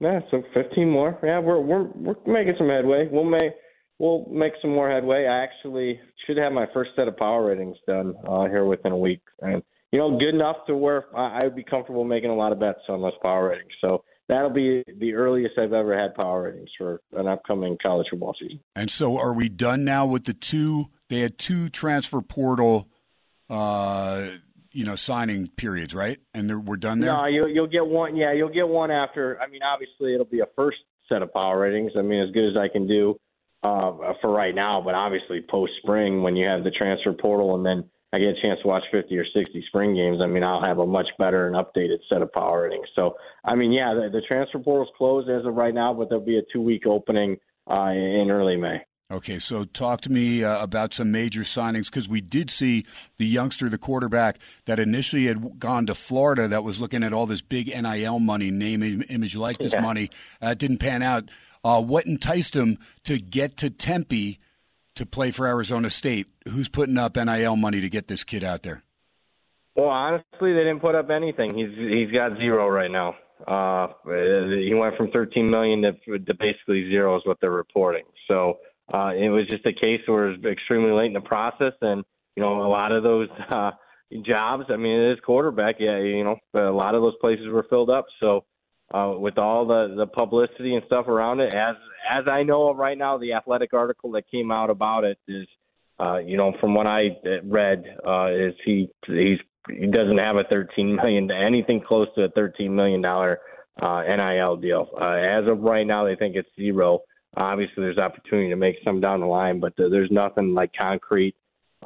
Yeah, 0.00 0.20
so 0.30 0.42
15 0.52 0.90
more. 0.90 1.18
Yeah, 1.22 1.38
we're 1.38 1.60
we're 1.60 1.84
we're 1.94 2.16
making 2.26 2.54
some 2.58 2.68
headway. 2.68 3.08
We'll 3.10 3.24
make 3.24 3.52
we'll 3.98 4.26
make 4.30 4.52
some 4.60 4.72
more 4.72 4.90
headway. 4.90 5.24
I 5.26 5.42
actually 5.42 6.00
should 6.26 6.36
have 6.36 6.52
my 6.52 6.66
first 6.74 6.90
set 6.96 7.08
of 7.08 7.16
power 7.16 7.46
ratings 7.46 7.76
done 7.86 8.14
uh, 8.28 8.44
here 8.46 8.66
within 8.66 8.92
a 8.92 8.98
week, 8.98 9.22
and 9.40 9.62
you 9.94 10.00
know, 10.00 10.18
good 10.18 10.34
enough 10.34 10.56
to 10.66 10.76
where 10.76 11.04
I, 11.16 11.38
I 11.38 11.44
would 11.44 11.54
be 11.54 11.62
comfortable 11.62 12.02
making 12.02 12.28
a 12.28 12.34
lot 12.34 12.50
of 12.50 12.58
bets 12.58 12.80
on 12.88 13.00
those 13.00 13.12
power 13.22 13.50
ratings. 13.50 13.70
So 13.80 14.02
that'll 14.28 14.50
be 14.50 14.82
the 14.98 15.14
earliest 15.14 15.56
I've 15.56 15.72
ever 15.72 15.96
had 15.96 16.16
power 16.16 16.42
ratings 16.42 16.70
for 16.76 17.00
an 17.12 17.28
upcoming 17.28 17.78
college 17.80 18.08
football 18.10 18.34
season. 18.36 18.58
And 18.74 18.90
so, 18.90 19.16
are 19.16 19.32
we 19.32 19.48
done 19.48 19.84
now 19.84 20.04
with 20.04 20.24
the 20.24 20.34
two? 20.34 20.86
They 21.10 21.20
had 21.20 21.38
two 21.38 21.68
transfer 21.68 22.20
portal, 22.22 22.88
uh, 23.48 24.30
you 24.72 24.82
know, 24.84 24.96
signing 24.96 25.46
periods, 25.46 25.94
right? 25.94 26.18
And 26.34 26.66
we're 26.66 26.74
done 26.74 26.98
there. 26.98 27.12
No, 27.12 27.26
you, 27.26 27.46
you'll 27.46 27.68
get 27.68 27.86
one. 27.86 28.16
Yeah, 28.16 28.32
you'll 28.32 28.52
get 28.52 28.66
one 28.66 28.90
after. 28.90 29.40
I 29.40 29.48
mean, 29.48 29.62
obviously, 29.62 30.12
it'll 30.12 30.26
be 30.26 30.40
a 30.40 30.48
first 30.56 30.78
set 31.08 31.22
of 31.22 31.32
power 31.32 31.60
ratings. 31.60 31.92
I 31.96 32.02
mean, 32.02 32.20
as 32.20 32.32
good 32.32 32.50
as 32.50 32.56
I 32.60 32.66
can 32.66 32.88
do 32.88 33.16
uh, 33.62 33.92
for 34.20 34.32
right 34.32 34.56
now. 34.56 34.82
But 34.84 34.96
obviously, 34.96 35.40
post 35.48 35.70
spring, 35.84 36.24
when 36.24 36.34
you 36.34 36.48
have 36.48 36.64
the 36.64 36.72
transfer 36.72 37.12
portal, 37.12 37.54
and 37.54 37.64
then 37.64 37.88
I 38.14 38.18
get 38.18 38.28
a 38.28 38.40
chance 38.40 38.60
to 38.62 38.68
watch 38.68 38.84
50 38.92 39.18
or 39.18 39.24
60 39.24 39.64
spring 39.66 39.92
games, 39.96 40.20
I 40.22 40.26
mean, 40.26 40.44
I'll 40.44 40.62
have 40.62 40.78
a 40.78 40.86
much 40.86 41.08
better 41.18 41.48
and 41.48 41.56
updated 41.56 41.98
set 42.08 42.22
of 42.22 42.32
power 42.32 42.62
ratings. 42.62 42.86
So, 42.94 43.16
I 43.44 43.56
mean, 43.56 43.72
yeah, 43.72 43.92
the, 43.92 44.08
the 44.08 44.20
transfer 44.20 44.60
portal's 44.60 44.88
closed 44.96 45.28
as 45.28 45.44
of 45.44 45.54
right 45.54 45.74
now, 45.74 45.92
but 45.92 46.08
there'll 46.08 46.24
be 46.24 46.38
a 46.38 46.42
two 46.52 46.60
week 46.62 46.86
opening 46.86 47.38
uh, 47.68 47.90
in 47.90 48.28
early 48.30 48.56
May. 48.56 48.82
Okay, 49.10 49.40
so 49.40 49.64
talk 49.64 50.00
to 50.02 50.12
me 50.12 50.44
uh, 50.44 50.62
about 50.62 50.94
some 50.94 51.10
major 51.10 51.40
signings 51.40 51.86
because 51.86 52.08
we 52.08 52.20
did 52.20 52.50
see 52.52 52.84
the 53.18 53.26
youngster, 53.26 53.68
the 53.68 53.78
quarterback 53.78 54.38
that 54.66 54.78
initially 54.78 55.26
had 55.26 55.58
gone 55.58 55.84
to 55.86 55.94
Florida, 55.94 56.46
that 56.46 56.62
was 56.62 56.80
looking 56.80 57.02
at 57.02 57.12
all 57.12 57.26
this 57.26 57.42
big 57.42 57.66
NIL 57.66 58.20
money, 58.20 58.52
name, 58.52 58.82
im- 58.84 59.04
image, 59.08 59.34
likeness 59.34 59.72
Yeah. 59.72 59.80
money. 59.80 60.08
Uh, 60.40 60.54
didn't 60.54 60.78
pan 60.78 61.02
out. 61.02 61.30
Uh, 61.64 61.82
what 61.82 62.06
enticed 62.06 62.54
him 62.54 62.78
to 63.02 63.18
get 63.18 63.56
to 63.56 63.70
Tempe 63.70 64.38
to 64.94 65.06
play 65.06 65.30
for 65.30 65.46
Arizona 65.46 65.90
State? 65.90 66.26
Who's 66.48 66.68
putting 66.68 66.98
up 66.98 67.16
NIL 67.16 67.56
money 67.56 67.80
to 67.80 67.88
get 67.88 68.08
this 68.08 68.24
kid 68.24 68.44
out 68.44 68.62
there? 68.62 68.82
Well, 69.76 69.88
honestly, 69.88 70.52
they 70.52 70.60
didn't 70.60 70.80
put 70.80 70.94
up 70.94 71.10
anything. 71.10 71.54
He's 71.54 71.76
he's 71.76 72.10
got 72.12 72.40
zero 72.40 72.68
right 72.68 72.90
now. 72.90 73.16
Uh, 73.46 73.88
he 74.04 74.72
went 74.74 74.96
from 74.96 75.10
13 75.10 75.50
million 75.50 75.82
to, 75.82 75.92
to 76.18 76.34
basically 76.34 76.88
zero 76.88 77.16
is 77.16 77.22
what 77.24 77.38
they're 77.40 77.50
reporting. 77.50 78.04
So 78.28 78.58
uh, 78.92 79.10
it 79.16 79.28
was 79.28 79.46
just 79.48 79.66
a 79.66 79.72
case 79.72 80.00
where 80.06 80.28
it 80.28 80.38
was 80.38 80.52
extremely 80.52 80.92
late 80.92 81.08
in 81.08 81.12
the 81.12 81.20
process, 81.20 81.72
and 81.80 82.04
you 82.36 82.42
know 82.42 82.62
a 82.62 82.68
lot 82.68 82.92
of 82.92 83.02
those 83.02 83.28
uh, 83.50 83.72
jobs. 84.22 84.64
I 84.68 84.76
mean, 84.76 85.00
it 85.00 85.12
is 85.14 85.18
quarterback. 85.24 85.76
Yeah, 85.80 85.98
you 85.98 86.22
know, 86.22 86.36
a 86.54 86.70
lot 86.70 86.94
of 86.94 87.02
those 87.02 87.16
places 87.20 87.48
were 87.48 87.66
filled 87.68 87.90
up. 87.90 88.06
So 88.20 88.44
uh, 88.92 89.14
with 89.18 89.38
all 89.38 89.66
the 89.66 89.94
the 89.96 90.06
publicity 90.06 90.74
and 90.74 90.84
stuff 90.86 91.08
around 91.08 91.40
it, 91.40 91.54
as 91.54 91.76
as 92.10 92.24
I 92.28 92.42
know 92.42 92.74
right 92.74 92.98
now, 92.98 93.18
the 93.18 93.32
athletic 93.32 93.72
article 93.72 94.12
that 94.12 94.30
came 94.30 94.50
out 94.50 94.70
about 94.70 95.04
it 95.04 95.18
is 95.26 95.46
uh, 95.98 96.18
you 96.18 96.36
know, 96.36 96.52
from 96.60 96.74
what 96.74 96.86
I 96.86 97.08
uh, 97.24 97.42
read, 97.44 97.84
uh, 98.06 98.28
is 98.32 98.54
he 98.64 98.90
he's 99.06 99.38
he 99.68 99.86
doesn't 99.86 100.18
have 100.18 100.36
a 100.36 100.44
13 100.44 100.96
million 100.96 101.30
anything 101.30 101.80
close 101.86 102.08
to 102.16 102.24
a 102.24 102.28
13 102.30 102.74
million 102.74 103.00
dollar 103.00 103.40
uh, 103.80 104.02
NIL 104.02 104.56
deal. 104.56 104.88
Uh, 105.00 105.14
as 105.14 105.46
of 105.48 105.60
right 105.60 105.86
now, 105.86 106.04
they 106.04 106.16
think 106.16 106.36
it's 106.36 106.48
zero. 106.56 107.00
Obviously, 107.36 107.82
there's 107.82 107.98
opportunity 107.98 108.50
to 108.50 108.56
make 108.56 108.76
some 108.84 109.00
down 109.00 109.20
the 109.20 109.26
line, 109.26 109.60
but 109.60 109.72
uh, 109.78 109.88
there's 109.88 110.10
nothing 110.10 110.54
like 110.54 110.70
concrete, 110.76 111.34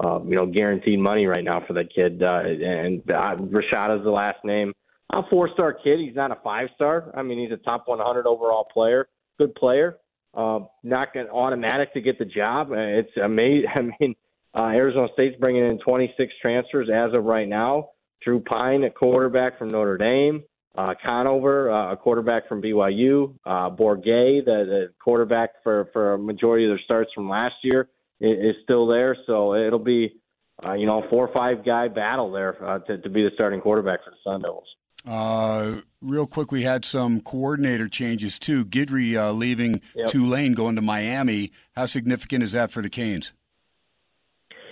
uh, 0.03 0.21
you 0.25 0.35
know, 0.35 0.47
guaranteed 0.47 0.99
money 0.99 1.27
right 1.27 1.45
now 1.45 1.63
for 1.67 1.75
that 1.75 1.95
kid. 1.95 2.23
Uh, 2.23 2.43
and 2.45 3.01
uh, 3.11 3.37
Rashad 3.37 3.99
is 3.99 4.05
the 4.05 4.11
last 4.11 4.45
name. 4.45 4.73
A 5.13 5.23
four-star 5.31 5.73
kid. 5.73 6.01
He's 6.01 6.15
not 6.15 6.31
a 6.31 6.39
five-star. 6.45 7.13
I 7.17 7.23
mean, 7.23 7.39
he's 7.39 7.53
a 7.53 7.63
top 7.63 7.85
100 7.87 8.27
overall 8.27 8.67
player. 8.73 9.09
Good 9.39 9.55
player 9.55 9.99
uh, 10.35 10.61
not 10.83 11.13
going 11.13 11.29
automatic 11.29 11.93
to 11.95 12.01
get 12.01 12.19
the 12.19 12.25
job. 12.25 12.71
Uh, 12.71 12.77
It's 12.77 13.17
amazing. 13.23 13.69
I 13.75 13.83
mean, 13.83 14.15
uh, 14.55 14.69
Arizona 14.69 15.09
State's 15.15 15.37
bringing 15.39 15.65
in 15.65 15.79
26 15.79 16.33
transfers 16.41 16.89
as 16.93 17.15
of 17.15 17.25
right 17.25 17.49
now. 17.49 17.91
Drew 18.25 18.41
Pyne, 18.41 18.85
a 18.85 18.91
quarterback 18.91 19.59
from 19.59 19.69
Notre 19.69 19.99
Dame. 19.99 20.43
Uh, 20.77 20.95
Conover, 21.05 21.73
uh, 21.73 21.93
a 21.93 21.97
quarterback 21.97 22.49
from 22.49 22.63
BYU. 22.63 23.35
Uh, 23.45 23.69
Bourguet, 23.71 24.45
the, 24.45 24.65
the 24.65 24.87
quarterback 25.03 25.51
for, 25.65 25.89
for 25.93 26.15
a 26.15 26.19
majority 26.19 26.67
of 26.67 26.71
their 26.71 26.81
starts 26.85 27.11
from 27.15 27.29
last 27.29 27.55
year, 27.63 27.89
is, 28.21 28.51
is 28.51 28.63
still 28.63 28.87
there. 28.87 29.17
So 29.27 29.55
it'll 29.55 29.79
be, 29.81 30.21
uh, 30.65 30.75
you 30.75 30.87
know, 30.87 31.03
a 31.03 31.09
four 31.09 31.27
or 31.27 31.35
five 31.35 31.65
guy 31.65 31.89
battle 31.89 32.31
there 32.31 32.63
uh, 32.65 32.79
to, 32.81 32.99
to 32.99 33.09
be 33.09 33.23
the 33.23 33.31
starting 33.35 33.61
quarterback 33.61 34.05
for 34.05 34.11
the 34.11 34.17
Sun 34.23 34.43
Devils. 34.43 34.69
Uh, 35.09 35.81
real 36.03 36.27
quick, 36.27 36.53
we 36.53 36.65
had 36.65 36.85
some 36.85 37.23
coordinator 37.23 37.89
changes 37.89 38.39
too. 38.39 38.63
Guidry 38.65 39.17
uh, 39.17 39.33
leaving 39.33 39.81
Yep. 39.95 40.09
Tulane, 40.09 40.53
going 40.53 40.77
to 40.77 40.83
Miami. 40.83 41.51
How 41.75 41.87
significant 41.87 42.43
is 42.45 42.53
that 42.53 42.71
for 42.71 42.83
the 42.83 42.91
Canes? 42.91 43.33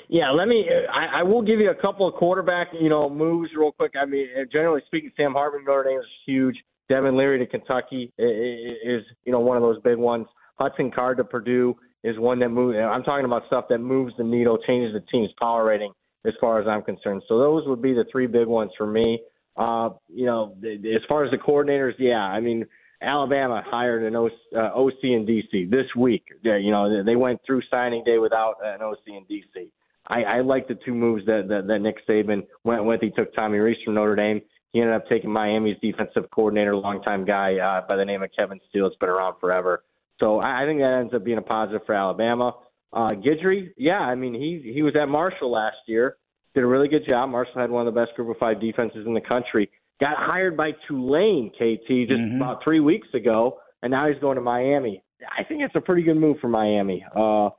Yeah, 0.09 0.31
let 0.31 0.47
me. 0.47 0.69
I, 0.93 1.21
I 1.21 1.23
will 1.23 1.43
give 1.43 1.59
you 1.59 1.71
a 1.71 1.75
couple 1.75 2.07
of 2.07 2.15
quarterback, 2.15 2.69
you 2.79 2.91
know, 2.91 3.09
moves 3.09 3.51
real 3.57 3.73
quick. 3.73 3.95
I 4.01 4.05
mean, 4.05 4.29
uh, 4.39 4.45
generally 4.53 4.83
speaking, 4.87 5.11
Sam 5.17 5.33
Hartman 5.33 5.65
Notre 5.65 5.89
Dame 5.89 5.99
is 5.99 6.07
huge. 6.27 6.57
Devin 6.89 7.17
Leary 7.17 7.39
to 7.39 7.47
Kentucky 7.47 8.13
is 8.19 9.03
you 9.25 9.33
know 9.33 9.41
one 9.41 9.57
of 9.57 9.63
those 9.63 9.81
big 9.83 9.97
ones. 9.97 10.27
Hudson 10.59 10.93
Card 10.93 11.17
to 11.17 11.25
Purdue 11.25 11.75
is 12.05 12.17
one 12.19 12.39
that 12.41 12.51
moves. 12.51 12.79
I'm 12.79 13.03
talking 13.03 13.25
about 13.25 13.43
stuff 13.47 13.65
that 13.71 13.79
moves 13.79 14.13
the 14.19 14.23
needle, 14.23 14.59
changes 14.67 14.93
the 14.93 15.05
team's 15.11 15.31
power 15.41 15.65
rating 15.65 15.93
as 16.25 16.35
far 16.41 16.61
as 16.61 16.69
I'm 16.69 16.83
concerned. 16.83 17.23
So 17.27 17.39
those 17.39 17.67
would 17.67 17.83
be 17.83 17.95
the 17.95 18.05
three 18.13 18.27
big 18.27 18.47
ones 18.47 18.71
for 18.77 18.87
me. 18.87 19.21
Uh, 19.57 19.91
you 20.09 20.27
know, 20.27 20.55
th- 20.61 20.81
as 20.81 21.03
far 21.09 21.25
as 21.25 21.31
the 21.31 21.39
coordinators, 21.39 21.95
yeah, 21.99 22.21
I 22.21 22.41
mean, 22.41 22.67
Alabama 23.03 23.63
hired 23.65 24.03
an 24.03 24.17
OC, 24.17 24.33
uh, 24.55 24.71
OC 24.75 25.05
in 25.05 25.27
DC 25.27 25.71
this 25.71 25.87
week. 25.97 26.25
Yeah, 26.43 26.57
you 26.57 26.71
know, 26.71 27.03
they 27.05 27.17
went 27.17 27.41
through 27.47 27.63
signing 27.71 28.05
day 28.05 28.19
without 28.19 28.57
an 28.63 28.83
OC 28.83 28.99
in 29.09 29.25
DC. 29.31 29.69
I, 30.09 30.23
I 30.23 30.41
like 30.41 30.69
the 30.69 30.79
two 30.85 30.95
moves 30.95 31.27
that, 31.27 31.47
that, 31.49 31.67
that 31.67 31.79
Nick 31.81 32.07
Saban 32.07 32.47
went 32.65 32.85
with. 32.85 33.01
He 33.01 33.11
took 33.11 33.35
Tommy 33.35 33.59
Rees 33.59 33.77
from 33.85 33.95
Notre 33.95 34.15
Dame. 34.15 34.41
He 34.73 34.81
ended 34.81 34.95
up 34.95 35.09
taking 35.09 35.31
Miami's 35.31 35.77
defensive 35.81 36.31
coordinator, 36.31 36.77
longtime 36.77 37.25
guy 37.25 37.57
uh, 37.57 37.87
by 37.87 37.97
the 37.97 38.05
name 38.05 38.23
of 38.23 38.31
Kevin 38.37 38.61
Steele. 38.69 38.87
It's 38.87 38.97
been 38.97 39.09
around 39.09 39.37
forever. 39.41 39.85
So 40.21 40.39
I, 40.39 40.63
I 40.63 40.67
think 40.67 40.81
that 40.81 40.99
ends 41.01 41.15
up 41.15 41.25
being 41.25 41.39
a 41.39 41.43
positive 41.43 41.83
for 41.87 41.95
Alabama. 41.95 42.53
Uh, 42.93 43.11
Guidry, 43.11 43.71
yeah, 43.77 43.99
I 43.99 44.15
mean 44.15 44.33
he 44.33 44.73
he 44.73 44.83
was 44.83 44.95
at 45.01 45.09
Marshall 45.09 45.51
last 45.51 45.77
year, 45.87 46.17
did 46.57 46.65
a 46.65 46.67
really 46.67 46.89
good 46.89 47.07
job. 47.07 47.29
Marshall 47.29 47.61
had 47.61 47.71
one 47.71 47.87
of 47.87 47.95
the 47.95 48.01
best 48.01 48.17
Group 48.17 48.31
of 48.31 48.39
Five 48.39 48.61
defenses 48.61 49.07
in 49.07 49.13
the 49.15 49.21
country. 49.21 49.71
Got 50.01 50.17
hired 50.17 50.57
by 50.57 50.71
Tulane, 50.89 51.51
KT, 51.51 52.09
just 52.09 52.21
about 52.37 52.65
three 52.65 52.81
weeks 52.81 53.09
ago, 53.15 53.59
and 53.83 53.91
now 53.91 54.09
he's 54.09 54.19
going 54.21 54.37
to 54.37 54.41
Miami. 54.43 55.03
I 55.39 55.45
think 55.45 55.63
it's 55.63 55.75
a 55.77 55.81
pretty 55.83 56.03
good 56.03 56.17
move 56.17 56.39
for 56.41 56.49
Miami. 56.49 57.05
Uh, 57.15 57.51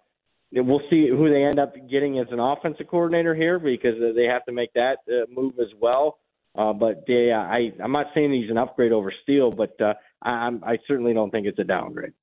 we'll 0.52 0.82
see 0.90 1.08
who 1.10 1.30
they 1.30 1.44
end 1.44 1.60
up 1.60 1.74
getting 1.90 2.18
as 2.20 2.28
an 2.32 2.40
offensive 2.40 2.88
coordinator 2.90 3.36
here 3.36 3.60
because 3.60 3.96
they 4.16 4.26
have 4.26 4.44
to 4.46 4.52
make 4.52 4.74
that 4.74 4.98
uh, 5.08 5.26
move 5.32 5.54
as 5.60 5.68
well. 5.80 6.18
Uh, 6.58 6.74
but 6.74 7.04
they, 7.08 7.32
I, 7.32 7.72
I'm 7.84 7.92
not 7.92 8.08
saying 8.16 8.34
he's 8.34 8.50
an 8.50 8.58
upgrade 8.58 8.92
over 8.92 9.14
Steele, 9.24 9.52
but 9.52 9.80
uh, 9.80 9.94
I, 10.24 10.30
I'm- 10.32 10.64
I 10.66 10.78
certainly 10.88 11.14
don't 11.14 11.30
think 11.30 11.46
it's 11.46 11.60
a 11.60 11.64
downgrade. 11.64 12.14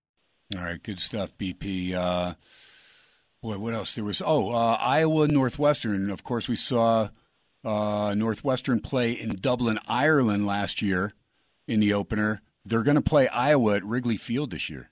All 0.57 0.63
right, 0.63 0.83
good 0.83 0.99
stuff, 0.99 1.31
BP. 1.39 1.95
Uh, 1.95 2.35
boy, 3.45 3.59
what 3.59 3.75
else? 3.75 3.95
There 3.95 4.05
was 4.05 4.23
oh, 4.25 4.51
uh, 4.51 4.79
Iowa 4.81 5.29
Northwestern. 5.29 6.11
Of 6.11 6.25
course, 6.25 6.49
we 6.49 6.57
saw 6.57 7.11
uh, 7.63 8.15
Northwestern 8.17 8.81
play 8.81 9.13
in 9.13 9.37
Dublin, 9.37 9.79
Ireland 9.87 10.47
last 10.47 10.81
year 10.81 11.13
in 11.69 11.79
the 11.79 11.93
opener. 11.93 12.41
They're 12.65 12.83
going 12.83 12.95
to 12.95 13.03
play 13.03 13.29
Iowa 13.29 13.77
at 13.77 13.85
Wrigley 13.85 14.17
Field 14.17 14.51
this 14.51 14.71
year. 14.71 14.91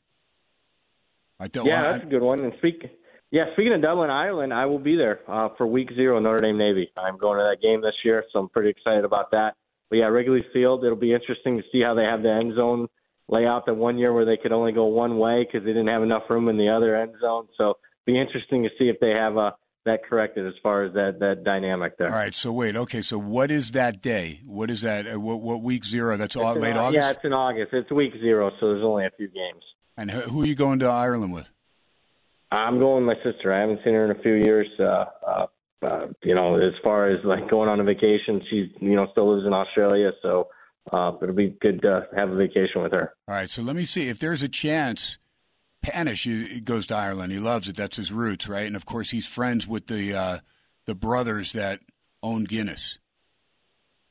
I 1.40 1.48
don't. 1.48 1.64
Yeah, 1.64 1.80
I- 1.80 1.92
that's 1.92 2.05
a 2.05 2.09
good 2.09 2.20
one. 2.20 2.40
And 2.40 2.53
speak, 2.59 2.84
yeah, 3.30 3.46
speaking 3.55 3.72
of 3.72 3.80
Dublin, 3.80 4.11
Ireland, 4.11 4.53
I 4.53 4.66
will 4.66 4.78
be 4.78 4.96
there 4.96 5.20
uh, 5.26 5.48
for 5.57 5.66
Week 5.66 5.88
Zero, 5.94 6.20
Notre 6.20 6.40
Dame 6.40 6.59
Navy. 6.59 6.92
I'm 6.94 7.16
going 7.16 7.38
to 7.38 7.44
that 7.44 7.62
game 7.66 7.80
this 7.80 7.96
year, 8.05 8.22
so 8.32 8.38
I'm 8.38 8.50
pretty 8.50 8.68
excited 8.68 9.07
about 9.07 9.30
that. 9.30 9.55
But 9.88 9.96
yeah, 9.96 10.07
Wrigley 10.09 10.44
Field, 10.53 10.84
it'll 10.84 10.96
be 10.96 11.14
interesting 11.14 11.57
to 11.57 11.64
see 11.72 11.80
how 11.80 11.94
they 11.94 12.05
have 12.05 12.22
the 12.22 12.30
end 12.30 12.55
zone 12.55 12.88
layout. 13.28 13.64
The 13.64 13.72
one 13.72 13.96
year 13.96 14.12
where 14.12 14.26
they 14.26 14.36
could 14.36 14.53
only 14.53 14.72
go 14.72 14.84
one 14.84 15.16
way 15.16 15.42
because 15.42 15.64
they 15.64 15.72
didn't 15.72 15.88
have 15.88 16.03
enough 16.03 16.24
room 16.28 16.50
in 16.50 16.59
the 16.59 16.68
other 16.68 16.94
end 16.94 17.14
zone. 17.18 17.48
So 17.57 17.78
be 18.07 18.20
interesting 18.20 18.62
to 18.64 18.70
see 18.78 18.88
if 18.88 18.98
they 19.00 19.11
have 19.11 19.36
uh, 19.36 19.53
that 19.84 20.05
corrected 20.05 20.46
as 20.46 20.55
far 20.62 20.84
as 20.84 20.92
that 20.94 21.18
that 21.20 21.44
dynamic 21.44 21.98
there. 21.98 22.09
All 22.09 22.14
right. 22.14 22.34
So 22.34 22.53
wait. 22.53 22.76
Okay. 22.76 23.03
So 23.03 23.18
what 23.18 23.50
is 23.50 23.72
that 23.72 24.03
day? 24.03 24.40
What 24.44 24.70
is 24.70 24.82
that? 24.82 25.12
Uh, 25.12 25.20
what, 25.20 25.40
what 25.40 25.62
week 25.62 25.84
zero? 25.84 26.16
That's 26.16 26.36
all, 26.36 26.50
It's 26.50 26.57
in 26.57 26.62
late 26.62 26.76
August. 26.76 26.94
Yeah, 27.03 27.11
it's 27.11 27.24
in 27.24 27.32
August. 27.32 27.72
It's 27.72 27.90
Week 27.90 28.12
Zero, 28.20 28.50
so 28.61 28.68
there's 28.68 28.84
only 28.84 29.07
a 29.07 29.11
few 29.16 29.28
games. 29.28 29.62
And 29.96 30.11
who, 30.11 30.20
who 30.20 30.42
are 30.42 30.46
you 30.46 30.55
going 30.55 30.78
to 30.80 30.86
Ireland 30.86 31.32
with? 31.32 31.48
I'm 32.50 32.78
going 32.78 33.07
with 33.07 33.16
my 33.16 33.32
sister. 33.32 33.53
I 33.53 33.61
haven't 33.61 33.80
seen 33.82 33.94
her 33.94 34.05
in 34.05 34.11
a 34.11 34.22
few 34.22 34.34
years. 34.34 34.68
Uh, 34.78 35.05
uh, 35.26 35.46
uh, 35.82 36.07
you 36.22 36.34
know, 36.34 36.57
as 36.57 36.74
far 36.84 37.09
as 37.11 37.18
like 37.24 37.50
going 37.50 37.68
on 37.68 37.80
a 37.80 37.84
vacation, 37.84 38.40
she's 38.50 38.68
you 38.80 38.94
know 38.94 39.09
still 39.12 39.34
lives 39.34 39.46
in 39.46 39.53
Australia, 39.53 40.12
so 40.22 40.48
uh, 40.92 41.12
it'll 41.22 41.34
be 41.34 41.57
good 41.61 41.82
to 41.82 42.07
have 42.16 42.30
a 42.30 42.36
vacation 42.36 42.82
with 42.82 42.92
her. 42.92 43.14
All 43.26 43.34
right, 43.34 43.50
so 43.50 43.62
let 43.62 43.74
me 43.74 43.84
see 43.84 44.09
if 44.09 44.18
there's 44.18 44.42
a 44.42 44.48
chance. 44.48 45.18
Panish 45.83 46.24
he- 46.24 46.61
goes 46.61 46.87
to 46.89 46.97
Ireland. 46.97 47.33
He 47.33 47.39
loves 47.39 47.68
it. 47.68 47.76
That's 47.76 47.97
his 47.97 48.12
roots, 48.12 48.49
right? 48.49 48.66
And 48.66 48.76
of 48.76 48.87
course, 48.87 49.11
he's 49.11 49.26
friends 49.26 49.66
with 49.66 49.87
the 49.89 50.14
uh, 50.14 50.39
the 50.87 50.95
brothers 50.95 51.53
that 51.53 51.80
own 52.22 52.45
Guinness. 52.45 52.99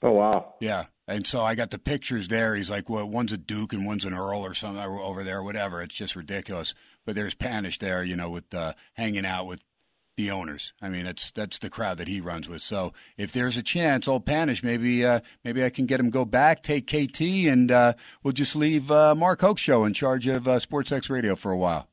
Oh 0.03 0.11
wow! 0.11 0.55
Yeah, 0.59 0.85
and 1.07 1.25
so 1.27 1.43
I 1.43 1.55
got 1.55 1.71
the 1.71 1.77
pictures 1.79 2.27
there. 2.27 2.55
He's 2.55 2.69
like, 2.69 2.89
well, 2.89 3.07
one's 3.07 3.33
a 3.33 3.37
duke 3.37 3.73
and 3.73 3.85
one's 3.85 4.05
an 4.05 4.13
earl 4.13 4.45
or 4.45 4.53
something 4.53 4.81
over 4.83 5.23
there, 5.23 5.43
whatever. 5.43 5.81
It's 5.81 5.95
just 5.95 6.15
ridiculous. 6.15 6.73
But 7.05 7.15
there's 7.15 7.33
Panish 7.33 7.79
there, 7.79 8.03
you 8.03 8.15
know, 8.15 8.29
with 8.29 8.53
uh, 8.53 8.73
hanging 8.93 9.25
out 9.25 9.45
with 9.47 9.63
the 10.17 10.29
owners. 10.31 10.73
I 10.81 10.89
mean, 10.89 11.05
that's 11.05 11.31
that's 11.31 11.57
the 11.59 11.69
crowd 11.69 11.97
that 11.97 12.07
he 12.07 12.21
runs 12.21 12.47
with. 12.49 12.61
So 12.61 12.93
if 13.17 13.31
there's 13.31 13.57
a 13.57 13.63
chance, 13.63 14.07
old 14.07 14.25
Panish, 14.25 14.61
maybe 14.63 15.05
uh, 15.05 15.21
maybe 15.43 15.63
I 15.63 15.69
can 15.69 15.85
get 15.85 15.99
him 15.99 16.09
go 16.09 16.25
back, 16.25 16.63
take 16.63 16.87
KT, 16.87 17.21
and 17.21 17.71
uh, 17.71 17.93
we'll 18.23 18.33
just 18.33 18.55
leave 18.55 18.91
uh, 18.91 19.15
Mark 19.15 19.41
Hoke 19.41 19.57
show 19.57 19.85
in 19.85 19.93
charge 19.93 20.27
of 20.27 20.47
uh, 20.47 20.59
Sports 20.59 20.91
X 20.91 21.09
Radio 21.09 21.35
for 21.35 21.51
a 21.51 21.57
while. 21.57 21.87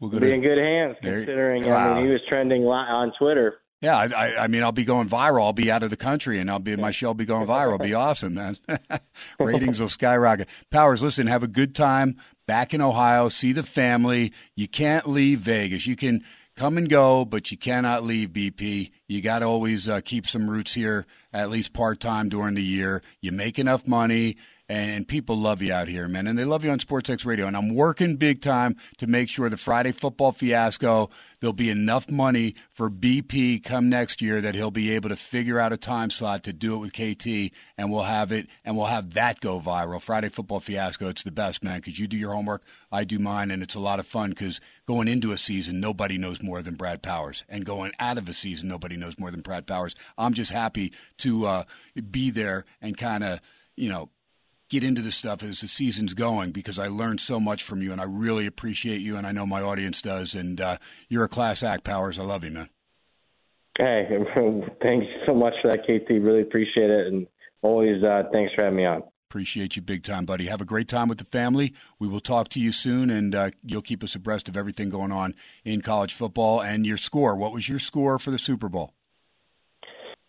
We'll 0.00 0.10
go 0.10 0.18
Be 0.20 0.26
to 0.28 0.34
in 0.34 0.40
good 0.42 0.58
hands 0.58 0.96
There- 1.02 1.16
considering. 1.18 1.70
I 1.70 1.94
mean, 1.94 2.06
he 2.06 2.12
was 2.12 2.20
trending 2.28 2.64
on 2.64 3.12
Twitter. 3.18 3.54
Yeah, 3.80 3.96
I, 3.96 4.06
I, 4.06 4.44
I 4.44 4.46
mean, 4.48 4.64
I'll 4.64 4.72
be 4.72 4.84
going 4.84 5.08
viral. 5.08 5.42
I'll 5.44 5.52
be 5.52 5.70
out 5.70 5.84
of 5.84 5.90
the 5.90 5.96
country, 5.96 6.40
and 6.40 6.50
I'll 6.50 6.58
be 6.58 6.74
my 6.74 6.90
show 6.90 7.08
will 7.08 7.14
be 7.14 7.24
going 7.24 7.46
viral. 7.46 7.74
It'll 7.74 7.86
be 7.86 7.94
awesome, 7.94 8.34
man. 8.34 8.56
Ratings 9.38 9.78
will 9.80 9.88
skyrocket. 9.88 10.48
Powers, 10.72 11.00
listen, 11.00 11.28
have 11.28 11.44
a 11.44 11.48
good 11.48 11.76
time 11.76 12.16
back 12.46 12.74
in 12.74 12.80
Ohio. 12.80 13.28
See 13.28 13.52
the 13.52 13.62
family. 13.62 14.32
You 14.56 14.66
can't 14.66 15.08
leave 15.08 15.38
Vegas. 15.40 15.86
You 15.86 15.94
can 15.94 16.24
come 16.58 16.76
and 16.76 16.88
go, 16.88 17.24
but 17.24 17.52
you 17.52 17.56
cannot 17.56 18.02
leave 18.02 18.30
BP. 18.30 18.90
You 19.06 19.22
got 19.22 19.38
to 19.38 19.44
always 19.44 19.88
uh, 19.88 20.00
keep 20.04 20.26
some 20.26 20.50
roots 20.50 20.74
here, 20.74 21.06
at 21.32 21.50
least 21.50 21.72
part 21.72 22.00
time 22.00 22.28
during 22.28 22.54
the 22.54 22.62
year. 22.62 23.00
You 23.20 23.30
make 23.30 23.60
enough 23.60 23.86
money. 23.86 24.36
And, 24.70 24.90
and 24.90 25.08
people 25.08 25.38
love 25.38 25.62
you 25.62 25.72
out 25.72 25.88
here, 25.88 26.08
man. 26.08 26.26
And 26.26 26.38
they 26.38 26.44
love 26.44 26.62
you 26.62 26.70
on 26.70 26.78
Sports 26.78 27.08
X 27.08 27.24
Radio. 27.24 27.46
And 27.46 27.56
I'm 27.56 27.74
working 27.74 28.16
big 28.16 28.42
time 28.42 28.76
to 28.98 29.06
make 29.06 29.30
sure 29.30 29.48
the 29.48 29.56
Friday 29.56 29.92
football 29.92 30.32
fiasco, 30.32 31.08
there'll 31.40 31.54
be 31.54 31.70
enough 31.70 32.10
money 32.10 32.54
for 32.68 32.90
BP 32.90 33.64
come 33.64 33.88
next 33.88 34.20
year 34.20 34.42
that 34.42 34.54
he'll 34.54 34.70
be 34.70 34.90
able 34.90 35.08
to 35.08 35.16
figure 35.16 35.58
out 35.58 35.72
a 35.72 35.78
time 35.78 36.10
slot 36.10 36.42
to 36.42 36.52
do 36.52 36.74
it 36.74 36.78
with 36.78 36.92
KT. 36.92 37.54
And 37.78 37.90
we'll 37.90 38.02
have 38.02 38.30
it, 38.30 38.46
and 38.62 38.76
we'll 38.76 38.86
have 38.86 39.14
that 39.14 39.40
go 39.40 39.58
viral. 39.58 40.02
Friday 40.02 40.28
football 40.28 40.60
fiasco, 40.60 41.08
it's 41.08 41.22
the 41.22 41.32
best, 41.32 41.64
man, 41.64 41.78
because 41.78 41.98
you 41.98 42.06
do 42.06 42.18
your 42.18 42.34
homework, 42.34 42.62
I 42.92 43.04
do 43.04 43.18
mine, 43.18 43.50
and 43.50 43.62
it's 43.62 43.76
a 43.76 43.80
lot 43.80 44.00
of 44.00 44.06
fun 44.06 44.30
because 44.30 44.60
going 44.88 45.06
into 45.06 45.32
a 45.32 45.36
season, 45.36 45.80
nobody 45.80 46.16
knows 46.16 46.42
more 46.42 46.62
than 46.62 46.74
Brad 46.74 47.02
Powers. 47.02 47.44
And 47.46 47.66
going 47.66 47.92
out 48.00 48.16
of 48.16 48.26
a 48.26 48.32
season, 48.32 48.70
nobody 48.70 48.96
knows 48.96 49.18
more 49.18 49.30
than 49.30 49.42
Brad 49.42 49.66
Powers. 49.66 49.94
I'm 50.16 50.32
just 50.32 50.50
happy 50.50 50.94
to 51.18 51.44
uh, 51.44 51.64
be 52.10 52.30
there 52.30 52.64
and 52.80 52.96
kind 52.96 53.22
of, 53.22 53.40
you 53.76 53.90
know, 53.90 54.08
get 54.70 54.82
into 54.82 55.02
this 55.02 55.14
stuff 55.14 55.42
as 55.42 55.60
the 55.60 55.68
season's 55.68 56.14
going 56.14 56.52
because 56.52 56.78
I 56.78 56.88
learned 56.88 57.20
so 57.20 57.38
much 57.38 57.62
from 57.62 57.82
you 57.82 57.92
and 57.92 58.00
I 58.00 58.04
really 58.04 58.46
appreciate 58.46 59.02
you 59.02 59.18
and 59.18 59.26
I 59.26 59.32
know 59.32 59.44
my 59.44 59.60
audience 59.60 60.00
does 60.00 60.34
and 60.34 60.58
uh, 60.58 60.78
you're 61.10 61.24
a 61.24 61.28
class 61.28 61.62
act, 61.62 61.84
Powers. 61.84 62.18
I 62.18 62.22
love 62.22 62.42
you, 62.42 62.50
man. 62.50 62.70
Hey, 63.76 64.08
thanks 64.82 65.06
so 65.26 65.34
much 65.34 65.52
for 65.60 65.70
that, 65.70 65.82
KT. 65.82 66.08
Really 66.08 66.40
appreciate 66.40 66.90
it, 66.90 67.08
and 67.08 67.26
always 67.60 68.02
uh, 68.02 68.22
thanks 68.32 68.54
for 68.54 68.64
having 68.64 68.78
me 68.78 68.86
on. 68.86 69.02
Appreciate 69.28 69.76
you 69.76 69.82
big 69.82 70.04
time, 70.04 70.24
buddy. 70.24 70.46
Have 70.46 70.62
a 70.62 70.64
great 70.64 70.88
time 70.88 71.06
with 71.06 71.18
the 71.18 71.24
family. 71.24 71.74
We 71.98 72.08
will 72.08 72.20
talk 72.20 72.48
to 72.50 72.60
you 72.60 72.72
soon 72.72 73.10
and 73.10 73.34
uh, 73.34 73.50
you'll 73.62 73.82
keep 73.82 74.02
us 74.02 74.14
abreast 74.14 74.48
of 74.48 74.56
everything 74.56 74.88
going 74.88 75.12
on 75.12 75.34
in 75.66 75.82
college 75.82 76.14
football 76.14 76.62
and 76.62 76.86
your 76.86 76.96
score. 76.96 77.36
What 77.36 77.52
was 77.52 77.68
your 77.68 77.78
score 77.78 78.18
for 78.18 78.30
the 78.30 78.38
Super 78.38 78.70
Bowl? 78.70 78.94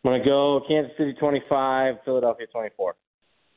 I'm 0.04 0.12
gonna 0.12 0.26
go 0.26 0.62
Kansas 0.68 0.92
City 0.98 1.14
25, 1.14 1.96
Philadelphia 2.04 2.48
24. 2.48 2.96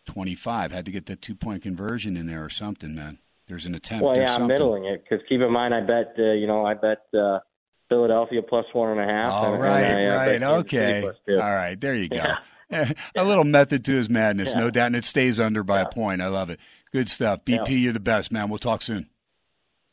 25. 0.06 0.70
Had 0.70 0.84
to 0.84 0.92
get 0.92 1.06
that 1.06 1.20
two 1.20 1.34
point 1.34 1.64
conversion 1.64 2.16
in 2.16 2.28
there 2.28 2.44
or 2.44 2.50
something, 2.50 2.94
man. 2.94 3.18
There's 3.48 3.66
an 3.66 3.74
attempt. 3.74 4.04
Well, 4.04 4.16
yeah, 4.16 4.36
I'm 4.36 4.46
middling 4.46 4.84
it 4.84 5.02
because 5.02 5.26
keep 5.28 5.40
in 5.40 5.50
mind, 5.52 5.74
I 5.74 5.80
bet 5.80 6.14
uh, 6.20 6.34
you 6.34 6.46
know, 6.46 6.64
I 6.64 6.74
bet 6.74 7.02
uh, 7.18 7.40
Philadelphia 7.88 8.42
plus 8.42 8.66
one 8.74 8.96
and 8.96 9.10
a 9.10 9.12
half. 9.12 9.32
All 9.32 9.54
and, 9.54 9.62
right, 9.62 9.80
and 9.80 9.98
I, 9.98 10.04
uh, 10.06 10.16
right, 10.16 10.40
bet 10.40 10.68
Kansas 10.68 11.16
City 11.26 11.36
okay. 11.36 11.42
All 11.42 11.52
right, 11.52 11.80
there 11.80 11.96
you 11.96 12.08
go. 12.08 12.16
Yeah. 12.22 12.36
a 13.16 13.24
little 13.24 13.44
method 13.44 13.84
to 13.86 13.92
his 13.92 14.08
madness, 14.10 14.50
Yeah. 14.50 14.60
no 14.60 14.70
doubt, 14.70 14.86
and 14.88 14.96
it 14.96 15.04
stays 15.04 15.38
under 15.40 15.62
by 15.62 15.80
Yeah. 15.80 15.86
a 15.86 15.94
point. 15.94 16.22
I 16.22 16.28
love 16.28 16.50
it. 16.50 16.58
Good 16.92 17.08
stuff. 17.08 17.44
BP, 17.44 17.68
Yeah. 17.70 17.76
you're 17.76 17.92
the 17.92 18.00
best, 18.00 18.32
man. 18.32 18.48
We'll 18.48 18.58
talk 18.58 18.82
soon. 18.82 19.08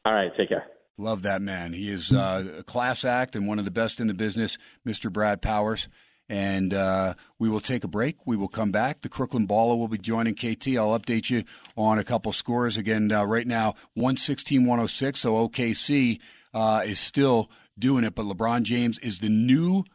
All 0.05 0.13
right, 0.13 0.31
take 0.35 0.49
care. 0.49 0.65
Love 0.97 1.21
that 1.21 1.41
man. 1.41 1.73
He 1.73 1.89
is 1.89 2.11
uh, 2.11 2.57
a 2.59 2.63
class 2.63 3.05
act 3.05 3.35
and 3.35 3.47
one 3.47 3.57
of 3.59 3.65
the 3.65 3.71
best 3.71 3.99
in 4.01 4.07
the 4.07 4.13
business, 4.13 4.57
Mr. 4.85 5.11
Brad 5.11 5.41
Powers. 5.41 5.87
And 6.27 6.73
uh, 6.73 7.15
we 7.39 7.49
will 7.49 7.61
take 7.61 7.83
a 7.83 7.87
break. 7.87 8.17
We 8.27 8.35
will 8.35 8.49
come 8.49 8.69
back. 8.71 9.01
The 9.01 9.09
Crooklyn 9.09 9.47
Balla 9.47 9.75
will 9.77 9.87
be 9.87 9.97
joining 9.97 10.35
KT. 10.35 10.77
I'll 10.77 10.99
update 10.99 11.29
you 11.31 11.43
on 11.75 11.97
a 11.97 12.03
couple 12.03 12.31
scores. 12.33 12.77
Again, 12.77 13.11
uh, 13.11 13.23
right 13.23 13.47
now, 13.47 13.73
116 13.95 14.65
106. 14.65 15.19
So 15.21 15.47
OKC 15.47 16.19
uh, 16.53 16.83
is 16.85 16.99
still 16.99 17.49
doing 17.79 18.03
it, 18.03 18.13
but 18.13 18.25
LeBron 18.25 18.61
James 18.63 18.99
is 18.99 19.19
the 19.19 19.29
new 19.29 19.85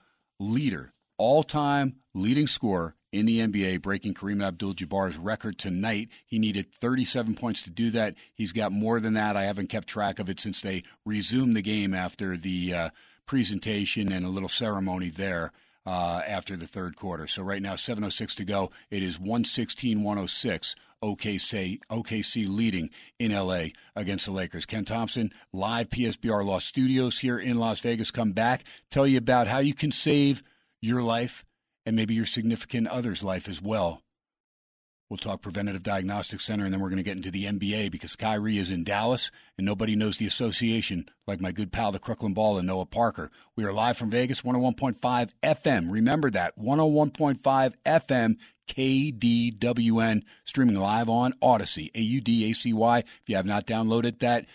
leader, 0.41 0.93
all 1.17 1.43
time 1.43 1.97
leading 2.15 2.47
scorer 2.47 2.95
in 3.13 3.27
the 3.27 3.39
NBA, 3.39 3.81
breaking 3.81 4.15
Kareem 4.15 4.45
Abdul 4.45 4.75
Jabbar's 4.75 5.17
record 5.17 5.57
tonight. 5.59 6.09
He 6.27 6.39
needed 6.39 6.73
37 6.73 7.37
points 7.37 7.63
to 7.63 7.71
do 7.71 7.91
that. 7.91 8.17
He's 8.35 8.53
got 8.53 8.73
more 8.73 8.99
than 8.99 9.15
that. 9.15 9.37
I 9.37 9.45
haven't 9.45 9.69
kept 9.69 9.87
track 9.87 10.19
of 10.19 10.29
it 10.29 10.41
since 10.41 10.61
they 10.61 10.83
resumed 11.05 11.57
the 11.57 11.63
game 11.63 11.95
after 11.95 12.37
the 12.37 12.75
uh, 12.75 12.91
presentation 13.27 14.13
and 14.13 14.27
a 14.27 14.31
little 14.31 14.49
ceremony 14.49 15.11
there. 15.11 15.53
Uh, 15.87 16.23
after 16.27 16.57
the 16.57 16.67
third 16.67 16.97
quarter. 16.97 17.27
So 17.27 17.43
right 17.43 17.61
now, 17.61 17.75
7.06 17.75 18.37
to 18.37 18.45
go. 18.47 18.71
It 18.89 19.03
is 19.03 19.21
116 19.21 20.03
106. 20.03 20.77
OKC, 21.03 21.81
OKC 21.91 22.49
leading 22.49 22.89
in 23.19 23.33
LA 23.33 23.67
against 23.95 24.25
the 24.25 24.33
Lakers. 24.33 24.65
Ken 24.65 24.87
Thomson, 24.87 25.31
live 25.53 25.91
PSBR 25.91 26.43
Law 26.43 26.59
Studios 26.59 27.19
here 27.19 27.39
in 27.39 27.59
Las 27.59 27.81
Vegas. 27.81 28.11
Come 28.11 28.33
back, 28.33 28.65
tell 28.89 29.07
you 29.07 29.19
about 29.19 29.47
how 29.47 29.59
you 29.59 29.75
can 29.75 29.93
save 29.93 30.43
your 30.85 31.03
life 31.03 31.45
and 31.87 31.97
maybe 31.97 32.15
your 32.15 32.27
significant 32.27 32.89
other's 32.89 33.23
life 33.23 33.49
as 33.49 33.61
well. 33.61 34.03
We'll 35.11 35.19
talk 35.19 35.43
Preventative 35.43 35.83
Diagnostic 35.83 36.41
Center, 36.41 36.65
and 36.65 36.73
then 36.73 36.81
we're 36.81 36.89
going 36.89 36.97
to 36.97 37.03
get 37.03 37.17
into 37.17 37.31
the 37.31 37.45
NBA 37.45 37.91
because 37.91 38.17
Kyrie 38.17 38.57
is 38.57 38.71
in 38.71 38.85
Dallas, 38.85 39.31
and 39.59 39.67
nobody 39.67 39.95
knows 39.95 40.17
the 40.17 40.27
association 40.27 41.09
like 41.27 41.41
my 41.41 41.53
good 41.53 41.73
pal, 41.73 41.93
the 41.93 41.99
Crooklyn 41.99 42.33
Ball, 42.33 42.57
and 42.57 42.67
Noah 42.67 42.87
Parker. 42.87 43.31
We 43.55 43.65
are 43.65 43.73
live 43.73 43.99
from 43.99 44.11
Vegas, 44.11 44.41
101.5 44.41 45.31
FM. 45.43 45.93
Remember 45.93 46.31
that, 46.31 46.59
101.5 46.59 47.75
FM, 47.85 48.37
KDWN, 48.67 50.23
streaming 50.45 50.77
live 50.77 51.11
on 51.11 51.35
Audacy, 51.43 51.91
A-U-D-A-C-Y. 51.95 52.99
If 52.99 53.29
you 53.29 53.37
have 53.37 53.47
not 53.47 53.67
downloaded 53.67 54.21
that 54.21 54.47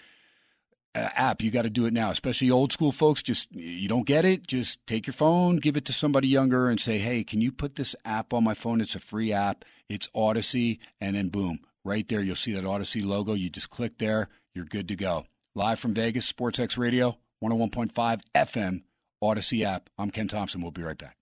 app, 0.99 1.41
you 1.41 1.51
got 1.51 1.63
to 1.63 1.69
do 1.69 1.85
it 1.85 1.93
now. 1.93 2.09
Especially 2.09 2.49
old 2.49 2.71
school 2.71 2.91
folks, 2.91 3.21
just 3.23 3.51
you 3.51 3.87
don't 3.87 4.05
get 4.05 4.25
it, 4.25 4.47
just 4.47 4.85
take 4.87 5.07
your 5.07 5.13
phone, 5.13 5.57
give 5.57 5.77
it 5.77 5.85
to 5.85 5.93
somebody 5.93 6.27
younger, 6.27 6.69
and 6.69 6.79
say, 6.79 6.97
"Hey, 6.97 7.23
can 7.23 7.41
you 7.41 7.51
put 7.51 7.75
this 7.75 7.95
app 8.05 8.33
on 8.33 8.43
my 8.43 8.53
phone? 8.53 8.81
It's 8.81 8.95
a 8.95 8.99
free 8.99 9.31
app. 9.31 9.65
It's 9.87 10.07
Audacy." 10.15 10.79
And 10.99 11.15
then 11.15 11.29
boom, 11.29 11.59
right 11.83 12.07
there, 12.07 12.21
you'll 12.21 12.35
see 12.35 12.53
that 12.53 12.63
Audacy 12.63 13.05
logo. 13.05 13.33
You 13.33 13.49
just 13.49 13.69
click 13.69 13.97
there, 13.97 14.29
you're 14.53 14.65
good 14.65 14.87
to 14.87 14.95
go. 14.95 15.25
Live 15.55 15.79
from 15.79 15.93
Vegas, 15.93 16.31
SportsX 16.31 16.77
Radio, 16.77 17.17
101.5 17.43 18.21
FM, 18.35 18.83
Audacy 19.23 19.63
app. 19.63 19.89
I'm 19.97 20.11
Ken 20.11 20.27
Thomson. 20.27 20.61
We'll 20.61 20.71
be 20.71 20.83
right 20.83 20.97
back. 20.97 21.17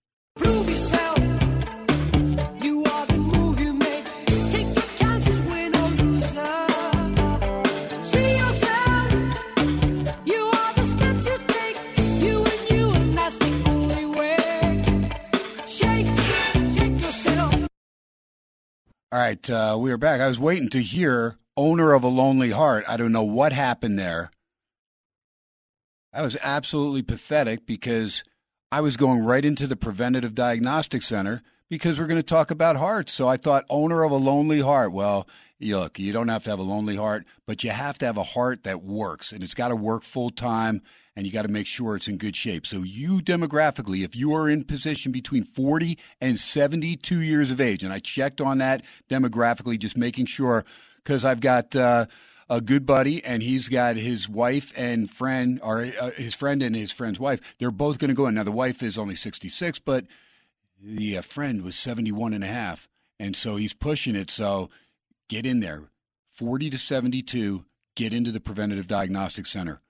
All 19.10 19.18
right, 19.18 19.48
uh, 19.48 19.78
we 19.80 19.90
are 19.90 19.96
back. 19.96 20.20
I 20.20 20.28
was 20.28 20.38
waiting 20.38 20.68
to 20.68 20.82
hear 20.82 21.38
owner 21.56 21.94
of 21.94 22.04
a 22.04 22.08
lonely 22.08 22.50
heart. 22.50 22.84
I 22.86 22.98
don't 22.98 23.12
know 23.12 23.22
what 23.22 23.54
happened 23.54 23.98
there. 23.98 24.30
That 26.12 26.20
was 26.20 26.36
absolutely 26.42 27.00
pathetic 27.00 27.64
because 27.64 28.22
I 28.70 28.82
was 28.82 28.98
going 28.98 29.24
right 29.24 29.46
into 29.46 29.66
the 29.66 29.76
preventative 29.76 30.34
diagnostic 30.34 31.00
center 31.00 31.40
because 31.70 31.98
we're 31.98 32.06
going 32.06 32.20
to 32.20 32.22
talk 32.22 32.50
about 32.50 32.76
hearts. 32.76 33.14
So 33.14 33.26
I 33.26 33.38
thought 33.38 33.64
owner 33.70 34.02
of 34.02 34.12
a 34.12 34.16
lonely 34.16 34.60
heart. 34.60 34.92
Well, 34.92 35.26
look, 35.58 35.98
you 35.98 36.12
don't 36.12 36.28
have 36.28 36.44
to 36.44 36.50
have 36.50 36.58
a 36.58 36.62
lonely 36.62 36.96
heart, 36.96 37.24
but 37.46 37.64
you 37.64 37.70
have 37.70 37.96
to 37.98 38.06
have 38.06 38.18
a 38.18 38.22
heart 38.22 38.64
that 38.64 38.82
works 38.82 39.32
and 39.32 39.42
it's 39.42 39.54
got 39.54 39.68
to 39.68 39.76
work 39.76 40.02
full 40.02 40.28
time 40.28 40.82
and 41.18 41.26
you 41.26 41.32
got 41.32 41.42
to 41.42 41.48
make 41.48 41.66
sure 41.66 41.96
it's 41.96 42.06
in 42.06 42.16
good 42.16 42.36
shape. 42.36 42.64
So 42.64 42.82
you 42.82 43.20
demographically, 43.20 44.04
if 44.04 44.14
you 44.14 44.32
are 44.34 44.48
in 44.48 44.62
position 44.62 45.10
between 45.10 45.42
40 45.42 45.98
and 46.20 46.38
72 46.38 47.20
years 47.20 47.50
of 47.50 47.60
age, 47.60 47.82
and 47.82 47.92
I 47.92 47.98
checked 47.98 48.40
on 48.40 48.58
that 48.58 48.84
demographically, 49.10 49.80
just 49.80 49.96
making 49.96 50.26
sure 50.26 50.64
because 51.02 51.24
I've 51.24 51.40
got 51.40 51.74
uh, 51.74 52.06
a 52.48 52.60
good 52.60 52.86
buddy 52.86 53.24
and 53.24 53.42
he's 53.42 53.68
got 53.68 53.96
his 53.96 54.28
wife 54.28 54.72
and 54.76 55.10
friend, 55.10 55.58
or 55.60 55.90
uh, 56.00 56.12
his 56.12 56.34
friend 56.34 56.62
and 56.62 56.76
his 56.76 56.92
friend's 56.92 57.18
wife. 57.18 57.40
They're 57.58 57.72
both 57.72 57.98
going 57.98 58.10
to 58.10 58.14
go 58.14 58.28
in. 58.28 58.36
Now 58.36 58.44
the 58.44 58.52
wife 58.52 58.80
is 58.80 58.96
only 58.96 59.16
66, 59.16 59.80
but 59.80 60.04
the 60.80 61.18
uh, 61.18 61.22
friend 61.22 61.62
was 61.62 61.74
71 61.74 62.32
and 62.32 62.44
a 62.44 62.46
half, 62.46 62.88
and 63.18 63.34
so 63.34 63.56
he's 63.56 63.74
pushing 63.74 64.14
it. 64.14 64.30
So 64.30 64.70
get 65.28 65.44
in 65.44 65.58
there, 65.58 65.90
40 66.30 66.70
to 66.70 66.78
72. 66.78 67.64
Get 67.96 68.12
into 68.12 68.30
the 68.30 68.38
preventative 68.38 68.86
diagnostic 68.86 69.46
center. 69.46 69.80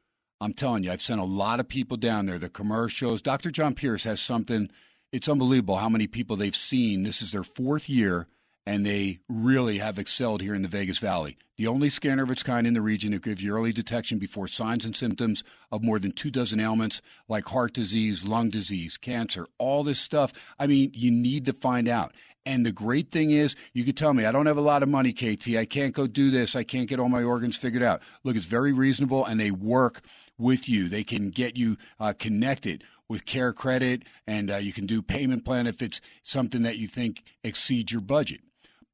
I'm 0.41 0.53
telling 0.53 0.85
you, 0.85 0.93
I've 0.93 1.03
sent 1.03 1.21
a 1.21 1.25
lot 1.25 1.61
of 1.61 1.69
people 1.69 1.97
down 1.97 2.27
there. 2.27 2.39
The 2.39 2.49
commercials. 2.49 3.23
Dr. 3.23 3.51
John 3.51 3.75
Pierce 3.75 4.05
has 4.05 4.21
something. 4.21 4.71
It's 5.13 5.29
unbelievable 5.29 5.77
how 5.77 5.89
many 5.89 6.07
people 6.07 6.37
they've 6.37 6.55
seen. 6.55 7.03
This 7.03 7.23
is 7.23 7.33
their 7.33 7.45
fourth 7.45 7.89
year, 7.89 8.29
and 8.65 8.87
they 8.87 9.19
really 9.29 9.79
have 9.79 9.99
excelled 9.99 10.43
here 10.43 10.55
in 10.55 10.63
the 10.63 10.69
Vegas 10.69 10.99
Valley. 10.99 11.39
The 11.57 11.67
only 11.67 11.89
scanner 11.89 12.23
of 12.23 12.31
its 12.31 12.45
kind 12.45 12.69
in 12.69 12.75
the 12.75 12.81
region 12.81 13.11
that 13.11 13.23
gives 13.25 13.43
you 13.43 13.53
early 13.53 13.73
detection 13.73 14.19
before 14.19 14.47
signs 14.47 14.85
and 14.85 14.95
symptoms 14.95 15.43
of 15.73 15.83
more 15.83 15.99
than 15.99 16.13
two 16.13 16.31
dozen 16.31 16.61
ailments 16.61 17.03
like 17.27 17.47
heart 17.47 17.73
disease, 17.73 18.25
lung 18.25 18.49
disease, 18.49 18.97
cancer, 18.97 19.45
all 19.59 19.83
this 19.83 19.99
stuff. 19.99 20.33
I 20.57 20.69
mean, 20.69 20.93
you 20.95 21.11
need 21.11 21.47
to 21.47 21.53
find 21.53 21.89
out. 21.89 22.15
And 22.47 22.65
the 22.65 22.73
great 22.73 23.11
thing 23.11 23.33
is, 23.33 23.57
you 23.73 23.85
could 23.85 23.97
tell 23.97 24.15
me, 24.15 24.25
I 24.25 24.31
don't 24.31 24.47
have 24.47 24.57
a 24.57 24.63
lot 24.63 24.85
of 24.85 24.89
money, 24.89 25.13
KT. 25.13 25.57
I 25.57 25.65
can't 25.65 25.95
go 25.95 26.07
do 26.07 26.31
this. 26.31 26.55
I 26.55 26.63
can't 26.63 26.89
get 26.89 27.01
all 27.01 27.09
my 27.09 27.25
organs 27.25 27.57
figured 27.57 27.83
out. 27.83 28.01
Look, 28.23 28.37
it's 28.37 28.47
very 28.47 28.73
reasonable, 28.73 29.27
and 29.27 29.41
they 29.41 29.51
work 29.51 30.03
with 30.39 30.69
you. 30.69 30.89
They 30.89 31.05
can 31.05 31.31
get 31.31 31.57
you 31.57 31.77
uh, 31.99 32.15
connected 32.19 32.85
with 33.09 33.25
Care 33.25 33.53
Credit, 33.53 34.03
and 34.27 34.51
uh, 34.51 34.57
you 34.57 34.73
can 34.73 34.87
do 34.87 35.03
payment 35.03 35.45
plan 35.45 35.67
if 35.67 35.83
it's 35.83 36.01
something 36.23 36.63
that 36.63 36.79
you 36.79 36.87
think 36.87 37.25
exceeds 37.43 37.93
your 37.93 38.01
budget. 38.01 38.41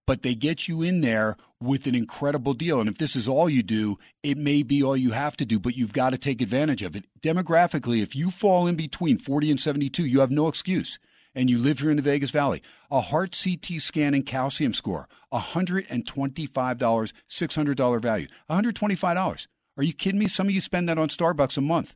But 0.07 0.23
they 0.23 0.35
get 0.35 0.69
you 0.69 0.83
in 0.83 1.01
there 1.01 1.37
with 1.61 1.87
an 1.87 1.95
incredible 1.95 2.53
deal. 2.53 2.79
And 2.79 2.89
if 2.89 2.99
this 2.99 3.17
is 3.17 3.27
all 3.27 3.49
you 3.49 3.63
do, 3.63 3.99
it 4.23 4.37
may 4.37 4.63
be 4.63 4.83
all 4.83 4.97
you 4.97 5.13
have 5.13 5.37
to 5.39 5.47
do, 5.47 5.59
but 5.59 5.77
you've 5.77 5.95
got 5.95 6.11
to 6.11 6.19
take 6.19 6.43
advantage 6.43 6.83
of 6.83 6.95
it. 6.95 7.07
Demographically, 7.23 8.03
if 8.03 8.15
you 8.15 8.31
fall 8.31 8.67
in 8.67 8.77
between 8.77 9.17
40 9.17 9.53
and 9.53 9.61
72, 9.61 10.05
you 10.05 10.21
have 10.21 10.31
no 10.31 10.49
excuse 10.49 10.99
and 11.35 11.51
you 11.51 11.59
live 11.59 11.81
here 11.81 11.91
in 11.91 11.97
the 11.97 12.03
Vegas 12.03 12.31
Valley, 12.31 12.63
a 12.91 13.01
heart 13.01 13.37
CT 13.43 13.81
scan 13.81 14.15
and 14.15 14.25
calcium 14.25 14.73
score, 14.73 15.09
$125, 15.33 15.85
$600 15.99 18.03
value. 18.03 18.29
$125. 18.49 19.47
Are 19.77 19.83
you 19.83 19.93
kidding 19.93 20.19
me? 20.19 20.29
Some 20.29 20.49
of 20.49 20.55
you 20.55 20.61
spend 20.61 20.89
that 20.89 20.99
on 20.99 21.09
Starbucks 21.09 21.59
a 21.59 21.61
month. 21.61 21.95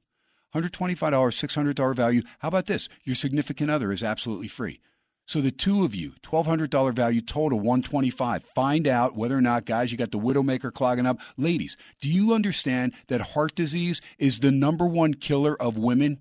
$125, 0.54 0.96
$600 0.96 1.96
value. 1.96 2.22
How 2.38 2.48
about 2.48 2.66
this? 2.66 2.88
Your 3.04 3.14
significant 3.14 3.70
other 3.70 3.92
is 3.92 4.02
absolutely 4.02 4.48
free. 4.48 4.80
So 5.26 5.42
the 5.42 5.50
two 5.50 5.84
of 5.84 5.94
you, 5.94 6.14
$1,200 6.22 6.94
value 6.94 7.20
total, 7.20 7.58
125. 7.58 8.44
Find 8.44 8.88
out 8.88 9.14
whether 9.14 9.36
or 9.36 9.42
not, 9.42 9.66
guys, 9.66 9.92
you 9.92 9.98
got 9.98 10.10
the 10.10 10.18
widowmaker 10.18 10.72
clogging 10.72 11.04
up. 11.04 11.20
Ladies, 11.36 11.76
do 12.00 12.08
you 12.08 12.32
understand 12.32 12.94
that 13.08 13.20
heart 13.20 13.54
disease 13.54 14.00
is 14.18 14.40
the 14.40 14.50
number 14.50 14.86
one 14.86 15.12
killer 15.12 15.54
of 15.60 15.76
women? 15.76 16.20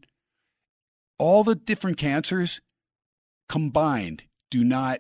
All 1.17 1.45
the 1.45 1.55
different 1.55 1.97
cancers 1.97 2.59
combined 3.47 4.23
do 4.51 4.65
not 4.65 4.99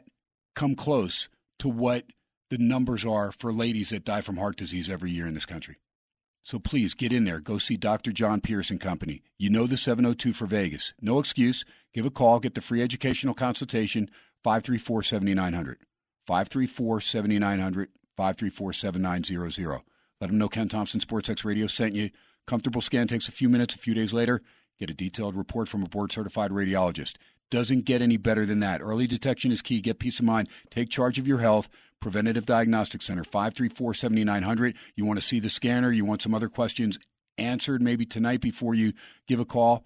come 0.55 0.73
close 0.73 1.27
to 1.59 1.67
what 1.67 2.05
the 2.49 2.57
numbers 2.57 3.05
are 3.05 3.33
for 3.33 3.51
ladies 3.51 3.89
that 3.89 4.05
die 4.05 4.21
from 4.21 4.37
heart 4.37 4.55
disease 4.55 4.89
every 4.89 5.11
year 5.11 5.27
in 5.27 5.33
this 5.33 5.45
country. 5.45 5.75
So 6.47 6.59
please 6.59 6.93
get 6.93 7.11
in 7.11 7.25
there. 7.25 7.41
Go 7.41 7.57
see 7.57 7.75
Dr. 7.75 8.13
John 8.13 8.41
and 8.41 8.79
Company. 8.79 9.21
You 9.37 9.49
know 9.49 9.67
the 9.67 9.75
702 9.75 10.31
for 10.31 10.45
Vegas. 10.45 10.93
No 11.01 11.19
excuse. 11.19 11.65
Give 11.93 12.05
a 12.05 12.09
call. 12.09 12.39
Get 12.39 12.55
the 12.55 12.61
free 12.61 12.81
educational 12.81 13.33
consultation. 13.33 14.09
534 14.45 15.03
7900. 15.03 15.79
534 16.25 17.01
7900. 17.01 17.89
534 18.15 18.71
7900. 18.71 19.81
Let 20.21 20.27
them 20.27 20.37
know 20.37 20.47
Ken 20.47 20.69
Thomson 20.69 21.01
Sports 21.01 21.29
X 21.29 21.43
Radio 21.43 21.67
sent 21.67 21.95
you. 21.95 22.11
Comfortable 22.45 22.79
scan 22.79 23.07
takes 23.07 23.27
a 23.27 23.33
few 23.33 23.49
minutes. 23.49 23.75
A 23.75 23.77
few 23.77 23.93
days 23.93 24.13
later, 24.13 24.41
get 24.79 24.89
a 24.89 24.93
detailed 24.93 25.35
report 25.35 25.67
from 25.67 25.83
a 25.83 25.89
board 25.89 26.13
certified 26.13 26.51
radiologist. 26.51 27.15
Doesn't 27.51 27.83
get 27.83 28.01
any 28.01 28.15
better 28.15 28.45
than 28.45 28.61
that. 28.61 28.79
Early 28.81 29.05
detection 29.05 29.51
is 29.51 29.61
key. 29.61 29.81
Get 29.81 29.99
peace 29.99 30.19
of 30.19 30.25
mind. 30.25 30.47
Take 30.69 30.89
charge 30.89 31.19
of 31.19 31.27
your 31.27 31.39
health. 31.39 31.67
Preventative 31.99 32.45
Diagnostic 32.45 33.01
Center, 33.01 33.23
534 33.23 33.93
7900. 33.93 34.75
You 34.95 35.05
want 35.05 35.19
to 35.19 35.25
see 35.25 35.39
the 35.39 35.49
scanner? 35.49 35.91
You 35.91 36.05
want 36.05 36.21
some 36.21 36.33
other 36.33 36.49
questions 36.49 36.99
answered 37.37 37.81
maybe 37.81 38.05
tonight 38.05 38.41
before 38.41 38.73
you 38.75 38.93
give 39.27 39.39
a 39.39 39.45
call? 39.45 39.83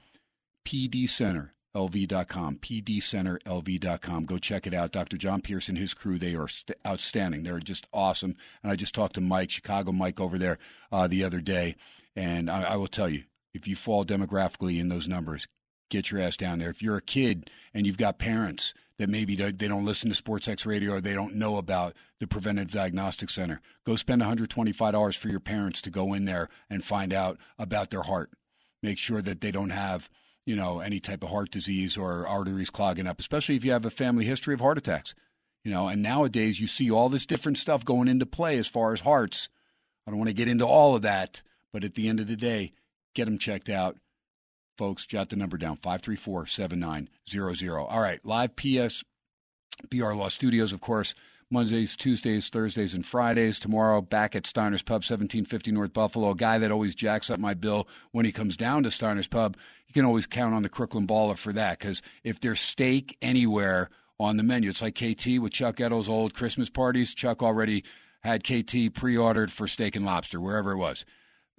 PD 0.66 1.10
Center, 1.10 1.54
PDCenterLV.com. 1.76 2.58
PDCenterLV.com. 2.58 4.26
Go 4.26 4.38
check 4.38 4.68
it 4.68 4.74
out. 4.74 4.92
Dr. 4.92 5.18
John 5.18 5.42
Pierce 5.42 5.70
and 5.70 5.78
his 5.78 5.94
crew, 5.94 6.18
they 6.18 6.36
are 6.36 6.48
st- 6.48 6.78
outstanding. 6.86 7.44
They're 7.44 7.60
just 7.60 7.88
awesome. 7.94 8.36
And 8.64 8.72
I 8.72 8.76
just 8.76 8.96
talked 8.96 9.16
to 9.16 9.22
Mike, 9.22 9.52
Chicago 9.52 9.92
Mike, 9.92 10.20
over 10.20 10.38
there 10.38 10.58
uh, 10.92 11.08
the 11.08 11.24
other 11.24 11.40
day. 11.40 11.76
And 12.16 12.50
I, 12.50 12.64
I 12.64 12.76
will 12.76 12.88
tell 12.88 13.10
you, 13.10 13.24
if 13.54 13.68
you 13.68 13.76
fall 13.76 14.06
demographically 14.06 14.80
in 14.80 14.90
those 14.90 15.08
numbers, 15.08 15.48
get 15.90 16.12
your 16.12 16.22
ass 16.22 16.38
down 16.38 16.60
there. 16.60 16.70
If 16.70 16.82
you're 16.82 16.98
a 16.98 17.02
kid 17.02 17.50
and 17.74 17.86
you've 17.86 17.98
got 17.98 18.20
parents 18.20 18.74
that 19.02 19.10
maybe 19.10 19.36
they 19.36 19.68
don't 19.68 19.84
listen 19.84 20.10
to 20.10 20.15
Sports 20.15 20.48
X 20.48 20.64
Radio 20.64 20.94
or 20.94 21.02
they 21.02 21.15
don't 21.15 21.34
know 21.34 21.57
about 21.57 21.95
the 22.19 22.28
Preventive 22.28 22.69
Diagnostic 22.69 23.32
Center, 23.32 23.60
go 23.84 23.95
spend 23.95 24.22
$125 24.22 25.18
for 25.18 25.28
your 25.28 25.40
parents 25.40 25.82
to 25.82 25.90
go 25.90 26.14
in 26.14 26.26
there 26.26 26.49
and 26.69 26.86
find 26.86 27.11
out 27.11 27.40
about 27.57 27.90
their 27.90 28.03
heart. 28.03 28.30
Make 28.84 28.99
sure 28.99 29.19
that 29.23 29.41
they 29.41 29.49
don't 29.49 29.72
have, 29.72 30.07
you 30.45 30.56
know, 30.56 30.82
any 30.82 30.99
type 30.99 31.23
of 31.23 31.30
heart 31.30 31.49
disease 31.49 31.98
or 31.98 32.28
arteries 32.28 32.69
clogging 32.69 33.07
up, 33.07 33.19
especially 33.19 33.56
if 33.56 33.65
you 33.65 33.72
have 33.72 33.86
a 33.86 33.90
family 33.90 34.23
history 34.23 34.53
of 34.53 34.60
heart 34.60 34.78
attacks. 34.78 35.15
You 35.64 35.72
know, 35.72 35.88
and 35.88 36.03
nowadays 36.03 36.60
you 36.60 36.68
see 36.68 36.91
all 36.91 37.10
this 37.10 37.26
different 37.26 37.57
stuff 37.57 37.84
going 37.84 38.07
into 38.07 38.28
play 38.28 38.60
as 38.60 38.68
far 38.68 38.94
as 38.94 39.02
hearts. 39.02 39.49
I 40.06 40.11
don't 40.11 40.19
want 40.19 40.30
to 40.30 40.34
get 40.34 40.48
into 40.48 40.68
all 40.68 40.95
of 40.95 41.02
that, 41.02 41.41
but 41.73 41.84
at 41.84 41.95
the 41.95 42.07
end 42.07 42.19
of 42.19 42.28
the 42.28 42.36
day, 42.36 42.73
get 43.15 43.26
them 43.26 43.40
checked 43.40 43.69
out 43.69 43.98
folks, 44.82 45.06
jot 45.06 45.30
the 45.30 45.36
number 45.36 45.60
down 45.60 45.76
534 45.76 46.48
7900. 46.48 47.70
All 47.86 47.99
right, 47.99 48.20
live 48.26 48.56
PS 48.56 49.03
BR 49.91 50.14
Law 50.14 50.30
Studios, 50.30 50.74
of 50.74 50.82
course. 50.82 51.14
Mondays, 51.52 51.95
Tuesdays, 51.95 52.49
Thursdays, 52.49 52.95
and 52.95 53.06
Fridays. 53.06 53.60
Tomorrow, 53.60 54.02
back 54.02 54.36
at 54.36 54.48
Steiner's 54.48 54.82
Pub, 54.82 55.03
1750 55.03 55.72
North 55.72 55.94
Buffalo. 55.94 56.32
A 56.32 56.36
guy 56.36 56.58
that 56.58 56.72
always 56.72 56.95
jacks 56.95 57.30
up 57.30 57.40
my 57.40 57.53
bill 57.53 57.88
when 58.12 58.26
he 58.26 58.32
comes 58.32 58.58
down 58.58 58.82
to 58.82 58.90
Steiner's 58.90 59.28
Pub. 59.28 59.56
You 59.88 59.94
can 59.94 60.03
always 60.03 60.26
count 60.26 60.56
on 60.56 60.64
the 60.64 60.70
Crooklyn 60.70 61.06
Balla 61.06 61.36
for 61.36 61.53
that 61.53 61.78
because 61.78 62.02
if 62.24 62.40
there's 62.40 62.60
steak 62.60 63.16
anywhere 63.22 63.88
on 64.20 64.38
the 64.38 64.44
menu, 64.44 64.72
it's 64.72 64.82
like 64.82 64.95
KT 64.95 65.38
with 65.40 65.52
Chuck 65.52 65.80
Edel's 65.80 66.10
old 66.10 66.34
Christmas 66.34 66.72
parties. 66.72 67.14
Chuck 67.14 67.44
already 67.44 67.84
had 68.24 68.44
KT 68.44 68.95
pre 68.95 69.16
ordered 69.16 69.52
for 69.52 69.68
steak 69.68 69.95
and 69.95 70.08
lobster, 70.08 70.41
wherever 70.41 70.72
it 70.72 70.78
was. 70.78 71.06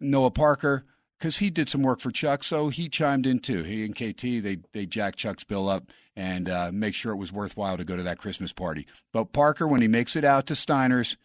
Noah 0.01 0.33
Parker, 0.33 0.87
because 1.23 1.39
he 1.39 1.51
did 1.51 1.69
some 1.69 1.83
work 1.83 2.01
for 2.01 2.11
Chuck, 2.11 2.43
so 2.43 2.69
he 2.69 2.89
chimed 2.89 3.27
in 3.27 3.39
too. 3.39 3.63
He 3.63 3.85
and 3.85 3.95
KT, 3.95 4.43
they 4.43 4.59
they 4.73 4.87
jacked 4.87 5.21
Chuck's 5.21 5.45
bill 5.45 5.69
up 5.69 5.85
and 6.17 6.49
uh, 6.49 6.73
make 6.73 6.97
sure 6.97 7.13
it 7.13 7.17
was 7.17 7.31
worthwhile 7.31 7.77
to 7.77 7.85
go 7.85 7.97
to 7.97 8.03
that 8.03 8.19
Christmas 8.19 8.51
party. 8.51 8.89
But 9.13 9.33
Parker, 9.33 9.69
when 9.69 9.81
he 9.81 9.87
makes 9.87 10.17
it 10.17 10.25
out 10.25 10.47
to 10.49 10.57
Steiner's, 10.57 11.17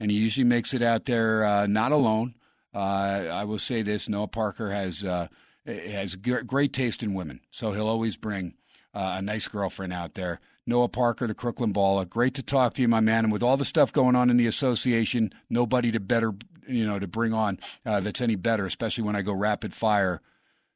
and 0.00 0.10
he 0.10 0.16
usually 0.16 0.44
makes 0.44 0.72
it 0.72 0.80
out 0.80 1.04
there 1.04 1.44
uh, 1.44 1.66
not 1.66 1.92
alone. 1.92 2.36
Uh, 2.74 2.78
I 2.78 3.44
will 3.44 3.58
say 3.58 3.82
this: 3.82 4.08
Noah 4.08 4.28
Parker 4.28 4.70
has 4.70 5.04
uh, 5.04 5.28
has 5.66 6.16
great 6.16 6.72
taste 6.72 7.02
in 7.02 7.12
women, 7.12 7.40
so 7.50 7.72
he'll 7.72 7.86
always 7.86 8.16
bring 8.16 8.54
uh, 8.94 9.16
a 9.18 9.22
nice 9.22 9.46
girlfriend 9.46 9.92
out 9.92 10.14
there. 10.14 10.40
Noah 10.66 10.88
Parker, 10.88 11.26
the 11.26 11.34
Crooklyn 11.34 11.72
Balla, 11.72 12.06
great 12.06 12.32
to 12.34 12.42
talk 12.42 12.72
to 12.74 12.82
you, 12.82 12.88
my 12.88 13.00
man. 13.00 13.24
And 13.24 13.32
with 13.32 13.42
all 13.42 13.58
the 13.58 13.66
stuff 13.66 13.92
going 13.92 14.16
on 14.16 14.30
in 14.30 14.38
the 14.38 14.46
association, 14.46 15.34
nobody 15.50 15.92
to 15.92 16.00
better, 16.00 16.32
you 16.68 16.86
know, 16.86 16.98
to 16.98 17.06
bring 17.06 17.32
on 17.32 17.58
uh, 17.84 18.00
that's 18.00 18.20
any 18.20 18.36
better, 18.36 18.66
especially 18.66 19.04
when 19.04 19.16
I 19.16 19.22
go 19.22 19.32
rapid 19.32 19.74
fire. 19.74 20.20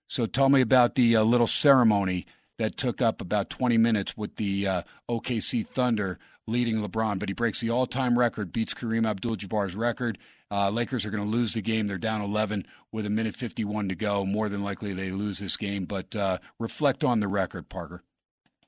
So 0.06 0.26
tell 0.26 0.48
me 0.48 0.60
about 0.60 0.94
the 0.94 1.16
uh, 1.16 1.22
little 1.22 1.46
ceremony 1.46 2.26
that 2.58 2.76
took 2.76 3.00
up 3.00 3.20
about 3.20 3.50
20 3.50 3.76
minutes 3.78 4.16
with 4.16 4.36
the 4.36 4.66
uh, 4.66 4.82
OKC 5.08 5.66
Thunder 5.66 6.18
leading 6.46 6.78
LeBron, 6.78 7.18
but 7.18 7.28
he 7.28 7.34
breaks 7.34 7.60
the 7.60 7.70
all-time 7.70 8.18
record, 8.18 8.52
beats 8.52 8.74
Kareem 8.74 9.06
Abdul-Jabbar's 9.06 9.76
record. 9.76 10.18
Uh, 10.50 10.70
Lakers 10.70 11.04
are 11.04 11.10
going 11.10 11.22
to 11.22 11.28
lose 11.28 11.52
the 11.52 11.60
game. 11.60 11.86
They're 11.86 11.98
down 11.98 12.22
11 12.22 12.66
with 12.90 13.04
a 13.04 13.10
minute 13.10 13.36
51 13.36 13.90
to 13.90 13.94
go. 13.94 14.24
More 14.24 14.48
than 14.48 14.62
likely, 14.62 14.94
they 14.94 15.10
lose 15.10 15.38
this 15.38 15.58
game. 15.58 15.84
But 15.84 16.16
uh, 16.16 16.38
reflect 16.58 17.04
on 17.04 17.20
the 17.20 17.28
record, 17.28 17.68
Parker. 17.68 18.02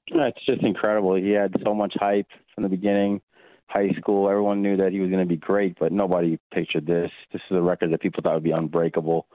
It's 0.08 0.44
just 0.44 0.62
incredible. 0.62 1.14
He 1.14 1.30
had 1.30 1.54
so 1.64 1.74
much 1.74 1.94
hype 1.98 2.28
from 2.54 2.64
the 2.64 2.68
beginning. 2.68 3.22
High 3.70 3.90
school, 3.96 4.28
everyone 4.28 4.62
knew 4.62 4.76
that 4.78 4.90
he 4.92 4.98
was 4.98 5.10
going 5.10 5.22
to 5.22 5.28
be 5.28 5.36
great, 5.36 5.76
but 5.78 5.92
nobody 5.92 6.40
pictured 6.52 6.86
this. 6.86 7.10
This 7.32 7.40
is 7.50 7.56
a 7.56 7.62
record 7.62 7.92
that 7.92 8.00
people 8.00 8.20
thought 8.20 8.34
would 8.34 8.42
be 8.42 8.50
unbreakable. 8.50 9.26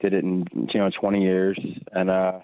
Did 0.00 0.12
it 0.12 0.24
in 0.24 0.44
you 0.52 0.80
know 0.80 0.90
20 1.00 1.22
years, 1.22 1.58
and 1.92 2.10
uh, 2.10 2.40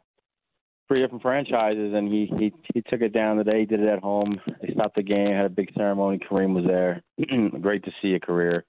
three 0.88 1.02
different 1.02 1.22
franchises, 1.22 1.92
and 1.94 2.10
he 2.10 2.32
he 2.38 2.52
he 2.72 2.82
took 2.88 3.02
it 3.02 3.12
down 3.12 3.36
today. 3.36 3.60
He 3.60 3.66
did 3.66 3.80
it 3.80 3.88
at 3.88 4.00
home. 4.00 4.40
They 4.62 4.72
stopped 4.72 4.96
the 4.96 5.02
game, 5.02 5.32
had 5.32 5.44
a 5.44 5.50
big 5.50 5.70
ceremony. 5.76 6.18
Kareem 6.18 6.54
was 6.54 6.64
there. 6.66 7.02
Great 7.60 7.84
to 7.84 7.92
see 8.00 8.14
a 8.14 8.20
career 8.20 8.64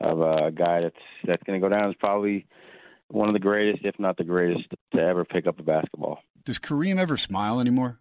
of 0.00 0.20
a 0.20 0.50
guy 0.50 0.82
that's 0.82 0.96
that's 1.26 1.42
going 1.44 1.60
to 1.60 1.64
go 1.64 1.74
down 1.74 1.88
as 1.88 1.96
probably 1.98 2.46
one 3.08 3.28
of 3.28 3.34
the 3.34 3.40
greatest, 3.40 3.84
if 3.84 3.98
not 3.98 4.16
the 4.16 4.24
greatest, 4.24 4.64
to 4.94 5.00
ever 5.00 5.24
pick 5.24 5.46
up 5.46 5.58
a 5.58 5.62
basketball. 5.62 6.18
Does 6.44 6.58
Kareem 6.58 6.98
ever 6.98 7.16
smile 7.16 7.60
anymore? 7.60 8.00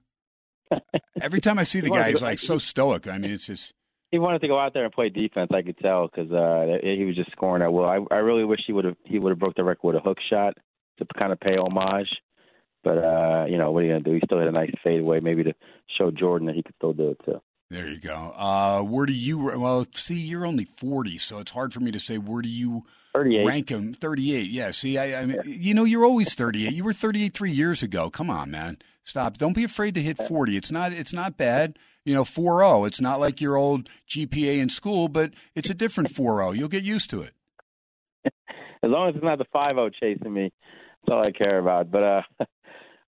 Every 1.21 1.41
time 1.41 1.59
I 1.59 1.63
see 1.63 1.79
the 1.79 1.89
guy, 1.89 2.09
he's 2.09 2.21
like 2.21 2.39
so 2.39 2.57
stoic. 2.57 3.07
I 3.07 3.17
mean, 3.17 3.31
it's 3.31 3.45
just 3.45 3.73
He 4.15 4.19
wanted 4.19 4.39
to 4.39 4.47
go 4.47 4.57
out 4.57 4.73
there 4.73 4.85
and 4.85 4.93
play 4.93 5.09
defense. 5.09 5.51
I 5.53 5.61
could 5.61 5.77
tell 5.77 6.07
because 6.07 6.31
uh, 6.31 6.77
he 6.81 7.03
was 7.03 7.17
just 7.17 7.33
scoring 7.33 7.61
at 7.61 7.73
will. 7.73 7.83
I, 7.83 7.99
I 8.11 8.19
really 8.19 8.45
wish 8.45 8.61
he 8.65 8.71
would 8.71 8.85
have 8.85 8.95
he 9.03 9.19
would 9.19 9.31
have 9.31 9.39
broke 9.39 9.55
the 9.55 9.63
record 9.65 9.87
with 9.87 9.95
a 9.97 9.99
hook 9.99 10.19
shot 10.29 10.53
to 10.99 11.05
kind 11.19 11.33
of 11.33 11.39
pay 11.41 11.57
homage. 11.57 12.07
But 12.81 12.97
uh, 12.99 13.45
you 13.49 13.57
know 13.57 13.73
what 13.73 13.83
are 13.83 13.87
you 13.87 13.91
gonna 13.91 14.05
do? 14.05 14.13
He 14.13 14.21
still 14.23 14.39
had 14.39 14.47
a 14.47 14.53
nice 14.53 14.71
fadeaway, 14.85 15.19
maybe 15.19 15.43
to 15.43 15.53
show 15.97 16.11
Jordan 16.11 16.47
that 16.47 16.55
he 16.55 16.63
could 16.63 16.75
still 16.77 16.93
do 16.93 17.09
it 17.09 17.19
too. 17.25 17.41
there. 17.69 17.89
You 17.89 17.99
go. 17.99 18.33
Uh, 18.37 18.83
where 18.83 19.05
do 19.05 19.11
you? 19.11 19.37
Well, 19.37 19.85
see, 19.93 20.15
you're 20.15 20.45
only 20.45 20.63
40, 20.63 21.17
so 21.17 21.39
it's 21.39 21.51
hard 21.51 21.73
for 21.73 21.81
me 21.81 21.91
to 21.91 21.99
say 21.99 22.17
where 22.17 22.41
do 22.41 22.47
you 22.47 22.83
38. 23.13 23.45
rank 23.45 23.67
him. 23.69 23.93
38. 23.93 24.49
Yeah. 24.49 24.71
See, 24.71 24.97
I, 24.97 25.19
I 25.19 25.25
mean, 25.25 25.41
you 25.45 25.73
know, 25.73 25.83
you're 25.83 26.05
always 26.05 26.33
38. 26.35 26.71
You 26.71 26.85
were 26.85 26.93
38 26.93 27.33
three 27.33 27.51
years 27.51 27.83
ago. 27.83 28.09
Come 28.09 28.29
on, 28.29 28.49
man. 28.49 28.77
Stop. 29.03 29.37
Don't 29.37 29.55
be 29.55 29.65
afraid 29.65 29.93
to 29.95 30.01
hit 30.01 30.17
40. 30.17 30.55
It's 30.55 30.71
not. 30.71 30.93
It's 30.93 31.11
not 31.11 31.35
bad. 31.35 31.77
You 32.05 32.13
know, 32.13 32.23
4-0. 32.23 32.87
It's 32.87 33.01
not 33.01 33.19
like 33.19 33.41
your 33.41 33.55
old 33.55 33.89
GPA 34.09 34.59
in 34.59 34.69
school, 34.69 35.07
but 35.07 35.31
it's 35.55 35.69
a 35.69 35.73
different 35.73 36.11
4-0. 36.11 36.55
You'll 36.55 36.69
get 36.69 36.83
used 36.83 37.09
to 37.09 37.21
it. 37.21 37.33
As 38.83 38.91
long 38.91 39.09
as 39.09 39.15
it's 39.15 39.23
not 39.23 39.39
the 39.39 39.45
five 39.51 39.75
zero 39.75 39.89
chasing 39.89 40.31
me, 40.31 40.51
that's 41.01 41.13
all 41.13 41.23
I 41.25 41.31
care 41.31 41.57
about. 41.57 41.89
But 41.89 42.03
uh, 42.03 42.21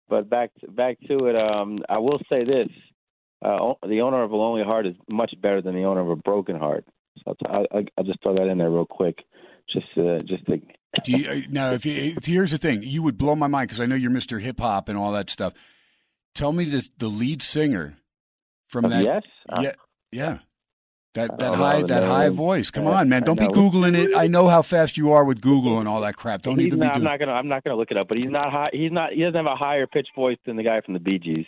but 0.09 0.29
back 0.29 0.49
to, 0.61 0.71
back 0.71 0.97
to 1.07 1.27
it. 1.27 1.35
Um, 1.35 1.79
I 1.87 1.99
will 1.99 2.19
say 2.31 2.43
this: 2.43 2.69
uh, 3.45 3.73
the 3.87 4.01
owner 4.01 4.23
of 4.23 4.31
a 4.31 4.35
lonely 4.35 4.63
heart 4.63 4.87
is 4.87 4.95
much 5.07 5.33
better 5.39 5.61
than 5.61 5.75
the 5.75 5.83
owner 5.83 6.01
of 6.01 6.09
a 6.09 6.15
broken 6.15 6.55
heart. 6.55 6.85
So 7.23 7.35
I'll, 7.45 7.65
I'll, 7.71 7.83
I'll 7.97 8.03
just 8.03 8.21
throw 8.23 8.33
that 8.35 8.47
in 8.47 8.57
there 8.57 8.71
real 8.71 8.87
quick, 8.87 9.19
just 9.71 9.85
uh, 9.97 10.17
just 10.19 10.45
to 10.47 10.59
Do 11.03 11.11
you, 11.11 11.29
uh, 11.29 11.41
now, 11.49 11.71
if 11.71 11.85
you, 11.85 12.15
here's 12.23 12.51
the 12.51 12.57
thing, 12.57 12.81
you 12.83 13.03
would 13.03 13.17
blow 13.17 13.35
my 13.35 13.47
mind 13.47 13.67
because 13.67 13.81
I 13.81 13.85
know 13.85 13.95
you're 13.95 14.11
Mr. 14.11 14.41
Hip 14.41 14.59
Hop 14.59 14.89
and 14.89 14.97
all 14.97 15.11
that 15.11 15.29
stuff. 15.29 15.53
Tell 16.33 16.51
me 16.51 16.65
this, 16.65 16.89
the 16.97 17.07
lead 17.07 17.41
singer 17.41 17.97
from 18.67 18.85
Of 18.85 18.91
that. 18.91 19.03
Yes? 19.03 19.23
Uh, 19.49 19.61
yeah, 19.63 19.71
yeah. 20.11 20.37
That 21.13 21.39
that 21.39 21.55
high 21.55 21.81
that 21.81 22.03
no. 22.03 22.09
high 22.09 22.29
voice. 22.29 22.69
Come 22.69 22.85
on, 22.85 23.09
man! 23.09 23.23
Don't 23.23 23.39
be 23.39 23.47
googling 23.47 23.97
it. 23.97 24.15
I 24.15 24.27
know 24.27 24.49
how 24.49 24.61
fast 24.61 24.97
you 24.97 25.13
are 25.13 25.23
with 25.23 25.41
Google 25.41 25.79
and 25.79 25.87
all 25.87 26.01
that 26.01 26.15
crap. 26.15 26.43
Don't 26.43 26.59
he's 26.59 26.67
even 26.67 26.79
not, 26.79 26.93
be 26.93 26.97
I'm 26.97 27.03
not 27.03 27.17
gonna 27.17 27.31
I'm 27.31 27.47
not 27.47 27.63
gonna 27.63 27.75
look 27.75 27.89
it 27.89 27.97
up, 27.97 28.07
but 28.07 28.17
he's 28.17 28.29
not 28.29 28.51
high. 28.51 28.69
He's 28.71 28.91
not. 28.91 29.13
He 29.13 29.23
doesn't 29.23 29.33
have 29.33 29.47
a 29.47 29.55
higher 29.55 29.87
pitched 29.87 30.11
voice 30.15 30.37
than 30.45 30.57
the 30.57 30.63
guy 30.63 30.81
from 30.81 30.93
the 30.93 30.99
Bee 30.99 31.17
Gees. 31.17 31.47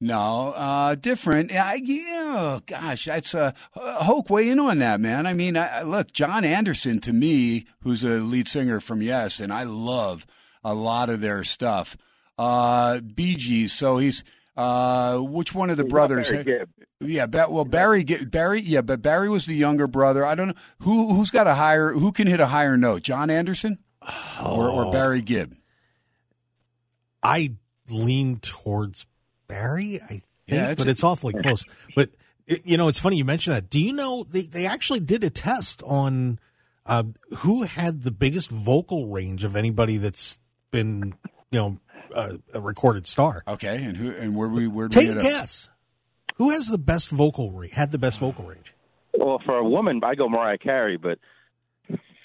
No, 0.00 0.48
uh, 0.56 0.94
different. 0.94 1.50
Yeah, 1.50 1.66
I- 1.66 1.80
yeah, 1.82 2.58
gosh, 2.66 3.06
that's 3.06 3.34
uh, 3.34 3.52
Hoke. 3.72 4.28
Weigh 4.28 4.50
in 4.50 4.58
on 4.58 4.78
that, 4.78 5.00
man. 5.00 5.26
I 5.26 5.32
mean, 5.32 5.56
I, 5.56 5.78
I- 5.78 5.82
look, 5.82 6.12
Jon 6.12 6.44
Anderson 6.44 7.00
to 7.02 7.12
me, 7.12 7.64
who's 7.80 8.04
a 8.04 8.18
lead 8.18 8.48
singer 8.48 8.80
from 8.80 9.00
Yes, 9.02 9.40
and 9.40 9.52
I 9.52 9.62
love 9.62 10.26
a 10.62 10.74
lot 10.74 11.08
of 11.08 11.20
their 11.20 11.44
stuff. 11.44 11.96
Uh, 12.36 13.00
Bee 13.00 13.36
Gees. 13.36 13.72
So 13.72 13.96
he's 13.96 14.22
uh, 14.56 15.18
which 15.18 15.54
one 15.54 15.70
of 15.70 15.76
the 15.76 15.82
He's 15.84 15.90
brothers? 15.92 16.30
Barry 16.30 16.44
Gibb. 16.44 16.68
Yeah, 17.00 17.26
ba- 17.26 17.48
well, 17.50 17.64
Barry, 17.66 18.04
Barry, 18.04 18.60
yeah, 18.60 18.80
but 18.80 19.02
Barry 19.02 19.28
was 19.28 19.44
the 19.46 19.54
younger 19.54 19.86
brother. 19.86 20.24
I 20.24 20.34
don't 20.34 20.48
know 20.48 20.54
who 20.80 21.14
who's 21.14 21.30
got 21.30 21.46
a 21.46 21.54
higher, 21.54 21.92
who 21.92 22.10
can 22.12 22.26
hit 22.26 22.40
a 22.40 22.46
higher 22.46 22.76
note, 22.76 23.02
Jon 23.02 23.28
Anderson 23.30 23.78
or, 24.42 24.68
or 24.70 24.90
Barry 24.92 25.20
Gibb. 25.20 25.54
I 27.22 27.52
lean 27.90 28.38
towards 28.38 29.06
Barry, 29.48 30.00
I 30.02 30.06
think, 30.08 30.22
Yeah, 30.46 30.74
but 30.74 30.86
a- 30.86 30.90
it's 30.90 31.04
awfully 31.04 31.34
close. 31.34 31.64
But 31.94 32.10
it, 32.46 32.62
you 32.64 32.76
know, 32.76 32.88
it's 32.88 32.98
funny 32.98 33.16
you 33.16 33.24
mentioned 33.24 33.56
that. 33.56 33.68
Do 33.70 33.80
you 33.80 33.92
know 33.92 34.24
they 34.24 34.42
they 34.42 34.66
actually 34.66 35.00
did 35.00 35.24
a 35.24 35.30
test 35.30 35.82
on 35.84 36.38
uh, 36.84 37.02
who 37.38 37.64
had 37.64 38.02
the 38.02 38.10
biggest 38.12 38.48
vocal 38.50 39.08
range 39.08 39.44
of 39.44 39.56
anybody 39.56 39.96
that's 39.96 40.38
been 40.70 41.14
you 41.50 41.58
know 41.58 41.78
uh, 42.16 42.36
a 42.54 42.60
recorded 42.60 43.06
star? 43.06 43.42
Okay, 43.46 43.82
and 43.84 43.96
who 43.96 44.10
and 44.10 44.34
where 44.34 44.48
we 44.48 44.66
where 44.66 44.88
do 44.88 44.98
we 44.98 45.06
Take 45.06 45.16
a 45.16 45.18
hit 45.22 45.32
up? 45.34 45.40
guess. 45.40 45.68
Who 46.36 46.50
has 46.50 46.68
the 46.68 46.78
best 46.78 47.08
vocal 47.10 47.50
range? 47.52 47.72
Had 47.74 47.90
the 47.92 47.98
best 47.98 48.18
vocal 48.18 48.44
range? 48.44 48.72
Well, 49.18 49.40
for 49.44 49.56
a 49.56 49.64
woman, 49.68 50.00
I 50.04 50.14
go 50.14 50.28
Mariah 50.28 50.58
Carey, 50.58 50.96
but 50.98 51.18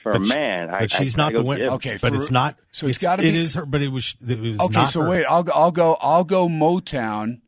for 0.04 0.14
But 0.14 0.22
a 0.22 0.26
she- 0.26 0.34
man, 0.36 0.70
I, 0.70 0.80
But 0.82 0.92
she's 0.92 1.16
I, 1.18 1.24
not 1.24 1.28
I 1.34 1.38
the 1.38 1.44
go 1.44 1.48
winner. 1.50 1.66
Okay, 1.76 1.98
but 2.02 2.10
for- 2.12 2.16
it's 2.18 2.32
not. 2.32 2.58
so 2.72 2.88
it's 2.88 3.02
gotta 3.02 3.22
be- 3.22 3.30
is 3.38 3.54
her, 3.54 3.66
but 3.66 3.82
it 3.82 3.90
was. 3.90 4.16
It 4.28 4.40
was 4.40 4.60
Okay, 4.60 4.74
not 4.74 4.86
so 4.90 5.02
her. 5.02 5.10
wait, 5.10 5.26
I'll 5.26 5.44
go. 5.44 5.52
I'll 5.54 5.72
go 5.72 5.98
I'll 6.02 6.24
go 6.24 6.48
Motown. 6.48 7.42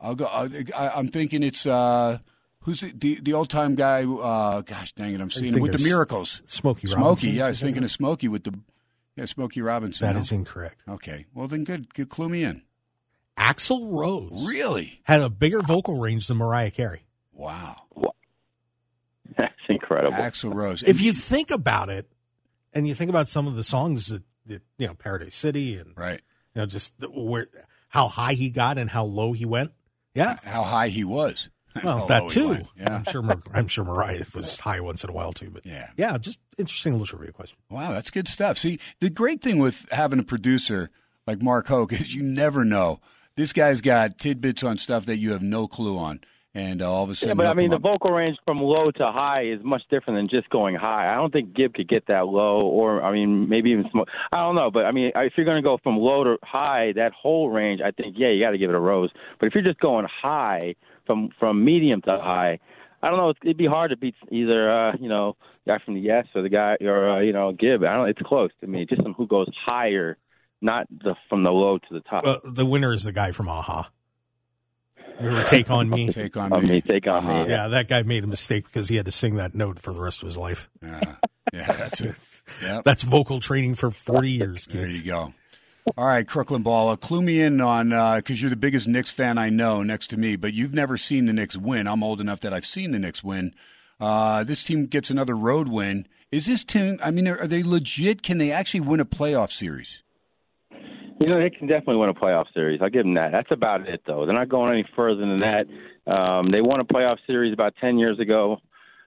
I'll 0.00 0.14
go. 0.14 0.26
I, 0.26 0.48
I'm 0.94 1.08
thinking 1.08 1.42
it's 1.42 1.66
uh, 1.66 2.18
who's 2.60 2.80
the 2.80 2.92
the, 2.96 3.20
the 3.20 3.32
old 3.32 3.50
time 3.50 3.74
guy? 3.74 4.04
Uh, 4.04 4.60
gosh 4.62 4.92
dang 4.94 5.14
it, 5.14 5.20
I'm 5.20 5.30
seeing 5.30 5.54
him 5.54 5.60
with 5.60 5.72
the 5.72 5.78
Miracles. 5.84 6.42
Smokey 6.44 6.86
Smokey, 6.88 7.02
Robinson, 7.02 7.34
yeah, 7.34 7.46
I 7.46 7.48
was 7.48 7.60
thinking 7.60 7.84
of 7.84 7.90
Smokey 7.90 8.28
with 8.28 8.44
the 8.44 8.58
yeah 9.16 9.24
Smokey 9.24 9.60
Robinson. 9.62 10.06
That 10.06 10.14
no? 10.14 10.20
is 10.20 10.30
incorrect. 10.30 10.82
okay. 10.88 11.26
Well 11.34 11.48
then, 11.48 11.64
good, 11.64 11.92
good. 11.94 12.08
Clue 12.08 12.28
me 12.28 12.44
in. 12.44 12.62
Axl 13.36 13.88
Rose 13.90 14.46
Really? 14.48 15.00
had 15.04 15.20
a 15.20 15.28
bigger 15.28 15.60
vocal 15.62 15.98
range 15.98 16.26
than 16.28 16.36
Mariah 16.38 16.70
Carey. 16.70 17.02
Wow. 17.32 17.82
That's 19.36 19.52
incredible. 19.68 20.16
Axl 20.16 20.54
Rose. 20.54 20.82
If 20.82 21.00
you 21.02 21.12
think 21.12 21.50
about 21.50 21.90
it, 21.90 22.08
and 22.72 22.86
you 22.86 22.94
think 22.94 23.08
about 23.10 23.28
some 23.28 23.46
of 23.46 23.56
the 23.56 23.64
songs 23.64 24.06
that, 24.08 24.22
that 24.46 24.62
you 24.78 24.86
know, 24.86 24.94
Paradise 24.94 25.34
City, 25.34 25.76
and 25.76 25.92
right, 25.96 26.20
you 26.54 26.60
know, 26.60 26.66
just 26.66 26.92
where 27.10 27.48
how 27.88 28.08
high 28.08 28.34
he 28.34 28.50
got 28.50 28.78
and 28.78 28.88
how 28.90 29.04
low 29.04 29.32
he 29.32 29.44
went. 29.44 29.72
Yeah, 30.14 30.36
how 30.44 30.62
high 30.62 30.88
he 30.88 31.04
was. 31.04 31.48
well, 31.84 31.98
How 32.00 32.06
that 32.06 32.28
too. 32.28 32.48
went. 32.50 32.66
Yeah. 32.78 32.96
I'm 32.96 33.04
sure. 33.04 33.22
Mar- 33.22 33.42
I'm 33.54 33.68
sure 33.68 33.84
Mariah 33.84 34.24
was 34.34 34.58
high 34.60 34.80
once 34.80 35.04
in 35.04 35.10
a 35.10 35.12
while 35.12 35.32
too. 35.32 35.50
But 35.50 35.64
Yeah. 35.66 35.90
yeah, 35.96 36.16
just 36.18 36.38
interesting 36.58 36.92
little 36.92 37.06
trivia 37.06 37.32
question. 37.32 37.56
Wow, 37.70 37.92
that's 37.92 38.10
good 38.10 38.28
stuff. 38.28 38.58
See, 38.58 38.78
the 39.00 39.10
great 39.10 39.42
thing 39.42 39.58
with 39.58 39.86
having 39.92 40.18
a 40.18 40.22
producer 40.24 40.90
like 41.26 41.42
Mark 41.42 41.66
Hoke 41.68 41.92
is 41.92 42.14
you 42.14 42.22
never 42.22 42.64
know. 42.64 43.00
This 43.36 43.52
guy's 43.52 43.80
got 43.80 44.18
tidbits 44.18 44.62
on 44.62 44.78
stuff 44.78 45.04
that 45.06 45.18
you 45.18 45.32
have 45.32 45.42
no 45.42 45.68
clue 45.68 45.98
on, 45.98 46.20
and 46.54 46.80
uh, 46.80 46.90
all 46.90 47.04
of 47.04 47.10
a 47.10 47.14
sudden, 47.14 47.30
Yeah, 47.30 47.34
but 47.34 47.46
I 47.48 47.52
mean, 47.52 47.68
the 47.68 47.76
up- 47.76 47.82
vocal 47.82 48.10
range 48.12 48.38
from 48.46 48.60
low 48.62 48.90
to 48.92 49.12
high 49.12 49.42
is 49.44 49.60
much 49.62 49.82
different 49.90 50.16
than 50.18 50.28
just 50.30 50.48
going 50.48 50.74
high. 50.74 51.12
I 51.12 51.16
don't 51.16 51.30
think 51.30 51.52
Gibb 51.54 51.74
could 51.74 51.86
get 51.86 52.06
that 52.06 52.28
low, 52.28 52.60
or 52.60 53.02
I 53.02 53.12
mean, 53.12 53.46
maybe 53.50 53.72
even 53.72 53.84
smoke. 53.90 54.08
I 54.32 54.38
don't 54.38 54.54
know, 54.54 54.70
but 54.70 54.86
I 54.86 54.92
mean, 54.92 55.12
if 55.14 55.34
you're 55.36 55.44
going 55.44 55.62
to 55.62 55.68
go 55.68 55.76
from 55.82 55.98
low 55.98 56.24
to 56.24 56.38
high, 56.42 56.92
that 56.94 57.12
whole 57.12 57.50
range, 57.50 57.82
I 57.84 57.90
think, 57.90 58.14
yeah, 58.18 58.28
you 58.30 58.42
got 58.42 58.52
to 58.52 58.58
give 58.58 58.70
it 58.70 58.76
a 58.76 58.80
rose. 58.80 59.10
But 59.38 59.46
if 59.48 59.54
you're 59.54 59.64
just 59.64 59.80
going 59.80 60.06
high 60.06 60.76
from 61.06 61.30
from 61.38 61.64
medium 61.64 62.02
to 62.02 62.10
high. 62.10 62.58
I 63.02 63.10
don't 63.10 63.18
know. 63.18 63.32
It'd 63.42 63.56
be 63.56 63.66
hard 63.66 63.90
to 63.90 63.96
beat 63.96 64.14
either, 64.30 64.70
uh, 64.70 64.96
you 64.98 65.08
know, 65.08 65.36
guy 65.66 65.78
from 65.84 65.94
the 65.94 66.00
Yes 66.00 66.26
or 66.34 66.42
the 66.42 66.48
guy 66.48 66.76
or 66.80 67.10
uh, 67.10 67.20
you 67.20 67.32
know 67.32 67.52
Gibb. 67.52 67.84
I 67.84 67.94
don't. 67.94 68.08
It's 68.08 68.20
close 68.22 68.50
to 68.60 68.66
me. 68.66 68.86
Just 68.88 69.02
some 69.02 69.14
who 69.14 69.26
goes 69.26 69.48
higher, 69.64 70.16
not 70.60 70.86
the 70.90 71.14
from 71.28 71.42
the 71.44 71.50
low 71.50 71.78
to 71.78 71.86
the 71.90 72.00
top. 72.00 72.24
Well, 72.24 72.40
the 72.44 72.66
winner 72.66 72.92
is 72.92 73.04
the 73.04 73.12
guy 73.12 73.32
from 73.32 73.48
a-ha. 73.48 73.90
Remember 75.20 75.44
Take 75.46 75.70
on 75.70 75.88
Me? 75.88 76.08
Take 76.08 76.36
on 76.36 76.52
On 76.52 76.62
me. 76.62 76.68
me, 76.72 76.80
take 76.82 77.06
on 77.06 77.26
me. 77.26 77.48
Yeah, 77.50 77.68
that 77.68 77.88
guy 77.88 78.02
made 78.02 78.24
a 78.24 78.26
mistake 78.26 78.64
because 78.64 78.88
he 78.88 78.96
had 78.96 79.04
to 79.06 79.10
sing 79.12 79.36
that 79.36 79.54
note 79.54 79.78
for 79.78 79.92
the 79.92 80.00
rest 80.00 80.22
of 80.22 80.26
his 80.26 80.36
life. 80.36 80.68
Yeah, 80.82 81.16
yeah, 81.52 81.66
that's 81.72 82.00
it. 82.00 82.14
Yep. 82.62 82.84
That's 82.84 83.02
vocal 83.02 83.40
training 83.40 83.74
for 83.74 83.90
40 83.90 84.30
years, 84.30 84.66
There 84.66 84.88
you 84.88 85.02
go. 85.02 85.34
All 85.96 86.06
right, 86.06 86.26
Crooklyn 86.26 86.64
Balla, 86.64 86.94
uh, 86.94 86.96
clue 86.96 87.22
me 87.22 87.40
in 87.40 87.60
on 87.60 87.90
because 88.16 88.40
you're 88.40 88.50
the 88.50 88.56
biggest 88.56 88.88
Knicks 88.88 89.10
fan 89.10 89.38
I 89.38 89.50
know 89.50 89.84
next 89.84 90.08
to 90.08 90.16
me, 90.16 90.34
but 90.34 90.52
you've 90.52 90.74
never 90.74 90.96
seen 90.96 91.26
the 91.26 91.32
Knicks 91.32 91.56
win. 91.56 91.86
I'm 91.86 92.02
old 92.02 92.20
enough 92.20 92.40
that 92.40 92.52
I've 92.52 92.66
seen 92.66 92.90
the 92.90 92.98
Knicks 92.98 93.22
win. 93.22 93.54
Uh, 94.00 94.42
this 94.42 94.64
team 94.64 94.86
gets 94.86 95.10
another 95.10 95.36
road 95.36 95.68
win. 95.68 96.06
Is 96.32 96.46
this 96.46 96.64
team? 96.64 96.98
I 97.02 97.12
mean, 97.12 97.28
are, 97.28 97.46
they 97.46 97.62
legit? 97.62 98.22
Can 98.22 98.38
they 98.38 98.50
actually 98.50 98.80
win 98.80 98.98
a 98.98 99.04
playoff 99.04 99.52
series? 99.52 100.02
You 101.18 101.28
know, 101.28 101.40
they 101.40 101.50
can 101.50 101.68
definitely 101.68 101.96
win 101.96 102.10
a 102.10 102.14
playoff 102.14 102.46
series. 102.52 102.80
I'll 102.82 102.90
give 102.90 103.04
them 103.04 103.14
that. 103.14 103.30
That's 103.32 103.50
about 103.52 103.88
it, 103.88 104.02
though. 104.06 104.26
They're 104.26 104.34
not 104.34 104.48
going 104.48 104.72
any 104.72 104.84
further 104.94 105.20
than 105.20 105.40
that. 105.40 105.66
Um, 106.12 106.50
they 106.50 106.60
won 106.60 106.80
a 106.80 106.84
playoff 106.84 107.18
series 107.26 107.54
about 107.54 107.74
10 107.80 107.98
years 107.98 108.18
ago 108.18 108.58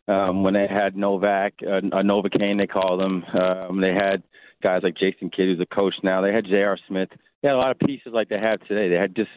um, 0.07 0.43
when 0.43 0.53
they 0.53 0.65
had 0.68 0.95
Novak, 0.95 1.53
uh, 1.61 1.76
uh, 1.76 2.01
Novocaine, 2.01 2.57
they 2.57 2.65
call 2.68 2.97
them. 2.97 3.23
Um, 3.26 3.80
they 3.80 3.93
had 3.93 4.23
guys 4.61 4.81
like 4.84 4.95
Jason 4.95 5.30
Kidd, 5.30 5.48
who's 5.48 5.60
a 5.60 5.76
coach 5.76 5.95
now. 6.03 6.22
They 6.22 6.34
had 6.34 6.45
J.R. 6.45 6.77
Smith. 6.88 7.10
They 7.41 7.48
had 7.48 7.56
a 7.56 7.57
lot 7.57 7.72
of 7.72 7.80
pieces 7.80 8.11
like 8.14 8.30
they 8.30 8.40
have 8.40 8.60
today. 8.61 8.90
They 8.90 8.95
had 8.95 9.15
just 9.15 9.30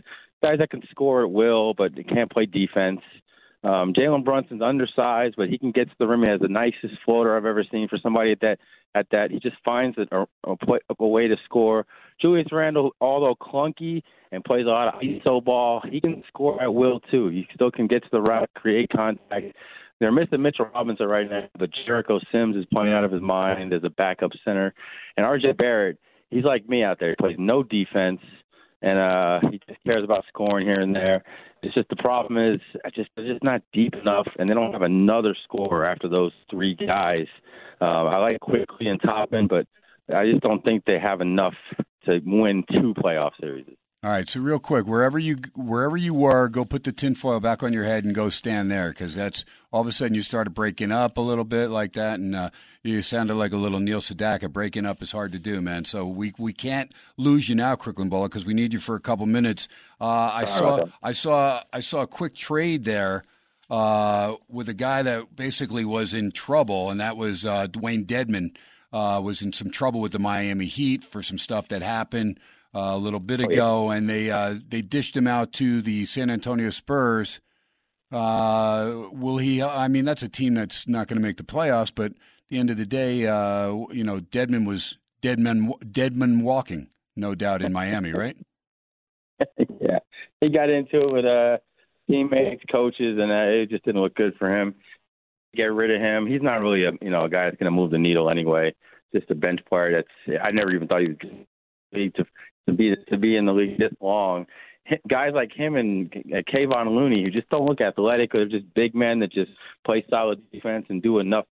guys 0.43 0.59
that 0.59 0.71
can 0.71 0.83
score 0.91 1.23
at 1.23 1.31
will, 1.31 1.75
but 1.75 1.95
they 1.95 2.03
can't 2.03 2.31
play 2.31 2.47
defense. 2.47 3.01
Um, 3.65 3.95
Jalen 3.95 4.25
Brunson's 4.25 4.63
undersized, 4.63 5.35
but 5.37 5.49
he 5.49 5.57
can 5.57 5.71
get 5.71 5.89
to 5.89 5.95
the 5.99 6.07
rim. 6.07 6.23
He 6.23 6.31
has 6.31 6.41
the 6.41 6.49
nicest 6.49 7.01
floater 7.05 7.37
I've 7.37 7.47
ever 7.47 7.65
seen 7.71 7.89
for 7.89 7.99
somebody 8.03 8.33
at 8.33 8.41
that. 8.41 8.59
At 8.95 9.07
that, 9.13 9.31
he 9.31 9.39
just 9.39 9.57
finds 9.65 9.97
a, 9.97 10.27
a, 10.45 10.57
play, 10.57 10.81
a 10.99 11.07
way 11.07 11.27
to 11.27 11.37
score. 11.47 11.87
Julius 12.21 12.49
Randle, 12.53 12.95
although 13.01 13.35
clunky 13.35 14.03
and 14.33 14.45
plays 14.45 14.67
a 14.67 14.69
lot 14.69 14.95
of 14.95 15.01
iso 15.01 15.43
ball, 15.43 15.81
he 15.89 15.99
can 15.99 16.23
score 16.29 16.61
at 16.63 16.75
will 16.75 17.01
too. 17.11 17.29
He 17.29 17.47
still 17.55 17.71
can 17.71 17.87
get 17.87 18.03
to 18.03 18.09
the 18.13 18.21
rack, 18.21 18.51
create 18.55 18.91
contact. 18.95 19.57
They're 20.03 20.11
missing 20.11 20.43
Mitchell 20.43 20.67
Robinson 20.75 21.07
right 21.07 21.31
now, 21.31 21.49
but 21.57 21.71
Jericho 21.87 22.19
Sims 22.33 22.57
is 22.57 22.65
playing 22.73 22.93
out 22.93 23.05
of 23.05 23.13
his 23.13 23.23
mind 23.23 23.73
as 23.73 23.85
a 23.85 23.89
backup 23.89 24.33
center, 24.45 24.75
and 25.17 25.25
RJ 25.25 25.57
Barrett, 25.57 25.97
he's 26.29 26.43
like 26.43 26.69
me 26.69 26.83
out 26.83 26.99
there. 26.99 27.11
He 27.11 27.15
plays 27.15 27.37
no 27.39 27.63
defense, 27.63 28.19
and 28.83 28.99
uh, 28.99 29.49
he 29.49 29.61
just 29.69 29.79
cares 29.87 30.03
about 30.03 30.25
scoring 30.27 30.67
here 30.67 30.81
and 30.81 30.93
there. 30.93 31.23
It's 31.63 31.73
just 31.73 31.89
the 31.89 31.95
problem 31.95 32.37
is 32.37 32.61
I 32.85 32.91
just 32.91 33.11
they're 33.15 33.33
just 33.33 33.45
not 33.45 33.63
deep 33.73 33.95
enough, 33.95 34.27
and 34.41 34.51
they 34.51 34.55
don't 34.55 34.73
have 34.73 34.83
another 34.83 35.37
scorer 35.45 35.85
after 35.85 36.09
those 36.09 36.33
three 36.51 36.75
guys. 36.75 37.27
Uh, 37.81 37.85
I 37.85 38.17
like 38.17 38.41
Quickley 38.41 38.89
and 38.89 39.01
Toppin, 39.01 39.47
but 39.47 39.69
I 40.13 40.29
just 40.29 40.43
don't 40.43 40.65
think 40.65 40.85
they 40.85 40.99
have 40.99 41.21
enough 41.21 41.55
to 42.07 42.21
win 42.27 42.65
two 42.73 42.93
playoff 42.95 43.31
series. 43.41 43.67
All 44.05 44.11
right, 44.11 44.29
so 44.29 44.41
real 44.41 44.59
quick, 44.59 44.85
wherever 44.85 45.17
you 45.17 45.37
wherever 45.55 45.97
you 45.97 46.13
were, 46.13 46.49
go 46.49 46.65
put 46.65 46.83
the 46.83 46.91
tinfoil 46.91 47.39
back 47.39 47.63
on 47.63 47.73
your 47.73 47.85
head 47.85 48.05
and 48.05 48.13
go 48.13 48.31
stand 48.31 48.69
there 48.69 48.89
because 48.89 49.15
that's 49.15 49.45
all 49.71 49.83
of 49.83 49.87
a 49.87 49.93
sudden 49.93 50.17
you 50.17 50.23
started 50.23 50.55
breaking 50.55 50.91
up 50.91 51.17
a 51.17 51.21
little 51.21 51.45
bit 51.45 51.69
like 51.69 51.93
that, 51.93 52.19
and 52.19 52.35
uh, 52.35 52.51
you 52.83 53.01
sounded 53.01 53.37
like 53.37 53.53
a 53.53 53.57
little 53.57 53.79
Neil 53.79 54.01
Sedaka. 54.01 54.53
Breaking 54.53 54.87
up 54.87 55.03
is 55.03 55.13
hard 55.13 55.31
to 55.31 55.39
do, 55.39 55.61
man. 55.61 55.85
So 55.85 56.05
we 56.05 56.35
we 56.37 56.53
can't 56.53 56.93
lose 57.17 57.49
you 57.49 57.55
now, 57.55 57.77
Crooklyn 57.77 58.09
Bullet, 58.09 58.31
because 58.31 58.45
we 58.45 58.55
need 58.55 58.73
you 58.73 58.81
for 58.81 58.97
a 58.97 59.01
couple 59.01 59.25
minutes. 59.27 59.69
Uh, 60.01 60.33
I 60.35 60.47
saw 60.47 60.87
I 61.01 61.13
saw 61.13 61.63
I 61.73 61.79
saw 61.79 62.03
a 62.03 62.09
quick 62.09 62.35
trade 62.35 62.85
there 62.85 63.23
uh, 63.71 64.35
with 64.49 64.69
a 64.69 64.75
guy 64.75 65.03
that 65.03 65.37
basically 65.37 65.85
was 65.85 66.13
in 66.13 66.33
trouble, 66.33 66.91
and 66.91 66.99
that 66.99 67.17
was 67.17 67.47
uh, 67.47 67.69
Dewayne 67.69 68.05
Dedmon. 68.05 68.57
Uh, 68.93 69.21
was 69.25 69.41
in 69.41 69.53
some 69.55 69.71
trouble 69.71 70.01
with 70.01 70.13
the 70.13 70.19
Miami 70.19 70.67
Heat 70.67 71.03
for 71.03 71.23
some 71.23 71.39
stuff 71.39 71.69
that 71.69 71.81
happened 71.81 72.39
a 72.75 72.97
little 72.97 73.21
bit 73.21 73.41
ago, 73.41 73.91
and 73.91 74.09
they 74.09 74.31
uh, 74.31 74.55
they 74.69 74.83
dished 74.83 75.17
him 75.17 75.27
out 75.27 75.53
to 75.55 75.83
the 75.83 76.05
San 76.07 76.31
Antonio 76.31 76.71
Spurs. 76.71 77.41
Uh, 78.11 79.09
will 79.13 79.39
he? 79.39 79.63
I 79.63 79.89
mean, 79.89 80.05
that's 80.05 80.23
a 80.23 80.29
team 80.29 80.55
that's 80.55 80.87
not 80.87 81.09
going 81.09 81.17
to 81.17 81.23
make 81.23 81.37
the 81.37 81.43
playoffs, 81.43 81.93
but 81.95 82.13
at 82.13 82.17
the 82.51 82.59
end 82.59 82.71
of 82.71 82.77
the 82.77 82.87
day, 82.87 83.27
uh, 83.27 83.75
you 83.91 84.05
know, 84.05 84.21
Deadman 84.21 84.65
was 84.65 84.99
Deadman 85.21 85.73
Deadman 85.91 86.41
walking, 86.41 86.89
no 87.17 87.35
doubt 87.35 87.63
in 87.63 87.73
Miami, 87.73 88.13
right? 88.13 88.37
yeah, 89.81 89.99
he 90.41 90.49
got 90.49 90.71
into 90.71 91.01
it 91.01 91.13
with 91.13 91.25
uh, 91.25 91.59
teammates, 92.09 92.63
coaches, 92.71 93.19
and 93.19 93.31
uh, 93.31 93.63
it 93.63 93.71
just 93.71 93.85
didn't 93.85 94.01
look 94.01 94.15
good 94.15 94.35
for 94.39 94.55
him. 94.55 94.75
Get 95.55 95.65
rid 95.65 95.91
of 95.91 96.01
him. 96.01 96.27
He's 96.27 96.43
not 96.43 96.61
really 96.61 96.85
a 96.85 96.93
you 97.03 97.11
know 97.11 97.25
a 97.25 97.29
guy 97.29 97.45
that's 97.45 97.57
going 97.57 97.71
to 97.71 97.77
move 97.77 97.91
the 97.91 97.99
needle 97.99 98.31
anyway. 98.31 98.75
Just 99.15 99.31
a 99.31 99.35
bench 99.35 99.61
player. 99.69 99.93
That's 99.93 100.41
I 100.43 100.51
never 100.53 100.71
even 100.71 100.89
thought 100.89 101.03
he 101.03 101.09
was 101.09 101.17
going 101.93 102.13
to 102.13 102.25
to 102.69 102.75
be 102.75 102.95
to 103.09 103.17
be 103.17 103.37
in 103.37 103.47
the 103.47 103.53
league 103.53 103.79
this 103.79 103.93
long. 104.01 104.47
Guys 105.09 105.31
like 105.35 105.53
him 105.53 105.77
and 105.77 106.13
uh, 106.33 106.43
Kevon 106.53 106.95
Looney, 106.95 107.23
who 107.23 107.31
just 107.31 107.49
don't 107.51 107.67
look 107.67 107.81
athletic, 107.81 108.35
or 108.35 108.47
just 108.47 108.73
big 108.75 108.95
men 108.95 109.21
that 109.21 109.33
just 109.33 109.51
play 109.87 110.05
solid 110.11 110.43
defense 110.51 110.87
and 110.89 111.03
do 111.03 111.19
enough. 111.21 111.47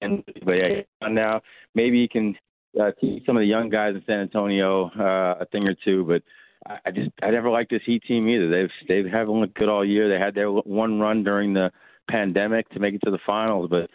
And 0.00 0.24
but 0.44 0.52
yeah, 0.52 1.08
now 1.08 1.42
maybe 1.74 2.00
he 2.00 2.08
can 2.08 2.36
uh, 2.80 2.92
teach 3.00 3.24
some 3.26 3.36
of 3.36 3.42
the 3.42 3.46
young 3.46 3.68
guys 3.68 3.94
in 3.94 4.02
San 4.06 4.20
Antonio 4.20 4.90
uh, 4.98 5.42
a 5.42 5.46
thing 5.52 5.68
or 5.68 5.74
two. 5.84 6.04
But 6.04 6.22
I, 6.66 6.78
I 6.86 6.90
just 6.90 7.10
I 7.22 7.30
never 7.30 7.50
liked 7.50 7.70
this 7.70 7.82
Heat 7.84 8.02
team 8.08 8.28
either. 8.28 8.48
They've 8.48 8.88
they 8.88 9.08
haven't 9.10 9.38
looked 9.38 9.58
good 9.58 9.68
all 9.68 9.84
year. 9.84 10.08
They 10.08 10.22
had 10.22 10.34
their 10.34 10.50
one 10.50 11.00
run 11.00 11.22
during 11.22 11.52
the 11.52 11.70
pandemic 12.10 12.68
to 12.70 12.80
make 12.80 12.94
it 12.94 13.02
to 13.04 13.10
the 13.10 13.18
finals, 13.26 13.68
but 13.70 13.90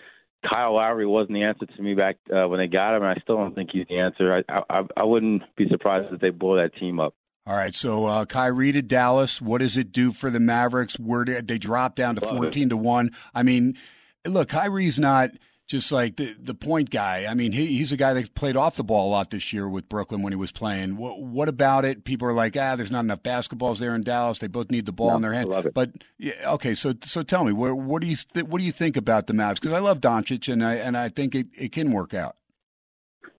Kyle 0.47 0.75
Lowry 0.75 1.05
wasn't 1.05 1.33
the 1.33 1.43
answer 1.43 1.65
to 1.65 1.81
me 1.81 1.95
back 1.95 2.17
uh, 2.31 2.47
when 2.47 2.59
they 2.59 2.67
got 2.67 2.95
him, 2.95 3.03
and 3.03 3.11
I 3.11 3.21
still 3.21 3.37
don't 3.37 3.55
think 3.55 3.71
he's 3.73 3.87
the 3.89 3.97
answer. 3.97 4.43
I, 4.49 4.63
I 4.69 4.81
I 4.97 5.03
wouldn't 5.03 5.43
be 5.55 5.67
surprised 5.69 6.13
if 6.13 6.21
they 6.21 6.29
blow 6.29 6.55
that 6.57 6.75
team 6.75 6.99
up. 6.99 7.13
All 7.47 7.55
right, 7.55 7.75
so 7.75 8.05
uh, 8.05 8.25
Kyrie 8.25 8.71
to 8.71 8.81
Dallas. 8.81 9.41
What 9.41 9.59
does 9.59 9.77
it 9.77 9.91
do 9.91 10.11
for 10.11 10.29
the 10.31 10.39
Mavericks? 10.39 10.95
Where 10.95 11.23
did 11.23 11.47
they 11.47 11.57
drop 11.57 11.95
down 11.95 12.15
to 12.15 12.21
Love 12.25 12.33
it. 12.33 12.37
fourteen 12.37 12.69
to 12.69 12.77
one? 12.77 13.11
I 13.33 13.43
mean, 13.43 13.77
look, 14.25 14.49
Kyrie's 14.49 14.97
not 14.99 15.29
just 15.67 15.91
like 15.91 16.17
the 16.17 16.35
the 16.39 16.53
point 16.53 16.91
guy. 16.91 17.25
I 17.25 17.33
mean, 17.33 17.51
he, 17.51 17.77
he's 17.77 17.91
a 17.91 17.97
guy 17.97 18.13
that 18.13 18.35
played 18.35 18.55
off 18.55 18.75
the 18.75 18.83
ball 18.83 19.09
a 19.09 19.11
lot 19.11 19.31
this 19.31 19.51
year 19.51 19.67
with 19.67 19.89
Brooklyn 19.89 20.21
when 20.21 20.31
he 20.31 20.37
was 20.37 20.51
playing. 20.51 20.97
What, 20.97 21.21
what 21.21 21.49
about 21.49 21.85
it? 21.85 22.03
People 22.03 22.27
are 22.27 22.33
like, 22.33 22.55
ah, 22.55 22.75
there's 22.75 22.91
not 22.91 22.99
enough 23.01 23.23
basketballs 23.23 23.79
there 23.79 23.95
in 23.95 24.03
Dallas. 24.03 24.39
They 24.39 24.47
both 24.47 24.69
need 24.69 24.85
the 24.85 24.91
ball 24.91 25.11
No, 25.11 25.15
in 25.15 25.21
their 25.23 25.33
hand. 25.33 25.47
I 25.47 25.49
love 25.49 25.65
it. 25.65 25.73
But 25.73 25.91
yeah, 26.19 26.33
okay, 26.53 26.75
so 26.75 26.93
so 27.03 27.23
tell 27.23 27.43
me, 27.43 27.51
what, 27.51 27.75
what 27.77 28.01
do 28.01 28.07
you 28.07 28.15
th- 28.15 28.45
what 28.45 28.59
do 28.59 28.65
you 28.65 28.71
think 28.71 28.95
about 28.95 29.27
the 29.27 29.33
Mavs? 29.33 29.55
Because 29.55 29.73
I 29.73 29.79
love 29.79 30.01
Doncic, 30.01 30.51
and 30.51 30.63
I 30.63 30.75
and 30.75 30.95
I 30.95 31.09
think 31.09 31.33
it, 31.33 31.47
it 31.55 31.71
can 31.71 31.91
work 31.91 32.13
out. 32.13 32.35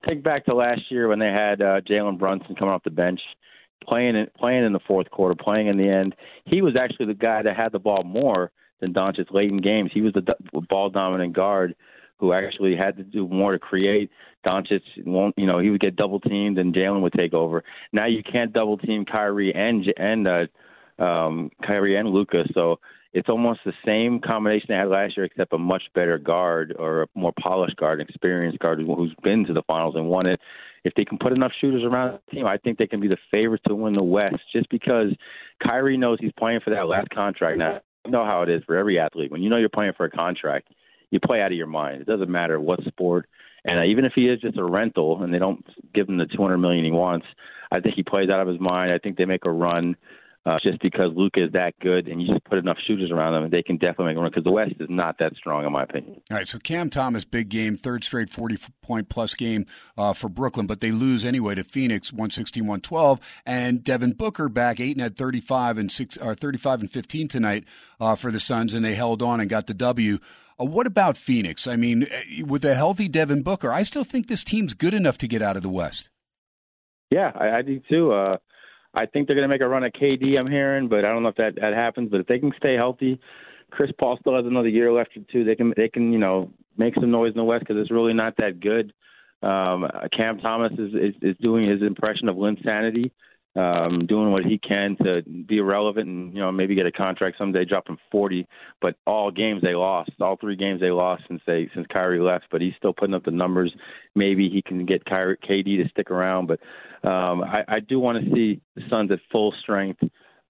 Take 0.07 0.23
back 0.23 0.45
to 0.47 0.55
last 0.55 0.83
year 0.91 1.09
when 1.09 1.19
they 1.19 1.27
had 1.27 1.61
uh, 1.61 1.81
Jalen 1.81 2.19
Brunson 2.19 2.55
coming 2.55 2.73
off 2.73 2.85
the 2.85 2.91
bench, 2.91 3.21
playing 3.85 4.17
in, 4.17 4.27
playing 4.39 4.65
in 4.65 4.73
the 4.73 4.81
fourth 4.87 5.11
quarter, 5.11 5.35
playing 5.35 5.69
in 5.69 5.79
the 5.79 5.89
end. 5.89 6.15
He 6.45 6.61
was 6.61 6.77
actually 6.77 7.07
the 7.07 7.15
guy 7.15 7.43
that 7.43 7.57
had 7.57 7.73
the 7.73 7.79
ball 7.79 8.03
more 8.05 8.51
than 8.81 8.93
Doncic 8.93 9.33
late 9.33 9.51
in 9.51 9.61
games. 9.61 9.91
He 9.95 10.01
was 10.01 10.13
the 10.13 10.23
ball 10.69 10.91
dominant 10.91 11.33
guard 11.33 11.75
who 12.19 12.33
actually 12.33 12.77
had 12.77 12.97
to 12.97 13.03
do 13.03 13.29
more 13.29 13.53
to 13.53 13.59
create. 13.59 14.11
Doncic 14.45 14.83
won't, 15.05 15.35
you 15.37 15.47
know, 15.47 15.59
he 15.59 15.71
would 15.71 15.81
get 15.81 15.97
double 15.97 16.21
teamed 16.21 16.59
and 16.59 16.75
Jalen 16.75 17.03
would 17.03 17.13
take 17.13 17.35
over. 17.35 17.65
Now 17.93 18.07
you 18.07 18.23
can't 18.23 18.53
double 18.53 18.79
team 18.79 19.05
Kyrie 19.05 19.55
and 19.55 19.85
and 19.97 20.29
uh, 20.29 21.03
um, 21.03 21.51
Kyrie 21.63 21.97
and 21.97 22.09
Luka, 22.09 22.45
so 22.55 22.79
it's 23.17 23.31
almost 23.31 23.61
the 23.65 23.73
same 23.85 24.21
combination 24.21 24.67
they 24.69 24.75
had 24.75 24.89
last 24.89 25.17
year, 25.17 25.25
except 25.25 25.51
a 25.55 25.59
much 25.59 25.85
better 25.95 26.19
guard 26.19 26.77
or 26.79 27.05
a 27.05 27.07
more 27.15 27.33
polished 27.41 27.77
guard, 27.77 27.99
experienced 27.99 28.59
guard 28.59 28.79
who's 28.79 29.15
been 29.23 29.47
to 29.47 29.55
the 29.55 29.63
finals 29.63 29.95
and 29.97 30.07
won 30.09 30.27
it. 30.27 30.39
If 30.85 30.93
they 30.95 31.07
can 31.07 31.17
put 31.17 31.33
enough 31.33 31.53
shooters 31.59 31.83
around 31.83 32.19
the 32.29 32.37
team, 32.37 32.47
I 32.47 32.59
think 32.59 32.77
they 32.77 32.87
can 32.87 33.01
be 33.01 33.09
the 33.09 33.17
favorites 33.31 33.65
to 33.69 33.75
win 33.75 33.95
the 33.95 34.03
West. 34.03 34.41
Just 34.53 34.69
because 34.69 35.15
Kyrie 35.67 35.97
knows 35.97 36.19
he's 36.21 36.33
playing 36.39 36.61
for 36.61 36.71
that 36.71 36.89
last 36.89 37.09
contract. 37.09 37.57
Now, 37.57 37.81
you 38.05 38.11
know 38.11 38.27
how 38.27 38.43
it 38.43 38.51
is 38.51 38.63
for 38.65 38.77
every 38.77 38.99
athlete. 38.99 39.31
When 39.31 39.43
you 39.43 39.49
know 39.49 39.57
you're 39.57 39.71
playing 39.71 39.95
for 39.97 40.05
a 40.05 40.11
contract, 40.11 40.69
you 41.17 41.27
play 41.27 41.41
out 41.41 41.51
of 41.51 41.57
your 41.57 41.67
mind. 41.67 42.03
It 42.03 42.07
doesn't 42.07 42.31
matter 42.31 42.61
what 42.61 42.83
sport. 42.85 43.29
And 43.65 43.81
uh, 43.81 43.85
even 43.85 44.05
if 44.05 44.13
he 44.15 44.29
is 44.29 44.41
just 44.41 44.59
a 44.59 44.65
rental 44.65 45.23
and 45.23 45.33
they 45.33 45.39
don't 45.39 45.65
give 45.95 46.09
him 46.09 46.19
the 46.19 46.27
200 46.27 46.59
million 46.59 46.85
he 46.85 46.91
wants, 46.91 47.27
I 47.73 47.81
think 47.81 47.95
he 47.97 48.03
plays 48.03 48.31
out 48.31 48.41
of 48.41 48.49
his 48.49 48.61
mind. 48.61 48.93
I 48.93 48.99
think 48.99 49.17
they 49.17 49.25
make 49.25 49.45
a 49.45 49.51
run 49.51 49.97
uh, 50.47 50.59
just 50.63 50.81
because 50.81 51.11
Luka 51.17 51.45
is 51.45 51.53
that 51.53 51.77
good, 51.81 52.07
and 52.07 52.23
you 52.23 52.29
just 52.29 52.45
put 52.45 52.59
enough 52.59 52.77
shooters 52.87 53.11
around 53.11 53.33
them, 53.33 53.43
and 53.43 53.53
they 53.53 53.65
can 53.65 53.79
definitely 53.79 54.07
make 54.07 54.17
a 54.17 54.21
run 54.21 54.31
because 54.31 54.45
the 54.45 54.53
West 54.53 54.75
is 54.79 54.89
not 54.89 55.19
that 55.19 55.35
strong, 55.35 55.67
in 55.67 55.73
my 55.73 55.83
opinion. 55.83 56.23
All 56.31 56.37
right, 56.37 56.47
so 56.47 56.61
Cam 56.61 56.89
Thomas, 56.89 57.25
big 57.25 57.49
game, 57.49 57.77
third 57.77 58.05
straight 58.05 58.31
40 58.31 58.59
point 58.81 59.09
plus 59.09 59.35
game 59.35 59.67
uh, 59.99 60.13
for 60.13 60.29
Brooklyn, 60.29 60.69
but 60.69 60.81
they 60.81 60.93
lose 60.93 61.25
anyway 61.25 61.57
to 61.57 61.65
Phoenix, 61.65 62.13
116 62.13 62.63
112. 62.63 63.19
And 63.45 63.83
Devin 63.83 64.13
Booker 64.13 64.49
back, 64.49 64.79
8 64.79 64.93
and 64.93 65.01
had 65.01 65.17
35 65.17 65.79
and, 65.79 65.91
six, 65.91 66.17
or 66.17 66.37
35 66.37 66.83
and 66.83 66.93
15 66.93 67.27
tonight 67.27 67.65
uh, 67.99 68.15
for 68.15 68.31
the 68.31 68.39
Suns, 68.39 68.73
and 68.73 68.85
they 68.85 68.95
held 68.95 69.23
on 69.23 69.41
and 69.41 69.51
got 69.51 69.67
the 69.67 69.75
W. 69.75 70.21
Uh, 70.61 70.65
what 70.65 70.87
about 70.87 71.17
Phoenix? 71.17 71.67
I 71.67 71.77
mean, 71.77 72.05
uh, 72.05 72.47
with 72.47 72.65
a 72.65 72.75
healthy 72.75 73.09
Devin 73.09 73.43
Booker, 73.43 73.73
I 73.73 73.83
still 73.83 74.05
think 74.05 74.29
this 74.29 74.45
team's 74.45 74.75
good 74.75 74.95
enough 74.95 75.19
to 75.19 75.29
get 75.29 75.43
out 75.43 75.57
of 75.57 75.63
the 75.63 75.69
West. 75.69 76.09
Yeah, 77.11 77.31
I, 77.35 77.59
I 77.59 77.63
do 77.63 77.81
too. 77.89 78.13
Uh, 78.13 78.39
I 78.95 79.07
think 79.07 79.27
they're 79.27 79.37
going 79.37 79.49
to 79.49 79.55
make 79.55 79.61
a 79.61 79.69
run 79.69 79.85
at 79.85 79.95
KD. 79.95 80.39
I'm 80.39 80.51
hearing, 80.51 80.89
but 80.89 81.05
I 81.05 81.13
don't 81.13 81.23
know 81.23 81.29
if 81.29 81.37
that 81.37 81.57
that 81.57 81.75
happens. 81.75 82.11
But 82.11 82.21
if 82.21 82.27
they 82.27 82.39
can 82.39 82.53
stay 82.57 82.75
healthy, 82.75 83.21
Chris 83.71 83.91
Paul 83.99 84.17
still 84.21 84.35
has 84.35 84.47
another 84.47 84.69
year 84.69 84.93
left 84.93 85.19
too. 85.31 85.45
They 85.45 85.55
can 85.55 85.73
they 85.77 85.89
can 85.89 86.13
you 86.13 86.19
know 86.19 86.51
make 86.77 86.95
some 86.95 87.11
noise 87.11 87.33
in 87.33 87.37
the 87.37 87.45
West 87.45 87.61
because 87.61 87.81
it's 87.81 87.91
really 87.91 88.15
not 88.15 88.37
that 88.39 88.61
good. 88.61 88.93
Um, 89.43 89.87
Cam 90.17 90.39
Thomas 90.39 90.73
is, 90.73 90.95
is 90.95 91.15
is 91.23 91.37
doing 91.43 91.69
his 91.69 91.83
impression 91.83 92.29
of 92.29 92.37
Linsanity, 92.37 93.11
um, 93.57 94.07
doing 94.07 94.31
what 94.31 94.45
he 94.45 94.59
can 94.59 94.97
to 95.03 95.23
be 95.23 95.61
relevant 95.61 96.09
and 96.09 96.35
you 96.35 96.41
know 96.41 96.53
maybe 96.53 96.75
get 96.75 96.87
a 96.87 96.93
contract 96.93 97.39
someday, 97.39 97.65
dropping 97.65 97.97
40. 98.11 98.47
But 98.81 98.97
all 99.07 99.31
games 99.31 99.63
they 99.63 99.75
lost, 99.75 100.11
all 100.21 100.37
three 100.37 100.57
games 100.57 100.81
they 100.81 100.91
lost 100.91 101.25
since 101.29 101.41
they 101.47 101.69
since 101.75 101.87
Kyrie 101.91 102.21
left. 102.21 102.47
But 102.51 102.61
he's 102.61 102.75
still 102.77 102.93
putting 102.93 103.15
up 103.15 103.25
the 103.25 103.31
numbers. 103.31 103.73
Maybe 104.15 104.49
he 104.49 104.63
can 104.63 104.85
get 104.85 105.05
Kyrie, 105.05 105.39
KD 105.39 105.83
to 105.83 105.89
stick 105.89 106.11
around. 106.11 106.49
But 106.49 106.61
um, 107.09 107.43
I, 107.43 107.65
I 107.69 107.81
do 107.81 107.99
want 107.99 108.23
to 108.23 108.31
see 108.35 108.61
the 108.75 108.83
Suns 108.91 109.11
at 109.11 109.21
full 109.33 109.55
strength. 109.63 110.03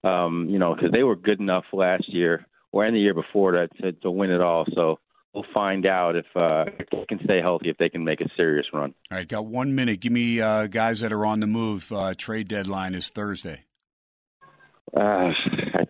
Um, 0.03 0.47
you 0.49 0.59
know, 0.59 0.75
because 0.75 0.91
they 0.91 1.03
were 1.03 1.15
good 1.15 1.39
enough 1.39 1.65
last 1.73 2.07
year 2.07 2.45
or 2.71 2.85
in 2.85 2.93
the 2.93 2.99
year 2.99 3.13
before 3.13 3.53
that 3.53 3.75
to, 3.81 3.91
to 3.93 4.11
win 4.11 4.31
it 4.31 4.41
all. 4.41 4.65
So 4.73 4.99
we'll 5.37 5.53
find 5.53 5.85
out 5.85 6.15
if, 6.15 6.25
uh, 6.35 6.65
if 6.79 6.89
they 6.89 7.05
can 7.07 7.19
stay 7.23 7.39
healthy, 7.41 7.69
if 7.69 7.77
they 7.77 7.89
can 7.89 8.03
make 8.03 8.21
a 8.21 8.29
serious 8.35 8.65
run. 8.73 8.95
All 9.11 9.17
right, 9.17 9.27
got 9.27 9.45
one 9.45 9.75
minute. 9.75 9.99
Give 9.99 10.11
me 10.11 10.41
uh, 10.41 10.65
guys 10.65 11.01
that 11.01 11.11
are 11.11 11.25
on 11.25 11.41
the 11.41 11.47
move. 11.47 11.91
Uh, 11.91 12.15
trade 12.17 12.47
deadline 12.47 12.95
is 12.95 13.09
Thursday. 13.09 13.65
Uh, 14.95 15.29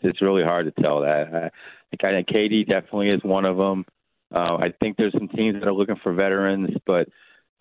it's 0.03 0.21
really 0.21 0.43
hard 0.43 0.65
to 0.65 0.81
tell 0.81 1.01
that. 1.01 1.27
I 1.33 1.49
think 1.91 2.03
I 2.03 2.11
think 2.11 2.27
KD 2.27 2.67
definitely 2.67 3.09
is 3.09 3.23
one 3.23 3.45
of 3.45 3.55
them. 3.55 3.85
Uh, 4.33 4.57
I 4.57 4.73
think 4.81 4.97
there's 4.97 5.13
some 5.13 5.29
teams 5.29 5.59
that 5.59 5.67
are 5.67 5.73
looking 5.73 5.95
for 6.03 6.11
veterans, 6.13 6.71
but 6.85 7.07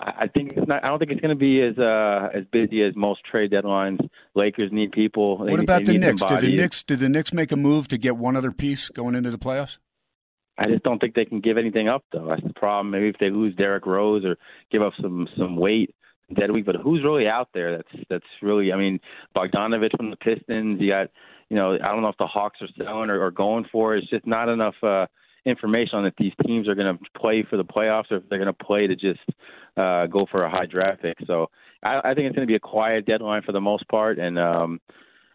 I 0.00 0.12
I 0.22 0.26
think 0.26 0.54
it's 0.56 0.66
not. 0.66 0.82
I 0.82 0.88
don't 0.88 0.98
think 0.98 1.12
it's 1.12 1.20
going 1.20 1.36
to 1.36 1.38
be 1.38 1.62
as 1.62 1.78
uh, 1.78 2.30
as 2.34 2.44
busy 2.50 2.82
as 2.82 2.96
most 2.96 3.20
trade 3.30 3.52
deadlines. 3.52 4.00
Lakers 4.34 4.70
need 4.72 4.90
people. 4.90 5.44
They 5.44 5.52
What 5.52 5.60
about 5.60 5.84
the 5.84 5.98
Knicks? 5.98 6.22
Did 6.22 6.40
the. 6.40 6.56
Knicks 6.56 6.82
did 6.82 6.98
the 6.98 7.08
Knicks 7.08 7.32
make 7.32 7.52
a 7.52 7.56
move 7.56 7.86
to 7.88 7.98
get 7.98 8.16
one 8.16 8.34
other 8.34 8.50
piece 8.50 8.88
going 8.88 9.14
into 9.14 9.30
the 9.30 9.38
playoffs? 9.38 9.76
I 10.58 10.66
just 10.68 10.82
don't 10.82 10.98
think 10.98 11.14
they 11.14 11.24
can 11.24 11.40
give 11.40 11.58
anything 11.58 11.88
up 11.88 12.04
though. 12.12 12.28
That's 12.28 12.46
the 12.46 12.54
problem. 12.54 12.90
Maybe 12.90 13.08
if 13.08 13.18
they 13.18 13.30
lose 13.30 13.54
Derrick 13.56 13.86
Rose 13.86 14.24
or 14.24 14.36
give 14.70 14.82
up 14.82 14.92
some 15.00 15.28
some 15.36 15.56
weight 15.56 15.94
dead 16.34 16.54
week, 16.54 16.66
but 16.66 16.76
who's 16.76 17.04
really 17.04 17.28
out 17.28 17.48
there? 17.54 17.76
That's 17.76 18.04
that's 18.08 18.24
really. 18.42 18.72
I 18.72 18.76
mean, 18.76 19.00
Bogdanovich 19.36 19.96
from 19.96 20.10
the 20.10 20.16
Pistons. 20.16 20.80
You 20.80 20.90
got, 20.90 21.08
you 21.50 21.56
know, 21.56 21.74
I 21.74 21.88
don't 21.88 22.02
know 22.02 22.08
if 22.08 22.18
the 22.18 22.26
Hawks 22.26 22.58
are 22.60 22.68
selling 22.76 23.10
or, 23.10 23.22
or 23.22 23.30
going 23.30 23.66
for 23.70 23.94
it. 23.94 24.02
It's 24.02 24.10
just 24.10 24.26
not 24.26 24.48
enough 24.48 24.74
uh, 24.82 25.06
information 25.44 25.98
on 25.98 26.06
if 26.06 26.14
these 26.18 26.32
teams 26.44 26.68
are 26.68 26.74
going 26.74 26.96
to 26.96 27.04
play 27.18 27.46
for 27.48 27.56
the 27.56 27.64
playoffs 27.64 28.10
or 28.10 28.16
if 28.16 28.28
they're 28.28 28.38
going 28.38 28.52
to 28.52 28.64
play 28.64 28.86
to 28.86 28.96
just 28.96 29.20
uh, 29.76 30.06
go 30.06 30.26
for 30.30 30.42
a 30.42 30.50
high 30.50 30.66
draft 30.66 31.02
pick. 31.02 31.16
So 31.26 31.50
I, 31.82 32.00
I 32.02 32.14
think 32.14 32.26
it's 32.26 32.36
going 32.36 32.46
to 32.46 32.50
be 32.50 32.56
a 32.56 32.60
quiet 32.60 33.06
deadline 33.06 33.42
for 33.42 33.52
the 33.52 33.60
most 33.60 33.86
part, 33.88 34.18
and 34.18 34.38
um, 34.38 34.80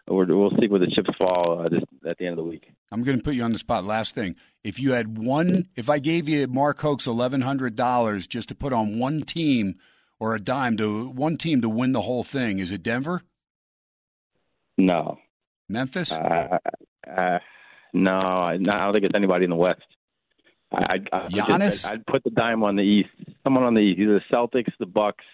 we're, 0.07 0.25
we'll 0.25 0.51
see 0.59 0.67
where 0.67 0.79
the 0.79 0.91
chips 0.93 1.09
fall 1.21 1.61
uh, 1.61 1.69
this, 1.69 1.81
at 2.07 2.17
the 2.17 2.25
end 2.25 2.37
of 2.37 2.43
the 2.43 2.49
week. 2.49 2.67
I'm 2.91 3.03
going 3.03 3.17
to 3.17 3.23
put 3.23 3.35
you 3.35 3.43
on 3.43 3.53
the 3.53 3.59
spot. 3.59 3.85
Last 3.85 4.15
thing, 4.15 4.35
if 4.63 4.79
you 4.79 4.91
had 4.91 5.17
one, 5.17 5.67
if 5.75 5.89
I 5.89 5.99
gave 5.99 6.29
you 6.29 6.47
Mark 6.47 6.79
Hoke's 6.79 7.07
eleven 7.07 7.41
hundred 7.41 7.75
dollars 7.75 8.27
just 8.27 8.49
to 8.49 8.55
put 8.55 8.73
on 8.73 8.99
one 8.99 9.21
team 9.21 9.75
or 10.19 10.35
a 10.35 10.39
dime 10.39 10.77
to 10.77 11.09
one 11.09 11.35
team 11.37 11.61
to 11.61 11.69
win 11.69 11.91
the 11.93 12.01
whole 12.01 12.23
thing, 12.23 12.59
is 12.59 12.71
it 12.71 12.83
Denver, 12.83 13.23
No. 14.77 15.17
Memphis? 15.67 16.11
Uh, 16.11 16.57
uh, 17.09 17.39
no, 17.93 18.11
I 18.11 18.57
no, 18.57 18.71
I 18.71 18.79
don't 18.85 18.93
think 18.93 19.05
it's 19.05 19.15
anybody 19.15 19.45
in 19.45 19.49
the 19.49 19.55
West. 19.55 19.81
I, 20.71 20.99
I, 21.11 21.17
I 21.17 21.27
Giannis? 21.29 21.85
I'd 21.85 22.05
put 22.05 22.23
the 22.23 22.29
dime 22.29 22.63
on 22.63 22.75
the 22.75 22.83
East. 22.83 23.09
Someone 23.43 23.63
on 23.63 23.73
the 23.73 23.81
East, 23.81 23.99
either 23.99 24.19
the 24.19 24.35
Celtics, 24.35 24.71
the 24.79 24.85
Bucks. 24.85 25.25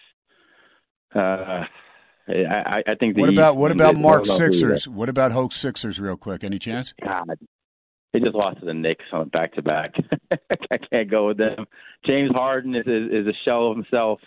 Uh, 1.14 1.64
I, 2.28 2.82
I, 2.86 2.94
think 2.98 3.14
the 3.14 3.20
what 3.22 3.30
East, 3.30 3.38
about 3.38 3.56
what 3.56 3.70
about 3.70 3.96
Mark 3.96 4.26
Sixers? 4.26 4.86
What 4.88 5.08
about 5.08 5.32
Hoke's 5.32 5.56
Sixers? 5.56 5.98
Real 6.00 6.16
quick, 6.16 6.44
any 6.44 6.58
chance? 6.58 6.92
God, 7.02 7.38
they 8.12 8.20
just 8.20 8.34
lost 8.34 8.60
to 8.60 8.66
the 8.66 8.74
Knicks 8.74 9.04
on 9.12 9.28
back 9.28 9.54
to 9.54 9.62
back. 9.62 9.94
I 10.30 10.78
can't 10.90 11.10
go 11.10 11.28
with 11.28 11.38
them. 11.38 11.66
James 12.06 12.30
Harden 12.32 12.74
is 12.74 12.86
is, 12.86 13.10
is 13.10 13.26
a 13.26 13.36
shell 13.44 13.70
of 13.70 13.76
himself. 13.76 14.20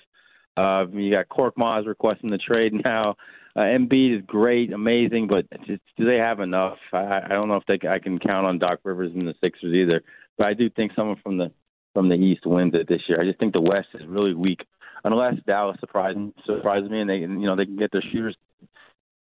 Uh, 0.57 0.85
you 0.91 1.11
got 1.11 1.29
Korkmaz 1.29 1.87
requesting 1.87 2.29
the 2.29 2.37
trade 2.37 2.73
now. 2.83 3.15
Uh, 3.55 3.61
Embiid 3.61 4.19
is 4.19 4.23
great, 4.25 4.71
amazing, 4.71 5.27
but 5.27 5.45
just, 5.65 5.81
do 5.97 6.05
they 6.05 6.17
have 6.17 6.39
enough? 6.39 6.77
I, 6.93 7.21
I 7.25 7.29
don't 7.29 7.49
know 7.49 7.57
if 7.57 7.65
they 7.67 7.87
I 7.87 7.99
can 7.99 8.17
count 8.19 8.45
on 8.45 8.59
Doc 8.59 8.79
Rivers 8.83 9.11
and 9.13 9.27
the 9.27 9.33
Sixers 9.41 9.73
either. 9.73 10.01
But 10.37 10.47
I 10.47 10.53
do 10.53 10.69
think 10.69 10.93
someone 10.95 11.17
from 11.21 11.37
the 11.37 11.51
from 11.93 12.07
the 12.07 12.15
East 12.15 12.45
wins 12.45 12.73
it 12.73 12.87
this 12.87 13.01
year. 13.07 13.21
I 13.21 13.25
just 13.25 13.39
think 13.39 13.53
the 13.53 13.61
West 13.61 13.89
is 13.93 14.07
really 14.07 14.33
weak, 14.33 14.61
unless 15.03 15.35
Dallas 15.45 15.77
surprises 15.79 16.31
surprises 16.45 16.89
me 16.89 17.01
and 17.01 17.09
they 17.09 17.17
you 17.17 17.27
know 17.27 17.55
they 17.55 17.65
can 17.65 17.77
get 17.77 17.91
their 17.91 18.03
shooters 18.11 18.35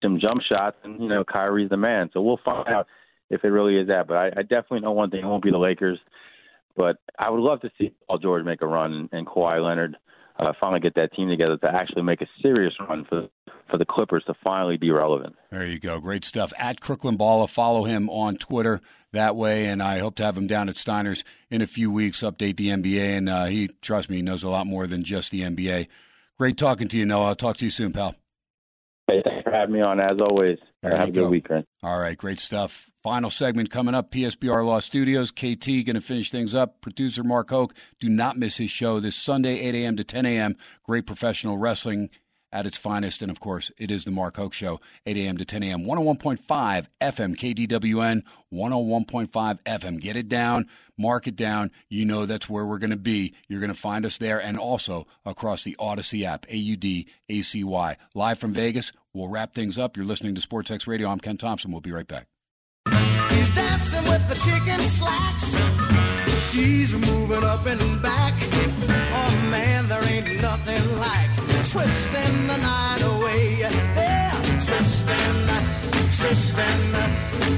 some 0.02 0.20
jump 0.20 0.43
shots 0.43 0.76
and 0.85 1.01
you 1.01 1.09
know 1.09 1.24
Kyrie's 1.24 1.70
the 1.70 1.76
man. 1.76 2.10
So 2.12 2.20
we'll 2.20 2.40
find 2.44 2.68
out 2.68 2.86
if 3.30 3.44
it 3.44 3.48
really 3.48 3.76
is 3.76 3.88
that. 3.88 4.06
But 4.06 4.16
I, 4.16 4.26
I 4.36 4.42
definitely 4.42 4.80
know 4.80 4.92
one 4.92 5.10
thing: 5.10 5.20
it 5.20 5.26
won't 5.26 5.44
be 5.44 5.50
the 5.50 5.59
Lakers. 5.59 5.98
But 6.76 6.98
I 7.18 7.28
would 7.28 7.40
love 7.40 7.60
to 7.62 7.70
see 7.76 7.92
Paul 8.06 8.18
George 8.18 8.44
make 8.44 8.62
a 8.62 8.66
run 8.66 9.09
and, 9.10 9.26
Kawhi 9.26 9.62
Leonard 9.62 9.96
uh, 10.38 10.52
finally 10.60 10.78
get 10.78 10.94
that 10.94 11.12
team 11.12 11.28
together 11.28 11.56
to 11.56 11.66
actually 11.66 12.02
make 12.02 12.20
a 12.20 12.26
serious 12.40 12.72
run 12.88 13.05
for 13.09 13.28
for 13.68 13.76
the 13.76 13.84
Clippers 13.84 14.24
to 14.26 14.34
finally 14.42 14.76
be 14.76 14.90
relevant. 14.90 15.36
There 15.50 15.66
you 15.66 15.78
go. 15.78 16.00
Great 16.00 16.24
stuff. 16.24 16.52
At 16.56 16.80
Crooklyn 16.80 17.16
Balla, 17.16 17.48
follow 17.48 17.84
him 17.84 18.09
on 18.09 18.36
Twitter 18.36 18.80
that 19.12 19.36
way, 19.36 19.66
and 19.66 19.82
I 19.82 19.98
hope 19.98 20.14
to 20.16 20.24
have 20.24 20.38
him 20.38 20.46
down 20.46 20.68
at 20.68 20.76
Steiner's 20.76 21.24
in 21.50 21.60
a 21.60 21.66
few 21.66 21.90
weeks, 21.90 22.20
update 22.20 22.56
the 22.56 22.68
NBA. 22.68 23.18
And 23.18 23.28
uh, 23.28 23.44
he, 23.46 23.68
trust 23.82 24.09
me, 24.09 24.16
he 24.16 24.22
knows 24.22 24.42
a 24.42 24.48
lot 24.48 24.66
more 24.66 24.86
than 24.86 25.05
just 25.05 25.30
the 25.30 25.42
NBA. 25.42 25.88
Great 26.38 26.56
talking 26.56 26.88
to 26.88 26.96
you, 26.96 27.05
Noah. 27.05 27.26
I'll 27.26 27.36
talk 27.36 27.56
to 27.59 27.64
you 27.64 27.70
soon, 27.70 27.92
pal. 27.92 28.14
Hey, 29.06 29.22
thanks 29.24 29.42
for 29.42 29.50
having 29.50 29.74
me 29.74 29.80
on. 29.80 30.00
As 30.00 30.18
always, 30.20 30.59
There 30.82 30.96
have 30.96 31.09
a 31.09 31.12
good 31.12 31.24
go. 31.24 31.28
week, 31.30 31.44
Grant. 31.48 31.66
All 31.82 31.98
right, 31.98 32.16
great 32.16 32.40
stuff. 32.40 32.88
Final 33.02 33.30
segment 33.30 33.70
coming 33.70 33.94
up. 33.94 34.10
PSBR 34.10 34.64
Law 34.64 34.80
Studios. 34.80 35.30
KT 35.30 35.66
going 35.66 35.94
to 35.94 36.00
finish 36.00 36.30
things 36.30 36.55
up. 36.55 36.80
Producer 36.80 37.24
Mark 37.24 37.50
Hoke. 37.50 37.74
Do 38.00 38.09
not 38.09 38.38
miss 38.38 38.56
his 38.59 38.70
show 38.70 39.00
this 39.00 39.16
Sunday, 39.16 39.60
8 39.60 39.74
a.m. 39.74 39.96
to 39.96 40.05
10 40.05 40.26
a.m. 40.26 40.56
Great 40.84 41.06
professional 41.06 41.59
wrestling 41.59 42.10
at 42.52 42.66
its 42.66 42.76
finest. 42.76 43.22
And 43.22 43.30
of 43.30 43.40
course, 43.40 43.70
it 43.76 43.90
is 43.90 44.05
the 44.05 44.10
Mark 44.10 44.36
Hoke 44.36 44.52
Show, 44.52 44.80
8 45.06 45.16
a.m. 45.16 45.36
to 45.38 45.44
10 45.44 45.62
a.m. 45.62 45.84
101.5 45.84 46.86
FM, 47.00 47.36
KDWN, 47.36 48.22
101.5 48.52 49.62
FM. 49.62 50.00
Get 50.00 50.16
it 50.16 50.28
down, 50.28 50.66
mark 50.96 51.26
it 51.26 51.36
down. 51.36 51.70
You 51.88 52.05
know 52.05 52.26
that's 52.26 52.48
where 52.48 52.64
we're 52.64 52.78
going 52.78 52.90
to 52.90 52.96
be. 52.96 53.34
You're 53.48 53.60
going 53.60 53.72
to 53.72 53.78
find 53.78 54.05
us 54.06 54.18
there 54.18 54.40
and 54.40 54.56
also 54.59 55.06
across 55.24 55.62
the 55.64 55.76
Audacy 55.78 56.24
app, 56.24 56.46
A 56.48 56.56
U 56.56 56.76
D 56.76 57.06
A 57.28 57.42
C 57.42 57.64
Y. 57.64 57.96
Live 58.14 58.38
from 58.38 58.52
Vegas. 58.55 58.92
We'll 59.19 59.27
wrap 59.27 59.53
things 59.53 59.78
up. 59.78 59.97
You're 59.97 60.07
listening 60.07 60.36
to 60.36 60.40
Sports 60.40 60.70
X 60.70 60.86
Radio. 60.86 61.09
I'm 61.09 61.19
Ken 61.19 61.36
Thomson. 61.36 61.73
We'll 61.73 61.81
be 61.81 61.90
right 61.90 62.07
back. 62.07 62.28
He's 63.31 63.49
dancing 63.49 64.05
with 64.05 64.23
the 64.28 64.36
chicken 64.36 64.81
slacks. 64.81 65.59
She's 66.53 66.95
moving 66.95 67.43
up 67.43 67.66
and 67.66 68.01
back. 68.01 68.32
Oh 68.39 69.49
man, 69.51 69.89
there 69.89 70.05
ain't 70.05 70.40
nothing 70.40 70.99
like 71.01 71.31
twisting 71.66 72.47
the 72.47 72.59
night 72.59 73.03
away. 73.03 73.66
Twisting, 74.65 75.40
twisting. 76.16 76.95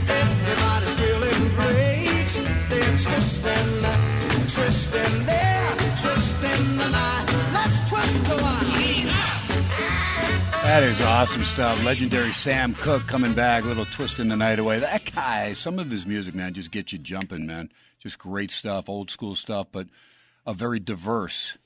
Everybody's 0.09 0.95
feeling 0.95 1.43
great. 1.57 2.31
They're 2.71 2.97
twisting, 2.97 3.85
twisting. 4.49 5.27
They're 5.27 5.77
twisting 6.01 6.77
the 6.79 6.89
night. 6.89 7.27
Let's 7.53 7.87
twist 7.91 8.25
the. 8.25 8.70
That 10.71 10.85
is 10.85 11.01
awesome 11.01 11.43
stuff. 11.43 11.83
Legendary 11.83 12.33
Sam 12.33 12.75
Cooke 12.77 13.05
coming 13.09 13.35
back, 13.35 13.65
little 13.65 13.87
twist 13.87 14.21
in 14.21 14.29
the 14.29 14.37
night 14.37 14.61
away. 14.61 14.79
That 14.79 15.13
guy, 15.13 15.53
some 15.53 15.81
of 15.81 15.91
his 15.91 16.07
music, 16.07 16.33
man, 16.33 16.55
just 16.55 16.71
gets 16.71 16.93
you 16.93 17.01
jumping, 17.01 17.45
man. 17.45 17.73
Just 17.99 18.21
great 18.21 18.53
stuff, 18.53 18.89
old 18.89 19.11
school 19.11 19.35
stuff, 19.35 19.67
but 19.73 19.89
a 20.47 20.55
very 20.55 20.79
diverse 20.79 21.59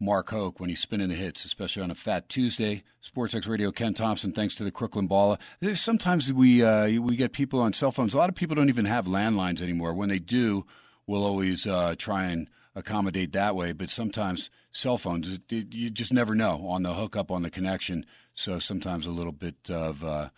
Mark 0.00 0.30
Hoke 0.30 0.58
when 0.58 0.68
he's 0.68 0.80
spinning 0.80 1.10
the 1.10 1.14
hits, 1.14 1.44
especially 1.44 1.82
on 1.82 1.92
a 1.92 1.94
Fat 1.94 2.28
Tuesday. 2.28 2.82
Sports 3.00 3.36
X 3.36 3.46
Radio, 3.46 3.70
Ken 3.70 3.94
Thomson, 3.94 4.32
thanks 4.32 4.56
to 4.56 4.64
the 4.64 4.72
Crooklyn 4.72 5.06
Balla. 5.06 5.38
Sometimes 5.74 6.32
we 6.32 6.60
uh, 6.60 6.88
we 7.00 7.14
get 7.14 7.32
people 7.32 7.60
on 7.60 7.72
cell 7.72 7.92
phones. 7.92 8.14
A 8.14 8.18
lot 8.18 8.30
of 8.30 8.34
people 8.34 8.56
don't 8.56 8.68
even 8.68 8.86
have 8.86 9.04
landlines 9.06 9.62
anymore. 9.62 9.94
When 9.94 10.08
they 10.08 10.18
do, 10.18 10.66
we'll 11.06 11.24
always 11.24 11.68
uh, 11.68 11.94
try 11.96 12.24
and 12.24 12.50
accommodate 12.74 13.32
that 13.32 13.54
way. 13.54 13.70
But 13.70 13.90
sometimes 13.90 14.50
cell 14.72 14.98
phones, 14.98 15.38
you 15.48 15.88
just 15.90 16.12
never 16.12 16.34
know 16.34 16.66
on 16.66 16.82
the 16.82 16.94
hookup, 16.94 17.30
on 17.30 17.42
the 17.42 17.50
connection. 17.50 18.04
So 18.34 18.58
sometimes 18.58 19.06
a 19.06 19.10
little 19.10 19.32
bit 19.32 19.70
of. 19.70 20.04
Uh, 20.04 20.28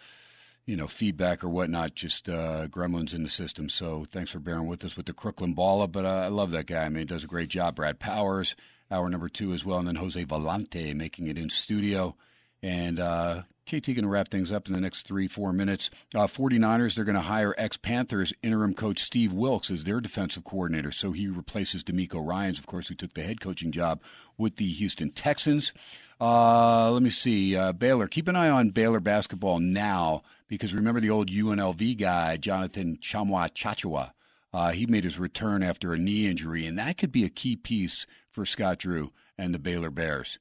you 0.66 0.76
know, 0.76 0.88
feedback 0.88 1.44
or 1.44 1.48
whatnot, 1.48 1.94
just 1.94 2.28
uh, 2.28 2.66
gremlins 2.66 3.14
in 3.14 3.22
the 3.22 3.28
system. 3.28 3.68
So 3.68 4.04
thanks 4.10 4.32
for 4.32 4.40
bearing 4.40 4.66
with 4.66 4.84
us 4.84 4.96
with 4.96 5.06
the 5.06 5.12
Crooklyn 5.12 5.54
Balla. 5.54 5.86
But 5.86 6.04
uh, 6.04 6.22
I 6.24 6.26
love 6.26 6.50
that 6.50 6.66
guy. 6.66 6.84
I 6.84 6.88
mean, 6.88 6.98
he 6.98 7.04
does 7.04 7.22
a 7.22 7.28
great 7.28 7.48
job. 7.48 7.76
Brad 7.76 8.00
Powers, 8.00 8.56
hour 8.90 9.08
number 9.08 9.28
two 9.28 9.52
as 9.52 9.64
well. 9.64 9.78
And 9.78 9.86
then 9.86 9.94
Jose 9.94 10.24
Volonte 10.24 10.92
making 10.94 11.28
it 11.28 11.38
in 11.38 11.50
studio. 11.50 12.16
And 12.64 12.98
uh, 12.98 13.42
KT 13.66 13.86
going 13.86 14.02
to 14.02 14.08
wrap 14.08 14.28
things 14.28 14.50
up 14.50 14.66
in 14.66 14.74
the 14.74 14.80
next 14.80 15.06
three, 15.06 15.28
four 15.28 15.52
minutes. 15.52 15.88
Uh, 16.14 16.26
49ers, 16.26 16.94
they're 16.94 17.04
going 17.04 17.14
to 17.14 17.20
hire 17.20 17.54
ex 17.56 17.76
Panthers 17.76 18.32
interim 18.42 18.74
coach 18.74 19.00
Steve 19.00 19.32
Wilks 19.32 19.70
as 19.70 19.84
their 19.84 20.00
defensive 20.00 20.42
coordinator. 20.42 20.90
So 20.90 21.12
he 21.12 21.28
replaces 21.28 21.84
DeMeco 21.84 22.26
Ryans, 22.26 22.58
of 22.58 22.66
course, 22.66 22.88
who 22.88 22.96
took 22.96 23.14
the 23.14 23.22
head 23.22 23.40
coaching 23.40 23.70
job 23.70 24.00
with 24.36 24.56
the 24.56 24.68
Houston 24.72 25.10
Texans. 25.10 25.72
Uh, 26.20 26.90
let 26.90 27.02
me 27.02 27.10
see. 27.10 27.56
Uh, 27.56 27.72
Baylor. 27.72 28.06
Keep 28.06 28.28
an 28.28 28.36
eye 28.36 28.48
on 28.48 28.70
Baylor 28.70 29.00
basketball 29.00 29.58
now 29.58 30.22
because 30.48 30.74
remember 30.74 31.00
the 31.00 31.10
old 31.10 31.30
UNLV 31.30 31.98
guy, 31.98 32.36
Jonathan 32.36 32.96
Tchamwa 32.96 33.50
Tchatchoua. 33.52 34.12
Uh, 34.52 34.72
he 34.72 34.86
made 34.86 35.04
his 35.04 35.18
return 35.18 35.62
after 35.62 35.92
a 35.92 35.98
knee 35.98 36.26
injury, 36.26 36.66
and 36.66 36.78
that 36.78 36.96
could 36.96 37.12
be 37.12 37.24
a 37.24 37.28
key 37.28 37.56
piece 37.56 38.06
for 38.30 38.46
Scott 38.46 38.78
Drew 38.78 39.12
and 39.36 39.52
the 39.52 39.58
Baylor 39.58 39.90
Bears. 39.90 40.38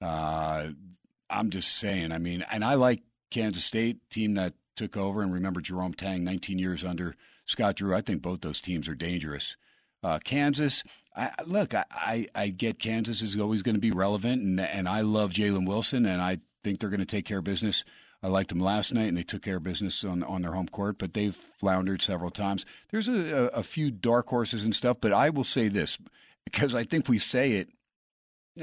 Uh, 0.00 0.68
I'm 1.28 1.50
just 1.50 1.74
saying. 1.76 2.12
I 2.12 2.18
mean, 2.18 2.44
and 2.50 2.64
I 2.64 2.74
like 2.74 3.02
Kansas 3.30 3.64
State 3.64 4.08
team 4.10 4.34
that 4.34 4.54
took 4.76 4.96
over, 4.96 5.22
and 5.22 5.32
remember 5.32 5.60
Jerome 5.60 5.94
Tang, 5.94 6.22
19 6.22 6.58
years 6.58 6.84
under 6.84 7.16
Scott 7.46 7.76
Drew. 7.76 7.94
I 7.94 8.02
think 8.02 8.22
both 8.22 8.42
those 8.42 8.60
teams 8.60 8.88
are 8.88 8.94
dangerous. 8.94 9.56
Uh, 10.02 10.18
Kansas, 10.22 10.84
I, 11.16 11.30
look, 11.46 11.74
I, 11.74 11.84
I, 11.90 12.26
I 12.34 12.48
get 12.48 12.78
Kansas 12.78 13.22
is 13.22 13.38
always 13.38 13.62
going 13.62 13.74
to 13.74 13.80
be 13.80 13.90
relevant, 13.90 14.42
and 14.42 14.60
and 14.60 14.88
I 14.88 15.00
love 15.00 15.30
Jalen 15.30 15.66
Wilson, 15.66 16.04
and 16.04 16.20
I 16.20 16.38
think 16.62 16.78
they're 16.78 16.90
going 16.90 17.00
to 17.00 17.06
take 17.06 17.24
care 17.24 17.38
of 17.38 17.44
business. 17.44 17.84
I 18.22 18.28
liked 18.28 18.50
them 18.50 18.60
last 18.60 18.92
night, 18.92 19.08
and 19.08 19.16
they 19.16 19.22
took 19.22 19.42
care 19.42 19.56
of 19.56 19.62
business 19.62 20.04
on 20.04 20.22
on 20.22 20.42
their 20.42 20.52
home 20.52 20.68
court, 20.68 20.98
but 20.98 21.14
they've 21.14 21.34
floundered 21.34 22.02
several 22.02 22.30
times. 22.30 22.66
There's 22.90 23.08
a, 23.08 23.50
a, 23.54 23.62
few 23.62 23.90
dark 23.90 24.28
horses 24.28 24.64
and 24.64 24.74
stuff, 24.74 24.98
but 25.00 25.12
I 25.12 25.30
will 25.30 25.44
say 25.44 25.68
this 25.68 25.98
because 26.44 26.74
I 26.74 26.84
think 26.84 27.08
we 27.08 27.18
say 27.18 27.52
it. 27.52 27.70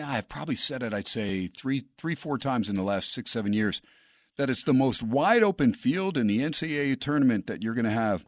I've 0.01 0.29
probably 0.29 0.55
said 0.55 0.81
it. 0.83 0.93
I'd 0.93 1.07
say 1.07 1.47
three, 1.47 1.85
three, 1.97 2.15
four 2.15 2.37
times 2.37 2.67
in 2.67 2.75
the 2.75 2.81
last 2.81 3.13
six, 3.13 3.31
seven 3.31 3.53
years 3.53 3.81
that 4.37 4.49
it's 4.49 4.63
the 4.63 4.73
most 4.73 5.03
wide 5.03 5.43
open 5.43 5.73
field 5.73 6.17
in 6.17 6.27
the 6.27 6.39
NCAA 6.39 6.99
tournament 6.99 7.47
that 7.47 7.61
you're 7.61 7.75
going 7.75 7.85
to 7.85 7.91
have. 7.91 8.25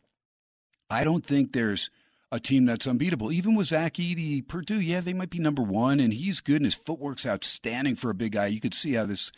I 0.90 1.04
don't 1.04 1.26
think 1.26 1.52
there's 1.52 1.90
a 2.32 2.40
team 2.40 2.66
that's 2.66 2.88
unbeatable. 2.88 3.32
Even 3.32 3.56
with 3.56 3.68
Zach 3.68 3.96
Edey, 3.96 4.46
Purdue, 4.46 4.82
yeah, 4.82 5.00
they 5.00 5.14
might 5.14 5.30
be 5.30 5.40
number 5.40 5.62
one, 5.62 6.00
and 6.00 6.14
he's 6.14 6.42
good, 6.42 6.58
and 6.58 6.66
his 6.66 6.74
footwork's 6.74 7.26
outstanding 7.26 7.96
for 7.96 8.10
a 8.10 8.16
big 8.16 8.34
guy. 8.34 8.48
You 8.48 8.60
could 8.60 8.74
see 8.74 8.94
how 8.94 9.06
this 9.06 9.32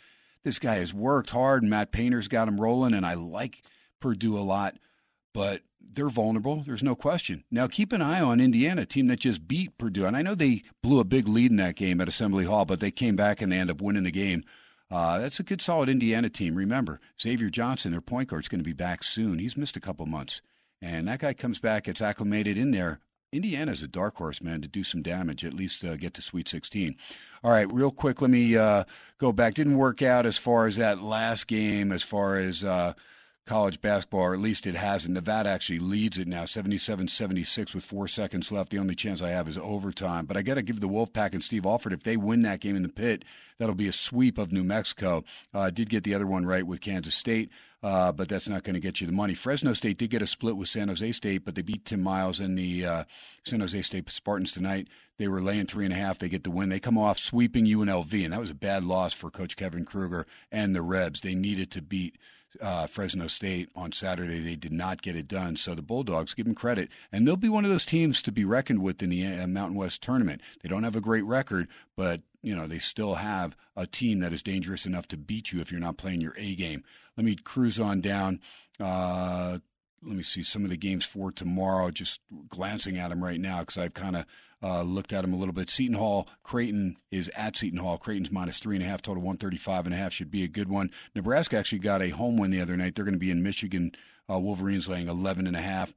this 0.44 0.58
guy 0.58 0.76
has 0.76 0.94
worked 0.94 1.30
hard, 1.30 1.62
and 1.62 1.70
Matt 1.70 1.92
Painter's 1.92 2.28
got 2.28 2.48
him 2.48 2.60
rolling, 2.60 2.94
and 2.94 3.04
I 3.04 3.14
like 3.14 3.62
Purdue 4.00 4.38
a 4.38 4.40
lot, 4.40 4.76
but 5.34 5.62
they're 5.80 6.08
vulnerable. 6.08 6.62
There's 6.64 6.82
no 6.82 6.94
question. 6.94 7.44
Now 7.50 7.66
keep 7.66 7.92
an 7.92 8.02
eye 8.02 8.20
on 8.20 8.40
Indiana, 8.40 8.86
team 8.86 9.08
that 9.08 9.20
just 9.20 9.48
beat 9.48 9.76
Purdue, 9.78 10.06
and 10.06 10.16
I 10.16 10.22
know 10.22 10.34
they 10.34 10.62
blew 10.82 11.00
a 11.00 11.04
big 11.04 11.28
lead 11.28 11.50
in 11.50 11.56
that 11.58 11.76
game 11.76 12.00
at 12.00 12.08
Assembly 12.08 12.44
Hall, 12.44 12.64
but 12.64 12.80
they 12.80 12.90
came 12.90 13.16
back 13.16 13.42
and 13.42 13.50
they 13.50 13.58
end 13.58 13.70
up 13.70 13.82
winning 13.82 14.04
the 14.04 14.10
game. 14.10 14.44
Uh, 14.90 15.18
that's 15.18 15.38
a 15.38 15.42
good, 15.42 15.60
solid 15.60 15.88
Indiana 15.88 16.30
team. 16.30 16.54
Remember, 16.54 16.98
Xavier 17.20 17.50
Johnson, 17.50 17.92
their 17.92 18.00
point 18.00 18.30
guard, 18.30 18.44
is 18.44 18.48
going 18.48 18.60
to 18.60 18.64
be 18.64 18.72
back 18.72 19.02
soon. 19.02 19.38
He's 19.38 19.56
missed 19.56 19.76
a 19.76 19.80
couple 19.80 20.06
months. 20.06 20.40
And 20.80 21.08
that 21.08 21.20
guy 21.20 21.34
comes 21.34 21.58
back, 21.58 21.84
gets 21.84 22.00
acclimated 22.00 22.56
in 22.56 22.70
there. 22.70 23.00
Indiana's 23.32 23.82
a 23.82 23.88
dark 23.88 24.16
horse, 24.16 24.40
man, 24.40 24.62
to 24.62 24.68
do 24.68 24.82
some 24.82 25.02
damage, 25.02 25.44
at 25.44 25.52
least 25.52 25.84
uh, 25.84 25.96
get 25.96 26.14
to 26.14 26.22
Sweet 26.22 26.48
16. 26.48 26.96
All 27.44 27.50
right, 27.50 27.70
real 27.70 27.90
quick, 27.90 28.22
let 28.22 28.30
me 28.30 28.56
uh, 28.56 28.84
go 29.18 29.32
back. 29.32 29.54
Didn't 29.54 29.76
work 29.76 30.00
out 30.00 30.24
as 30.24 30.38
far 30.38 30.66
as 30.66 30.76
that 30.76 31.02
last 31.02 31.46
game, 31.46 31.92
as 31.92 32.02
far 32.02 32.36
as 32.36 32.64
uh, 32.64 32.94
college 33.48 33.80
basketball, 33.80 34.20
or 34.20 34.34
at 34.34 34.40
least 34.40 34.66
it 34.66 34.74
hasn't. 34.74 35.14
Nevada 35.14 35.48
actually 35.48 35.78
leads 35.78 36.18
it 36.18 36.28
now, 36.28 36.44
77 36.44 37.08
76 37.08 37.74
with 37.74 37.84
four 37.84 38.06
seconds 38.06 38.52
left. 38.52 38.70
The 38.70 38.78
only 38.78 38.94
chance 38.94 39.22
I 39.22 39.30
have 39.30 39.48
is 39.48 39.58
overtime. 39.58 40.26
But 40.26 40.36
I 40.36 40.42
got 40.42 40.54
to 40.54 40.62
give 40.62 40.80
the 40.80 40.88
Wolfpack 40.88 41.32
and 41.32 41.42
Steve 41.42 41.66
Alford, 41.66 41.92
if 41.92 42.02
they 42.02 42.16
win 42.16 42.42
that 42.42 42.60
game 42.60 42.76
in 42.76 42.82
the 42.82 42.88
pit, 42.88 43.24
that'll 43.58 43.74
be 43.74 43.88
a 43.88 43.92
sweep 43.92 44.38
of 44.38 44.52
New 44.52 44.64
Mexico. 44.64 45.24
Uh, 45.52 45.70
did 45.70 45.88
get 45.88 46.04
the 46.04 46.14
other 46.14 46.26
one 46.26 46.46
right 46.46 46.66
with 46.66 46.80
Kansas 46.80 47.14
State. 47.14 47.50
Uh, 47.80 48.10
but 48.10 48.28
that's 48.28 48.48
not 48.48 48.64
going 48.64 48.74
to 48.74 48.80
get 48.80 49.00
you 49.00 49.06
the 49.06 49.12
money. 49.12 49.34
Fresno 49.34 49.72
State 49.72 49.98
did 49.98 50.10
get 50.10 50.20
a 50.20 50.26
split 50.26 50.56
with 50.56 50.68
San 50.68 50.88
Jose 50.88 51.12
State, 51.12 51.44
but 51.44 51.54
they 51.54 51.62
beat 51.62 51.84
Tim 51.84 52.02
Miles 52.02 52.40
and 52.40 52.58
the 52.58 52.84
uh, 52.84 53.04
San 53.44 53.60
Jose 53.60 53.80
State 53.82 54.10
Spartans 54.10 54.50
tonight. 54.50 54.88
They 55.16 55.28
were 55.28 55.40
laying 55.40 55.66
three 55.66 55.84
and 55.84 55.94
a 55.94 55.96
half. 55.96 56.18
They 56.18 56.28
get 56.28 56.42
the 56.42 56.50
win. 56.50 56.70
They 56.70 56.80
come 56.80 56.98
off 56.98 57.20
sweeping 57.20 57.66
UNLV, 57.66 58.24
and 58.24 58.32
that 58.32 58.40
was 58.40 58.50
a 58.50 58.54
bad 58.54 58.82
loss 58.82 59.12
for 59.12 59.30
Coach 59.30 59.56
Kevin 59.56 59.84
Kruger 59.84 60.26
and 60.50 60.74
the 60.74 60.82
Rebs. 60.82 61.20
They 61.20 61.36
needed 61.36 61.70
to 61.70 61.82
beat 61.82 62.16
uh, 62.60 62.86
Fresno 62.86 63.26
State 63.26 63.70
on 63.74 63.92
Saturday. 63.92 64.40
They 64.40 64.56
did 64.56 64.72
not 64.72 65.02
get 65.02 65.16
it 65.16 65.28
done. 65.28 65.56
So 65.56 65.74
the 65.74 65.82
Bulldogs 65.82 66.34
give 66.34 66.46
them 66.46 66.54
credit, 66.54 66.88
and 67.12 67.26
they'll 67.26 67.36
be 67.36 67.48
one 67.48 67.64
of 67.64 67.70
those 67.70 67.86
teams 67.86 68.22
to 68.22 68.32
be 68.32 68.44
reckoned 68.44 68.82
with 68.82 69.02
in 69.02 69.10
the 69.10 69.24
uh, 69.26 69.46
Mountain 69.46 69.76
West 69.76 70.02
tournament. 70.02 70.40
They 70.62 70.68
don't 70.68 70.84
have 70.84 70.96
a 70.96 71.00
great 71.00 71.24
record, 71.24 71.68
but 71.96 72.22
you 72.42 72.54
know 72.54 72.66
they 72.66 72.78
still 72.78 73.14
have 73.16 73.56
a 73.76 73.86
team 73.86 74.20
that 74.20 74.32
is 74.32 74.42
dangerous 74.42 74.86
enough 74.86 75.08
to 75.08 75.16
beat 75.16 75.52
you 75.52 75.60
if 75.60 75.70
you're 75.70 75.80
not 75.80 75.96
playing 75.96 76.20
your 76.20 76.34
A 76.36 76.54
game. 76.54 76.84
Let 77.16 77.24
me 77.24 77.36
cruise 77.36 77.80
on 77.80 78.00
down. 78.00 78.40
Uh, 78.80 79.58
let 80.02 80.16
me 80.16 80.22
see 80.22 80.42
some 80.42 80.64
of 80.64 80.70
the 80.70 80.76
games 80.76 81.04
for 81.04 81.32
tomorrow. 81.32 81.90
Just 81.90 82.20
glancing 82.48 82.96
at 82.98 83.08
them 83.08 83.22
right 83.22 83.40
now 83.40 83.60
because 83.60 83.78
I've 83.78 83.94
kind 83.94 84.16
of 84.16 84.24
uh, 84.62 84.82
looked 84.82 85.12
at 85.12 85.22
them 85.22 85.32
a 85.32 85.36
little 85.36 85.54
bit. 85.54 85.70
Seton 85.70 85.96
Hall, 85.96 86.28
Creighton 86.42 86.96
is 87.10 87.28
at 87.36 87.56
Seton 87.56 87.78
Hall. 87.78 87.98
Creighton's 87.98 88.30
minus 88.30 88.58
three 88.58 88.76
and 88.76 88.84
a 88.84 88.88
half, 88.88 89.02
total 89.02 89.22
one 89.22 89.36
thirty 89.36 89.56
five 89.56 89.86
and 89.86 89.94
a 89.94 89.98
half 89.98 90.12
should 90.12 90.30
be 90.30 90.44
a 90.44 90.48
good 90.48 90.68
one. 90.68 90.90
Nebraska 91.14 91.56
actually 91.56 91.78
got 91.78 92.02
a 92.02 92.10
home 92.10 92.36
win 92.36 92.50
the 92.50 92.60
other 92.60 92.76
night. 92.76 92.94
They're 92.94 93.04
going 93.04 93.14
to 93.14 93.18
be 93.18 93.30
in 93.30 93.42
Michigan. 93.42 93.92
Uh, 94.30 94.38
Wolverines 94.38 94.88
laying 94.88 95.08
eleven 95.08 95.46
and 95.46 95.56
a 95.56 95.62
half. 95.62 95.94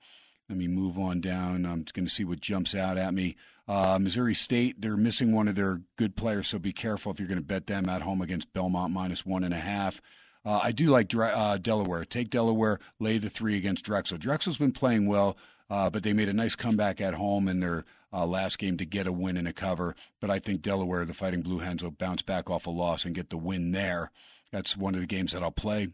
Let 0.49 0.57
me 0.57 0.67
move 0.67 0.99
on 0.99 1.21
down. 1.21 1.65
I'm 1.65 1.85
going 1.93 2.05
to 2.05 2.11
see 2.11 2.25
what 2.25 2.41
jumps 2.41 2.75
out 2.75 2.97
at 2.97 3.13
me. 3.13 3.35
Uh, 3.67 3.97
Missouri 4.01 4.33
State, 4.33 4.81
they're 4.81 4.97
missing 4.97 5.31
one 5.31 5.47
of 5.47 5.55
their 5.55 5.81
good 5.95 6.17
players, 6.17 6.47
so 6.47 6.59
be 6.59 6.73
careful 6.73 7.11
if 7.11 7.19
you're 7.19 7.27
going 7.27 7.39
to 7.39 7.45
bet 7.45 7.67
them 7.67 7.87
at 7.87 8.01
home 8.01 8.21
against 8.21 8.51
Belmont 8.51 8.91
minus 8.91 9.25
one 9.25 9.45
and 9.45 9.53
a 9.53 9.59
half. 9.59 10.01
Uh, 10.43 10.59
I 10.61 10.71
do 10.71 10.87
like 10.87 11.13
uh, 11.15 11.57
Delaware. 11.57 12.03
Take 12.03 12.29
Delaware, 12.29 12.79
lay 12.99 13.17
the 13.17 13.29
three 13.29 13.55
against 13.55 13.85
Drexel. 13.85 14.17
Drexel's 14.17 14.57
been 14.57 14.73
playing 14.73 15.07
well, 15.07 15.37
uh, 15.71 15.89
but 15.89 16.03
they 16.03 16.11
made 16.11 16.27
a 16.27 16.33
nice 16.33 16.53
comeback 16.53 16.99
at 16.99 17.13
home 17.13 17.47
in 17.47 17.61
their 17.61 17.85
uh, 18.11 18.25
last 18.25 18.59
game 18.59 18.75
to 18.75 18.85
get 18.85 19.07
a 19.07 19.11
win 19.11 19.37
and 19.37 19.47
a 19.47 19.53
cover. 19.53 19.95
But 20.19 20.29
I 20.29 20.37
think 20.37 20.61
Delaware, 20.61 21.05
the 21.05 21.13
Fighting 21.13 21.41
Blue 21.41 21.59
Hens, 21.59 21.81
will 21.81 21.91
bounce 21.91 22.21
back 22.21 22.49
off 22.49 22.67
a 22.67 22.69
loss 22.69 23.05
and 23.05 23.15
get 23.15 23.29
the 23.29 23.37
win 23.37 23.71
there. 23.71 24.11
That's 24.51 24.75
one 24.75 24.95
of 24.95 24.99
the 24.99 25.07
games 25.07 25.31
that 25.31 25.41
I'll 25.41 25.49
play. 25.49 25.87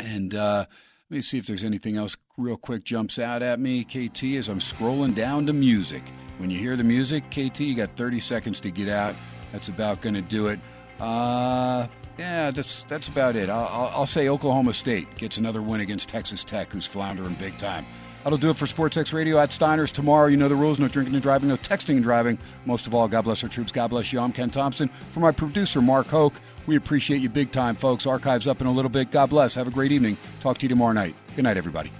And 0.00 0.34
uh, 0.34 0.66
let 1.08 1.16
me 1.16 1.22
see 1.22 1.38
if 1.38 1.46
there's 1.46 1.62
anything 1.62 1.96
else 1.96 2.16
real 2.36 2.56
quick 2.56 2.82
jumps 2.82 3.20
out 3.20 3.42
at 3.42 3.60
me, 3.60 3.84
KT, 3.84 4.24
as 4.24 4.48
I'm 4.48 4.58
scrolling 4.58 5.14
down 5.14 5.46
to 5.46 5.52
music. 5.52 6.02
When 6.38 6.50
you 6.50 6.58
hear 6.58 6.74
the 6.74 6.82
music, 6.82 7.22
KT, 7.30 7.60
you 7.60 7.76
got 7.76 7.96
30 7.96 8.18
seconds 8.18 8.58
to 8.58 8.72
get 8.72 8.88
out. 8.88 9.14
That's 9.52 9.68
about 9.68 10.00
going 10.00 10.14
to 10.14 10.22
do 10.22 10.48
it. 10.48 10.58
Uh, 10.98 11.86
yeah, 12.18 12.50
that's 12.50 12.84
that's 12.88 13.06
about 13.06 13.36
it. 13.36 13.48
I'll, 13.48 13.66
I'll, 13.66 13.92
I'll 14.00 14.06
say 14.06 14.28
Oklahoma 14.28 14.74
State 14.74 15.14
gets 15.14 15.36
another 15.36 15.62
win 15.62 15.80
against 15.80 16.08
Texas 16.08 16.42
Tech, 16.42 16.72
who's 16.72 16.86
floundering 16.86 17.34
big 17.34 17.56
time. 17.56 17.86
That'll 18.22 18.38
do 18.38 18.50
it 18.50 18.56
for 18.56 18.66
Sports 18.66 18.96
X 18.96 19.12
Radio 19.12 19.38
at 19.38 19.52
Steiner's 19.52 19.92
tomorrow. 19.92 20.26
You 20.26 20.36
know 20.36 20.48
the 20.48 20.56
rules: 20.56 20.78
no 20.78 20.88
drinking 20.88 21.14
and 21.14 21.22
driving, 21.22 21.48
no 21.48 21.56
texting 21.56 21.94
and 21.94 22.02
driving. 22.02 22.38
Most 22.66 22.86
of 22.86 22.94
all, 22.94 23.08
God 23.08 23.22
bless 23.22 23.42
our 23.42 23.48
troops. 23.48 23.72
God 23.72 23.88
bless 23.88 24.12
you. 24.12 24.20
I'm 24.20 24.32
Ken 24.32 24.50
Thomson. 24.50 24.90
For 25.12 25.20
my 25.20 25.32
producer, 25.32 25.80
Mark 25.80 26.06
Hoke, 26.06 26.34
we 26.66 26.76
appreciate 26.76 27.22
you 27.22 27.28
big 27.28 27.50
time, 27.52 27.76
folks. 27.76 28.06
Archives 28.06 28.46
up 28.46 28.60
in 28.60 28.66
a 28.66 28.72
little 28.72 28.90
bit. 28.90 29.10
God 29.10 29.30
bless. 29.30 29.54
Have 29.54 29.68
a 29.68 29.70
great 29.70 29.92
evening. 29.92 30.16
Talk 30.40 30.58
to 30.58 30.64
you 30.64 30.68
tomorrow 30.68 30.92
night. 30.92 31.14
Good 31.34 31.44
night, 31.44 31.56
everybody. 31.56 31.90